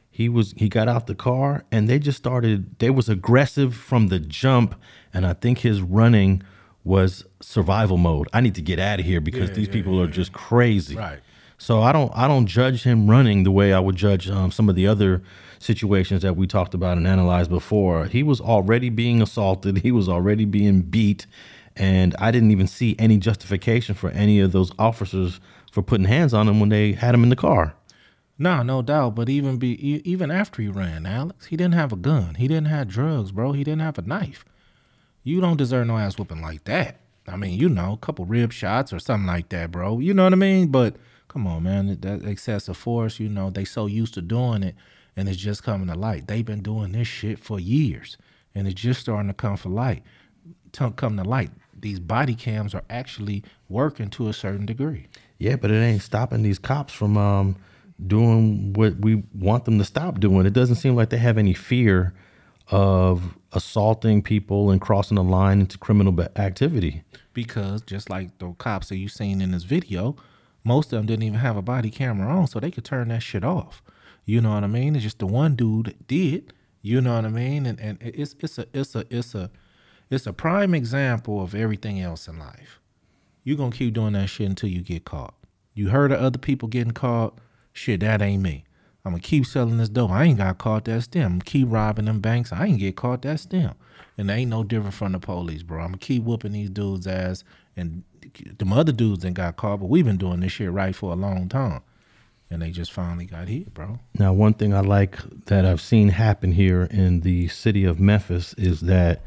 He 0.09 0.30
was 0.30 0.53
he 0.57 0.67
got 0.67 0.89
out 0.89 1.07
the 1.07 1.15
car, 1.15 1.63
and 1.71 1.88
they 1.88 1.99
just 1.99 2.17
started. 2.17 2.80
They 2.80 2.89
was 2.89 3.07
aggressive 3.07 3.75
from 3.75 4.07
the 4.07 4.19
jump, 4.19 4.75
and 5.13 5.25
I 5.25 5.34
think 5.34 5.59
his 5.59 5.82
running 5.82 6.43
was 6.84 7.23
survival 7.41 7.97
mode. 7.97 8.28
I 8.34 8.41
need 8.41 8.55
to 8.55 8.61
get 8.61 8.80
out 8.80 8.99
of 8.99 9.05
here 9.05 9.21
because 9.21 9.51
these 9.51 9.67
people 9.67 10.01
are 10.01 10.07
just 10.07 10.34
crazy. 10.34 10.95
Right. 10.95 11.19
So 11.57 11.82
I 11.82 11.91
don't 11.91 12.11
I 12.15 12.28
don't 12.28 12.45
judge 12.45 12.84
him 12.84 13.09
running 13.09 13.43
the 13.43 13.51
way 13.51 13.73
I 13.73 13.80
would 13.80 13.95
judge 13.95 14.30
um, 14.30 14.51
some 14.51 14.69
of 14.69 14.75
the 14.75 14.88
other 14.88 15.21
situations 15.60 16.22
that 16.22 16.36
we 16.36 16.47
talked 16.47 16.74
about 16.74 16.97
and 16.97 17.08
analyzed 17.08 17.49
before. 17.49 18.05
He 18.05 18.24
was 18.24 18.39
already 18.41 18.89
being 18.89 19.22
assaulted. 19.22 19.80
He 19.80 19.91
was 19.91 20.08
already 20.10 20.45
being 20.45 20.82
beat, 20.82 21.26
and 21.76 22.16
I 22.20 22.32
didn't 22.32 22.51
even 22.51 22.68
see 22.68 22.95
any 22.99 23.18
justification 23.18 23.95
for 23.95 24.10
any 24.12 24.39
of 24.39 24.51
those 24.51 24.72
officers 24.80 25.39
for 25.72 25.82
putting 25.82 26.08
hands 26.08 26.34
on 26.34 26.47
him 26.47 26.60
when 26.60 26.70
they 26.70 26.93
had 26.93 27.14
him 27.14 27.24
in 27.24 27.30
the 27.30 27.36
car. 27.36 27.76
No, 28.39 28.62
no 28.62 28.82
doubt. 28.82 29.16
But 29.16 29.30
even 29.30 29.58
be 29.58 29.76
even 30.10 30.32
after 30.32 30.62
he 30.62 30.68
ran, 30.68 31.05
Alex, 31.05 31.47
he 31.47 31.58
didn't 31.58 31.74
have 31.74 31.91
a 31.91 31.95
gun. 31.97 32.36
He 32.36 32.47
didn't 32.47 32.68
have 32.68 32.88
drugs, 32.88 33.32
bro. 33.32 33.51
He 33.51 33.64
didn't 33.64 33.82
have 33.82 33.97
a 33.97 34.03
knife. 34.03 34.45
You 35.24 35.41
don't 35.41 35.58
deserve 35.58 35.88
no 35.88 35.97
ass 35.97 36.18
whooping 36.18 36.41
like 36.41 36.64
that. 36.66 36.99
I 37.28 37.36
mean, 37.36 37.60
you 37.60 37.68
know, 37.68 37.93
a 37.93 37.97
couple 37.97 38.26
rib 38.26 38.53
shots 38.53 38.93
or 38.93 38.99
something 38.99 39.28
like 39.28 39.49
that, 39.49 39.72
bro. 39.72 39.99
You 39.99 40.14
know 40.14 40.24
what 40.24 40.34
I 40.34 40.38
mean? 40.38 40.68
But 40.68 40.95
come 41.28 41.45
on, 41.45 41.64
man, 41.64 41.99
that 42.01 42.24
excessive 42.24 42.78
force. 42.78 43.20
You 43.20 43.28
know, 43.28 43.49
they 43.49 43.66
so 43.66 43.88
used 43.88 44.14
to 44.14 44.22
doing 44.22 44.64
it, 44.64 44.76
and 45.18 45.28
it's 45.28 45.38
just 45.38 45.63
coming 45.63 45.88
to 45.88 45.95
light. 45.95 46.28
They've 46.28 46.45
been 46.45 46.61
doing 46.61 46.93
this 46.93 47.07
shit 47.07 47.39
for 47.39 47.59
years, 47.59 48.18
and 48.55 48.68
it's 48.68 48.80
just 48.80 49.01
starting 49.01 49.28
to 49.28 49.34
come 49.34 49.57
for 49.57 49.70
light. 49.70 50.03
To 50.74 50.91
come 50.91 51.18
to 51.18 51.24
light, 51.24 51.49
these 51.78 51.99
body 51.99 52.36
cams 52.36 52.76
are 52.76 52.84
actually 52.89 53.43
working 53.68 54.09
to 54.11 54.30
a 54.30 54.34
certain 54.34 54.65
degree. 54.65 55.07
Yeah, 55.39 55.55
but 55.55 55.72
it 55.72 55.80
ain't 55.80 56.03
stopping 56.03 56.43
these 56.43 56.59
cops 56.59 56.93
from 56.93 57.18
um, 57.18 57.55
doing 58.05 58.74
what 58.74 58.97
we 58.99 59.24
want 59.34 59.65
them 59.65 59.80
to 59.80 59.84
stop 59.86 60.20
doing. 60.20 60.45
It 60.45 60.53
doesn't 60.53 60.76
seem 60.76 60.95
like 60.95 61.09
they 61.09 61.18
have 61.18 61.38
any 61.38 61.53
fear 61.53 62.13
of 62.70 63.38
assaulting 63.53 64.22
people 64.22 64.72
and 64.72 64.80
crossing 64.82 65.15
the 65.15 65.24
line 65.24 65.61
into 65.61 65.78
criminal 65.78 66.15
activity. 66.36 67.03
because 67.34 67.82
just 67.82 68.09
like 68.09 68.38
the 68.39 68.51
cops 68.53 68.89
that 68.89 68.97
you 68.97 69.07
seen 69.07 69.41
in 69.41 69.51
this 69.51 69.63
video, 69.63 70.15
most 70.63 70.91
of 70.91 70.97
them 70.97 71.05
didn't 71.05 71.24
even 71.24 71.39
have 71.39 71.55
a 71.55 71.61
body 71.61 71.89
camera 71.89 72.28
on, 72.28 72.47
so 72.47 72.59
they 72.59 72.72
could 72.72 72.84
turn 72.84 73.07
that 73.07 73.22
shit 73.22 73.43
off. 73.43 73.82
You 74.28 74.41
know 74.41 74.53
what 74.53 74.65
I 74.65 74.67
mean? 74.67 74.93
It's 74.93 75.03
just 75.03 75.19
the 75.19 75.25
one 75.25 75.55
dude 75.55 75.95
did. 76.05 76.53
You 76.82 76.99
know 76.99 77.15
what 77.15 77.25
I 77.25 77.30
mean? 77.30 77.65
And 77.65 77.80
and 77.80 77.97
it's 78.01 78.36
it's 78.39 78.59
a 78.59 78.67
it's 78.73 78.93
a 78.93 79.05
it's 79.09 79.34
a 79.34 79.49
it's 80.11 80.28
a 80.28 80.34
prime 80.34 80.75
example 80.75 81.41
of 81.41 81.55
everything 81.55 82.01
else 82.01 82.28
in 82.28 82.38
life. 82.38 82.82
You're 83.45 83.57
gonna 83.57 83.71
keep 83.71 83.93
doing 83.93 84.13
that 84.13 84.28
shit 84.28 84.49
until 84.49 84.69
you 84.69 84.82
get 84.82 85.05
caught. 85.05 85.34
You 85.73 85.89
heard 85.89 86.11
of 86.11 86.19
other 86.19 86.38
people 86.38 86.67
getting 86.67 86.91
caught? 86.91 87.39
Shit, 87.71 88.01
that 88.01 88.21
ain't 88.21 88.43
me. 88.43 88.65
I'm 89.05 89.13
gonna 89.13 89.21
keep 89.21 89.45
selling 89.45 89.78
this 89.78 89.88
dope. 89.88 90.11
I 90.11 90.25
ain't 90.25 90.39
got 90.39 90.57
caught. 90.57 90.84
That's 90.86 91.07
them. 91.07 91.39
Keep 91.39 91.69
robbing 91.71 92.05
them 92.05 92.19
banks. 92.19 92.51
I 92.51 92.65
ain't 92.65 92.80
get 92.80 92.97
caught. 92.97 93.21
That's 93.21 93.45
them. 93.45 93.75
And 94.17 94.30
they 94.30 94.39
ain't 94.39 94.51
no 94.51 94.65
different 94.65 94.95
from 94.95 95.13
the 95.13 95.19
police, 95.19 95.63
bro. 95.63 95.80
I'm 95.80 95.88
gonna 95.88 95.99
keep 95.99 96.23
whooping 96.23 96.51
these 96.51 96.69
dudes' 96.69 97.07
ass. 97.07 97.45
And 97.78 98.03
them 98.57 98.73
other 98.73 98.91
dudes 98.91 99.23
that 99.23 99.36
got 99.36 99.55
caught, 99.55 99.80
but 99.80 99.86
we've 99.86 100.03
been 100.03 100.17
doing 100.17 100.41
this 100.41 100.51
shit 100.51 100.69
right 100.69 100.93
for 100.93 101.13
a 101.13 101.15
long 101.15 101.47
time. 101.47 101.82
And 102.50 102.62
they 102.62 102.72
just 102.72 102.93
finally 102.93 103.26
got 103.26 103.50
here, 103.50 103.66
bro. 103.74 104.00
Now, 104.18 104.32
one 104.32 104.54
thing 104.54 104.74
I 104.74 104.80
like 104.80 105.18
that 105.45 105.66
I've 105.66 105.82
seen 105.82 106.10
happen 106.10 106.54
here 106.54 106.84
in 106.84 107.22
the 107.22 107.50
city 107.50 107.84
of 107.84 108.00
Memphis 108.00 108.54
is 108.54 108.82
that 108.82 109.22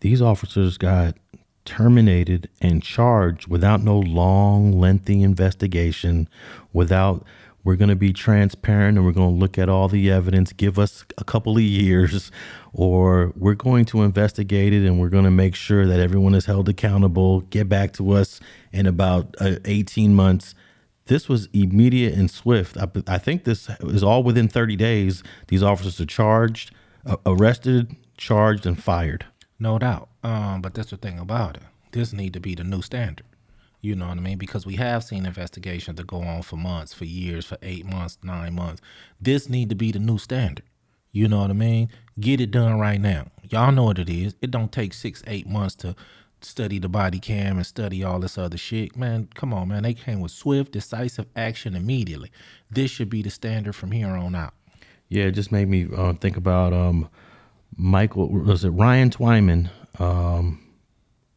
these 0.00 0.22
officers 0.22 0.78
got 0.78 1.16
terminated 1.66 2.48
and 2.62 2.82
charged 2.82 3.48
without 3.48 3.82
no 3.82 3.98
long, 3.98 4.72
lengthy 4.72 5.22
investigation, 5.22 6.28
without 6.72 7.26
we're 7.66 7.76
going 7.76 7.88
to 7.88 7.96
be 7.96 8.12
transparent 8.12 8.96
and 8.96 9.04
we're 9.04 9.12
going 9.12 9.34
to 9.34 9.40
look 9.40 9.58
at 9.58 9.68
all 9.68 9.88
the 9.88 10.08
evidence, 10.08 10.52
give 10.52 10.78
us 10.78 11.04
a 11.18 11.24
couple 11.24 11.56
of 11.56 11.62
years, 11.64 12.30
or 12.72 13.32
we're 13.36 13.54
going 13.54 13.84
to 13.86 14.02
investigate 14.02 14.72
it 14.72 14.86
and 14.86 15.00
we're 15.00 15.08
going 15.08 15.24
to 15.24 15.32
make 15.32 15.56
sure 15.56 15.84
that 15.84 15.98
everyone 15.98 16.34
is 16.36 16.46
held 16.46 16.68
accountable, 16.68 17.40
get 17.40 17.68
back 17.68 17.92
to 17.94 18.12
us 18.12 18.38
in 18.72 18.86
about 18.86 19.34
uh, 19.40 19.56
18 19.64 20.14
months 20.14 20.54
this 21.06 21.28
was 21.28 21.48
immediate 21.52 22.14
and 22.14 22.30
swift. 22.30 22.76
I, 22.76 22.88
I 23.06 23.18
think 23.18 23.44
this 23.44 23.68
is 23.80 24.02
all 24.02 24.22
within 24.22 24.48
30 24.48 24.76
days. 24.76 25.22
These 25.48 25.62
officers 25.62 26.00
are 26.00 26.06
charged, 26.06 26.72
uh, 27.04 27.16
arrested, 27.24 27.96
charged, 28.16 28.66
and 28.66 28.82
fired. 28.82 29.26
No 29.58 29.78
doubt. 29.78 30.08
Um, 30.22 30.60
but 30.60 30.74
that's 30.74 30.90
the 30.90 30.96
thing 30.96 31.18
about 31.18 31.56
it. 31.56 31.62
This 31.92 32.12
need 32.12 32.32
to 32.34 32.40
be 32.40 32.54
the 32.54 32.64
new 32.64 32.82
standard. 32.82 33.26
You 33.80 33.94
know 33.94 34.08
what 34.08 34.18
I 34.18 34.20
mean? 34.20 34.38
Because 34.38 34.66
we 34.66 34.76
have 34.76 35.04
seen 35.04 35.26
investigations 35.26 35.96
that 35.96 36.06
go 36.06 36.22
on 36.22 36.42
for 36.42 36.56
months, 36.56 36.92
for 36.92 37.04
years, 37.04 37.46
for 37.46 37.56
eight 37.62 37.86
months, 37.86 38.18
nine 38.22 38.54
months. 38.54 38.82
This 39.20 39.48
need 39.48 39.68
to 39.68 39.74
be 39.74 39.92
the 39.92 39.98
new 39.98 40.18
standard. 40.18 40.64
You 41.12 41.28
know 41.28 41.40
what 41.40 41.50
I 41.50 41.54
mean? 41.54 41.88
Get 42.18 42.40
it 42.40 42.50
done 42.50 42.78
right 42.78 43.00
now. 43.00 43.28
Y'all 43.48 43.72
know 43.72 43.84
what 43.84 43.98
it 43.98 44.10
is. 44.10 44.34
It 44.42 44.50
don't 44.50 44.72
take 44.72 44.92
six, 44.92 45.22
eight 45.26 45.46
months 45.48 45.74
to 45.76 45.94
study 46.40 46.78
the 46.78 46.88
body 46.88 47.18
cam 47.18 47.56
and 47.56 47.66
study 47.66 48.04
all 48.04 48.18
this 48.18 48.38
other 48.38 48.56
shit. 48.56 48.96
Man, 48.96 49.28
come 49.34 49.52
on, 49.52 49.68
man. 49.68 49.82
They 49.82 49.94
came 49.94 50.20
with 50.20 50.32
swift, 50.32 50.72
decisive 50.72 51.26
action 51.34 51.74
immediately. 51.74 52.30
This 52.70 52.90
should 52.90 53.10
be 53.10 53.22
the 53.22 53.30
standard 53.30 53.74
from 53.74 53.92
here 53.92 54.08
on 54.08 54.34
out. 54.34 54.54
Yeah, 55.08 55.24
it 55.24 55.32
just 55.32 55.52
made 55.52 55.68
me 55.68 55.88
uh, 55.96 56.14
think 56.14 56.36
about 56.36 56.72
um, 56.72 57.08
Michael, 57.76 58.28
was 58.28 58.64
it 58.64 58.70
Ryan 58.70 59.10
Twyman 59.10 59.70
um, 60.00 60.60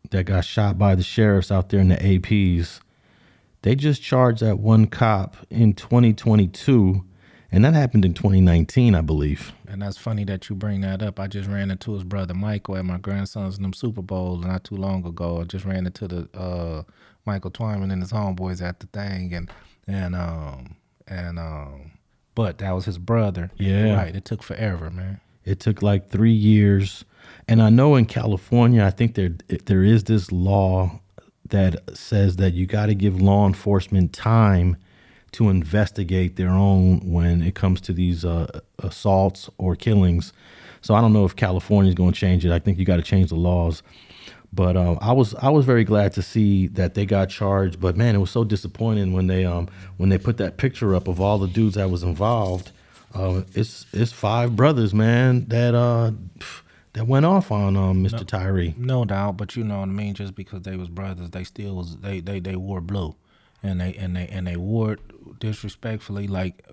that 0.10 0.24
got 0.24 0.46
shot 0.46 0.78
by 0.78 0.96
the 0.96 1.04
sheriffs 1.04 1.52
out 1.52 1.70
there 1.70 1.80
in 1.80 1.90
the 1.90 1.98
APs? 1.98 2.80
They 3.62 3.76
just 3.76 4.02
charged 4.02 4.42
that 4.42 4.60
one 4.60 4.88
cop 4.88 5.36
in 5.50 5.74
2022, 5.74 7.04
and 7.52 7.66
that 7.66 7.74
happened 7.74 8.06
in 8.06 8.14
2019, 8.14 8.96
I 8.96 9.02
believe. 9.02 9.54
And 9.68 9.82
that's 9.82 9.98
funny 9.98 10.24
that 10.26 10.50
you 10.50 10.56
bring 10.56 10.82
that 10.82 11.02
up. 11.02 11.20
I 11.20 11.28
just 11.28 11.50
ran 11.50 11.72
into 11.72 11.94
his 11.94 12.04
brother 12.04 12.34
Michael 12.34 12.78
at 12.78 12.86
my 12.86 12.98
grandson's 12.98 13.58
in 13.58 13.64
them 13.64 13.74
Super 13.74 14.02
Bowl 14.02 14.38
not 14.38 14.64
too 14.64 14.76
long 14.76 15.06
ago. 15.06 15.42
I 15.42 15.44
just 15.46 15.66
ran 15.66 15.86
into 15.86 16.08
the 16.08 16.30
uh, 16.38 16.84
Michael 17.26 17.52
Twyman 17.52 17.92
and 17.92 18.02
his 18.02 18.12
homeboys 18.12 18.62
at 18.62 18.80
the 18.80 18.88
thing, 18.88 19.34
and 19.34 19.52
and 19.88 20.16
um 20.16 20.76
and 21.08 21.40
um, 21.40 21.92
but 22.36 22.60
that 22.60 22.72
was 22.72 22.86
his 22.86 22.98
brother. 22.98 23.52
Yeah. 23.58 23.96
right. 23.96 24.16
It 24.16 24.26
took 24.26 24.44
forever, 24.44 24.90
man. 24.90 25.20
It 25.44 25.60
took 25.60 25.82
like 25.82 26.10
three 26.10 26.32
years, 26.34 27.04
and 27.48 27.62
I 27.62 27.70
know 27.70 27.96
in 27.96 28.06
California, 28.06 28.84
I 28.84 28.92
think 28.92 29.16
there 29.16 29.36
there 29.66 29.84
is 29.84 30.06
this 30.06 30.32
law 30.32 31.02
that 31.50 31.98
says 31.98 32.36
that 32.36 32.54
you 32.54 32.68
got 32.68 32.86
to 32.88 32.96
give 32.96 33.20
law 33.20 33.48
enforcement 33.48 34.14
time 34.14 34.78
to 35.34 35.49
investigate 35.49 36.35
their 36.35 36.49
own 36.49 36.99
when 37.11 37.41
it 37.41 37.56
comes 37.56 37.81
to 37.81 37.93
these 37.93 38.26
uh, 38.26 38.60
assaults 38.80 39.49
or 39.57 39.76
killings. 39.76 40.34
So 40.81 40.93
I 40.93 41.01
don't 41.01 41.14
know 41.14 41.26
if 41.26 41.35
California 41.35 41.89
is 41.89 41.95
going 41.95 42.14
to 42.14 42.19
change 42.19 42.45
it. 42.45 42.51
I 42.51 42.60
think 42.60 42.77
you 42.77 42.85
got 42.85 42.97
to 42.97 43.01
change 43.01 43.30
the 43.30 43.35
laws. 43.35 43.84
But 44.51 44.76
um, 44.76 44.97
I 45.01 45.11
was 45.11 45.35
I 45.35 45.49
was 45.49 45.65
very 45.65 45.84
glad 45.84 46.14
to 46.14 46.22
see 46.23 46.68
that 46.69 46.95
they 46.95 47.06
got 47.06 47.30
charged. 47.30 47.80
But 47.80 47.95
man, 47.95 48.15
it 48.15 48.18
was 48.18 48.31
so 48.31 48.43
disappointing 48.43 49.14
when 49.14 49.27
they 49.27 49.45
um 49.45 49.69
when 49.97 50.10
they 50.10 50.18
put 50.18 50.38
that 50.38 50.57
picture 50.57 50.95
up 50.95 51.07
of 51.07 51.22
all 51.22 51.38
the 51.38 51.47
dudes 51.47 51.76
that 51.76 51.89
was 51.89 52.01
involved. 52.01 52.72
Uh, 53.14 53.43
it's 53.53 53.85
it's 53.93 54.11
five 54.11 54.56
brothers, 54.56 54.93
man, 54.93 55.45
that 55.49 55.76
uh 55.76 56.11
that 56.93 57.06
went 57.06 57.26
off 57.27 57.51
on 57.51 57.77
um 57.77 58.03
Mr. 58.03 58.26
Tyre. 58.26 58.73
No 58.76 59.06
doubt, 59.06 59.38
but 59.38 59.56
you 59.56 59.64
know 59.64 59.81
what 59.81 59.89
I 59.89 59.91
mean. 59.91 60.15
Just 60.15 60.34
because 60.34 60.64
they 60.64 60.76
was 60.76 60.89
brothers, 60.89 61.30
they 61.30 61.43
still 61.43 61.76
was 61.76 61.97
they 61.97 62.19
they 62.19 62.39
they 62.39 62.56
wore 62.56 62.81
blue, 62.81 63.15
and 63.64 63.81
they 63.81 63.94
and 63.94 64.15
they 64.15 64.27
and 64.27 64.48
they 64.48 64.56
wore 64.56 64.94
it 64.94 65.40
disrespectfully, 65.40 66.27
like 66.27 66.65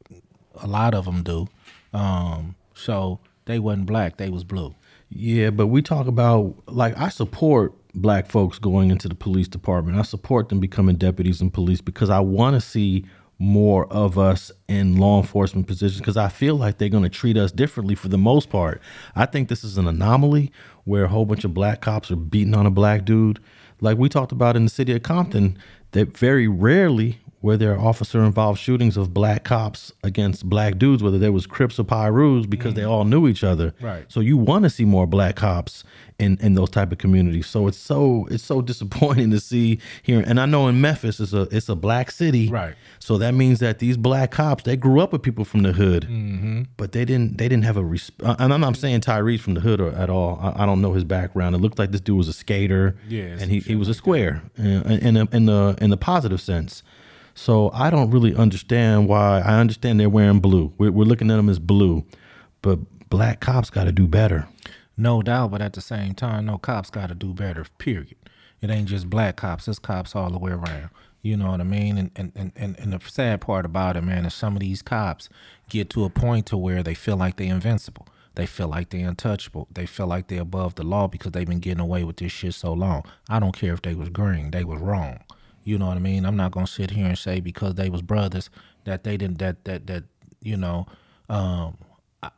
a 0.55 0.67
lot 0.67 0.95
of 0.95 1.05
them 1.05 1.23
do. 1.23 1.49
Um, 1.93 2.57
so 2.75 3.21
they 3.47 3.59
wasn't 3.59 3.87
black; 3.87 4.17
they 4.17 4.29
was 4.29 4.45
blue. 4.45 4.75
Yeah, 5.09 5.51
but 5.51 5.69
we 5.69 5.83
talk 5.83 6.07
about 6.07 6.55
like 6.67 6.97
I 6.99 7.09
support 7.09 7.75
black 7.95 8.27
folks 8.27 8.59
going 8.59 8.91
into 8.91 9.09
the 9.09 9.15
police 9.15 9.49
department. 9.49 9.99
I 9.99 10.03
support 10.03 10.49
them 10.49 10.61
becoming 10.61 10.97
deputies 10.97 11.41
in 11.41 11.51
police 11.51 11.81
because 11.81 12.11
I 12.11 12.21
want 12.21 12.55
to 12.55 12.61
see 12.61 13.05
more 13.39 13.87
of 13.93 14.19
us 14.19 14.51
in 14.67 14.97
law 14.97 15.21
enforcement 15.21 15.67
positions 15.67 16.01
because 16.01 16.17
I 16.17 16.29
feel 16.29 16.57
like 16.57 16.79
they're 16.79 16.89
going 16.89 17.03
to 17.03 17.09
treat 17.09 17.37
us 17.37 17.53
differently 17.53 17.95
for 17.95 18.09
the 18.09 18.19
most 18.19 18.49
part. 18.49 18.81
I 19.15 19.27
think 19.27 19.49
this 19.49 19.63
is 19.63 19.77
an 19.77 19.87
anomaly 19.87 20.51
where 20.85 21.05
a 21.05 21.09
whole 21.09 21.27
bunch 21.27 21.45
of 21.45 21.53
black 21.53 21.81
cops 21.81 22.11
are 22.11 22.17
beating 22.17 22.55
on 22.55 22.67
a 22.67 22.71
black 22.71 23.05
dude. 23.05 23.39
Like 23.81 23.99
we 23.99 24.09
talked 24.09 24.33
about 24.33 24.57
in 24.57 24.65
the 24.65 24.71
city 24.71 24.93
of 24.93 25.03
Compton, 25.03 25.59
that 25.97 26.17
very 26.17 26.47
rarely 26.47 27.19
were 27.47 27.57
there 27.57 27.75
are 27.75 27.79
officer 27.79 28.23
involved 28.23 28.61
shootings 28.61 28.97
of 28.97 29.15
black 29.15 29.45
cops 29.45 29.93
against 30.03 30.49
black 30.49 30.79
dudes, 30.79 31.03
whether 31.03 31.19
there 31.19 31.33
was 31.33 31.47
Crips 31.47 31.79
or 31.79 31.85
Pirus, 31.85 32.49
because 32.49 32.75
they 32.75 32.85
all 32.85 33.05
knew 33.05 33.29
each 33.29 33.45
other. 33.45 33.73
Right. 33.81 34.05
So 34.09 34.21
you 34.21 34.37
want 34.37 34.65
to 34.65 34.71
see 34.71 34.85
more 34.85 35.07
black 35.07 35.37
cops 35.37 35.85
in, 36.19 36.39
in 36.41 36.55
those 36.55 36.71
type 36.71 36.93
of 36.93 36.99
communities. 36.99 37.47
So 37.47 37.67
it's 37.69 37.79
so 37.79 38.27
it's 38.31 38.43
so 38.43 38.61
disappointing 38.73 39.31
to 39.31 39.41
see 39.41 39.79
here. 40.03 40.23
And 40.27 40.41
I 40.41 40.47
know 40.47 40.67
in 40.69 40.81
Memphis 40.81 41.21
it's 41.21 41.33
a 41.33 41.43
it's 41.51 41.69
a 41.69 41.77
black 41.77 42.11
city. 42.11 42.49
Right. 42.49 42.75
So 42.99 43.19
that 43.19 43.35
means 43.35 43.61
that 43.61 43.79
these 43.79 43.97
black 43.97 44.31
cops 44.33 44.65
they 44.65 44.77
grew 44.77 45.01
up 45.01 45.13
with 45.13 45.23
people 45.23 45.45
from 45.45 45.63
the 45.63 45.73
hood, 45.73 46.07
but 46.77 46.93
they 46.93 47.05
didn't 47.05 47.39
they 47.39 47.49
didn't 47.49 47.65
have 47.65 47.77
a 47.77 47.83
resp- 47.83 48.25
uh, 48.25 48.37
and 48.39 48.53
I'm 48.53 48.61
not 48.61 48.77
saying 48.77 49.01
Tyrese 49.03 49.41
from 49.41 49.55
the 49.55 49.61
hood 49.61 49.81
or, 49.81 49.93
at 49.93 50.11
all. 50.11 50.39
I, 50.43 50.63
I 50.63 50.67
don't 50.67 50.81
know 50.81 50.93
his 50.93 51.05
background. 51.05 51.55
It 51.55 51.59
looked 51.59 51.79
like 51.79 51.93
this 51.93 52.01
dude 52.01 52.19
was 52.19 52.29
a 52.29 52.33
skater. 52.33 52.97
Yeah, 53.09 53.37
and 53.41 53.51
he, 53.51 53.61
he 53.61 53.77
was 53.77 53.89
a 53.89 53.95
square 53.95 54.43
uh, 54.59 54.63
in 54.63 55.17
in, 55.17 55.29
in 55.33 55.47
the 55.47 55.77
in 55.81 55.91
the 55.91 55.97
positive 55.97 56.41
sense. 56.41 56.83
So 57.37 57.71
I 57.75 57.91
don't 57.91 58.11
really 58.11 58.35
understand 58.35 59.09
why. 59.09 59.41
I 59.41 59.61
understand 59.61 60.01
they're 60.01 60.09
wearing 60.09 60.41
blue. 60.41 60.73
We're, 60.79 60.91
we're 60.91 61.05
looking 61.05 61.31
at 61.31 61.37
them 61.37 61.51
as 61.51 61.59
blue, 61.59 62.05
but 62.63 62.79
black 63.11 63.41
cops 63.41 63.69
got 63.69 63.85
to 63.85 63.93
do 63.93 64.09
better. 64.09 64.49
No 64.97 65.21
doubt, 65.21 65.51
but 65.51 65.61
at 65.61 65.75
the 65.75 65.83
same 65.83 66.15
time, 66.15 66.47
no 66.47 66.57
cops 66.57 66.89
got 66.89 67.11
to 67.11 67.15
do 67.15 67.35
better. 67.35 67.67
Period. 67.77 68.17
It 68.63 68.71
ain't 68.71 68.89
just 68.89 69.11
black 69.11 69.37
cops; 69.37 69.69
it's 69.69 69.79
cops 69.79 70.17
all 70.17 70.31
the 70.31 70.39
way 70.39 70.51
around. 70.51 70.89
You 71.21 71.37
know 71.37 71.51
what 71.51 71.61
I 71.61 71.65
mean? 71.65 71.99
And 71.99 72.11
and, 72.17 72.33
and, 72.35 72.53
and 72.57 72.81
and 72.81 72.93
the 72.95 73.01
sad 73.07 73.43
part 73.43 73.67
about 73.67 73.99
it, 73.99 74.03
man, 74.03 74.25
is 74.25 74.33
some 74.33 74.57
of 74.57 74.61
these 74.61 74.81
cops 74.81 75.29
get 75.69 75.91
to 75.91 76.05
a 76.05 76.11
point 76.11 76.47
to 76.47 76.57
where 76.57 76.83
they 76.83 76.95
feel 76.95 77.19
like 77.19 77.37
they're 77.37 77.55
invincible. 77.55 78.09
They 78.35 78.47
feel 78.47 78.69
like 78.69 78.89
they're 78.89 79.09
untouchable. 79.09 79.69
They 79.71 79.85
feel 79.85 80.07
like 80.07 80.29
they're 80.29 80.41
above 80.41 80.77
the 80.77 80.85
law 80.85 81.07
because 81.07 81.33
they've 81.33 81.47
been 81.47 81.61
getting 81.61 81.81
away 81.81 82.03
with 82.03 82.17
this 82.17 82.33
shit 82.33 82.55
so 82.55 82.73
long. 82.73 83.05
I 83.29 83.41
don't 83.41 83.57
care 83.57 83.75
if 83.75 83.83
they 83.83 83.95
was 83.95 84.09
green; 84.09 84.53
they 84.53 84.65
was 84.65 84.81
wrong. 84.81 85.19
You 85.67 85.79
know 85.79 85.89
what 85.89 85.97
I 85.97 86.01
mean? 86.01 86.25
I'm 86.25 86.37
not 86.37 86.53
gonna 86.53 86.69
sit 86.69 86.93
here 86.93 87.07
and 87.07 87.19
say 87.19 87.41
because 87.41 87.75
they 87.75 87.89
was 87.89 88.01
brothers 88.01 88.51
that 88.85 89.03
they 89.03 89.17
didn't 89.17 89.39
that 89.39 89.65
that 89.65 89.89
that 89.89 90.05
you 90.41 90.57
know. 90.57 90.87
Um, 91.29 91.79
I, 92.23 92.31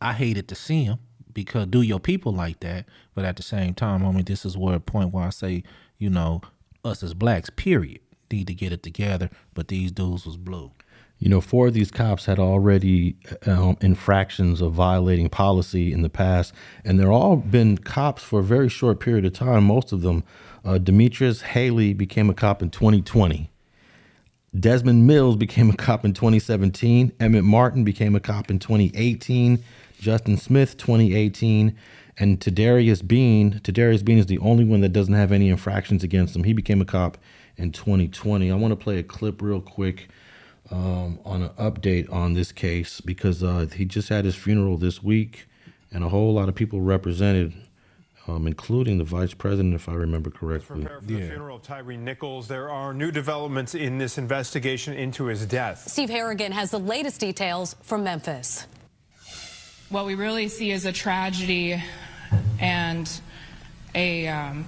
I 0.00 0.12
hated 0.12 0.46
to 0.46 0.54
see 0.54 0.86
them 0.86 1.00
because 1.32 1.66
do 1.66 1.82
your 1.82 1.98
people 1.98 2.32
like 2.32 2.60
that, 2.60 2.86
but 3.16 3.24
at 3.24 3.34
the 3.34 3.42
same 3.42 3.74
time, 3.74 4.06
I 4.06 4.12
mean, 4.12 4.24
this 4.24 4.44
is 4.44 4.56
where 4.56 4.76
a 4.76 4.80
point 4.80 5.12
where 5.12 5.24
I 5.24 5.30
say, 5.30 5.64
you 5.98 6.08
know, 6.08 6.40
us 6.84 7.02
as 7.02 7.14
blacks, 7.14 7.50
period, 7.50 7.98
need 8.30 8.46
to 8.46 8.54
get 8.54 8.72
it 8.72 8.84
together. 8.84 9.28
But 9.54 9.66
these 9.66 9.90
dudes 9.90 10.24
was 10.24 10.36
blue. 10.36 10.70
You 11.18 11.28
know, 11.28 11.40
four 11.40 11.66
of 11.66 11.74
these 11.74 11.90
cops 11.90 12.26
had 12.26 12.38
already 12.38 13.16
um, 13.44 13.76
infractions 13.80 14.60
of 14.60 14.72
violating 14.72 15.28
policy 15.28 15.92
in 15.92 16.02
the 16.02 16.08
past, 16.08 16.54
and 16.84 17.00
they're 17.00 17.10
all 17.10 17.34
been 17.34 17.76
cops 17.76 18.22
for 18.22 18.38
a 18.38 18.44
very 18.44 18.68
short 18.68 19.00
period 19.00 19.24
of 19.24 19.32
time. 19.32 19.64
Most 19.64 19.90
of 19.90 20.02
them. 20.02 20.22
Uh, 20.64 20.78
Demetrius 20.78 21.42
Haley 21.42 21.92
became 21.94 22.28
a 22.30 22.34
cop 22.34 22.62
in 22.62 22.70
2020. 22.70 23.50
Desmond 24.58 25.06
Mills 25.06 25.36
became 25.36 25.70
a 25.70 25.76
cop 25.76 26.04
in 26.04 26.14
2017. 26.14 27.12
Emmitt 27.20 27.44
Martin 27.44 27.84
became 27.84 28.14
a 28.14 28.20
cop 28.20 28.50
in 28.50 28.58
2018. 28.58 29.62
Justin 29.98 30.36
Smith 30.36 30.76
2018, 30.76 31.76
and 32.18 32.40
Tadarius 32.40 33.06
Bean. 33.06 33.60
Tadarius 33.64 34.04
Bean 34.04 34.18
is 34.18 34.26
the 34.26 34.38
only 34.38 34.64
one 34.64 34.80
that 34.80 34.92
doesn't 34.92 35.14
have 35.14 35.32
any 35.32 35.48
infractions 35.48 36.02
against 36.04 36.34
him. 36.34 36.44
He 36.44 36.52
became 36.52 36.80
a 36.80 36.84
cop 36.84 37.18
in 37.56 37.72
2020. 37.72 38.50
I 38.50 38.54
want 38.54 38.72
to 38.72 38.76
play 38.76 38.98
a 38.98 39.02
clip 39.02 39.42
real 39.42 39.60
quick 39.60 40.08
um, 40.70 41.18
on 41.24 41.42
an 41.42 41.50
update 41.50 42.12
on 42.12 42.34
this 42.34 42.52
case 42.52 43.00
because 43.00 43.42
uh, 43.42 43.66
he 43.74 43.84
just 43.84 44.08
had 44.08 44.24
his 44.24 44.36
funeral 44.36 44.76
this 44.76 45.02
week, 45.02 45.46
and 45.90 46.04
a 46.04 46.08
whole 46.08 46.32
lot 46.34 46.48
of 46.48 46.54
people 46.54 46.80
represented, 46.80 47.52
um, 48.28 48.46
including 48.46 48.98
the 48.98 49.04
vice 49.04 49.32
president, 49.34 49.74
if 49.74 49.88
I 49.88 49.94
remember 49.94 50.30
correctly. 50.30 50.82
Prepare 50.82 51.00
for 51.00 51.06
the 51.06 51.28
funeral 51.28 51.56
of 51.56 51.62
Tyre 51.62 51.96
Nichols. 51.96 52.46
There 52.46 52.68
are 52.68 52.92
new 52.92 53.10
developments 53.10 53.74
in 53.74 53.98
this 53.98 54.18
investigation 54.18 54.94
into 54.94 55.24
his 55.26 55.46
death. 55.46 55.88
Steve 55.88 56.10
Harrigan 56.10 56.52
has 56.52 56.70
the 56.70 56.78
latest 56.78 57.20
details 57.20 57.74
from 57.82 58.04
Memphis. 58.04 58.66
What 59.88 60.04
we 60.04 60.14
really 60.14 60.48
see 60.48 60.70
is 60.70 60.84
a 60.84 60.92
tragedy 60.92 61.82
and 62.60 63.10
a, 63.94 64.28
um, 64.28 64.66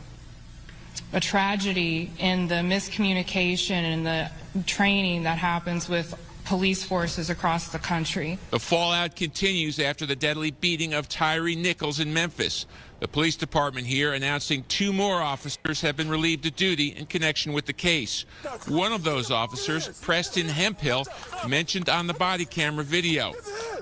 a 1.12 1.20
tragedy 1.20 2.10
in 2.18 2.48
the 2.48 2.56
miscommunication 2.56 3.72
and 3.72 4.06
the 4.06 4.30
training 4.66 5.24
that 5.24 5.36
happens 5.36 5.88
with 5.88 6.14
police 6.46 6.82
forces 6.82 7.30
across 7.30 7.68
the 7.68 7.78
country. 7.78 8.38
The 8.50 8.58
fallout 8.58 9.14
continues 9.14 9.78
after 9.78 10.06
the 10.06 10.16
deadly 10.16 10.50
beating 10.50 10.94
of 10.94 11.08
Tyre 11.08 11.54
Nichols 11.54 12.00
in 12.00 12.12
Memphis. 12.12 12.66
The 13.00 13.08
police 13.08 13.34
department 13.34 13.86
here 13.86 14.12
announcing 14.12 14.62
two 14.68 14.92
more 14.92 15.22
officers 15.22 15.80
have 15.80 15.96
been 15.96 16.10
relieved 16.10 16.44
of 16.44 16.54
duty 16.54 16.88
in 16.88 17.06
connection 17.06 17.54
with 17.54 17.64
the 17.64 17.72
case. 17.72 18.26
One 18.68 18.92
of 18.92 19.04
those 19.04 19.30
officers, 19.30 19.88
Preston 20.02 20.46
Hemphill, 20.46 21.06
mentioned 21.48 21.88
on 21.88 22.06
the 22.06 22.14
body 22.14 22.44
camera 22.44 22.84
video, 22.84 23.32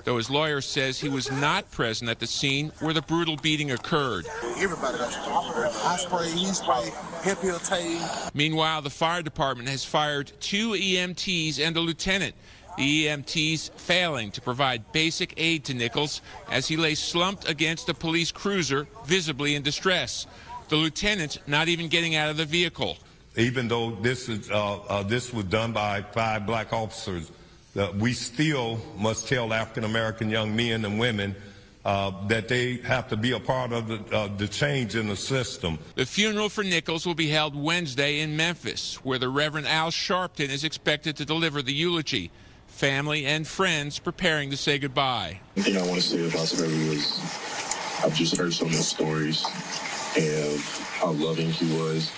though 0.05 0.15
his 0.15 0.29
lawyer 0.29 0.61
says 0.61 1.01
he 1.01 1.09
was 1.09 1.29
not 1.29 1.69
present 1.69 2.09
at 2.09 2.19
the 2.19 2.27
scene 2.27 2.71
where 2.79 2.93
the 2.93 3.01
brutal 3.01 3.35
beating 3.35 3.71
occurred. 3.71 4.25
Everybody 4.57 4.97
got. 4.97 5.13
I 5.83 5.97
sprayed, 5.97 6.33
he 6.33 6.45
heel. 6.45 8.29
Meanwhile, 8.33 8.81
the 8.83 8.89
fire 8.89 9.21
department 9.21 9.67
has 9.67 9.83
fired 9.83 10.31
two 10.39 10.71
EMTs 10.71 11.59
and 11.59 11.75
a 11.75 11.81
lieutenant. 11.81 12.35
The 12.77 13.07
EMTs 13.07 13.71
failing 13.71 14.31
to 14.31 14.41
provide 14.41 14.91
basic 14.91 15.33
aid 15.37 15.65
to 15.65 15.73
Nichols 15.73 16.21
as 16.49 16.67
he 16.67 16.77
lay 16.77 16.95
slumped 16.95 17.49
against 17.49 17.89
a 17.89 17.93
police 17.93 18.31
cruiser, 18.31 18.87
visibly 19.05 19.55
in 19.55 19.63
distress. 19.63 20.27
The 20.69 20.75
lieutenant 20.75 21.39
not 21.47 21.67
even 21.67 21.87
getting 21.87 22.15
out 22.15 22.29
of 22.29 22.37
the 22.37 22.45
vehicle. 22.45 22.97
Even 23.35 23.67
though 23.67 23.91
this 23.91 24.29
is 24.29 24.49
uh, 24.49 24.77
uh, 24.77 25.03
this 25.03 25.33
was 25.33 25.45
done 25.45 25.71
by 25.71 26.01
five 26.01 26.45
black 26.45 26.73
officers, 26.73 27.31
uh, 27.75 27.91
we 27.97 28.13
still 28.13 28.79
must 28.97 29.27
tell 29.27 29.53
African 29.53 29.83
American 29.83 30.29
young 30.29 30.55
men 30.55 30.85
and 30.85 30.99
women 30.99 31.35
uh, 31.85 32.11
that 32.27 32.47
they 32.47 32.77
have 32.77 33.07
to 33.07 33.17
be 33.17 33.31
a 33.31 33.39
part 33.39 33.71
of 33.71 33.87
the, 33.87 34.15
uh, 34.15 34.27
the 34.37 34.47
change 34.47 34.95
in 34.95 35.07
the 35.07 35.15
system. 35.15 35.79
The 35.95 36.05
funeral 36.05 36.49
for 36.49 36.63
Nichols 36.63 37.05
will 37.05 37.15
be 37.15 37.29
held 37.29 37.55
Wednesday 37.55 38.19
in 38.19 38.35
Memphis, 38.35 38.95
where 39.03 39.17
the 39.17 39.29
Reverend 39.29 39.67
Al 39.67 39.89
Sharpton 39.89 40.49
is 40.49 40.63
expected 40.63 41.15
to 41.17 41.25
deliver 41.25 41.61
the 41.61 41.73
eulogy. 41.73 42.31
Family 42.79 43.25
and 43.25 43.45
friends 43.45 43.99
preparing 43.99 44.51
to 44.51 44.55
say 44.55 44.79
goodbye. 44.79 45.41
The 45.55 45.63
thing 45.63 45.75
I 45.75 45.81
want 45.81 45.95
to 45.95 46.01
say 46.01 46.25
about 46.25 46.47
Trevor 46.47 46.89
was 46.89 47.11
I've 48.05 48.13
just 48.15 48.37
heard 48.37 48.53
so 48.53 48.63
many 48.63 48.77
stories 48.77 49.45
and 50.17 50.61
how 50.61 51.11
loving 51.11 51.49
he 51.49 51.65
was 51.77 52.09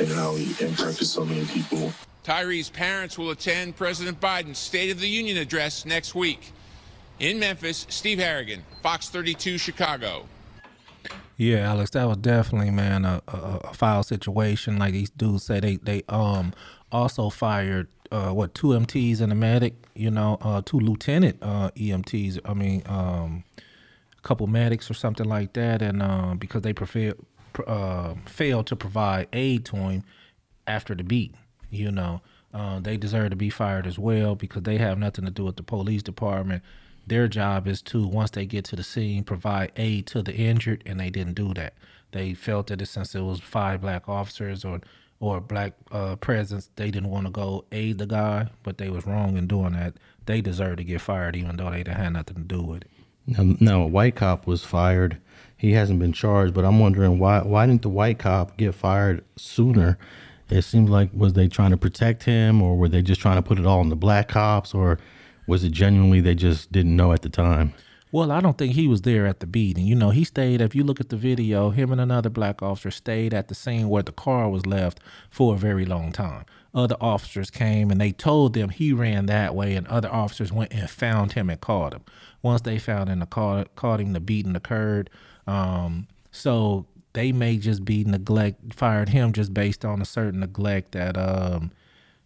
and 0.00 0.08
how 0.08 0.34
he 0.34 0.46
impacted 0.60 1.06
so 1.06 1.24
many 1.24 1.44
people. 1.44 1.92
Tyre's 2.24 2.68
parents 2.68 3.16
will 3.16 3.30
attend 3.30 3.76
President 3.76 4.20
Biden's 4.20 4.58
State 4.58 4.90
of 4.90 4.98
the 4.98 5.06
Union 5.06 5.36
address 5.36 5.86
next 5.86 6.16
week. 6.16 6.50
In 7.20 7.38
Memphis, 7.38 7.86
Steve 7.88 8.18
Harrigan, 8.18 8.64
Fox 8.82 9.10
32 9.10 9.56
Chicago. 9.56 10.24
Yeah, 11.36 11.58
Alex, 11.58 11.90
that 11.90 12.08
was 12.08 12.16
definitely 12.16 12.72
man 12.72 13.04
a, 13.04 13.22
a, 13.28 13.60
a 13.62 13.72
foul 13.72 14.02
situation. 14.02 14.80
Like 14.80 14.94
these 14.94 15.10
dudes 15.10 15.44
say, 15.44 15.60
they 15.60 15.76
they 15.76 16.02
um 16.08 16.54
also 16.90 17.30
fired 17.30 17.86
uh 18.12 18.30
what 18.30 18.54
two 18.54 18.68
MTs 18.68 19.20
and 19.20 19.32
a 19.32 19.34
medic. 19.34 19.74
You 19.94 20.10
know, 20.10 20.38
uh 20.42 20.62
two 20.64 20.80
lieutenant 20.80 21.38
uh 21.42 21.70
EMTs. 21.72 22.40
I 22.44 22.54
mean, 22.54 22.82
um, 22.86 23.44
a 23.56 24.22
couple 24.22 24.46
medics 24.46 24.90
or 24.90 24.94
something 24.94 25.26
like 25.26 25.52
that, 25.54 25.82
and 25.82 26.02
um 26.02 26.38
because 26.38 26.62
they 26.62 26.72
prefer 26.72 27.14
uh 27.66 28.14
failed 28.26 28.66
to 28.68 28.76
provide 28.76 29.28
aid 29.32 29.64
to 29.66 29.76
him 29.76 30.04
after 30.66 30.94
the 30.94 31.04
beat. 31.04 31.34
You 31.70 31.90
know, 31.92 32.22
uh, 32.54 32.80
they 32.80 32.96
deserve 32.96 33.30
to 33.30 33.36
be 33.36 33.50
fired 33.50 33.86
as 33.86 33.98
well 33.98 34.34
because 34.34 34.62
they 34.62 34.78
have 34.78 34.98
nothing 34.98 35.24
to 35.26 35.30
do 35.30 35.44
with 35.44 35.56
the 35.56 35.62
police 35.62 36.02
department. 36.02 36.62
their 37.06 37.26
job 37.28 37.66
is 37.66 37.80
to 37.82 38.06
once 38.06 38.30
they 38.32 38.46
get 38.46 38.64
to 38.66 38.76
the 38.76 38.82
scene 38.82 39.24
provide 39.24 39.72
aid 39.76 40.06
to 40.06 40.22
the 40.22 40.34
injured, 40.34 40.82
and 40.86 41.00
they 41.00 41.10
didn't 41.10 41.34
do 41.34 41.54
that. 41.54 41.74
They 42.12 42.34
felt 42.34 42.68
that 42.68 42.86
since 42.86 43.14
it 43.14 43.20
was 43.22 43.40
five 43.40 43.80
black 43.80 44.08
officers 44.08 44.64
or 44.64 44.80
or 45.20 45.40
black 45.40 45.74
uh, 45.90 46.16
presence, 46.16 46.70
they 46.76 46.90
didn't 46.90 47.10
want 47.10 47.26
to 47.26 47.32
go 47.32 47.64
aid 47.72 47.98
the 47.98 48.06
guy, 48.06 48.48
but 48.62 48.78
they 48.78 48.88
was 48.88 49.06
wrong 49.06 49.36
in 49.36 49.46
doing 49.46 49.72
that. 49.72 49.94
They 50.26 50.40
deserve 50.40 50.76
to 50.76 50.84
get 50.84 51.00
fired, 51.00 51.36
even 51.36 51.56
though 51.56 51.70
they 51.70 51.78
didn't 51.78 51.96
have 51.96 52.12
nothing 52.12 52.36
to 52.36 52.42
do 52.42 52.62
with 52.62 52.82
it. 52.82 52.90
Now, 53.26 53.56
no, 53.60 53.82
a 53.82 53.86
white 53.86 54.16
cop 54.16 54.46
was 54.46 54.64
fired. 54.64 55.18
He 55.56 55.72
hasn't 55.72 55.98
been 55.98 56.12
charged, 56.12 56.54
but 56.54 56.64
I'm 56.64 56.78
wondering 56.78 57.18
why 57.18 57.40
why 57.40 57.66
didn't 57.66 57.82
the 57.82 57.88
white 57.88 58.18
cop 58.18 58.56
get 58.56 58.74
fired 58.74 59.24
sooner? 59.36 59.98
It 60.48 60.62
seemed 60.62 60.88
like 60.88 61.10
was 61.12 61.34
they 61.34 61.48
trying 61.48 61.72
to 61.72 61.76
protect 61.76 62.22
him, 62.22 62.62
or 62.62 62.76
were 62.76 62.88
they 62.88 63.02
just 63.02 63.20
trying 63.20 63.36
to 63.36 63.42
put 63.42 63.58
it 63.58 63.66
all 63.66 63.80
on 63.80 63.90
the 63.90 63.96
black 63.96 64.28
cops, 64.28 64.72
or 64.72 64.98
was 65.46 65.64
it 65.64 65.72
genuinely 65.72 66.20
they 66.20 66.34
just 66.34 66.72
didn't 66.72 66.96
know 66.96 67.12
at 67.12 67.22
the 67.22 67.28
time? 67.28 67.74
Well, 68.10 68.32
I 68.32 68.40
don't 68.40 68.56
think 68.56 68.74
he 68.74 68.88
was 68.88 69.02
there 69.02 69.26
at 69.26 69.40
the 69.40 69.46
beating. 69.46 69.84
You 69.84 69.94
know, 69.94 70.10
he 70.10 70.24
stayed, 70.24 70.62
if 70.62 70.74
you 70.74 70.82
look 70.82 70.98
at 70.98 71.10
the 71.10 71.16
video, 71.16 71.70
him 71.70 71.92
and 71.92 72.00
another 72.00 72.30
black 72.30 72.62
officer 72.62 72.90
stayed 72.90 73.34
at 73.34 73.48
the 73.48 73.54
scene 73.54 73.90
where 73.90 74.02
the 74.02 74.12
car 74.12 74.48
was 74.48 74.64
left 74.64 74.98
for 75.28 75.54
a 75.54 75.58
very 75.58 75.84
long 75.84 76.12
time. 76.12 76.46
Other 76.74 76.96
officers 77.02 77.50
came 77.50 77.90
and 77.90 78.00
they 78.00 78.12
told 78.12 78.54
them 78.54 78.70
he 78.70 78.94
ran 78.94 79.26
that 79.26 79.54
way, 79.54 79.74
and 79.74 79.86
other 79.88 80.10
officers 80.10 80.50
went 80.50 80.72
and 80.72 80.88
found 80.88 81.32
him 81.32 81.50
and 81.50 81.60
caught 81.60 81.92
him. 81.92 82.02
Once 82.40 82.62
they 82.62 82.78
found 82.78 83.10
him, 83.10 83.18
the 83.18 83.26
caught, 83.26 83.74
caught 83.76 84.00
him, 84.00 84.14
the 84.14 84.20
beating 84.20 84.56
occurred. 84.56 85.10
Um, 85.46 86.06
so 86.30 86.86
they 87.12 87.30
may 87.30 87.58
just 87.58 87.84
be 87.84 88.04
neglect, 88.04 88.72
fired 88.72 89.10
him 89.10 89.34
just 89.34 89.52
based 89.52 89.84
on 89.84 90.00
a 90.00 90.06
certain 90.06 90.40
neglect 90.40 90.92
that 90.92 91.18
um, 91.18 91.72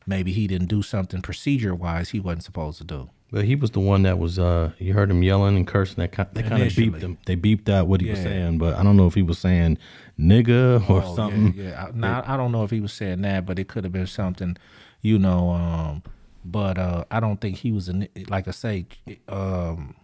maybe 0.07 0.33
he 0.33 0.47
didn't 0.47 0.69
do 0.69 0.83
something 0.83 1.23
procedure 1.23 1.75
wise 1.75 2.11
he 2.11 2.21
wasn't 2.21 2.45
supposed 2.45 2.79
to 2.79 2.85
do. 2.85 3.11
But 3.33 3.47
he 3.47 3.57
was 3.57 3.71
the 3.71 3.81
one 3.81 4.03
that 4.03 4.19
was. 4.19 4.39
Uh, 4.39 4.73
you 4.79 4.93
heard 4.93 5.11
him 5.11 5.23
yelling 5.23 5.57
and 5.57 5.67
cursing. 5.67 5.97
That 5.97 6.13
ki- 6.13 6.25
they 6.35 6.43
kind 6.49 6.63
of 6.63 6.69
beeped 6.69 7.01
him. 7.01 7.17
They 7.25 7.35
beeped 7.35 7.69
out 7.71 7.87
what 7.89 8.03
he 8.03 8.11
was 8.11 8.19
Yeah. 8.19 8.25
saying, 8.25 8.59
but 8.59 8.75
I 8.75 8.83
don't 8.83 8.97
know 8.97 9.07
if 9.07 9.15
he 9.15 9.23
was 9.23 9.39
saying 9.39 9.79
nigga 10.21 10.89
or 10.91 11.03
Oh, 11.03 11.17
something. 11.17 11.55
Yeah, 11.57 11.65
yeah. 11.71 11.87
I, 11.87 11.91
now, 11.95 12.23
I 12.27 12.37
don't 12.37 12.53
know 12.53 12.63
if 12.63 12.71
he 12.71 12.81
was 12.81 12.93
saying 12.93 13.23
that, 13.23 13.47
but 13.47 13.59
it 13.59 13.69
could 13.69 13.85
have 13.85 13.93
been 13.93 14.07
something, 14.07 14.57
you 15.01 15.19
know. 15.19 15.49
Um, 15.51 16.03
but 16.45 16.77
uh, 16.77 17.05
I 17.11 17.21
don't 17.21 17.41
think 17.41 17.57
he 17.59 17.73
was, 17.73 17.89
in, 17.89 18.07
like 18.29 18.49
I 18.49 18.51
say, 18.51 18.85
um, 19.29 19.95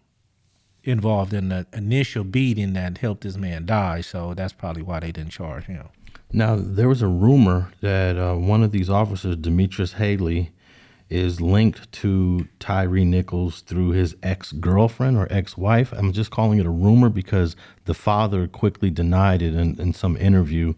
involved 0.84 1.34
in 1.34 1.50
the 1.50 1.66
initial 1.74 2.24
beating 2.24 2.72
that 2.72 2.98
helped 2.98 3.22
this 3.24 3.36
man 3.36 3.66
die. 3.66 4.00
So 4.00 4.32
that's 4.34 4.52
probably 4.54 4.82
why 4.82 5.00
they 5.00 5.12
didn't 5.12 5.32
charge 5.32 5.64
him. 5.64 5.88
Now 6.32 6.56
there 6.58 6.88
was 6.88 7.02
a 7.02 7.08
rumor 7.08 7.72
that 7.80 8.16
uh, 8.16 8.34
one 8.36 8.62
of 8.62 8.70
these 8.72 8.88
officers, 8.88 9.36
Demetrius 9.36 9.94
Haley, 9.94 10.50
is 11.10 11.40
linked 11.40 11.90
to 11.92 12.46
Tyre 12.58 13.04
Nichols 13.04 13.62
through 13.62 13.90
his 13.90 14.14
ex 14.22 14.52
girlfriend 14.52 15.16
or 15.16 15.26
ex 15.30 15.56
wife. 15.56 15.92
I'm 15.92 16.12
just 16.12 16.30
calling 16.30 16.58
it 16.58 16.66
a 16.66 16.70
rumor 16.70 17.08
because 17.08 17.56
the 17.86 17.94
father 17.94 18.46
quickly 18.46 18.90
denied 18.90 19.40
it 19.42 19.54
in, 19.54 19.80
in 19.80 19.92
some 19.94 20.16
interview. 20.18 20.74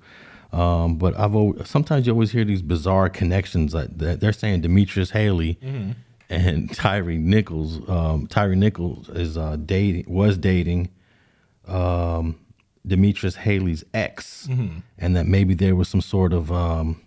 Um, 0.52 0.96
but 0.96 1.18
I've 1.18 1.34
always, 1.34 1.68
sometimes 1.68 2.06
you 2.06 2.12
always 2.12 2.32
hear 2.32 2.44
these 2.44 2.62
bizarre 2.62 3.08
connections 3.08 3.72
like 3.74 3.96
that. 3.98 4.20
They're 4.20 4.32
saying 4.32 4.60
Demetrius 4.62 5.10
Haley 5.10 5.58
Mhm. 5.64 5.94
and 6.28 6.72
Tyre 6.74 7.02
Nichols. 7.18 7.88
Um, 7.88 8.26
Tyre 8.28 8.54
Nichols 8.56 9.08
is 9.08 9.36
uh, 9.36 9.56
dating 9.56 10.04
was 10.08 10.36
dating 10.38 10.90
um, 11.68 12.38
Demetrius 12.86 13.36
Haley's 13.36 13.84
ex, 13.94 14.46
Mhm. 14.50 14.82
and 14.98 15.14
that 15.16 15.26
maybe 15.26 15.54
there 15.54 15.76
was 15.76 15.88
some 15.88 16.00
sort 16.00 16.32
of 16.32 16.50
um, 16.50 17.00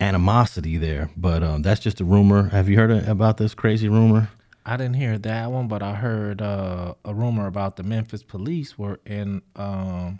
animosity 0.00 0.76
there. 0.76 1.10
But 1.16 1.42
um, 1.42 1.62
that's 1.62 1.80
just 1.80 2.00
a 2.00 2.04
rumor. 2.04 2.48
Have 2.50 2.68
you 2.68 2.76
heard 2.76 2.90
about 3.08 3.36
this 3.36 3.54
crazy 3.54 3.88
rumor? 3.88 4.28
I 4.64 4.76
didn't 4.76 4.94
hear 4.94 5.16
that 5.18 5.50
one, 5.52 5.68
but 5.68 5.82
I 5.82 5.94
heard 5.94 6.42
uh, 6.42 6.94
a 7.04 7.14
rumor 7.14 7.46
about 7.46 7.76
the 7.76 7.82
Memphis 7.84 8.22
police 8.24 8.76
were 8.76 8.98
in 9.06 9.42
um, 9.54 10.18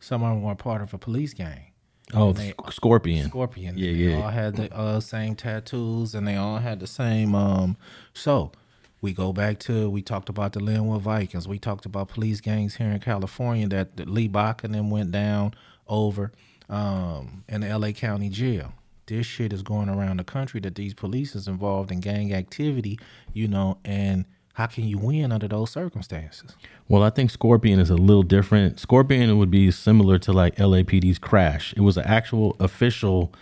some 0.00 0.22
of 0.22 0.30
them 0.30 0.42
were 0.42 0.54
part 0.54 0.80
of 0.82 0.94
a 0.94 0.98
police 0.98 1.34
gang. 1.34 1.66
Oh, 2.14 2.32
they- 2.32 2.54
Scorpion. 2.70 3.28
Scorpion. 3.28 3.76
Yeah, 3.78 3.90
They 3.92 3.96
yeah. 4.16 4.22
all 4.22 4.30
had 4.30 4.56
the 4.56 4.74
uh, 4.74 5.00
same 5.00 5.34
tattoos, 5.34 6.14
and 6.14 6.26
they 6.26 6.36
all 6.36 6.58
had 6.58 6.80
the 6.80 6.86
same. 6.86 7.34
Um, 7.34 7.76
so 8.14 8.52
we 9.00 9.12
go 9.12 9.32
back 9.34 9.58
to 9.60 9.90
we 9.90 10.00
talked 10.02 10.28
about 10.30 10.52
the 10.54 10.60
Lynwood 10.60 11.00
Vikings. 11.00 11.46
We 11.48 11.58
talked 11.58 11.84
about 11.86 12.08
police 12.08 12.40
gangs 12.40 12.76
here 12.76 12.88
in 12.88 13.00
California 13.00 13.68
that, 13.68 13.96
that 13.98 14.08
Lee 14.08 14.28
Baca 14.28 14.66
and 14.66 14.74
them 14.74 14.90
went 14.90 15.12
down 15.12 15.54
over 15.88 16.32
um, 16.70 17.44
in 17.48 17.60
the 17.62 17.68
L.A. 17.68 17.92
County 17.92 18.28
Jail. 18.30 18.72
This 19.06 19.26
shit 19.26 19.52
is 19.52 19.62
going 19.62 19.88
around 19.88 20.18
the 20.18 20.24
country 20.24 20.60
that 20.60 20.74
these 20.74 20.94
police 20.94 21.34
is 21.34 21.46
involved 21.46 21.90
in 21.90 22.00
gang 22.00 22.32
activity, 22.32 22.98
you 23.32 23.48
know, 23.48 23.78
and 23.84 24.24
how 24.54 24.66
can 24.66 24.84
you 24.84 24.98
win 24.98 25.32
under 25.32 25.48
those 25.48 25.70
circumstances? 25.70 26.54
Well, 26.88 27.02
I 27.02 27.10
think 27.10 27.30
Scorpion 27.30 27.80
is 27.80 27.90
a 27.90 27.96
little 27.96 28.22
different. 28.22 28.78
Scorpion 28.78 29.36
would 29.36 29.50
be 29.50 29.70
similar 29.70 30.18
to 30.20 30.32
like 30.32 30.56
LAPD's 30.56 31.18
Crash. 31.18 31.74
It 31.76 31.80
was 31.80 31.96
an 31.96 32.04
actual 32.04 32.56
official 32.60 33.32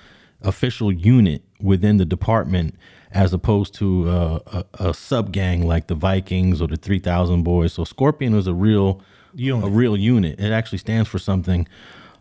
official 0.41 0.91
unit 0.91 1.43
within 1.61 1.99
the 1.99 2.05
department 2.05 2.75
as 3.13 3.33
opposed 3.33 3.75
to 3.75 4.09
uh, 4.09 4.39
a, 4.81 4.89
a 4.89 4.95
sub 4.95 5.31
gang 5.33 5.65
like 5.67 5.87
the 5.87 5.95
Vikings 5.95 6.61
or 6.61 6.67
the 6.67 6.77
3000 6.77 7.43
Boys. 7.43 7.75
So 7.75 7.85
Scorpion 7.85 8.35
was 8.35 8.47
a 8.47 8.55
real 8.55 9.01
a 9.39 9.69
real 9.69 9.97
unit. 9.97 10.41
It 10.41 10.51
actually 10.51 10.79
stands 10.79 11.09
for 11.09 11.19
something. 11.19 11.69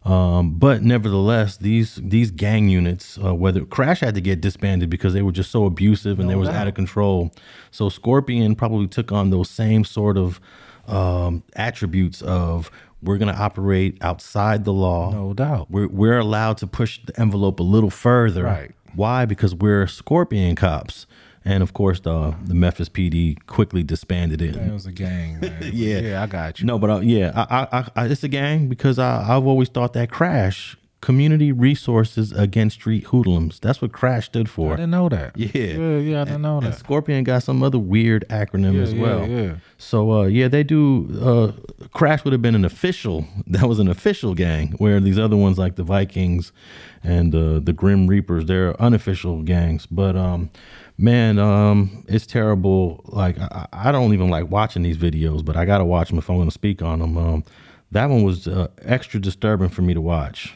Um, 0.04 0.56
but 0.58 0.82
nevertheless, 0.82 1.58
these 1.58 1.96
these 1.96 2.32
gang 2.32 2.70
units, 2.70 3.20
uh, 3.24 3.36
whether 3.36 3.66
Crash 3.66 4.00
had 4.00 4.16
to 4.16 4.22
get 4.22 4.42
disbanded 4.42 4.90
because 4.90 5.14
they 5.14 5.22
were 5.22 5.32
just 5.32 5.52
so 5.52 5.66
abusive 5.66 6.20
and 6.20 6.28
No 6.28 6.34
they 6.34 6.40
was 6.40 6.50
out 6.50 6.68
of 6.68 6.74
control. 6.74 7.32
So 7.70 7.88
Scorpion 7.90 8.56
probably 8.56 8.88
took 8.88 9.12
on 9.12 9.30
those 9.30 9.50
same 9.50 9.84
sort 9.84 10.18
of 10.18 10.40
um, 10.88 11.44
attributes 11.56 12.24
of 12.24 12.72
we're 13.04 13.18
going 13.18 13.34
to 13.34 13.40
operate 13.40 13.98
outside 14.02 14.66
the 14.66 14.74
law. 14.74 15.12
No 15.12 15.34
doubt. 15.34 15.70
We're 15.70 15.88
we're 15.88 16.20
allowed 16.20 16.58
to 16.58 16.68
push 16.68 17.00
the 17.06 17.20
envelope 17.20 17.60
a 17.60 17.64
little 17.64 17.92
further. 17.92 18.44
Right. 18.44 18.72
Why? 18.96 19.26
Because 19.26 19.54
we're 19.54 19.86
Scorpion 19.88 20.56
cops. 20.56 21.06
And 21.44 21.64
of 21.64 21.74
course, 21.74 22.00
the 22.00 22.36
the 22.46 22.54
Memphis 22.54 22.88
PD 22.90 23.36
quickly 23.48 23.84
disbanded 23.84 24.42
it. 24.42 24.56
It 24.56 24.72
was 24.72 24.86
a 24.86 24.92
gang, 24.92 25.40
man. 25.40 25.58
yeah, 25.74 26.00
yeah, 26.00 26.24
I 26.24 26.28
got 26.28 26.60
you. 26.60 26.66
No, 26.68 26.78
but 26.78 26.90
uh, 26.90 27.00
yeah, 27.00 27.32
I, 27.36 27.68
I, 27.80 27.90
I, 27.96 28.06
it's 28.06 28.24
a 28.24 28.28
gang 28.28 28.68
because 28.70 29.00
I, 29.00 29.22
I've 29.36 29.46
always 29.48 29.70
thought 29.70 29.94
that 29.94 30.12
Crash 30.12 30.78
Community 31.02 31.52
Resources 31.52 32.32
Against 32.32 32.76
Street 32.76 33.06
Hoodlums. 33.06 33.60
That's 33.60 33.82
what 33.82 33.92
Crash 33.92 34.28
stood 34.28 34.48
for. 34.48 34.74
I 34.74 34.76
didn't 34.76 34.92
know 34.92 35.10
that. 35.10 35.36
Yeah, 35.36 35.50
yeah, 35.54 35.98
yeah 35.98 36.22
I 36.22 36.26
didn't 36.26 36.44
know 36.44 36.58
and 36.60 36.68
that. 36.68 36.78
Scorpion 36.78 37.24
got 37.24 37.42
some 37.42 37.64
other 37.64 37.80
weird 37.80 38.24
acronym 38.30 38.76
Yeah, 38.76 38.82
as 38.84 38.94
yeah, 38.94 39.02
well. 39.02 39.28
yeah. 39.28 39.56
So 39.80 40.12
uh, 40.12 40.26
yeah, 40.26 40.48
they 40.48 40.62
do. 40.62 41.10
Uh, 41.20 41.88
Crash 41.88 42.24
would 42.24 42.34
have 42.34 42.44
been 42.44 42.54
an 42.56 42.66
official. 42.66 43.26
That 43.48 43.68
was 43.68 43.80
an 43.80 43.88
official 43.88 44.36
gang, 44.36 44.74
where 44.78 45.00
these 45.00 45.18
other 45.18 45.36
ones 45.36 45.58
like 45.58 45.76
the 45.76 45.84
Vikings 45.84 46.52
and 47.04 47.34
uh, 47.34 47.60
the 47.60 47.74
Grim 47.74 48.06
Reapers, 48.08 48.46
they're 48.46 48.80
unofficial 48.80 49.42
gangs. 49.42 49.88
But 49.88 50.16
um, 50.16 50.52
man, 51.02 51.40
um, 51.40 52.06
it's 52.08 52.26
terrible. 52.26 53.02
Like 53.06 53.38
I, 53.40 53.68
I 53.74 53.92
don't 53.92 54.14
even 54.14 54.30
like 54.30 54.50
watching 54.50 54.84
these 54.84 54.98
videos, 54.98 55.44
but 55.44 55.58
I 55.58 55.66
gotta 55.66 55.86
watch 55.86 56.10
them 56.10 56.18
if 56.18 56.30
I'm 56.30 56.38
gonna 56.38 56.52
speak 56.52 56.82
on 56.82 57.00
them. 57.00 57.18
Um, 57.18 57.44
that 57.92 58.06
one 58.10 58.24
was 58.24 58.48
uh, 58.48 58.68
extra 58.84 59.20
disturbing 59.20 59.70
for 59.70 59.82
me 59.82 59.94
to 59.94 60.02
watch. 60.02 60.56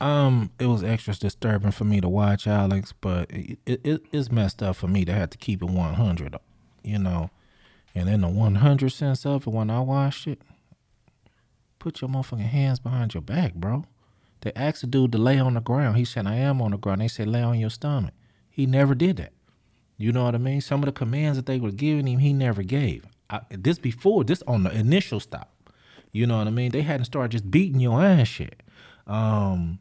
Um, 0.00 0.52
it 0.60 0.66
was 0.66 0.84
extra 0.84 1.12
disturbing 1.14 1.72
for 1.72 1.82
me 1.84 2.00
to 2.00 2.08
watch 2.08 2.46
Alex, 2.46 2.92
but 3.00 3.28
it, 3.32 3.58
it, 3.66 3.80
it- 3.84 4.02
it's 4.12 4.30
messed 4.30 4.62
up 4.62 4.76
for 4.76 4.86
me 4.86 5.04
to 5.04 5.12
have 5.12 5.30
to 5.30 5.38
keep 5.38 5.60
it 5.60 5.68
100, 5.68 6.36
you 6.84 6.98
know. 7.00 7.30
And 7.96 8.08
in 8.08 8.20
the 8.20 8.28
100 8.28 8.90
sense 8.90 9.26
of 9.26 9.46
it, 9.48 9.50
when 9.52 9.70
I 9.70 9.80
watched 9.80 10.28
it, 10.28 10.40
put 11.80 12.00
your 12.00 12.10
motherfucking 12.10 12.40
hands 12.42 12.78
behind 12.78 13.14
your 13.14 13.22
back, 13.22 13.54
bro. 13.54 13.86
They 14.42 14.52
asked 14.54 14.82
the 14.82 14.86
dude 14.86 15.10
to 15.12 15.18
lay 15.18 15.38
on 15.40 15.54
the 15.54 15.60
ground. 15.60 15.96
He 15.96 16.04
said, 16.04 16.28
I 16.28 16.36
am 16.36 16.62
on 16.62 16.70
the 16.70 16.76
ground. 16.78 17.00
They 17.00 17.08
said, 17.08 17.26
lay 17.26 17.42
on 17.42 17.58
your 17.58 17.70
stomach. 17.70 18.14
He 18.48 18.66
never 18.66 18.94
did 18.94 19.16
that. 19.16 19.32
You 19.98 20.12
know 20.12 20.24
what 20.24 20.36
I 20.36 20.38
mean? 20.38 20.60
Some 20.60 20.80
of 20.82 20.86
the 20.86 20.92
commands 20.92 21.36
that 21.36 21.46
they 21.46 21.58
were 21.58 21.72
giving 21.72 22.06
him, 22.06 22.20
he 22.20 22.32
never 22.32 22.62
gave. 22.62 23.04
I, 23.28 23.40
this 23.50 23.78
before, 23.78 24.24
this 24.24 24.42
on 24.46 24.62
the 24.62 24.70
initial 24.70 25.20
stop. 25.20 25.52
You 26.12 26.26
know 26.26 26.38
what 26.38 26.46
I 26.46 26.50
mean? 26.50 26.70
They 26.70 26.82
hadn't 26.82 27.04
started 27.04 27.32
just 27.32 27.50
beating 27.50 27.80
your 27.80 28.02
ass 28.02 28.40
yet. 28.40 28.62
Um, 29.06 29.80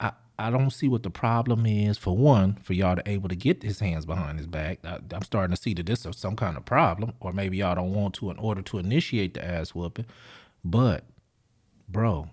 I 0.00 0.12
I 0.38 0.50
don't 0.50 0.70
see 0.70 0.88
what 0.88 1.02
the 1.02 1.10
problem 1.10 1.66
is. 1.66 1.98
For 1.98 2.16
one, 2.16 2.54
for 2.62 2.72
y'all 2.72 2.96
to 2.96 3.08
able 3.08 3.28
to 3.28 3.36
get 3.36 3.62
his 3.62 3.80
hands 3.80 4.06
behind 4.06 4.38
his 4.38 4.46
back, 4.46 4.78
I, 4.84 5.00
I'm 5.12 5.22
starting 5.22 5.54
to 5.54 5.60
see 5.60 5.74
that 5.74 5.86
this 5.86 6.06
is 6.06 6.16
some 6.16 6.36
kind 6.36 6.56
of 6.56 6.64
problem, 6.64 7.12
or 7.20 7.32
maybe 7.32 7.58
y'all 7.58 7.74
don't 7.74 7.92
want 7.92 8.14
to 8.14 8.30
in 8.30 8.38
order 8.38 8.62
to 8.62 8.78
initiate 8.78 9.34
the 9.34 9.44
ass 9.44 9.74
whooping. 9.74 10.06
But, 10.64 11.04
bro, 11.88 12.30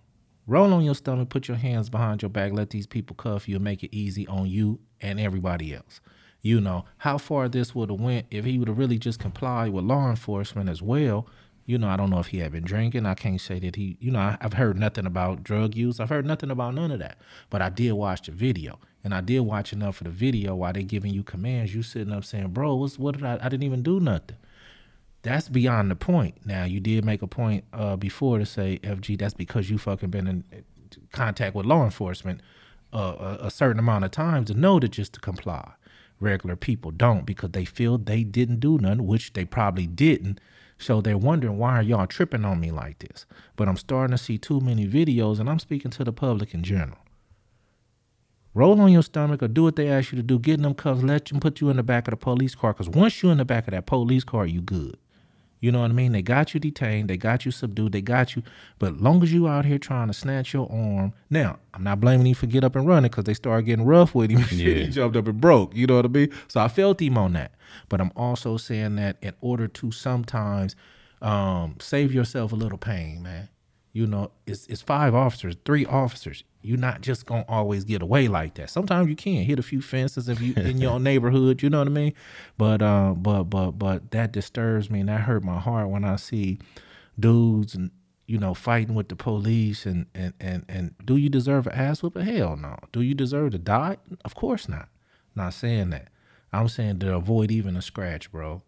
roll 0.48 0.74
on 0.74 0.84
your 0.84 0.96
stomach, 0.96 1.30
put 1.30 1.48
your 1.48 1.58
hands 1.58 1.90
behind 1.90 2.22
your 2.22 2.30
back, 2.30 2.54
let 2.54 2.70
these 2.70 2.88
people 2.88 3.16
cuff 3.16 3.50
you, 3.50 3.56
and 3.56 3.64
make 3.64 3.84
it 3.84 3.96
easy 3.96 4.28
on 4.28 4.48
you 4.48 4.80
and 5.02 5.20
everybody 5.20 5.74
else. 5.74 6.00
You 6.46 6.62
know 6.62 6.86
how 6.98 7.18
far 7.18 7.50
this 7.50 7.74
would 7.74 7.90
have 7.90 8.00
went 8.00 8.28
if 8.30 8.46
he 8.46 8.60
would 8.60 8.68
have 8.68 8.78
really 8.78 9.00
just 9.00 9.20
complied 9.20 9.74
with 9.74 9.84
law 9.84 10.12
enforcement 10.12 10.70
as 10.70 10.80
well. 10.80 11.26
You 11.66 11.80
know, 11.80 11.88
I 11.88 11.98
don't 11.98 12.12
know 12.12 12.20
if 12.20 12.28
he 12.28 12.38
had 12.38 12.52
been 12.52 12.64
drinking. 12.64 13.08
I 13.08 13.16
can't 13.16 13.42
say 13.42 13.58
that 13.58 13.76
he, 13.76 13.98
you 14.00 14.12
know, 14.12 14.38
I've 14.40 14.54
heard 14.54 14.78
nothing 14.78 15.08
about 15.08 15.44
drug 15.44 15.74
use. 15.74 16.00
I've 16.00 16.10
heard 16.10 16.24
nothing 16.24 16.52
about 16.52 16.76
none 16.76 16.92
of 16.92 17.00
that. 17.00 17.18
But 17.50 17.64
I 17.64 17.70
did 17.70 17.94
watch 17.94 18.28
the 18.28 18.32
video, 18.32 18.78
and 19.04 19.12
I 19.12 19.22
did 19.22 19.40
watch 19.40 19.74
enough 19.74 20.02
of 20.02 20.06
the 20.06 20.12
video 20.12 20.54
while 20.54 20.72
they 20.72 20.84
giving 20.84 21.12
you 21.12 21.24
commands. 21.24 21.74
You 21.74 21.82
sitting 21.82 22.14
up 22.14 22.24
saying, 22.24 22.50
"Bro, 22.50 22.76
what's, 22.76 23.00
what 23.00 23.16
did 23.16 23.24
I? 23.26 23.40
I 23.42 23.50
didn't 23.50 23.64
even 23.64 23.82
do 23.82 24.00
nothing." 24.00 24.38
that's 25.24 25.50
beyond 25.50 25.90
the 25.90 25.96
point. 25.96 26.46
Now 26.46 26.66
you 26.66 26.80
did 26.80 27.04
make 27.04 27.24
a 27.24 27.28
point 27.28 27.64
uh, 27.74 27.96
before 27.96 28.38
to 28.38 28.46
say 28.46 28.78
FG. 28.84 29.18
That's 29.18 29.34
because 29.34 29.72
you 29.72 29.80
fucking 29.80 30.12
been 30.12 30.28
in 30.28 30.44
contact 31.12 31.56
with 31.56 31.66
law 31.66 31.84
enforcement 31.84 32.42
uh, 32.94 33.38
a, 33.42 33.48
a 33.48 33.52
certain 33.52 33.80
amount 33.80 34.06
of 34.06 34.12
times 34.12 34.52
to 34.52 34.54
know 34.54 34.80
to 34.80 34.88
just 34.88 35.14
to 35.14 35.20
comply. 35.20 35.72
Regular 36.20 36.56
people 36.56 36.92
don't 36.92 37.26
because 37.26 37.52
they 37.52 37.66
feel 37.66 37.98
they 37.98 38.24
didn't 38.24 38.60
do 38.60 38.78
nothing, 38.78 39.06
which 39.06 39.34
they 39.34 39.46
probably 39.46 39.88
didn't. 39.88 40.40
So 40.78 41.02
they're 41.02 41.18
wondering 41.18 41.58
why 41.58 41.80
are 41.80 41.84
y'all 41.84 42.08
tripping 42.08 42.46
on 42.46 42.60
me 42.60 42.72
like 42.72 43.00
this? 43.00 43.26
But 43.56 43.68
I'm 43.68 43.78
starting 43.78 44.16
to 44.16 44.22
see 44.22 44.38
too 44.38 44.60
many 44.60 44.88
videos, 44.88 45.40
and 45.40 45.50
I'm 45.50 45.60
speaking 45.60 45.92
to 45.92 46.04
the 46.04 46.14
public 46.14 46.54
in 46.54 46.64
general. 46.64 46.98
Roll 48.54 48.80
on 48.80 48.92
your 48.92 49.04
stomach 49.04 49.44
or 49.44 49.50
do 49.50 49.64
what 49.64 49.76
they 49.76 49.90
ask 49.90 50.14
you 50.14 50.16
to 50.16 50.24
do. 50.24 50.40
Get 50.40 50.56
in 50.56 50.62
them 50.64 50.74
cuffs. 50.74 51.04
Let 51.04 51.26
them 51.26 51.42
put 51.42 51.60
you 51.60 51.70
in 51.70 51.76
the 51.76 51.84
back 51.84 52.08
of 52.08 52.12
the 52.12 52.18
police 52.18 52.56
car. 52.56 52.72
Because 52.72 52.88
once 52.88 53.22
you're 53.22 53.34
in 53.34 53.38
the 53.38 53.46
back 53.46 53.68
of 53.68 53.72
that 53.72 53.86
police 53.86 54.24
car, 54.24 54.46
you 54.46 54.62
good. 54.62 54.98
You 55.66 55.72
know 55.72 55.82
what 55.82 55.90
I 55.90 55.96
mean? 55.96 56.12
They 56.12 56.22
got 56.22 56.54
you 56.54 56.60
detained, 56.60 57.10
they 57.10 57.18
got 57.18 57.44
you 57.44 57.50
subdued, 57.50 57.92
they 57.92 58.02
got 58.02 58.36
you. 58.36 58.44
But 58.78 59.02
long 59.02 59.24
as 59.24 59.34
you 59.34 59.48
out 59.48 59.66
here 59.66 59.80
trying 59.80 60.10
to 60.10 60.14
snatch 60.14 60.54
your 60.54 60.72
arm, 60.72 61.12
now 61.32 61.58
I'm 61.74 61.84
not 61.84 62.00
blaming 62.00 62.28
him 62.28 62.36
for 62.36 62.46
get 62.46 62.64
up 62.64 62.76
and 62.76 62.86
running 62.86 63.10
because 63.10 63.24
they 63.24 63.34
started 63.34 63.64
getting 63.66 63.84
rough 63.84 64.14
with 64.14 64.30
him. 64.30 64.42
Yeah. 64.52 64.86
he 64.86 64.88
jumped 64.90 65.18
up 65.18 65.28
and 65.28 65.42
broke. 65.42 65.76
You 65.76 65.88
know 65.88 65.96
what 65.96 66.06
I 66.06 66.10
mean? 66.10 66.32
So 66.50 66.60
I 66.62 66.68
felt 66.68 67.02
him 67.02 67.18
on 67.18 67.34
that. 67.34 67.56
But 67.90 68.00
I'm 68.00 68.12
also 68.16 68.58
saying 68.58 68.98
that 68.98 69.18
in 69.24 69.34
order 69.42 69.68
to 69.68 69.92
sometimes 69.92 70.76
um, 71.20 71.78
save 71.80 72.14
yourself 72.14 72.52
a 72.52 72.56
little 72.56 72.78
pain, 72.78 73.24
man. 73.24 73.50
You 73.92 74.06
know, 74.06 74.34
it's 74.46 74.68
it's 74.68 74.84
five 74.84 75.16
officers, 75.16 75.56
three 75.66 75.88
officers. 75.88 76.44
You're 76.66 76.78
not 76.78 77.02
just 77.02 77.26
gonna 77.26 77.46
always 77.48 77.84
get 77.84 78.02
away 78.02 78.28
like 78.28 78.56
that. 78.56 78.70
Sometimes 78.70 79.08
you 79.08 79.16
can 79.16 79.44
hit 79.44 79.60
a 79.60 79.64
few 79.64 79.82
fences 79.82 80.28
if 80.28 80.42
you 80.42 80.54
in 80.56 80.80
your 80.80 81.00
neighborhood. 81.10 81.62
You 81.62 81.70
know 81.70 81.80
what 81.80 81.88
I 81.88 81.92
mean? 81.92 82.14
But 82.58 82.82
uh, 82.82 83.14
but 83.16 83.44
but 83.44 83.72
but 83.72 84.12
that 84.12 84.32
disturbs 84.32 84.90
me 84.90 85.02
and 85.02 85.10
that 85.10 85.22
hurt 85.22 85.44
my 85.44 85.60
heart 85.60 85.90
when 85.90 86.04
I 86.04 86.16
see 86.16 86.60
dudes 87.20 87.76
and 87.76 87.92
you 88.28 88.38
know 88.38 88.54
fighting 88.54 88.96
with 88.96 89.10
the 89.10 89.16
police 89.16 89.86
and 89.86 90.08
and 90.16 90.34
and 90.40 90.66
and 90.68 90.96
do 91.06 91.18
you 91.18 91.30
deserve 91.30 91.68
an 91.68 91.74
ass 91.74 92.02
whooping? 92.02 92.26
Hell 92.26 92.58
no. 92.58 92.78
Do 92.92 93.02
you 93.02 93.14
deserve 93.14 93.52
to 93.52 93.60
die? 93.60 93.98
Of 94.24 94.36
course 94.36 94.68
not. 94.68 94.90
Not 95.36 95.54
saying 95.54 95.92
that. 95.92 96.10
I'm 96.52 96.70
saying 96.70 97.00
to 97.00 97.16
avoid 97.16 97.52
even 97.52 97.76
a 97.76 97.82
scratch, 97.82 98.32
bro. 98.32 98.62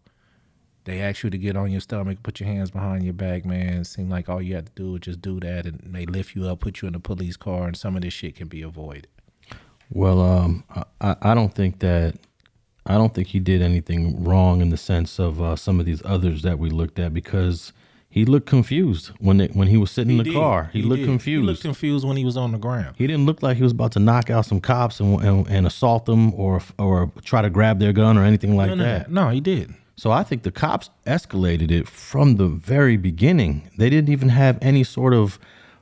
They 0.87 1.01
ask 1.01 1.21
you 1.21 1.29
to 1.29 1.37
get 1.37 1.57
on 1.57 1.69
your 1.69 1.81
stomach, 1.81 2.19
put 2.23 2.39
your 2.39 2.47
hands 2.47 2.71
behind 2.71 3.03
your 3.03 3.13
back, 3.13 3.43
man. 3.43 3.81
It 3.81 3.87
seemed 3.87 4.09
like 4.09 4.29
all 4.29 4.41
you 4.41 4.55
had 4.55 4.67
to 4.67 4.71
do 4.73 4.93
was 4.93 5.01
just 5.01 5.19
do 5.19 5.37
that, 5.41 5.65
and 5.65 5.81
they 5.93 6.05
lift 6.05 6.33
you 6.33 6.47
up, 6.47 6.61
put 6.61 6.81
you 6.81 6.87
in 6.87 6.95
a 6.95 6.99
police 7.01 7.35
car, 7.35 7.67
and 7.67 7.75
some 7.75 7.97
of 7.97 8.03
this 8.03 8.13
shit 8.13 8.37
can 8.37 8.47
be 8.47 8.61
avoided. 8.61 9.07
Well, 9.91 10.21
um, 10.21 10.63
I, 11.01 11.17
I 11.21 11.33
don't 11.35 11.53
think 11.53 11.79
that 11.79 12.15
I 12.85 12.93
don't 12.93 13.13
think 13.13 13.27
he 13.27 13.41
did 13.41 13.61
anything 13.61 14.23
wrong 14.23 14.61
in 14.61 14.69
the 14.69 14.77
sense 14.77 15.19
of 15.19 15.41
uh, 15.41 15.57
some 15.57 15.81
of 15.81 15.85
these 15.85 16.01
others 16.05 16.43
that 16.43 16.57
we 16.57 16.69
looked 16.69 16.99
at 16.99 17.13
because 17.13 17.73
he 18.09 18.23
looked 18.23 18.47
confused 18.47 19.07
when 19.19 19.41
it, 19.41 19.53
when 19.57 19.67
he 19.67 19.75
was 19.75 19.91
sitting 19.91 20.11
he 20.11 20.19
in 20.19 20.23
the 20.23 20.31
did. 20.31 20.39
car. 20.39 20.69
He, 20.71 20.83
he 20.83 20.87
looked 20.87 21.01
did. 21.01 21.07
confused. 21.07 21.41
He 21.41 21.47
looked 21.47 21.61
confused 21.63 22.07
when 22.07 22.15
he 22.15 22.23
was 22.23 22.37
on 22.37 22.53
the 22.53 22.57
ground. 22.57 22.95
He 22.97 23.07
didn't 23.07 23.25
look 23.25 23.43
like 23.43 23.57
he 23.57 23.63
was 23.63 23.73
about 23.73 23.91
to 23.91 23.99
knock 23.99 24.29
out 24.29 24.45
some 24.45 24.61
cops 24.61 25.01
and 25.01 25.21
and, 25.21 25.45
and 25.49 25.67
assault 25.67 26.05
them 26.05 26.33
or 26.33 26.61
or 26.79 27.11
try 27.25 27.41
to 27.41 27.49
grab 27.49 27.79
their 27.79 27.91
gun 27.91 28.17
or 28.17 28.23
anything 28.23 28.55
like 28.55 28.69
None 28.69 28.79
of 28.79 28.85
that. 28.85 29.11
No, 29.11 29.27
he 29.27 29.41
did. 29.41 29.73
So 29.97 30.11
I 30.11 30.23
think 30.23 30.43
the 30.43 30.51
cops 30.51 30.91
escalated 31.07 31.71
it 31.71 31.87
from 31.87 32.35
the 32.35 32.47
very 32.47 32.97
beginning. 32.97 33.71
They 33.77 33.89
didn't 33.89 34.11
even 34.11 34.29
have 34.29 34.59
any 34.61 34.83
sort 34.83 35.15
of 35.15 35.39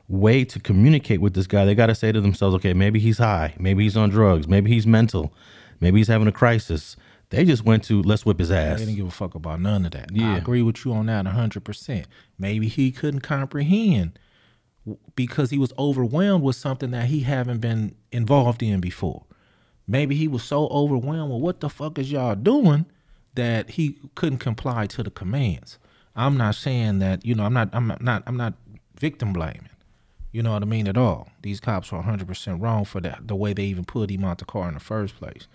way 0.07 0.45
to 0.45 0.59
communicate 0.59 1.19
with 1.19 1.33
this 1.33 1.47
guy. 1.47 1.65
They 1.65 1.75
got 1.75 1.87
to 1.87 1.95
say 1.95 2.13
to 2.13 2.21
themselves, 2.21 2.55
okay, 2.55 2.73
maybe 2.73 2.99
he's 2.99 3.17
high, 3.17 3.55
maybe 3.59 3.83
he's 3.83 3.97
on 3.97 4.09
drugs, 4.09 4.47
maybe 4.47 4.71
he's 4.71 4.87
mental, 4.87 5.33
maybe 5.81 5.99
he's 5.99 6.07
having 6.07 6.27
a 6.27 6.31
crisis. 6.31 6.95
They 7.29 7.43
just 7.43 7.65
went 7.65 7.83
to 7.85 8.01
let's 8.03 8.25
whip 8.25 8.39
his 8.39 8.51
ass. 8.51 8.79
They 8.79 8.85
didn't 8.85 8.97
give 8.97 9.07
a 9.07 9.11
fuck 9.11 9.35
about 9.35 9.59
none 9.59 9.85
of 9.85 9.91
that. 9.91 10.11
Yeah. 10.13 10.35
I 10.35 10.37
agree 10.37 10.61
with 10.61 10.85
you 10.85 10.93
on 10.93 11.07
that 11.07 11.25
100%. 11.25 12.05
Maybe 12.39 12.69
he 12.69 12.91
couldn't 12.91 13.21
comprehend 13.21 14.17
because 15.15 15.49
he 15.49 15.57
was 15.57 15.73
overwhelmed 15.77 16.43
with 16.43 16.55
something 16.55 16.91
that 16.91 17.07
he 17.07 17.21
haven't 17.21 17.59
been 17.59 17.95
involved 18.13 18.63
in 18.63 18.79
before. 18.79 19.25
Maybe 19.87 20.15
he 20.15 20.29
was 20.29 20.43
so 20.43 20.67
overwhelmed 20.67 21.33
with 21.33 21.41
what 21.41 21.59
the 21.59 21.69
fuck 21.69 21.99
is 21.99 22.11
y'all 22.11 22.35
doing 22.35 22.85
that 23.35 23.71
he 23.71 23.97
couldn't 24.15 24.39
comply 24.39 24.87
to 24.87 25.03
the 25.03 25.11
commands. 25.11 25.77
I'm 26.15 26.37
not 26.37 26.55
saying 26.55 26.99
that, 26.99 27.25
you 27.25 27.35
know, 27.35 27.43
I'm 27.43 27.53
not 27.53 27.69
I'm 27.73 27.93
not 27.99 28.23
I'm 28.25 28.37
not 28.37 28.53
victim 28.99 29.33
blaming. 29.33 29.69
You 30.31 30.43
know 30.43 30.51
what 30.51 30.63
I 30.63 30.65
mean 30.65 30.87
at 30.87 30.97
all. 30.97 31.29
These 31.43 31.61
cops 31.61 31.93
are 31.93 32.03
100% 32.03 32.61
wrong 32.61 32.83
for 32.83 32.99
that 33.01 33.27
the 33.27 33.35
way 33.35 33.53
they 33.53 33.63
even 33.63 33.85
put 33.85 34.09
him 34.09 34.25
out 34.25 34.39
the 34.39 34.45
car 34.45 34.67
in 34.67 34.73
the 34.73 34.79
first 34.79 35.15
place. 35.17 35.47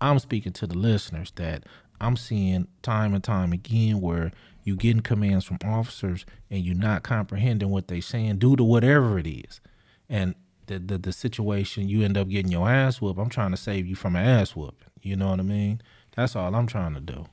I'm 0.00 0.18
speaking 0.18 0.52
to 0.54 0.66
the 0.66 0.78
listeners 0.78 1.32
that 1.36 1.64
I'm 2.00 2.16
seeing 2.16 2.68
time 2.82 3.12
and 3.12 3.22
time 3.22 3.52
again 3.52 4.00
where 4.00 4.32
you 4.62 4.76
getting 4.76 5.02
commands 5.02 5.44
from 5.44 5.58
officers 5.64 6.24
and 6.50 6.64
you're 6.64 6.76
not 6.76 7.02
comprehending 7.02 7.70
what 7.70 7.88
they're 7.88 8.00
saying 8.00 8.38
due 8.38 8.56
to 8.56 8.64
whatever 8.64 9.18
it 9.18 9.26
is. 9.26 9.60
And 10.08 10.34
the, 10.66 10.78
the 10.78 10.98
the 10.98 11.12
situation 11.12 11.88
you 11.88 12.02
end 12.02 12.16
up 12.16 12.28
getting 12.28 12.52
your 12.52 12.70
ass 12.70 13.00
whooped. 13.00 13.18
I'm 13.18 13.28
trying 13.28 13.50
to 13.50 13.56
save 13.56 13.86
you 13.86 13.96
from 13.96 14.16
an 14.16 14.24
ass 14.24 14.54
whooping. 14.54 14.88
You 15.02 15.16
know 15.16 15.30
what 15.30 15.40
I 15.40 15.42
mean? 15.42 15.82
That's 16.20 16.36
all 16.36 16.54
I'm 16.54 16.66
trying 16.66 16.92
to 16.92 17.00
do. 17.00 17.24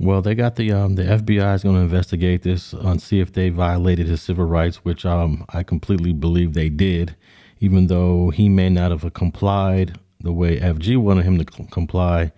Well, 0.00 0.20
they 0.20 0.34
got 0.34 0.56
the 0.56 0.72
um, 0.72 0.96
the 0.96 1.04
FBI 1.04 1.54
is 1.54 1.62
going 1.62 1.76
to 1.76 1.82
investigate 1.82 2.42
this 2.42 2.72
and 2.72 3.00
see 3.00 3.20
if 3.20 3.32
they 3.32 3.50
violated 3.50 4.08
his 4.08 4.20
civil 4.20 4.46
rights, 4.46 4.78
which 4.78 5.06
um, 5.06 5.44
I 5.50 5.62
completely 5.62 6.12
believe 6.12 6.52
they 6.52 6.68
did, 6.68 7.14
even 7.60 7.86
though 7.86 8.30
he 8.30 8.48
may 8.48 8.68
not 8.68 8.90
have 8.90 9.14
complied 9.14 10.00
the 10.18 10.32
way 10.32 10.58
FG 10.58 10.96
wanted 10.96 11.24
him 11.24 11.38
to 11.38 11.46
c- 11.54 11.68
comply. 11.70 12.32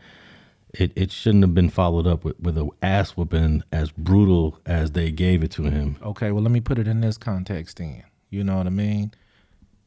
It, 0.75 0.93
it 0.95 1.11
shouldn't 1.11 1.43
have 1.43 1.55
been 1.55 1.71
followed 1.71 2.07
up 2.07 2.23
with, 2.23 2.39
with 2.39 2.59
an 2.59 2.69
ass 2.83 3.13
whooping 3.13 3.63
as 3.73 3.91
brutal 3.91 4.61
as 4.67 4.91
they 4.91 5.11
gave 5.11 5.43
it 5.43 5.51
to 5.53 5.63
him. 5.63 5.97
Okay, 6.03 6.33
well, 6.33 6.43
let 6.43 6.53
me 6.53 6.61
put 6.61 6.79
it 6.79 6.87
in 6.87 7.01
this 7.01 7.17
context 7.17 7.79
then. 7.79 8.05
You 8.29 8.45
know 8.45 8.59
what 8.59 8.67
I 8.67 8.71
mean? 8.71 9.13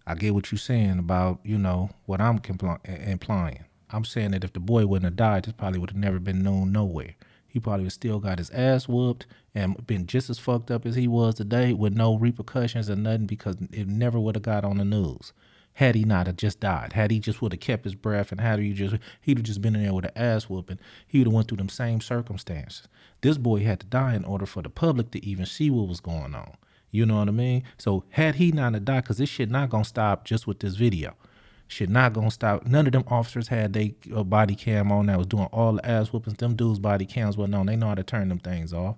I 0.08 0.16
get 0.16 0.34
what 0.34 0.52
you're 0.52 0.58
saying 0.58 0.98
about, 0.98 1.42
you 1.44 1.60
know, 1.60 1.92
what 2.08 2.20
I'm 2.20 2.40
compli- 2.40 3.08
implying. 3.08 3.66
I'm 3.92 4.06
saying 4.06 4.32
that 4.32 4.44
if 4.44 4.54
the 4.54 4.60
boy 4.60 4.86
wouldn't 4.86 5.06
have 5.06 5.16
died, 5.16 5.46
this 5.46 5.54
probably 5.54 5.80
would 5.80 5.92
have 5.92 5.98
never 5.98 6.20
been 6.20 6.44
known 6.44 6.72
nowhere. 6.72 7.16
He 7.48 7.60
probably 7.60 7.84
would 7.84 7.94
still 7.94 8.20
got 8.20 8.38
his 8.38 8.50
ass 8.52 8.88
whooped 8.88 9.26
and 9.54 9.86
been 9.86 10.08
just 10.08 10.30
as 10.30 10.40
fucked 10.40 10.72
up 10.72 10.86
as 10.86 10.96
he 10.96 11.08
was 11.08 11.36
today 11.36 11.74
with 11.74 11.94
no 11.94 12.16
repercussions 12.16 12.90
or 12.90 12.96
nothing 12.96 13.26
because 13.26 13.58
it 13.74 13.88
never 13.88 14.20
would 14.20 14.36
have 14.36 14.44
got 14.44 14.64
on 14.64 14.78
the 14.78 14.86
news. 14.86 15.34
Had 15.74 15.96
he 15.96 16.04
not 16.04 16.28
have 16.28 16.38
just 16.38 16.60
died, 16.60 16.94
had 16.94 17.12
he 17.12 17.20
just 17.20 17.42
would 17.42 17.54
have 17.54 17.60
kept 17.60 17.84
his 17.84 17.96
breath 17.96 18.32
and 18.32 18.40
had 18.40 18.60
he 18.60 18.74
just 18.74 18.96
he'd 19.22 19.38
have 19.38 19.46
just 19.46 19.62
been 19.62 19.76
in 19.76 19.84
there 19.84 19.94
with 19.94 20.06
an 20.06 20.12
ass 20.16 20.50
whooping, 20.50 20.80
he 21.08 21.18
would 21.20 21.28
have 21.28 21.34
went 21.34 21.48
through 21.48 21.58
them 21.58 21.70
same 21.70 22.00
circumstances. 22.00 22.88
This 23.22 23.38
boy 23.38 23.64
had 23.64 23.82
to 23.82 23.86
die 23.86 24.16
in 24.16 24.24
order 24.26 24.46
for 24.46 24.62
the 24.62 24.70
public 24.70 25.12
to 25.12 25.26
even 25.26 25.46
see 25.46 25.70
what 25.70 25.88
was 25.88 26.00
going 26.00 26.36
on. 26.36 26.56
You 26.92 27.06
know 27.06 27.18
what 27.18 27.30
I 27.30 27.32
mean? 27.32 27.64
So 27.78 28.04
had 28.10 28.36
he 28.36 28.52
not 28.52 28.74
have 28.74 28.86
died, 28.86 29.04
because 29.04 29.18
this 29.18 29.30
shit 29.30 29.50
not 29.50 29.70
gonna 29.70 29.86
stop 29.86 30.26
just 30.26 30.46
with 30.46 30.60
this 30.60 30.76
video. 30.76 31.16
Shit 31.72 31.90
not 31.90 32.12
gonna 32.12 32.30
stop. 32.30 32.66
None 32.66 32.86
of 32.86 32.92
them 32.92 33.06
officers 33.08 33.48
had 33.48 33.72
they 33.72 33.96
uh, 34.14 34.26
body 34.26 34.56
cam 34.56 34.92
on 34.92 35.06
that 35.06 35.18
was 35.18 35.26
doing 35.26 35.46
all 35.54 35.74
the 35.74 35.86
ass 35.86 36.12
whoopings. 36.12 36.38
Them 36.38 36.54
dudes 36.54 36.80
body 36.80 37.06
cams 37.06 37.38
wasn't 37.38 37.56
on. 37.56 37.68
They 37.68 37.78
know 37.78 37.88
how 37.88 37.96
to 37.96 38.04
turn 38.04 38.28
them 38.28 38.40
things 38.40 38.74
off. 38.74 38.98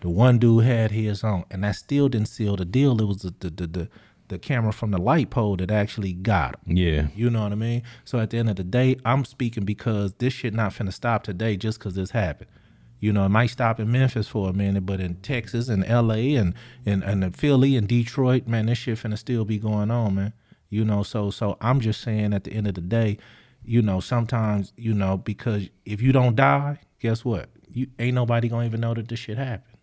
The 0.00 0.08
one 0.08 0.40
dude 0.40 0.64
had 0.64 0.90
his 0.90 1.22
on, 1.22 1.44
and 1.52 1.62
that 1.62 1.76
still 1.76 2.08
didn't 2.08 2.26
seal 2.26 2.56
the 2.56 2.64
deal. 2.64 3.00
It 3.00 3.04
was 3.04 3.18
the 3.18 3.32
the 3.38 3.50
the, 3.50 3.66
the, 3.68 3.88
the 4.26 4.38
camera 4.40 4.72
from 4.72 4.90
the 4.90 4.98
light 4.98 5.30
pole 5.30 5.54
that 5.58 5.70
actually 5.70 6.12
got 6.12 6.56
him. 6.66 6.76
Yeah. 6.76 7.06
You 7.14 7.30
know 7.30 7.44
what 7.44 7.52
I 7.52 7.54
mean? 7.54 7.84
So 8.04 8.18
at 8.18 8.30
the 8.30 8.38
end 8.38 8.50
of 8.50 8.56
the 8.56 8.64
day, 8.64 8.96
I'm 9.04 9.24
speaking 9.24 9.64
because 9.64 10.14
this 10.14 10.32
shit 10.32 10.52
not 10.52 10.72
finna 10.72 10.92
stop 10.92 11.22
today 11.22 11.56
just 11.56 11.78
because 11.78 11.94
this 11.94 12.10
happened. 12.10 12.50
You 12.98 13.12
know, 13.12 13.24
it 13.24 13.28
might 13.28 13.50
stop 13.50 13.78
in 13.78 13.92
Memphis 13.92 14.26
for 14.26 14.50
a 14.50 14.52
minute, 14.52 14.84
but 14.84 14.98
in 14.98 15.14
Texas 15.16 15.68
and 15.68 15.88
LA 15.88 16.36
and 16.40 16.54
and, 16.84 17.04
and 17.04 17.36
Philly 17.36 17.76
and 17.76 17.86
Detroit, 17.86 18.48
man, 18.48 18.66
this 18.66 18.78
shit 18.78 18.98
finna 18.98 19.16
still 19.16 19.44
be 19.44 19.58
going 19.58 19.92
on, 19.92 20.16
man. 20.16 20.32
You 20.70 20.84
know, 20.84 21.02
so 21.02 21.30
so 21.30 21.56
I'm 21.60 21.80
just 21.80 22.00
saying 22.00 22.32
at 22.32 22.44
the 22.44 22.52
end 22.52 22.66
of 22.66 22.74
the 22.74 22.80
day, 22.80 23.18
you 23.64 23.82
know, 23.82 24.00
sometimes, 24.00 24.72
you 24.76 24.94
know, 24.94 25.16
because 25.16 25.68
if 25.84 26.00
you 26.00 26.12
don't 26.12 26.36
die, 26.36 26.78
guess 27.00 27.24
what? 27.24 27.48
You 27.72 27.88
ain't 27.98 28.14
nobody 28.14 28.48
gonna 28.48 28.66
even 28.66 28.80
know 28.80 28.94
that 28.94 29.08
this 29.08 29.18
shit 29.18 29.36
happened. 29.36 29.76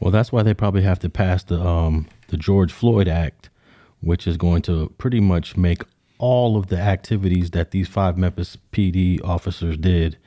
Well, 0.00 0.10
that's 0.10 0.30
why 0.30 0.42
they 0.42 0.54
probably 0.54 0.82
have 0.82 0.98
to 1.00 1.08
pass 1.08 1.42
the 1.42 1.60
um, 1.60 2.08
the 2.28 2.36
George 2.36 2.72
Floyd 2.72 3.08
Act, 3.08 3.50
which 4.00 4.26
is 4.26 4.36
going 4.36 4.62
to 4.62 4.92
pretty 4.98 5.20
much 5.20 5.56
make 5.56 5.82
all 6.18 6.56
of 6.56 6.68
the 6.68 6.78
activities 6.78 7.50
that 7.50 7.70
these 7.70 7.88
five 7.88 8.16
Memphis 8.16 8.56
PD 8.72 9.22
officers 9.24 9.76
did 9.76 10.18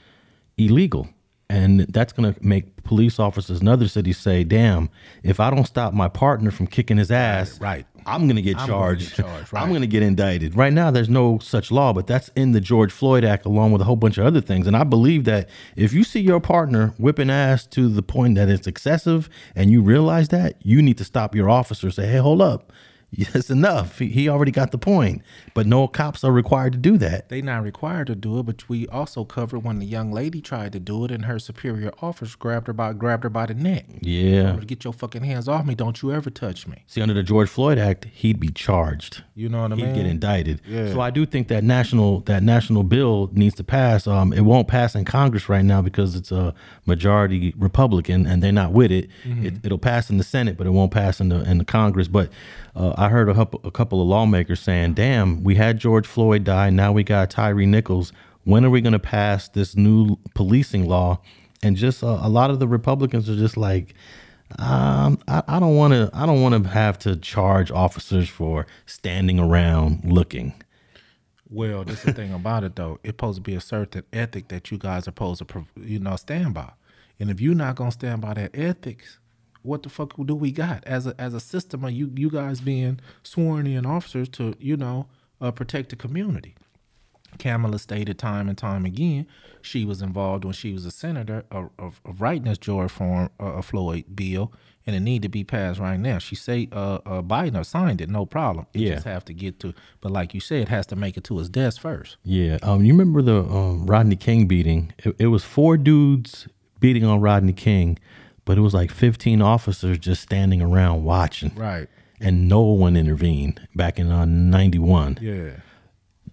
illegal. 0.57 1.09
And 1.49 1.81
that's 1.81 2.11
going 2.11 2.33
to 2.33 2.45
make 2.45 2.83
police 2.83 3.19
officers 3.19 3.61
in 3.61 3.69
other 3.69 3.87
cities 3.87 4.17
say, 4.17 4.43
damn, 4.43 4.89
if 5.23 5.39
I 5.39 5.49
don't 5.49 5.65
stop 5.65 5.93
my 5.93 6.09
partner 6.09 6.51
from 6.51 6.67
kicking 6.67 6.97
his 6.97 7.09
ass, 7.09 7.59
right. 7.61 7.85
I'm 8.05 8.23
going 8.23 8.35
to 8.37 8.41
get 8.41 8.57
I'm 8.57 8.67
gonna 8.67 8.79
charged. 8.79 9.15
get 9.15 9.25
charged, 9.25 9.53
right. 9.53 9.61
I'm 9.61 9.69
going 9.69 9.81
to 9.81 9.87
get 9.87 10.03
indicted. 10.03 10.55
Right 10.55 10.73
now, 10.73 10.91
there's 10.91 11.09
no 11.09 11.39
such 11.39 11.71
law, 11.71 11.93
but 11.93 12.05
that's 12.07 12.29
in 12.35 12.51
the 12.51 12.59
George 12.61 12.91
Floyd 12.91 13.23
Act 13.23 13.45
along 13.45 13.71
with 13.71 13.81
a 13.81 13.85
whole 13.85 13.95
bunch 13.95 14.17
of 14.17 14.25
other 14.25 14.41
things. 14.41 14.67
And 14.67 14.75
I 14.75 14.83
believe 14.83 15.23
that 15.25 15.49
if 15.75 15.93
you 15.93 16.03
see 16.03 16.19
your 16.19 16.39
partner 16.41 16.93
whipping 16.97 17.29
ass 17.29 17.65
to 17.67 17.87
the 17.87 18.03
point 18.03 18.35
that 18.35 18.49
it's 18.49 18.67
excessive 18.67 19.29
and 19.55 19.71
you 19.71 19.81
realize 19.81 20.29
that, 20.29 20.55
you 20.65 20.81
need 20.81 20.97
to 20.97 21.05
stop 21.05 21.33
your 21.35 21.49
officer 21.49 21.91
say, 21.91 22.07
hey, 22.07 22.17
hold 22.17 22.41
up. 22.41 22.73
It's 23.37 23.49
enough. 23.49 23.99
He, 23.99 24.27
already 24.27 24.51
got 24.51 24.71
the 24.71 24.77
point. 24.77 25.21
But 25.53 25.65
no 25.65 25.87
cops 25.87 26.23
are 26.23 26.31
required 26.31 26.73
to 26.73 26.77
do 26.79 26.97
that. 26.97 27.29
They 27.29 27.41
not 27.41 27.63
required 27.63 28.07
to 28.07 28.15
do 28.15 28.39
it, 28.39 28.43
but 28.43 28.67
we 28.67 28.85
also 28.89 29.23
covered 29.23 29.59
when 29.59 29.79
the 29.79 29.85
young 29.85 30.11
lady 30.11 30.41
tried 30.41 30.73
to 30.73 30.79
do 30.79 31.05
it 31.05 31.11
and 31.11 31.25
her 31.25 31.39
superior 31.39 31.91
officer 32.01 32.35
grabbed 32.37 32.67
her 32.67 32.73
by 32.73 32.93
grabbed 32.93 33.23
her 33.23 33.29
by 33.29 33.45
the 33.45 33.53
neck. 33.53 33.85
Yeah. 34.01 34.57
Get 34.65 34.83
your 34.83 34.93
fucking 34.93 35.23
hands 35.23 35.47
off 35.47 35.65
me! 35.65 35.73
Don't 35.73 36.01
you 36.01 36.11
ever 36.11 36.29
touch 36.29 36.67
me. 36.67 36.83
See, 36.87 37.01
under 37.01 37.13
the 37.13 37.23
George 37.23 37.49
Floyd 37.49 37.77
Act, 37.77 38.05
he'd 38.05 38.39
be 38.39 38.49
charged. 38.49 39.23
You 39.35 39.47
know 39.49 39.61
what 39.61 39.71
I 39.71 39.75
He'd 39.75 39.85
mean? 39.85 39.95
get 39.95 40.05
indicted. 40.05 40.61
Yeah. 40.67 40.91
So 40.91 40.99
I 40.99 41.09
do 41.09 41.25
think 41.25 41.47
that 41.47 41.63
national 41.63 42.21
that 42.21 42.43
national 42.43 42.83
bill 42.83 43.29
needs 43.33 43.55
to 43.55 43.63
pass. 43.63 44.05
Um, 44.07 44.33
it 44.33 44.41
won't 44.41 44.67
pass 44.67 44.95
in 44.95 45.05
Congress 45.05 45.47
right 45.47 45.63
now 45.63 45.81
because 45.81 46.15
it's 46.15 46.31
a 46.31 46.53
majority 46.85 47.53
Republican 47.57 48.25
and 48.25 48.43
they're 48.43 48.51
not 48.51 48.73
with 48.73 48.91
it. 48.91 49.09
Mm-hmm. 49.23 49.45
it 49.45 49.53
it'll 49.63 49.77
pass 49.77 50.09
in 50.09 50.17
the 50.17 50.23
Senate, 50.23 50.57
but 50.57 50.67
it 50.67 50.71
won't 50.71 50.91
pass 50.91 51.19
in 51.21 51.29
the 51.29 51.41
in 51.49 51.57
the 51.57 51.65
Congress. 51.65 52.07
But 52.07 52.31
uh, 52.77 52.93
I 52.95 53.09
heard 53.09 53.27
a 53.27 53.33
couple, 53.33 53.59
a 53.63 53.71
couple 53.71 54.01
of 54.01 54.07
lawmakers 54.07 54.59
saying, 54.59 54.93
"Damn, 54.93 55.43
we 55.43 55.55
had 55.55 55.79
George 55.79 56.05
Floyd 56.05 56.43
die. 56.43 56.69
Now 56.69 56.91
we 56.91 57.03
got 57.03 57.31
Tyre 57.31 57.65
Nichols. 57.65 58.13
When 58.43 58.63
are 58.63 58.69
we 58.69 58.81
going 58.81 58.93
to 58.93 58.99
pass 58.99 59.49
this 59.49 59.75
new 59.75 60.17
policing 60.35 60.87
law?" 60.87 61.19
And 61.63 61.75
just 61.75 62.03
uh, 62.03 62.19
a 62.21 62.29
lot 62.29 62.51
of 62.51 62.59
the 62.59 62.67
Republicans 62.67 63.29
are 63.29 63.35
just 63.35 63.57
like, 63.57 63.95
um, 64.59 65.19
I, 65.27 65.41
I 65.47 65.59
don't 65.59 65.75
want 65.75 65.93
to. 65.93 66.11
I 66.13 66.27
don't 66.27 66.41
want 66.41 66.63
to 66.63 66.69
have 66.69 66.99
to 66.99 67.15
charge 67.15 67.71
officers 67.71 68.29
for 68.29 68.67
standing 68.85 69.39
around 69.39 70.05
looking. 70.05 70.53
Well, 71.49 71.83
this 71.83 71.99
is 71.99 72.03
the 72.05 72.13
thing 72.13 72.33
about 72.33 72.63
it 72.63 72.75
though. 72.75 72.99
It's 73.03 73.09
supposed 73.09 73.37
to 73.37 73.41
be 73.41 73.55
a 73.55 73.61
certain 73.61 74.03
ethic 74.13 74.49
that 74.49 74.69
you 74.69 74.77
guys 74.77 75.03
are 75.03 75.11
supposed 75.11 75.47
to, 75.47 75.65
you 75.77 75.97
know, 75.99 76.15
stand 76.15 76.53
by. 76.53 76.71
And 77.19 77.31
if 77.31 77.41
you're 77.41 77.55
not 77.55 77.75
gonna 77.75 77.91
stand 77.91 78.21
by 78.21 78.35
that 78.35 78.51
ethics, 78.53 79.17
what 79.67 79.83
the 79.83 79.89
fuck 79.89 80.13
do 80.25 80.33
we 80.35 80.51
got 80.51 80.83
as 80.85 81.05
a 81.07 81.13
as 81.19 81.33
a 81.33 81.39
system? 81.39 81.83
Of 81.83 81.91
you 81.91 82.11
you 82.15 82.29
guys 82.29 82.61
being 82.61 82.99
sworn 83.23 83.67
in 83.67 83.85
officers 83.85 84.29
to, 84.29 84.55
you 84.59 84.77
know, 84.77 85.07
uh, 85.41 85.51
protect 85.51 85.89
the 85.89 85.95
community. 85.95 86.55
Kamala 87.39 87.77
stated 87.77 88.17
time 88.17 88.47
and 88.49 88.57
time 88.57 88.85
again 88.85 89.27
she 89.61 89.83
was 89.85 90.01
involved 90.01 90.45
when 90.45 90.53
she 90.53 90.71
was 90.71 90.85
a 90.85 90.91
senator 90.91 91.43
of, 91.51 91.69
of, 91.77 91.99
of 92.05 92.21
writing 92.21 92.43
this 92.45 92.57
George 92.57 92.89
Form, 92.89 93.29
uh, 93.37 93.61
Floyd 93.61 94.05
bill, 94.15 94.53
and 94.85 94.95
it 94.95 95.01
need 95.01 95.21
to 95.23 95.29
be 95.29 95.43
passed 95.43 95.77
right 95.77 95.99
now. 95.99 96.19
She 96.19 96.35
say 96.35 96.69
uh, 96.71 96.99
uh, 97.05 97.21
Biden 97.21 97.65
signed 97.65 97.99
it, 97.99 98.09
no 98.09 98.25
problem. 98.25 98.65
It 98.73 98.81
Yeah. 98.81 98.93
just 98.93 99.05
have 99.05 99.25
to 99.25 99.33
get 99.33 99.59
to, 99.59 99.73
but 99.99 100.11
like 100.11 100.33
you 100.33 100.39
said, 100.39 100.61
it 100.61 100.69
has 100.69 100.85
to 100.87 100.95
make 100.95 101.17
it 101.17 101.25
to 101.25 101.37
his 101.37 101.49
desk 101.49 101.81
first. 101.81 102.15
Yeah. 102.23 102.59
Um. 102.63 102.85
You 102.85 102.93
remember 102.93 103.21
the 103.21 103.39
um, 103.41 103.85
Rodney 103.85 104.15
King 104.15 104.47
beating? 104.47 104.93
It, 104.99 105.15
it 105.19 105.27
was 105.27 105.43
four 105.43 105.75
dudes 105.75 106.47
beating 106.79 107.03
on 107.03 107.19
Rodney 107.19 107.53
King, 107.53 107.99
but 108.47 108.57
it 108.57 108.61
was 108.61 108.73
like 108.73 108.89
fifteen 108.89 109.43
officers 109.43 109.99
just 109.99 110.23
standing 110.23 110.61
around 110.63 111.03
watching. 111.03 111.53
Right. 111.55 111.87
And 112.19 112.47
no 112.47 112.61
one 112.61 112.97
intervened 112.97 113.67
back 113.75 113.99
in 113.99 114.11
uh, 114.11 114.25
'91. 114.25 115.19
Yeah. 115.21 115.51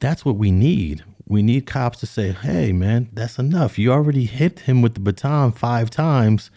That's 0.00 0.24
what 0.24 0.36
we 0.36 0.50
need. 0.50 1.04
We 1.26 1.42
need 1.42 1.66
cops 1.66 2.00
to 2.00 2.06
say, 2.06 2.32
"Hey, 2.32 2.72
man, 2.72 3.10
that's 3.12 3.38
enough. 3.38 3.78
You 3.78 3.92
already 3.92 4.24
hit 4.24 4.60
him 4.60 4.80
with 4.80 4.94
the 4.94 5.00
baton 5.00 5.52
five 5.52 5.90
times." 5.90 6.50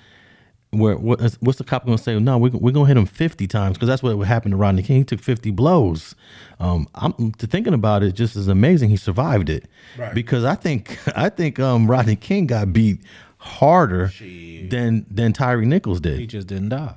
Where 0.71 0.97
what, 0.97 1.21
what's 1.39 1.57
the 1.57 1.63
cop 1.63 1.85
gonna 1.85 1.97
say? 1.97 2.19
No, 2.19 2.37
we're, 2.37 2.49
we're 2.51 2.73
gonna 2.73 2.87
hit 2.87 2.97
him 2.97 3.05
fifty 3.05 3.47
times 3.47 3.77
because 3.77 3.87
that's 3.87 4.03
what 4.03 4.17
happened 4.27 4.51
to 4.51 4.57
Rodney 4.57 4.83
King. 4.83 4.97
He 4.97 5.03
took 5.05 5.21
fifty 5.21 5.49
blows. 5.49 6.13
Um, 6.59 6.89
I'm 6.93 7.31
to 7.33 7.47
thinking 7.47 7.73
about 7.73 8.03
it, 8.03 8.11
just 8.15 8.35
is 8.35 8.49
amazing. 8.49 8.89
He 8.89 8.97
survived 8.97 9.49
it 9.49 9.65
Right. 9.97 10.13
because 10.13 10.43
I 10.43 10.55
think 10.55 10.99
I 11.17 11.29
think 11.29 11.57
um, 11.59 11.89
Rodney 11.89 12.17
King 12.17 12.47
got 12.47 12.73
beat 12.73 12.99
harder 13.47 14.11
than 14.19 15.05
than 15.09 15.33
Tyre 15.33 15.61
Nichols 15.61 15.99
did. 15.99 16.19
He 16.19 16.27
just 16.27 16.47
didn't 16.47 16.69
die. 16.69 16.95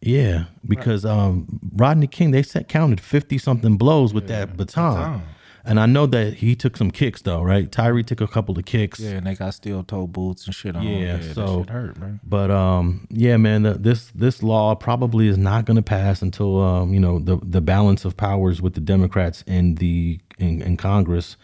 Yeah, 0.00 0.44
because 0.66 1.04
um, 1.04 1.60
Rodney 1.74 2.06
King 2.06 2.30
they 2.30 2.42
said 2.42 2.68
counted 2.68 3.00
fifty 3.00 3.38
something 3.38 3.76
blows 3.76 4.14
with 4.14 4.28
that 4.28 4.56
baton. 4.56 4.94
baton. 4.94 5.22
and 5.64 5.80
I 5.80 5.86
know 5.86 6.06
that 6.06 6.34
he 6.34 6.54
took 6.54 6.76
some 6.76 6.92
kicks 6.92 7.22
though, 7.22 7.42
right? 7.42 7.70
Tyre 7.70 8.02
took 8.04 8.20
a 8.20 8.28
couple 8.28 8.56
of 8.56 8.64
kicks. 8.64 9.00
Yeah, 9.00 9.12
and 9.12 9.26
they 9.26 9.34
got 9.34 9.54
steel 9.54 9.82
toe 9.82 10.06
boots 10.06 10.46
and 10.46 10.54
shit 10.54 10.76
on. 10.76 10.84
Yeah, 10.84 11.16
that 11.16 11.34
so 11.34 11.62
shit 11.62 11.70
hurt, 11.70 11.98
man. 11.98 12.20
But 12.22 12.52
um, 12.52 13.08
yeah, 13.10 13.36
man, 13.38 13.64
the, 13.64 13.74
this 13.74 14.12
this 14.14 14.40
law 14.42 14.76
probably 14.76 15.26
is 15.26 15.36
not 15.36 15.64
going 15.64 15.76
to 15.76 15.82
pass 15.82 16.22
until 16.22 16.62
um, 16.62 16.94
you 16.94 17.00
know 17.00 17.18
the 17.18 17.38
the 17.42 17.60
balance 17.60 18.04
of 18.04 18.16
powers 18.16 18.62
with 18.62 18.74
the 18.74 18.80
Democrats 18.80 19.42
in 19.48 19.74
the 19.76 20.20
in, 20.38 20.62
in 20.62 20.76
Congress. 20.76 21.36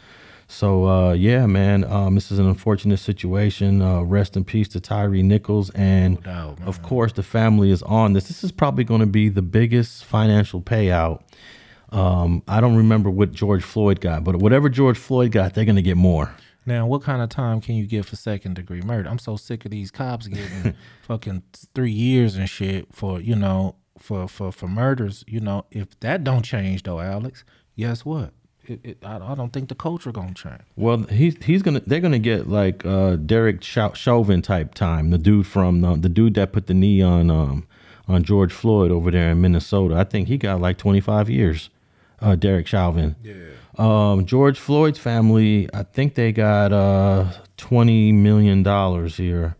So 0.49 0.87
uh, 0.87 1.13
yeah, 1.13 1.47
man, 1.47 1.85
um, 1.85 2.15
this 2.15 2.31
is 2.31 2.39
an 2.39 2.47
unfortunate 2.47 2.99
situation. 2.99 3.83
Uh, 3.83 4.03
rest 4.03 4.37
in 4.37 4.45
peace 4.45 4.69
to 4.69 4.81
Tyre 4.81 5.09
Nichols, 5.11 5.71
and 5.71 6.23
doubt, 6.23 6.59
of 6.65 6.83
course 6.83 7.13
the 7.13 7.23
family 7.23 7.71
is 7.71 7.83
on 7.83 8.13
this. 8.13 8.29
This 8.29 8.45
is 8.45 8.53
probably 8.53 8.85
going 8.85 9.01
to 9.01 9.07
be 9.07 9.29
the 9.29 9.43
biggest 9.43 10.05
financial 10.05 10.61
payout. 10.61 11.23
Um, 11.91 12.43
I 12.49 12.61
don't 12.61 12.77
remember 12.77 13.09
what 13.09 13.33
George 13.33 13.63
Floyd 13.63 14.01
got, 14.01 14.25
but 14.25 14.37
whatever 14.37 14.69
George 14.69 14.99
Floyd 14.99 15.33
got, 15.33 15.55
they're 15.55 15.65
going 15.65 15.77
to 15.77 15.83
get 15.83 15.97
more. 15.97 16.35
Now, 16.67 16.87
what 16.87 17.03
kind 17.03 17.23
of 17.23 17.29
time 17.29 17.61
can 17.61 17.75
you 17.75 17.87
get 17.87 18.07
for 18.07 18.17
second 18.17 18.55
degree 18.55 18.81
murder? 18.81 19.09
I'm 19.09 19.19
so 19.19 19.37
sick 19.37 19.65
of 19.65 19.71
these 19.71 19.91
cops 19.91 20.27
getting 20.29 20.75
fucking 21.03 21.43
three 21.75 21.93
years 21.93 22.37
and 22.37 22.49
shit 22.49 22.89
for 22.93 23.21
you 23.21 23.37
know 23.37 23.77
for 23.99 24.27
for 24.29 24.51
for 24.51 24.67
murders. 24.67 25.25
You 25.27 25.41
know, 25.41 25.67
if 25.71 25.99
that 26.01 26.25
don't 26.25 26.43
change 26.43 26.83
though, 26.83 27.01
Alex, 27.01 27.45
guess 27.77 28.05
what? 28.05 28.33
It, 28.67 28.81
it, 28.83 28.99
I, 29.03 29.17
I 29.17 29.35
don't 29.35 29.53
think 29.53 29.69
the 29.69 29.75
culture 29.75 30.13
gonna 30.13 30.35
change. 30.35 30.61
Well, 30.77 30.99
he's 31.05 31.37
he's 31.45 31.63
gonna 31.63 31.81
they're 31.81 32.01
gonna 32.01 32.19
get 32.19 32.49
like 32.49 32.85
uh, 32.85 33.17
Derek 33.17 33.63
Chauvin 33.63 34.43
type 34.43 34.75
time. 34.75 35.11
The 35.11 35.19
dude 35.19 35.47
from 35.47 35.81
the, 35.81 35.97
the 35.97 36.09
dude 36.09 36.35
that 36.35 36.53
put 36.53 36.67
the 36.67 36.75
knee 36.75 37.03
on 37.03 37.31
um 37.31 37.67
on 38.09 38.23
George 38.23 38.53
Floyd 38.53 38.91
over 38.91 39.11
there 39.11 39.31
in 39.33 39.41
Minnesota. 39.41 39.97
I 39.97 40.05
think 40.05 40.29
he 40.29 40.37
got 40.39 40.61
like 40.61 40.79
twenty 40.79 41.01
five 41.01 41.29
years. 41.29 41.71
Uh, 42.21 42.35
Derek 42.37 42.67
Chauvin. 42.67 43.17
Yeah. 43.23 43.35
Um, 43.77 44.25
George 44.25 44.59
Floyd's 44.59 44.99
family. 44.99 45.69
I 45.75 45.83
think 45.83 46.15
they 46.15 46.33
got 46.33 46.73
uh 46.73 47.33
twenty 47.57 48.13
million 48.13 48.63
dollars 48.63 49.17
here. 49.17 49.57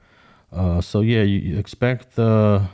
Uh, 0.53 0.81
so 0.81 1.01
yeah, 1.01 1.23
you, 1.23 1.39
you 1.41 1.59
expect 1.59 2.15
the 2.15 2.69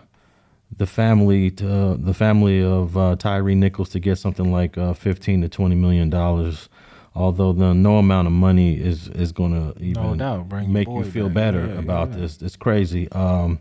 the 0.77 0.87
family 0.87 1.51
to 1.51 1.97
the 1.97 2.15
family 2.15 2.63
of 2.63 2.97
uh, 2.97 3.17
Tyre 3.17 3.55
Nichols 3.55 3.91
to 3.91 4.01
get 4.01 4.17
something 4.19 4.53
like 4.53 4.79
uh, 4.79 4.95
fifteen 4.95 5.41
to 5.43 5.49
twenty 5.49 5.75
million 5.75 6.11
dollars. 6.11 6.69
Although 7.15 7.53
the 7.53 7.75
no 7.75 7.99
amount 7.99 8.29
of 8.29 8.33
money 8.33 8.81
is 8.81 9.09
is 9.09 9.33
going 9.33 9.53
to 9.53 9.83
even 9.83 10.19
doubt, 10.19 10.49
bring 10.49 10.73
make 10.73 10.89
you 10.89 11.03
feel 11.05 11.27
back. 11.27 11.35
better 11.35 11.67
Yeah, 11.67 11.79
about 11.81 12.11
yeah. 12.11 12.19
this. 12.19 12.41
It's 12.41 12.57
crazy. 12.57 13.11
Um, 13.11 13.61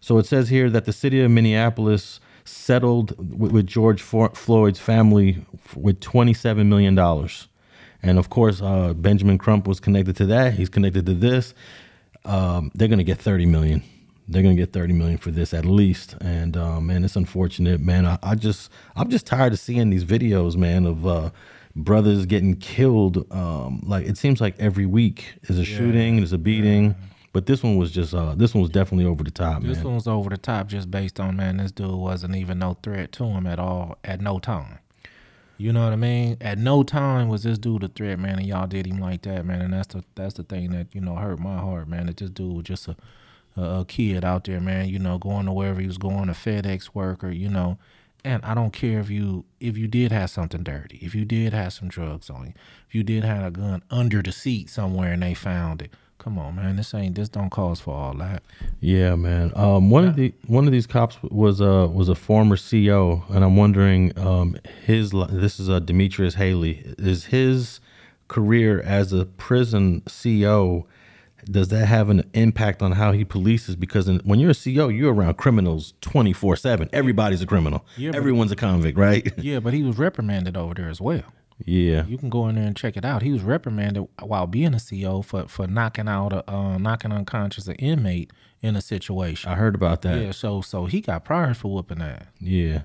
so 0.00 0.18
it 0.18 0.26
says 0.26 0.48
here 0.48 0.68
that 0.70 0.86
the 0.86 0.92
city 0.92 1.20
of 1.20 1.30
Minneapolis 1.30 2.20
settled 2.44 3.14
with, 3.38 3.52
with 3.52 3.66
George 3.66 4.02
For- 4.02 4.34
Floyd's 4.34 4.80
family 4.80 5.44
with 5.76 6.00
twenty 6.00 6.34
seven 6.34 6.68
million 6.68 6.96
dollars, 6.96 7.46
and 8.02 8.18
of 8.18 8.28
course 8.28 8.60
uh, 8.60 8.92
Benjamin 8.94 9.38
Crump 9.38 9.68
was 9.68 9.78
connected 9.78 10.16
to 10.16 10.26
that. 10.26 10.54
He's 10.54 10.68
connected 10.68 11.06
to 11.06 11.14
this. 11.14 11.54
Um, 12.24 12.72
they're 12.74 12.88
going 12.88 12.98
to 12.98 13.04
get 13.04 13.18
thirty 13.18 13.46
million. 13.46 13.84
They're 14.30 14.42
gonna 14.42 14.54
get 14.54 14.72
thirty 14.72 14.92
million 14.92 15.18
for 15.18 15.32
this 15.32 15.52
at 15.52 15.64
least, 15.64 16.14
and 16.20 16.56
uh, 16.56 16.80
man, 16.80 17.04
it's 17.04 17.16
unfortunate, 17.16 17.80
man. 17.80 18.06
I, 18.06 18.16
I 18.22 18.36
just, 18.36 18.70
I'm 18.94 19.10
just 19.10 19.26
tired 19.26 19.52
of 19.52 19.58
seeing 19.58 19.90
these 19.90 20.04
videos, 20.04 20.56
man, 20.56 20.86
of 20.86 21.04
uh, 21.04 21.30
brothers 21.74 22.26
getting 22.26 22.54
killed. 22.54 23.26
Um, 23.32 23.82
like 23.84 24.06
it 24.06 24.16
seems 24.16 24.40
like 24.40 24.54
every 24.60 24.86
week 24.86 25.34
is 25.42 25.58
a 25.58 25.64
shooting, 25.64 26.16
there's 26.18 26.32
a 26.32 26.38
beating, 26.38 26.94
but 27.32 27.46
this 27.46 27.64
one 27.64 27.76
was 27.76 27.90
just, 27.90 28.14
uh, 28.14 28.36
this 28.36 28.54
one 28.54 28.62
was 28.62 28.70
definitely 28.70 29.04
over 29.04 29.24
the 29.24 29.32
top, 29.32 29.62
man. 29.62 29.68
This 29.68 29.78
man. 29.78 29.86
one 29.86 29.94
was 29.96 30.06
over 30.06 30.30
the 30.30 30.38
top 30.38 30.68
just 30.68 30.92
based 30.92 31.18
on 31.18 31.34
man. 31.36 31.56
This 31.56 31.72
dude 31.72 31.90
wasn't 31.90 32.36
even 32.36 32.60
no 32.60 32.76
threat 32.84 33.10
to 33.12 33.24
him 33.24 33.48
at 33.48 33.58
all 33.58 33.98
at 34.04 34.20
no 34.20 34.38
time. 34.38 34.78
You 35.58 35.72
know 35.74 35.84
what 35.84 35.92
I 35.92 35.96
mean? 35.96 36.38
At 36.40 36.56
no 36.56 36.82
time 36.82 37.28
was 37.28 37.42
this 37.42 37.58
dude 37.58 37.82
a 37.82 37.88
threat, 37.88 38.18
man, 38.18 38.38
and 38.38 38.46
y'all 38.46 38.66
did 38.66 38.86
him 38.86 38.98
like 38.98 39.22
that, 39.22 39.44
man. 39.44 39.60
And 39.60 39.74
that's 39.74 39.88
the 39.88 40.04
that's 40.14 40.34
the 40.34 40.42
thing 40.42 40.70
that 40.70 40.94
you 40.94 41.00
know 41.00 41.16
hurt 41.16 41.38
my 41.38 41.58
heart, 41.58 41.88
man. 41.88 42.06
That 42.06 42.16
this 42.16 42.30
dude 42.30 42.54
was 42.54 42.64
just 42.64 42.88
a 42.88 42.96
a, 43.56 43.62
a 43.80 43.84
kid 43.86 44.24
out 44.24 44.44
there, 44.44 44.60
man. 44.60 44.88
You 44.88 44.98
know, 44.98 45.18
going 45.18 45.46
to 45.46 45.52
wherever 45.52 45.80
he 45.80 45.86
was 45.86 45.98
going, 45.98 46.28
a 46.28 46.32
FedEx 46.32 46.90
worker, 46.94 47.30
you 47.30 47.48
know. 47.48 47.78
And 48.22 48.44
I 48.44 48.52
don't 48.54 48.72
care 48.72 49.00
if 49.00 49.08
you 49.08 49.46
if 49.60 49.78
you 49.78 49.88
did 49.88 50.12
have 50.12 50.28
something 50.30 50.62
dirty, 50.62 50.98
if 51.00 51.14
you 51.14 51.24
did 51.24 51.52
have 51.54 51.72
some 51.72 51.88
drugs 51.88 52.28
on 52.28 52.48
you, 52.48 52.52
if 52.86 52.94
you 52.94 53.02
did 53.02 53.24
have 53.24 53.44
a 53.44 53.50
gun 53.50 53.82
under 53.90 54.20
the 54.22 54.30
seat 54.32 54.68
somewhere 54.68 55.12
and 55.12 55.22
they 55.22 55.32
found 55.34 55.80
it. 55.82 55.90
Come 56.18 56.38
on, 56.38 56.56
man. 56.56 56.76
This 56.76 56.92
ain't 56.92 57.14
this 57.14 57.30
don't 57.30 57.48
cause 57.48 57.80
for 57.80 57.94
all 57.94 58.12
that. 58.18 58.42
Yeah, 58.80 59.14
man. 59.14 59.52
Um, 59.56 59.88
one 59.88 60.04
of 60.04 60.16
the 60.16 60.34
one 60.48 60.66
of 60.66 60.72
these 60.72 60.86
cops 60.86 61.16
was 61.22 61.62
a 61.62 61.86
was 61.86 62.10
a 62.10 62.14
former 62.14 62.58
CO, 62.58 63.24
and 63.30 63.42
I'm 63.42 63.56
wondering 63.56 64.12
um, 64.18 64.58
his. 64.84 65.14
li- 65.14 65.28
This 65.30 65.58
is 65.58 65.68
a 65.68 65.80
Demetrius 65.80 66.34
Haley. 66.34 66.82
Is 66.98 67.24
his 67.24 67.80
career 68.28 68.82
as 68.82 69.14
a 69.14 69.24
prison 69.24 70.02
CO? 70.02 70.86
Does 71.44 71.68
that 71.68 71.86
have 71.86 72.08
an 72.10 72.28
impact 72.34 72.82
on 72.82 72.92
how 72.92 73.12
he 73.12 73.24
polices? 73.24 73.78
Because 73.78 74.08
in, 74.08 74.18
when 74.24 74.38
you're 74.40 74.50
a 74.50 74.54
CO, 74.54 74.88
you're 74.88 75.12
around 75.14 75.34
criminals 75.38 75.94
24 76.00 76.56
seven. 76.56 76.88
Everybody's 76.92 77.42
a 77.42 77.46
criminal. 77.46 77.84
Yeah, 77.96 78.10
but- 78.10 78.16
Everyone's 78.18 78.52
a 78.52 78.56
convict, 78.56 78.98
right? 78.98 79.32
Yeah, 79.38 79.60
but 79.60 79.72
he 79.72 79.82
was 79.82 79.98
reprimanded 79.98 80.56
over 80.56 80.74
there 80.74 80.88
as 80.88 81.00
well. 81.00 81.22
yeah. 81.64 82.04
You 82.06 82.18
can 82.18 82.30
go 82.30 82.48
in 82.48 82.54
there 82.56 82.64
and 82.64 82.76
check 82.76 82.96
it 82.96 83.04
out. 83.04 83.22
He 83.22 83.32
was 83.32 83.42
reprimanded 83.42 84.06
while 84.20 84.46
being 84.46 84.74
a 84.74 84.80
CO 84.80 85.22
for 85.22 85.46
for 85.48 85.66
knocking 85.66 86.08
out 86.08 86.32
a 86.32 86.50
uh, 86.50 86.78
knocking 86.78 87.12
unconscious 87.12 87.66
an 87.68 87.74
inmate 87.76 88.32
in 88.62 88.76
a 88.76 88.80
situation. 88.82 89.50
I 89.50 89.54
heard 89.56 89.74
about 89.74 90.02
that. 90.02 90.20
Yeah, 90.20 90.32
so 90.32 90.60
so 90.62 90.86
he 90.86 91.00
got 91.00 91.24
priors 91.24 91.56
for 91.58 91.72
whooping 91.72 92.00
ass. 92.02 92.24
Yeah. 92.38 92.82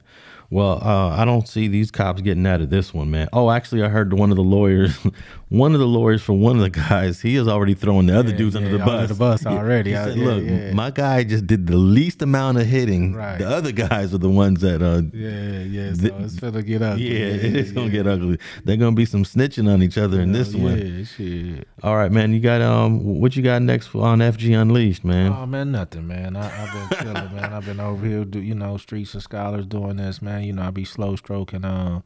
Well, 0.49 0.79
uh, 0.83 1.09
I 1.09 1.25
don't 1.25 1.47
see 1.47 1.67
these 1.67 1.89
cops 1.91 2.21
getting 2.21 2.45
out 2.45 2.61
of 2.61 2.69
this 2.69 2.93
one, 2.93 3.09
man. 3.11 3.27
Oh, 3.33 3.49
actually, 3.51 3.83
I 3.83 3.87
heard 3.89 4.13
one 4.13 4.29
of 4.29 4.35
the 4.37 4.43
lawyers, 4.43 4.95
one 5.49 5.73
of 5.73 5.79
the 5.79 5.87
lawyers 5.87 6.21
for 6.21 6.33
one 6.33 6.55
of 6.57 6.61
the 6.61 6.69
guys, 6.69 7.19
he 7.21 7.35
is 7.35 7.47
already 7.47 7.73
throwing 7.73 8.05
the 8.05 8.17
other 8.17 8.29
Yeah, 8.29 8.37
dudes 8.37 8.55
under 8.55 8.69
the 8.69 8.77
bus. 8.77 8.89
under 8.89 9.07
the 9.07 9.15
bus 9.15 9.45
already. 9.47 9.91
He 9.91 9.95
I- 9.95 10.05
said, 10.05 10.17
yeah, 10.17 10.25
"Look, 10.25 10.43
yeah. 10.45 10.73
my 10.73 10.91
guy 10.91 11.23
just 11.23 11.47
did 11.47 11.65
the 11.67 11.75
least 11.77 12.21
amount 12.21 12.59
of 12.59 12.67
hitting. 12.67 13.13
Right. 13.13 13.37
The 13.39 13.47
other 13.49 13.71
guys 13.71 14.13
are 14.13 14.17
the 14.19 14.29
ones 14.29 14.61
that, 14.61 14.81
uh, 14.83 15.01
Yeah, 15.13 15.61
yeah. 15.63 15.93
So 15.93 16.01
th- 16.01 16.13
it's 16.19 16.35
finna 16.35 16.65
get 16.65 16.81
ugly. 16.81 17.11
yeah, 17.11 17.25
it's 17.59 17.71
gonna 17.71 17.89
get 17.89 18.05
ugly. 18.07 18.37
They're 18.63 18.77
gonna 18.77 18.95
be 18.95 19.05
some 19.05 19.23
snitching 19.23 19.67
on 19.71 19.81
each 19.81 19.97
other 19.97 20.21
in 20.21 20.31
this 20.31 20.53
one. 20.55 20.77
Yeah, 20.77 21.03
shit. 21.05 21.67
All 21.83 21.95
right, 21.97 22.11
man. 22.11 22.33
You 22.33 22.39
got 22.39 22.61
um, 22.61 23.19
what 23.19 23.35
you 23.35 23.41
got 23.43 23.61
next 23.61 23.93
on 23.95 24.19
FG 24.19 24.59
Unleashed, 24.61 25.03
man? 25.03 25.33
Oh 25.33 25.45
man, 25.45 25.71
nothing, 25.71 26.07
man. 26.07 26.35
I, 26.35 26.45
I've 26.63 26.89
been 26.89 26.99
chilling, 26.99 27.35
man. 27.35 27.53
I've 27.53 27.65
been 27.65 27.79
over 27.79 28.05
here, 28.05 28.23
do, 28.25 28.39
you 28.39 28.55
know, 28.55 28.77
streets 28.77 29.15
of 29.15 29.23
scholars 29.23 29.65
doing 29.65 29.97
this, 29.97 30.21
man. 30.21 30.34
You 30.43 30.53
know, 30.53 30.63
I 30.63 30.71
be 30.71 30.85
slow 30.85 31.15
stroking, 31.15 31.65
uh, 31.65 32.01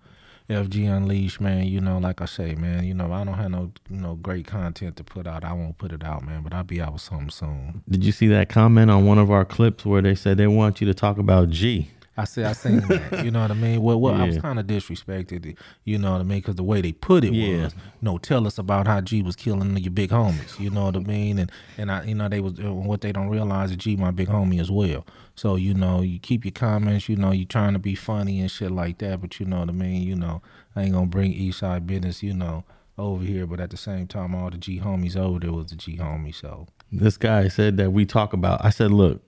FG 0.50 0.90
Unleashed, 0.90 1.40
man. 1.40 1.68
You 1.68 1.82
know, 1.82 1.98
like 2.00 2.22
I 2.22 2.26
say, 2.26 2.56
man. 2.56 2.84
You 2.84 2.94
know, 2.94 3.12
I 3.12 3.24
don't 3.24 3.36
have 3.36 3.52
no, 3.52 3.72
you 3.90 3.98
know, 3.98 4.16
great 4.16 4.48
content 4.48 4.96
to 4.98 5.04
put 5.04 5.28
out. 5.28 5.44
I 5.44 5.54
won't 5.54 5.78
put 5.78 5.92
it 5.92 6.04
out, 6.04 6.26
man. 6.26 6.42
But 6.42 6.54
I'll 6.54 6.64
be 6.64 6.82
out 6.82 6.94
with 6.94 7.02
something 7.02 7.30
soon. 7.30 7.84
Did 7.90 8.04
you 8.04 8.12
see 8.12 8.28
that 8.28 8.50
comment 8.50 8.90
on 8.90 9.06
one 9.06 9.18
of 9.18 9.32
our 9.32 9.46
clips 9.46 9.86
where 9.86 10.02
they 10.02 10.16
said 10.16 10.38
they 10.38 10.48
want 10.48 10.82
you 10.82 10.88
to 10.88 10.94
talk 10.94 11.18
about 11.18 11.50
G? 11.50 11.92
I 12.20 12.26
see, 12.26 12.44
I 12.44 12.52
seen 12.54 12.82
that. 12.90 13.24
You 13.24 13.32
know 13.32 13.42
what 13.42 13.52
I 13.52 13.54
mean? 13.54 13.82
Well, 13.82 14.00
well 14.00 14.14
I 14.14 14.26
was 14.28 14.38
kind 14.38 14.60
of 14.60 14.68
disrespected. 14.68 15.56
You 15.86 15.98
know 15.98 16.12
what 16.12 16.22
I 16.22 16.24
mean? 16.24 16.40
Because 16.40 16.56
the 16.56 16.64
way 16.64 16.82
they 16.82 16.92
put 16.92 17.24
it 17.24 17.34
Yeah. 17.34 17.64
was, 17.64 17.76
no, 18.02 18.18
tell 18.18 18.46
us 18.46 18.58
about 18.58 18.88
how 18.88 19.00
G 19.02 19.22
was 19.22 19.36
killing 19.36 19.78
your 19.78 19.92
big 19.92 20.10
homies. 20.10 20.60
You 20.60 20.70
know 20.70 20.86
what 20.86 20.96
I 20.98 21.00
mean? 21.00 21.40
And 21.40 21.52
and 21.78 21.92
I, 21.92 22.04
you 22.04 22.16
know, 22.16 22.28
they 22.28 22.42
was 22.42 22.60
uh, 22.60 22.74
what 22.74 23.02
they 23.02 23.12
don't 23.12 23.30
realize 23.30 23.72
is 23.72 23.78
G 23.78 23.96
my 23.96 24.12
big 24.12 24.28
homie 24.28 24.60
as 24.60 24.70
well. 24.70 25.06
So 25.36 25.56
you 25.56 25.74
know, 25.74 26.02
you 26.02 26.20
keep 26.20 26.44
your 26.44 26.52
comments. 26.52 27.08
You 27.08 27.16
know, 27.16 27.32
you 27.32 27.46
trying 27.46 27.74
to 27.74 27.80
be 27.80 27.96
funny 27.96 28.42
and 28.42 28.52
shit 28.52 28.72
like 28.72 28.98
that. 28.98 29.22
But 29.22 29.40
you 29.40 29.46
know 29.46 29.60
what 29.62 29.70
I 29.70 29.74
mean? 29.74 30.04
You 30.04 30.16
know, 30.16 30.42
I 30.76 30.84
ain't 30.84 30.94
gonna 30.94 31.06
bring 31.08 31.32
East 31.32 31.60
Side 31.60 31.88
business. 31.88 32.22
You 32.24 32.34
know. 32.34 32.64
Over 32.98 33.24
here, 33.24 33.48
but 33.48 33.62
at 33.62 33.70
the 33.70 33.78
same 33.78 34.08
time, 34.08 34.36
all 34.36 34.50
the 34.50 34.58
G 34.58 34.82
homies 34.82 35.16
over 35.16 35.40
there 35.40 35.54
was 35.54 35.68
the 35.68 35.78
G 35.78 35.96
homie. 35.96 36.36
So 36.36 36.68
This 36.92 37.16
guy 37.16 37.48
said 37.48 37.78
that 37.78 37.94
we 37.94 38.06
talk 38.06 38.34
about. 38.34 38.66
I 38.66 38.72
said, 38.72 38.92
look, 38.92 39.22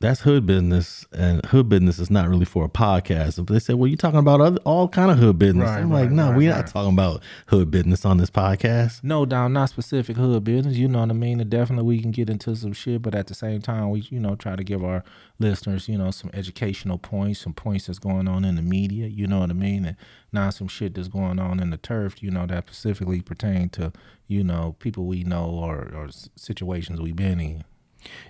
that's 0.00 0.20
hood 0.20 0.46
business, 0.46 1.04
and 1.12 1.44
hood 1.46 1.68
business 1.68 1.98
is 1.98 2.08
not 2.08 2.28
really 2.28 2.44
for 2.44 2.64
a 2.64 2.68
podcast. 2.68 3.44
But 3.44 3.52
they 3.52 3.58
said, 3.58 3.76
well, 3.76 3.88
you're 3.88 3.96
talking 3.96 4.20
about 4.20 4.40
other, 4.40 4.60
all 4.64 4.88
kind 4.88 5.10
of 5.10 5.18
hood 5.18 5.38
business. 5.40 5.68
Right, 5.68 5.80
I'm 5.80 5.90
like, 5.90 6.10
no, 6.10 6.28
right, 6.28 6.36
we're 6.36 6.50
right. 6.50 6.58
not 6.58 6.66
talking 6.68 6.92
about 6.92 7.20
hood 7.46 7.72
business 7.72 8.04
on 8.04 8.18
this 8.18 8.30
podcast. 8.30 9.02
No 9.02 9.26
doubt, 9.26 9.48
not 9.48 9.70
specific 9.70 10.16
hood 10.16 10.44
business. 10.44 10.76
You 10.76 10.86
know 10.86 11.00
what 11.00 11.10
I 11.10 11.14
mean. 11.14 11.40
And 11.40 11.50
definitely, 11.50 11.84
we 11.84 12.00
can 12.00 12.12
get 12.12 12.30
into 12.30 12.54
some 12.54 12.72
shit, 12.72 13.02
but 13.02 13.16
at 13.16 13.26
the 13.26 13.34
same 13.34 13.60
time, 13.60 13.90
we 13.90 14.00
you 14.10 14.20
know 14.20 14.36
try 14.36 14.54
to 14.54 14.62
give 14.62 14.84
our 14.84 15.02
listeners 15.40 15.88
you 15.88 15.98
know 15.98 16.12
some 16.12 16.30
educational 16.32 16.98
points, 16.98 17.40
some 17.40 17.54
points 17.54 17.86
that's 17.86 17.98
going 17.98 18.28
on 18.28 18.44
in 18.44 18.54
the 18.54 18.62
media. 18.62 19.08
You 19.08 19.26
know 19.26 19.40
what 19.40 19.50
I 19.50 19.54
mean, 19.54 19.84
and 19.84 19.96
not 20.32 20.54
some 20.54 20.68
shit 20.68 20.94
that's 20.94 21.08
going 21.08 21.40
on 21.40 21.58
in 21.58 21.70
the 21.70 21.76
turf. 21.76 22.22
You 22.22 22.30
know 22.30 22.46
that 22.46 22.66
specifically 22.66 23.20
pertain 23.20 23.68
to 23.70 23.92
you 24.28 24.44
know 24.44 24.76
people 24.78 25.06
we 25.06 25.24
know 25.24 25.46
or 25.46 25.90
or 25.92 26.08
situations 26.36 27.00
we've 27.00 27.16
been 27.16 27.40
in. 27.40 27.64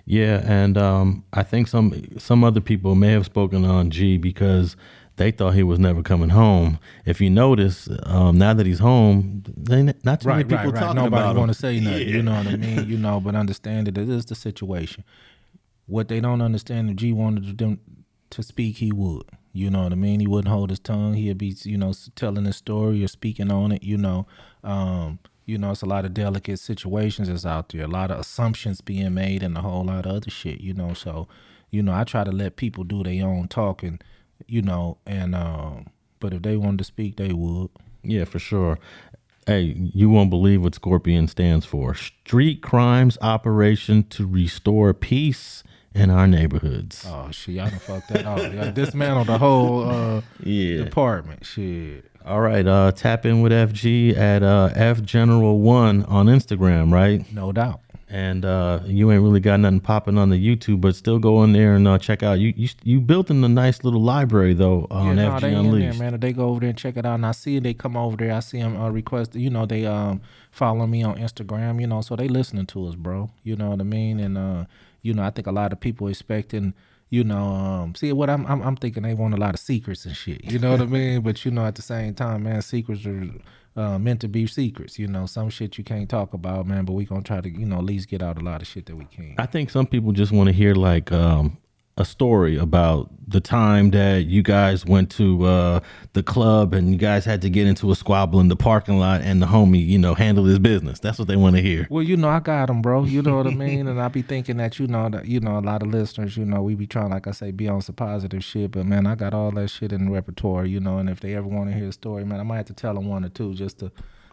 Yeah, 0.05 0.41
and 0.45 0.77
um, 0.77 1.23
I 1.33 1.43
think 1.43 1.67
some 1.67 1.93
some 2.17 2.43
other 2.43 2.61
people 2.61 2.95
may 2.95 3.11
have 3.11 3.25
spoken 3.25 3.65
on 3.65 3.89
G 3.91 4.17
because 4.17 4.75
they 5.17 5.31
thought 5.31 5.53
he 5.53 5.63
was 5.63 5.79
never 5.79 6.01
coming 6.01 6.29
home. 6.29 6.79
If 7.05 7.19
you 7.19 7.29
notice, 7.29 7.89
um, 8.03 8.37
now 8.37 8.53
that 8.53 8.65
he's 8.65 8.79
home, 8.79 9.43
they 9.57 9.83
not 10.03 10.21
too 10.21 10.29
many 10.29 10.45
people 10.45 10.71
talking 10.71 10.95
Nobody 10.95 11.07
about 11.07 11.31
him. 11.31 11.37
want 11.37 11.51
to 11.53 11.57
say 11.59 11.79
nothing. 11.79 12.07
Yeah. 12.07 12.15
You 12.15 12.23
know 12.23 12.35
what 12.35 12.47
I 12.47 12.55
mean? 12.55 12.89
You 12.89 12.97
know, 12.97 13.19
but 13.19 13.35
understand 13.35 13.87
that 13.87 13.97
it 13.97 14.09
is 14.09 14.25
the 14.25 14.35
situation. 14.35 15.03
What 15.87 16.07
they 16.07 16.19
don't 16.21 16.41
understand, 16.41 16.89
if 16.89 16.95
G 16.95 17.11
wanted 17.11 17.57
them 17.57 17.79
to 18.29 18.43
speak, 18.43 18.77
he 18.77 18.91
would. 18.91 19.23
You 19.51 19.69
know 19.69 19.83
what 19.83 19.91
I 19.91 19.95
mean? 19.95 20.19
He 20.19 20.27
wouldn't 20.27 20.47
hold 20.53 20.69
his 20.69 20.79
tongue. 20.79 21.15
He'd 21.15 21.37
be, 21.37 21.55
you 21.63 21.77
know, 21.77 21.91
telling 22.15 22.45
his 22.45 22.55
story 22.55 23.03
or 23.03 23.07
speaking 23.07 23.51
on 23.51 23.71
it. 23.71 23.83
You 23.83 23.97
know, 23.97 24.27
um, 24.63 25.19
you 25.49 25.57
know, 25.57 25.71
it's 25.71 25.81
a 25.81 25.85
lot 25.87 26.05
of 26.05 26.13
delicate 26.13 26.59
situations 26.59 27.27
that's 27.27 27.45
out 27.45 27.69
there. 27.69 27.83
A 27.83 27.87
lot 27.87 28.11
of 28.11 28.19
assumptions 28.19 28.81
being 28.81 29.13
made, 29.13 29.41
and 29.43 29.57
a 29.57 29.61
whole 29.61 29.83
lot 29.85 30.05
of 30.05 30.11
other 30.17 30.29
shit. 30.29 30.61
You 30.61 30.73
know, 30.73 30.93
so, 30.93 31.27
you 31.71 31.81
know, 31.81 31.93
I 31.93 32.03
try 32.03 32.23
to 32.23 32.31
let 32.31 32.55
people 32.55 32.83
do 32.83 33.03
their 33.03 33.25
own 33.25 33.47
talking. 33.47 33.99
You 34.47 34.61
know, 34.61 34.97
and 35.05 35.35
um, 35.35 35.87
but 36.19 36.33
if 36.33 36.41
they 36.43 36.55
wanted 36.55 36.77
to 36.79 36.83
speak, 36.85 37.17
they 37.17 37.33
would. 37.33 37.69
Yeah, 38.03 38.25
for 38.25 38.39
sure. 38.39 38.77
Hey, 39.47 39.73
you 39.95 40.09
won't 40.09 40.29
believe 40.29 40.61
what 40.61 40.75
Scorpion 40.75 41.27
stands 41.27 41.65
for. 41.65 41.95
Street 41.95 42.61
Crimes 42.61 43.17
Operation 43.21 44.03
to 44.09 44.27
Restore 44.27 44.93
Peace 44.93 45.63
in 45.95 46.09
Our 46.11 46.27
Neighborhoods. 46.27 47.03
Oh 47.07 47.29
shit, 47.31 47.55
y'all 47.55 47.69
done 47.69 47.79
fucked 47.79 48.09
that 48.09 48.25
up. 48.25 48.53
Y'all 48.53 48.71
dismantled 48.71 49.27
the 49.27 49.37
whole 49.39 49.89
uh 49.89 50.21
Yeah. 50.43 50.83
department. 50.83 51.45
Shit. 51.45 52.08
All 52.25 52.41
right, 52.41 52.65
uh, 52.67 52.91
tap 52.91 53.25
in 53.25 53.41
with 53.41 53.51
FG 53.51 54.15
at 54.15 54.43
uh, 54.43 54.69
F 54.75 55.01
General 55.01 55.59
One 55.59 56.03
on 56.05 56.27
Instagram, 56.27 56.91
right? 56.91 57.31
No 57.33 57.51
doubt. 57.51 57.79
And 58.11 58.43
uh, 58.43 58.79
you 58.85 59.11
ain't 59.11 59.21
really 59.21 59.39
got 59.39 59.59
nothing 59.59 59.79
popping 59.79 60.17
on 60.17 60.29
the 60.29 60.35
YouTube, 60.35 60.81
but 60.81 60.95
still 60.95 61.19
go 61.19 61.43
in 61.43 61.53
there 61.53 61.75
and 61.75 61.87
uh, 61.87 61.99
check 61.99 62.23
out. 62.23 62.39
You 62.39 62.53
you 62.57 62.67
you 62.83 62.99
built 62.99 63.29
in 63.29 63.43
a 63.43 63.47
nice 63.47 63.83
little 63.83 64.01
library 64.01 64.55
though 64.55 64.87
on 64.89 65.17
yeah, 65.17 65.25
FG 65.25 65.31
no, 65.33 65.39
they 65.39 65.47
in 65.47 65.53
there, 65.53 65.61
Unleashed. 65.61 65.99
man. 65.99 66.13
If 66.15 66.21
they 66.21 66.33
go 66.33 66.49
over 66.49 66.59
there 66.59 66.69
and 66.69 66.77
check 66.77 66.97
it 66.97 67.05
out, 67.05 67.15
and 67.15 67.25
I 67.25 67.31
see 67.31 67.59
they 67.59 67.75
come 67.75 67.95
over 67.95 68.17
there. 68.17 68.33
I 68.33 68.39
see 68.39 68.59
them 68.59 68.75
uh, 68.75 68.89
request. 68.89 69.35
You 69.35 69.51
know, 69.51 69.65
they 69.67 69.85
um 69.85 70.21
follow 70.51 70.87
me 70.87 71.03
on 71.03 71.17
Instagram. 71.17 71.79
You 71.79 71.87
know, 71.87 72.01
so 72.01 72.15
they 72.15 72.27
listening 72.27 72.65
to 72.67 72.87
us, 72.87 72.95
bro. 72.95 73.29
You 73.43 73.55
know 73.55 73.69
what 73.69 73.79
I 73.79 73.83
mean? 73.83 74.19
And 74.19 74.37
uh, 74.37 74.65
you 75.03 75.13
know, 75.13 75.23
I 75.23 75.29
think 75.29 75.47
a 75.47 75.51
lot 75.51 75.71
of 75.71 75.79
people 75.79 76.07
expecting. 76.07 76.73
You 77.11 77.23
know, 77.23 77.43
um, 77.43 77.95
see 77.95 78.13
what 78.13 78.29
I'm, 78.29 78.45
I'm 78.45 78.61
I'm 78.61 78.75
thinking 78.75 79.03
they 79.03 79.15
want 79.15 79.33
a 79.33 79.37
lot 79.37 79.55
of 79.55 79.59
secrets 79.59 80.05
and 80.05 80.15
shit. 80.15 80.45
You 80.45 80.59
know 80.59 80.71
what 80.71 80.81
I 80.81 80.85
mean? 80.97 81.21
But 81.21 81.43
you 81.43 81.51
know, 81.51 81.65
at 81.65 81.75
the 81.75 81.81
same 81.81 82.13
time, 82.13 82.43
man, 82.43 82.61
secrets 82.61 83.05
are 83.05 83.27
uh, 83.75 83.97
meant 83.97 84.21
to 84.21 84.27
be 84.27 84.45
secrets. 84.45 84.99
You 84.99 85.07
know, 85.07 85.25
some 85.25 85.49
shit 85.49 85.77
you 85.77 85.83
can't 85.83 86.09
talk 86.09 86.33
about, 86.33 86.67
man. 86.67 86.85
But 86.85 86.93
we 86.93 87.05
gonna 87.05 87.21
try 87.23 87.41
to, 87.41 87.49
you 87.49 87.65
know, 87.65 87.77
at 87.77 87.83
least 87.83 88.09
get 88.09 88.21
out 88.21 88.37
a 88.37 88.41
lot 88.41 88.61
of 88.61 88.67
shit 88.67 88.85
that 88.87 88.95
we 88.95 89.05
can. 89.05 89.35
I 89.37 89.45
think 89.47 89.69
some 89.69 89.87
people 89.87 90.11
just 90.11 90.31
want 90.31 90.47
to 90.47 90.53
hear 90.53 90.75
like 90.75 91.11
um, 91.11 91.57
a 91.99 92.05
story 92.05 92.57
about 92.57 93.11
the 93.27 93.41
time 93.41 93.91
that 93.91 94.25
you 94.25 94.41
guys 94.41 94.85
went 94.85 95.11
to 95.11 95.45
uh, 95.45 95.79
the 96.13 96.23
club 96.23 96.73
and 96.73 96.91
you 96.91 96.97
guys 96.97 97.25
had 97.25 97.41
to 97.41 97.49
get 97.49 97.67
into 97.67 97.91
a 97.91 97.95
squabble 97.95 98.39
in 98.39 98.47
the 98.47 98.55
parking 98.55 98.97
lot 98.97 99.21
and 99.21 99.41
the 99.41 99.45
homie, 99.45 99.85
you 99.85 99.99
know, 99.99 100.15
handled 100.15 100.47
his 100.47 100.57
business. 100.57 100.99
That's 100.99 101.19
what 101.19 101.27
they 101.27 101.35
want 101.35 101.57
to 101.57 101.61
hear. 101.61 101.85
Well, 101.89 102.01
you 102.01 102.17
know, 102.17 102.29
I 102.29 102.39
got 102.39 102.67
them, 102.67 102.81
bro. 102.81 103.03
You 103.03 103.21
know 103.21 103.35
what 103.35 103.47
I 103.47 103.51
mean? 103.51 103.87
And 103.87 104.01
I 104.01 104.07
be 104.07 104.21
thinking 104.21 104.57
that, 104.57 104.79
you 104.79 104.87
know, 104.87 105.09
that 105.09 105.25
you 105.25 105.41
know, 105.41 105.59
a 105.59 105.61
lot 105.61 105.83
of 105.83 105.89
listeners, 105.89 106.37
you 106.37 106.45
know, 106.45 106.63
we 106.63 106.73
be 106.73 106.87
trying, 106.87 107.11
like 107.11 107.27
I 107.27 107.31
say, 107.31 107.51
be 107.51 107.67
on 107.67 107.81
some 107.81 107.95
positive 107.95 108.43
shit. 108.43 108.71
But 108.71 108.85
man, 108.85 109.05
I 109.05 109.15
got 109.15 109.33
all 109.33 109.51
that 109.51 109.67
shit 109.69 109.91
in 109.91 110.05
the 110.05 110.11
repertoire, 110.11 110.65
you 110.65 110.79
know. 110.79 110.97
And 110.97 111.09
if 111.09 111.19
they 111.19 111.35
ever 111.35 111.47
want 111.47 111.69
to 111.69 111.75
hear 111.77 111.89
a 111.89 111.93
story, 111.93 112.23
man, 112.25 112.39
I 112.39 112.43
might 112.43 112.57
have 112.57 112.67
to 112.67 112.73
tell 112.73 112.95
them 112.95 113.09
one 113.09 113.25
or 113.25 113.29
two 113.29 113.53
just 113.53 113.79
to, 113.79 113.91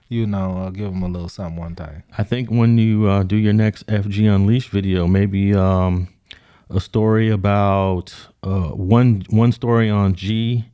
you 0.08 0.26
know, 0.26 0.56
uh, 0.58 0.70
give 0.70 0.90
them 0.92 1.02
a 1.02 1.08
little 1.08 1.28
something 1.28 1.60
one 1.60 1.74
time. 1.74 2.04
I 2.16 2.22
think 2.22 2.48
when 2.48 2.78
you 2.78 3.08
uh, 3.08 3.24
do 3.24 3.36
your 3.36 3.52
next 3.52 3.86
FG 3.88 4.34
Unleashed 4.34 4.70
video, 4.70 5.06
maybe 5.06 5.54
um, 5.54 6.08
a 6.70 6.80
story 6.80 7.30
about 7.30 8.14
uh, 8.42 8.68
one 8.70 9.24
one 9.30 9.52
story 9.52 9.88
on 9.88 10.14
G, 10.14 10.66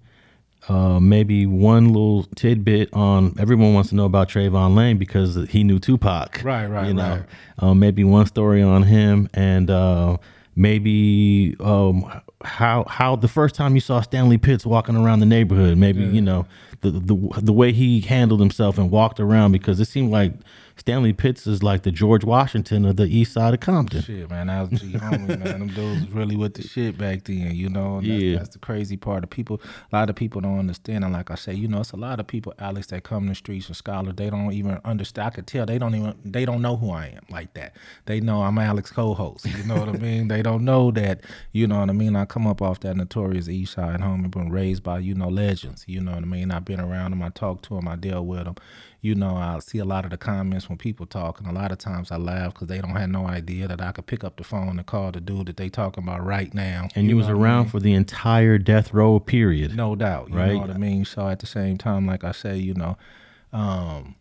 uh, 0.69 0.99
maybe 1.01 1.45
one 1.47 1.89
little 1.89 2.25
tidbit 2.35 2.93
on 2.95 3.35
everyone 3.39 3.75
wants 3.75 3.91
to 3.91 3.97
know 3.97 4.07
about 4.07 4.29
Trevon 4.29 4.75
Lane 4.75 4.97
because 4.99 5.37
he 5.51 5.65
knew 5.65 5.79
Tupac. 5.79 6.41
Right, 6.43 6.67
right, 6.67 6.89
You 6.89 6.95
know, 6.95 7.11
right. 7.11 7.25
uh, 7.71 7.75
maybe 7.75 8.05
one 8.05 8.27
story 8.27 8.63
on 8.63 8.85
him 8.85 9.29
and 9.35 9.71
uh, 9.71 10.17
maybe 10.57 11.57
um, 11.61 12.23
how 12.45 12.85
how 12.89 13.17
the 13.17 13.29
first 13.29 13.55
time 13.55 13.75
you 13.75 13.81
saw 13.81 14.01
Stanley 14.01 14.39
Pitts 14.39 14.65
walking 14.65 14.97
around 14.97 15.21
the 15.21 15.27
neighborhood. 15.27 15.77
Maybe 15.79 16.05
you 16.05 16.21
know 16.21 16.47
the 16.81 16.91
the 16.91 17.41
the 17.41 17.53
way 17.53 17.73
he 17.73 18.01
handled 18.01 18.41
himself 18.41 18.79
and 18.79 18.91
walked 18.91 19.21
around 19.21 19.53
because 19.53 19.79
it 19.81 19.87
seemed 19.87 20.11
like 20.11 20.33
Stanley 20.77 21.13
Pitts 21.13 21.47
is 21.47 21.63
like 21.63 21.83
the 21.83 21.91
George 21.93 22.25
Washington 22.25 22.85
of 22.85 22.97
the 22.97 23.05
east 23.05 23.33
side 23.33 23.55
of 23.55 23.61
Compton. 23.61 24.03
Shit, 24.03 24.31
man, 24.31 24.51
I 24.51 24.63
was 24.63 24.81
G 24.81 24.93
homie, 24.93 25.29
man. 25.29 25.59
Them 25.61 25.69
dudes 25.69 26.11
really 26.11 26.37
with 26.37 26.55
the 26.55 26.63
shit 26.63 26.99
back 26.99 27.25
then, 27.25 27.55
you 27.55 27.69
know. 27.69 27.97
That's, 28.01 28.07
Yeah. 28.07 28.37
that's 28.39 28.49
the 28.51 28.59
crazy 28.59 28.97
part. 28.97 29.25
of 29.25 29.31
people, 29.31 29.61
a 29.93 29.97
lot 29.97 30.11
of 30.11 30.17
people 30.17 30.41
don't 30.41 30.59
understand. 30.59 31.05
And 31.05 31.13
like 31.13 31.31
I 31.31 31.35
say, 31.37 31.55
you 31.55 31.69
know, 31.69 31.81
it's 31.81 31.93
a 31.93 31.97
lot 31.97 32.19
of 32.21 32.27
people, 32.27 32.55
Alex, 32.59 32.89
that 32.89 33.05
come 33.05 33.25
in 33.25 33.29
the 33.29 33.35
streets 33.35 33.69
and 33.69 33.77
scholars. 33.77 34.15
They 34.17 34.31
don't 34.31 34.53
even 34.53 34.81
understand. 34.85 35.27
I 35.27 35.31
could 35.31 35.47
tell 35.47 35.67
they 35.67 35.79
don't 35.79 35.95
even 35.95 36.15
they 36.25 36.45
don't 36.45 36.63
know 36.63 36.77
who 36.77 36.91
I 36.91 37.07
am 37.17 37.23
like 37.31 37.55
that. 37.55 37.77
They 38.07 38.21
know 38.21 38.43
I'm 38.43 38.59
Alex 38.59 38.91
co-host. 38.91 39.47
You 39.47 39.65
know 39.65 39.77
what 39.77 39.89
I 39.89 39.93
mean? 39.93 40.29
They 40.29 40.43
don't 40.43 40.65
know 40.65 40.91
that. 40.93 41.21
You 41.53 41.67
know 41.67 41.81
what 41.81 41.91
I 41.91 41.93
mean? 41.93 42.17
I 42.17 42.25
come 42.25 42.47
up 42.47 42.61
off 42.63 42.81
that 42.81 42.97
notorious 42.97 43.49
East 43.49 43.75
Side 43.75 44.01
homie, 44.01 44.31
been 44.31 44.51
raised 44.51 44.83
by 44.83 44.99
you 44.99 45.15
know 45.15 45.29
legends. 45.29 45.85
You 45.87 46.01
know 46.01 46.13
what 46.13 46.23
I 46.23 46.27
mean? 46.27 46.51
I've 46.51 46.65
been 46.65 46.81
around 46.81 47.11
them. 47.13 47.23
I 47.23 47.29
talk 47.31 47.63
to 47.63 47.75
them. 47.75 47.87
I 47.89 47.97
deal 47.97 48.25
with 48.25 48.45
them. 48.45 48.57
You 49.03 49.17
know, 49.17 49.35
I 49.35 49.59
see 49.59 49.79
a 49.79 49.85
lot 49.85 50.05
of 50.05 50.13
the 50.13 50.17
comments 50.17 50.69
when 50.69 50.79
people 50.79 51.07
talk, 51.07 51.41
and 51.41 51.49
a 51.49 51.53
lot 51.53 51.73
of 51.73 51.79
times 51.79 52.13
I 52.13 52.17
laugh 52.19 52.55
because 52.55 52.69
they 52.69 52.79
don't 52.79 52.95
have 52.95 53.11
no 53.11 53.27
idea 53.27 53.67
that 53.67 53.81
I 53.81 53.91
could 53.91 54.07
pick 54.07 54.23
up 54.23 54.37
the 54.37 54.45
phone 54.45 54.79
and 54.79 54.87
call 54.87 55.11
the 55.11 55.21
dude 55.21 55.47
that 55.47 55.57
they 55.57 55.69
talking 55.69 56.05
about 56.05 56.25
right 56.25 56.55
now. 56.55 56.87
And 56.95 57.09
you, 57.09 57.17
was 57.17 57.27
know 57.27 57.35
what 57.35 57.41
I 57.41 57.45
around 57.45 57.63
mean? 57.63 57.71
for 57.71 57.81
the 57.81 57.95
entire 57.95 58.59
death 58.59 58.95
row 58.95 59.19
period. 59.19 59.75
No 59.75 59.97
doubt. 59.97 60.31
You 60.31 60.37
right? 60.37 60.53
know 60.53 60.61
what 60.61 60.71
I 60.71 60.79
mean? 60.79 61.05
So 61.05 61.27
at 61.27 61.41
the 61.41 61.47
same 61.47 61.79
time, 61.79 62.07
like 62.07 62.23
I 62.23 62.31
say, 62.31 62.57
you 62.57 62.75
know, 62.75 62.97
um, 63.53 64.15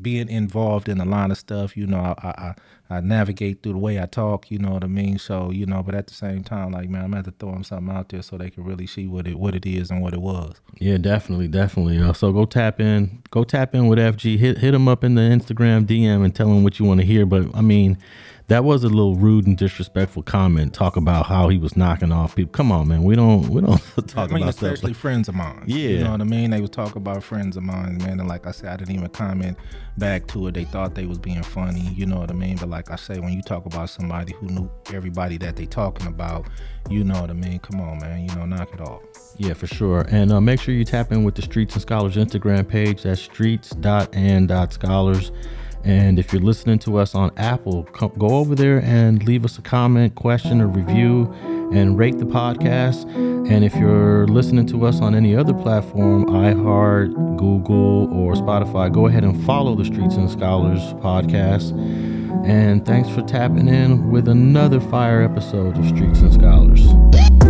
being 0.00 0.28
involved 0.28 0.88
in 0.88 1.00
a 1.00 1.04
lot 1.04 1.32
of 1.32 1.38
stuff, 1.38 1.76
you 1.76 1.88
know, 1.88 2.14
I, 2.22 2.28
I 2.28 2.54
I 2.88 3.00
navigate 3.00 3.62
through 3.62 3.72
the 3.72 3.78
way 3.78 4.00
I 4.00 4.06
talk, 4.06 4.50
you 4.50 4.58
know 4.58 4.70
what 4.70 4.84
I 4.84 4.86
mean? 4.86 5.18
So, 5.18 5.50
you 5.50 5.66
know, 5.66 5.82
but 5.82 5.94
at 5.94 6.06
the 6.06 6.14
same 6.14 6.44
time, 6.44 6.72
like 6.72 6.88
man, 6.88 7.04
I'm 7.04 7.12
have 7.12 7.24
to 7.24 7.32
throw 7.32 7.52
them 7.52 7.64
something 7.64 7.94
out 7.94 8.08
there 8.10 8.22
so 8.22 8.38
they 8.38 8.50
can 8.50 8.64
really 8.64 8.86
see 8.86 9.06
what 9.06 9.26
it 9.26 9.38
what 9.38 9.54
it 9.54 9.66
is 9.66 9.90
and 9.90 10.00
what 10.00 10.14
it 10.14 10.20
was. 10.20 10.60
Yeah, 10.78 10.98
definitely, 10.98 11.48
definitely. 11.48 11.98
Uh, 11.98 12.12
so 12.12 12.32
go 12.32 12.44
tap 12.44 12.80
in, 12.80 13.22
go 13.30 13.44
tap 13.44 13.74
in 13.74 13.88
with 13.88 13.98
FG. 13.98 14.38
Hit 14.38 14.58
hit 14.58 14.74
him 14.74 14.86
up 14.88 15.02
in 15.02 15.14
the 15.14 15.22
Instagram 15.22 15.86
DM 15.86 16.24
and 16.24 16.34
tell 16.34 16.48
him 16.48 16.62
what 16.62 16.78
you 16.78 16.84
want 16.84 17.00
to 17.00 17.06
hear. 17.06 17.26
But 17.26 17.54
I 17.54 17.60
mean, 17.60 17.98
that 18.48 18.62
was 18.62 18.84
a 18.84 18.88
little 18.88 19.16
rude 19.16 19.44
and 19.46 19.58
disrespectful 19.58 20.22
comment. 20.22 20.72
Talk 20.72 20.94
about 20.96 21.26
how 21.26 21.48
he 21.48 21.58
was 21.58 21.76
knocking 21.76 22.12
off 22.12 22.36
people. 22.36 22.52
Come 22.52 22.70
on, 22.70 22.86
man. 22.86 23.02
We 23.02 23.16
don't 23.16 23.48
we 23.48 23.60
don't 23.60 23.78
talk 24.06 24.30
I 24.30 24.34
mean, 24.34 24.44
about 24.44 24.54
stuff. 24.54 24.74
especially 24.74 24.92
Like, 24.92 25.00
friends 25.00 25.28
of 25.28 25.34
mine. 25.34 25.64
Yeah. 25.66 25.88
you 25.88 26.04
know 26.04 26.12
what 26.12 26.20
I 26.20 26.24
mean. 26.24 26.50
They 26.50 26.60
was 26.60 26.70
talking 26.70 26.98
about 26.98 27.24
friends 27.24 27.56
of 27.56 27.64
mine, 27.64 27.98
man. 27.98 28.20
And 28.20 28.28
like 28.28 28.46
I 28.46 28.52
said, 28.52 28.68
I 28.72 28.76
didn't 28.76 28.94
even 28.94 29.08
comment 29.08 29.58
back 29.98 30.28
to 30.28 30.46
it. 30.46 30.54
They 30.54 30.62
thought 30.64 30.94
they 30.94 31.06
was 31.06 31.18
being 31.18 31.42
funny. 31.42 31.90
You 31.94 32.06
know 32.06 32.18
what 32.18 32.30
I 32.30 32.34
mean. 32.34 32.56
But 32.56 32.68
like 32.68 32.92
I 32.92 32.96
say, 32.96 33.18
when 33.18 33.32
you 33.32 33.42
talk 33.42 33.66
about 33.66 33.90
somebody 33.90 34.32
who 34.34 34.46
knew 34.46 34.70
everybody 34.92 35.38
that 35.38 35.56
they 35.56 35.66
talking 35.66 36.06
about, 36.06 36.46
you 36.88 37.02
know 37.02 37.20
what 37.20 37.30
I 37.30 37.34
mean. 37.34 37.58
Come 37.58 37.80
on, 37.80 37.98
man. 37.98 38.28
You 38.28 38.34
know, 38.36 38.46
knock 38.46 38.72
it 38.72 38.80
off. 38.80 39.02
Yeah, 39.38 39.54
for 39.54 39.66
sure. 39.66 40.06
And 40.08 40.30
uh, 40.32 40.40
make 40.40 40.60
sure 40.60 40.72
you 40.72 40.84
tap 40.84 41.10
in 41.10 41.24
with 41.24 41.34
the 41.34 41.42
Streets 41.42 41.74
and 41.74 41.82
Scholars 41.82 42.14
Instagram 42.14 42.68
page. 42.68 43.02
That's 43.02 43.20
streets.and.scholars. 43.20 45.32
And 45.86 46.18
if 46.18 46.32
you're 46.32 46.42
listening 46.42 46.80
to 46.80 46.98
us 46.98 47.14
on 47.14 47.30
Apple, 47.36 47.84
come, 47.84 48.10
go 48.18 48.26
over 48.26 48.56
there 48.56 48.82
and 48.82 49.22
leave 49.22 49.44
us 49.44 49.56
a 49.56 49.62
comment, 49.62 50.16
question, 50.16 50.60
or 50.60 50.66
review 50.66 51.32
and 51.72 51.96
rate 51.96 52.18
the 52.18 52.24
podcast. 52.24 53.04
And 53.14 53.64
if 53.64 53.72
you're 53.76 54.26
listening 54.26 54.66
to 54.66 54.84
us 54.84 55.00
on 55.00 55.14
any 55.14 55.36
other 55.36 55.54
platform, 55.54 56.26
iHeart, 56.26 57.36
Google, 57.36 58.12
or 58.12 58.34
Spotify, 58.34 58.92
go 58.92 59.06
ahead 59.06 59.22
and 59.22 59.44
follow 59.46 59.76
the 59.76 59.84
Streets 59.84 60.16
and 60.16 60.28
Scholars 60.28 60.80
podcast. 60.94 61.70
And 62.44 62.84
thanks 62.84 63.08
for 63.08 63.22
tapping 63.22 63.68
in 63.68 64.10
with 64.10 64.26
another 64.26 64.80
fire 64.80 65.22
episode 65.22 65.78
of 65.78 65.86
Streets 65.86 66.18
and 66.18 66.34
Scholars. 66.34 67.45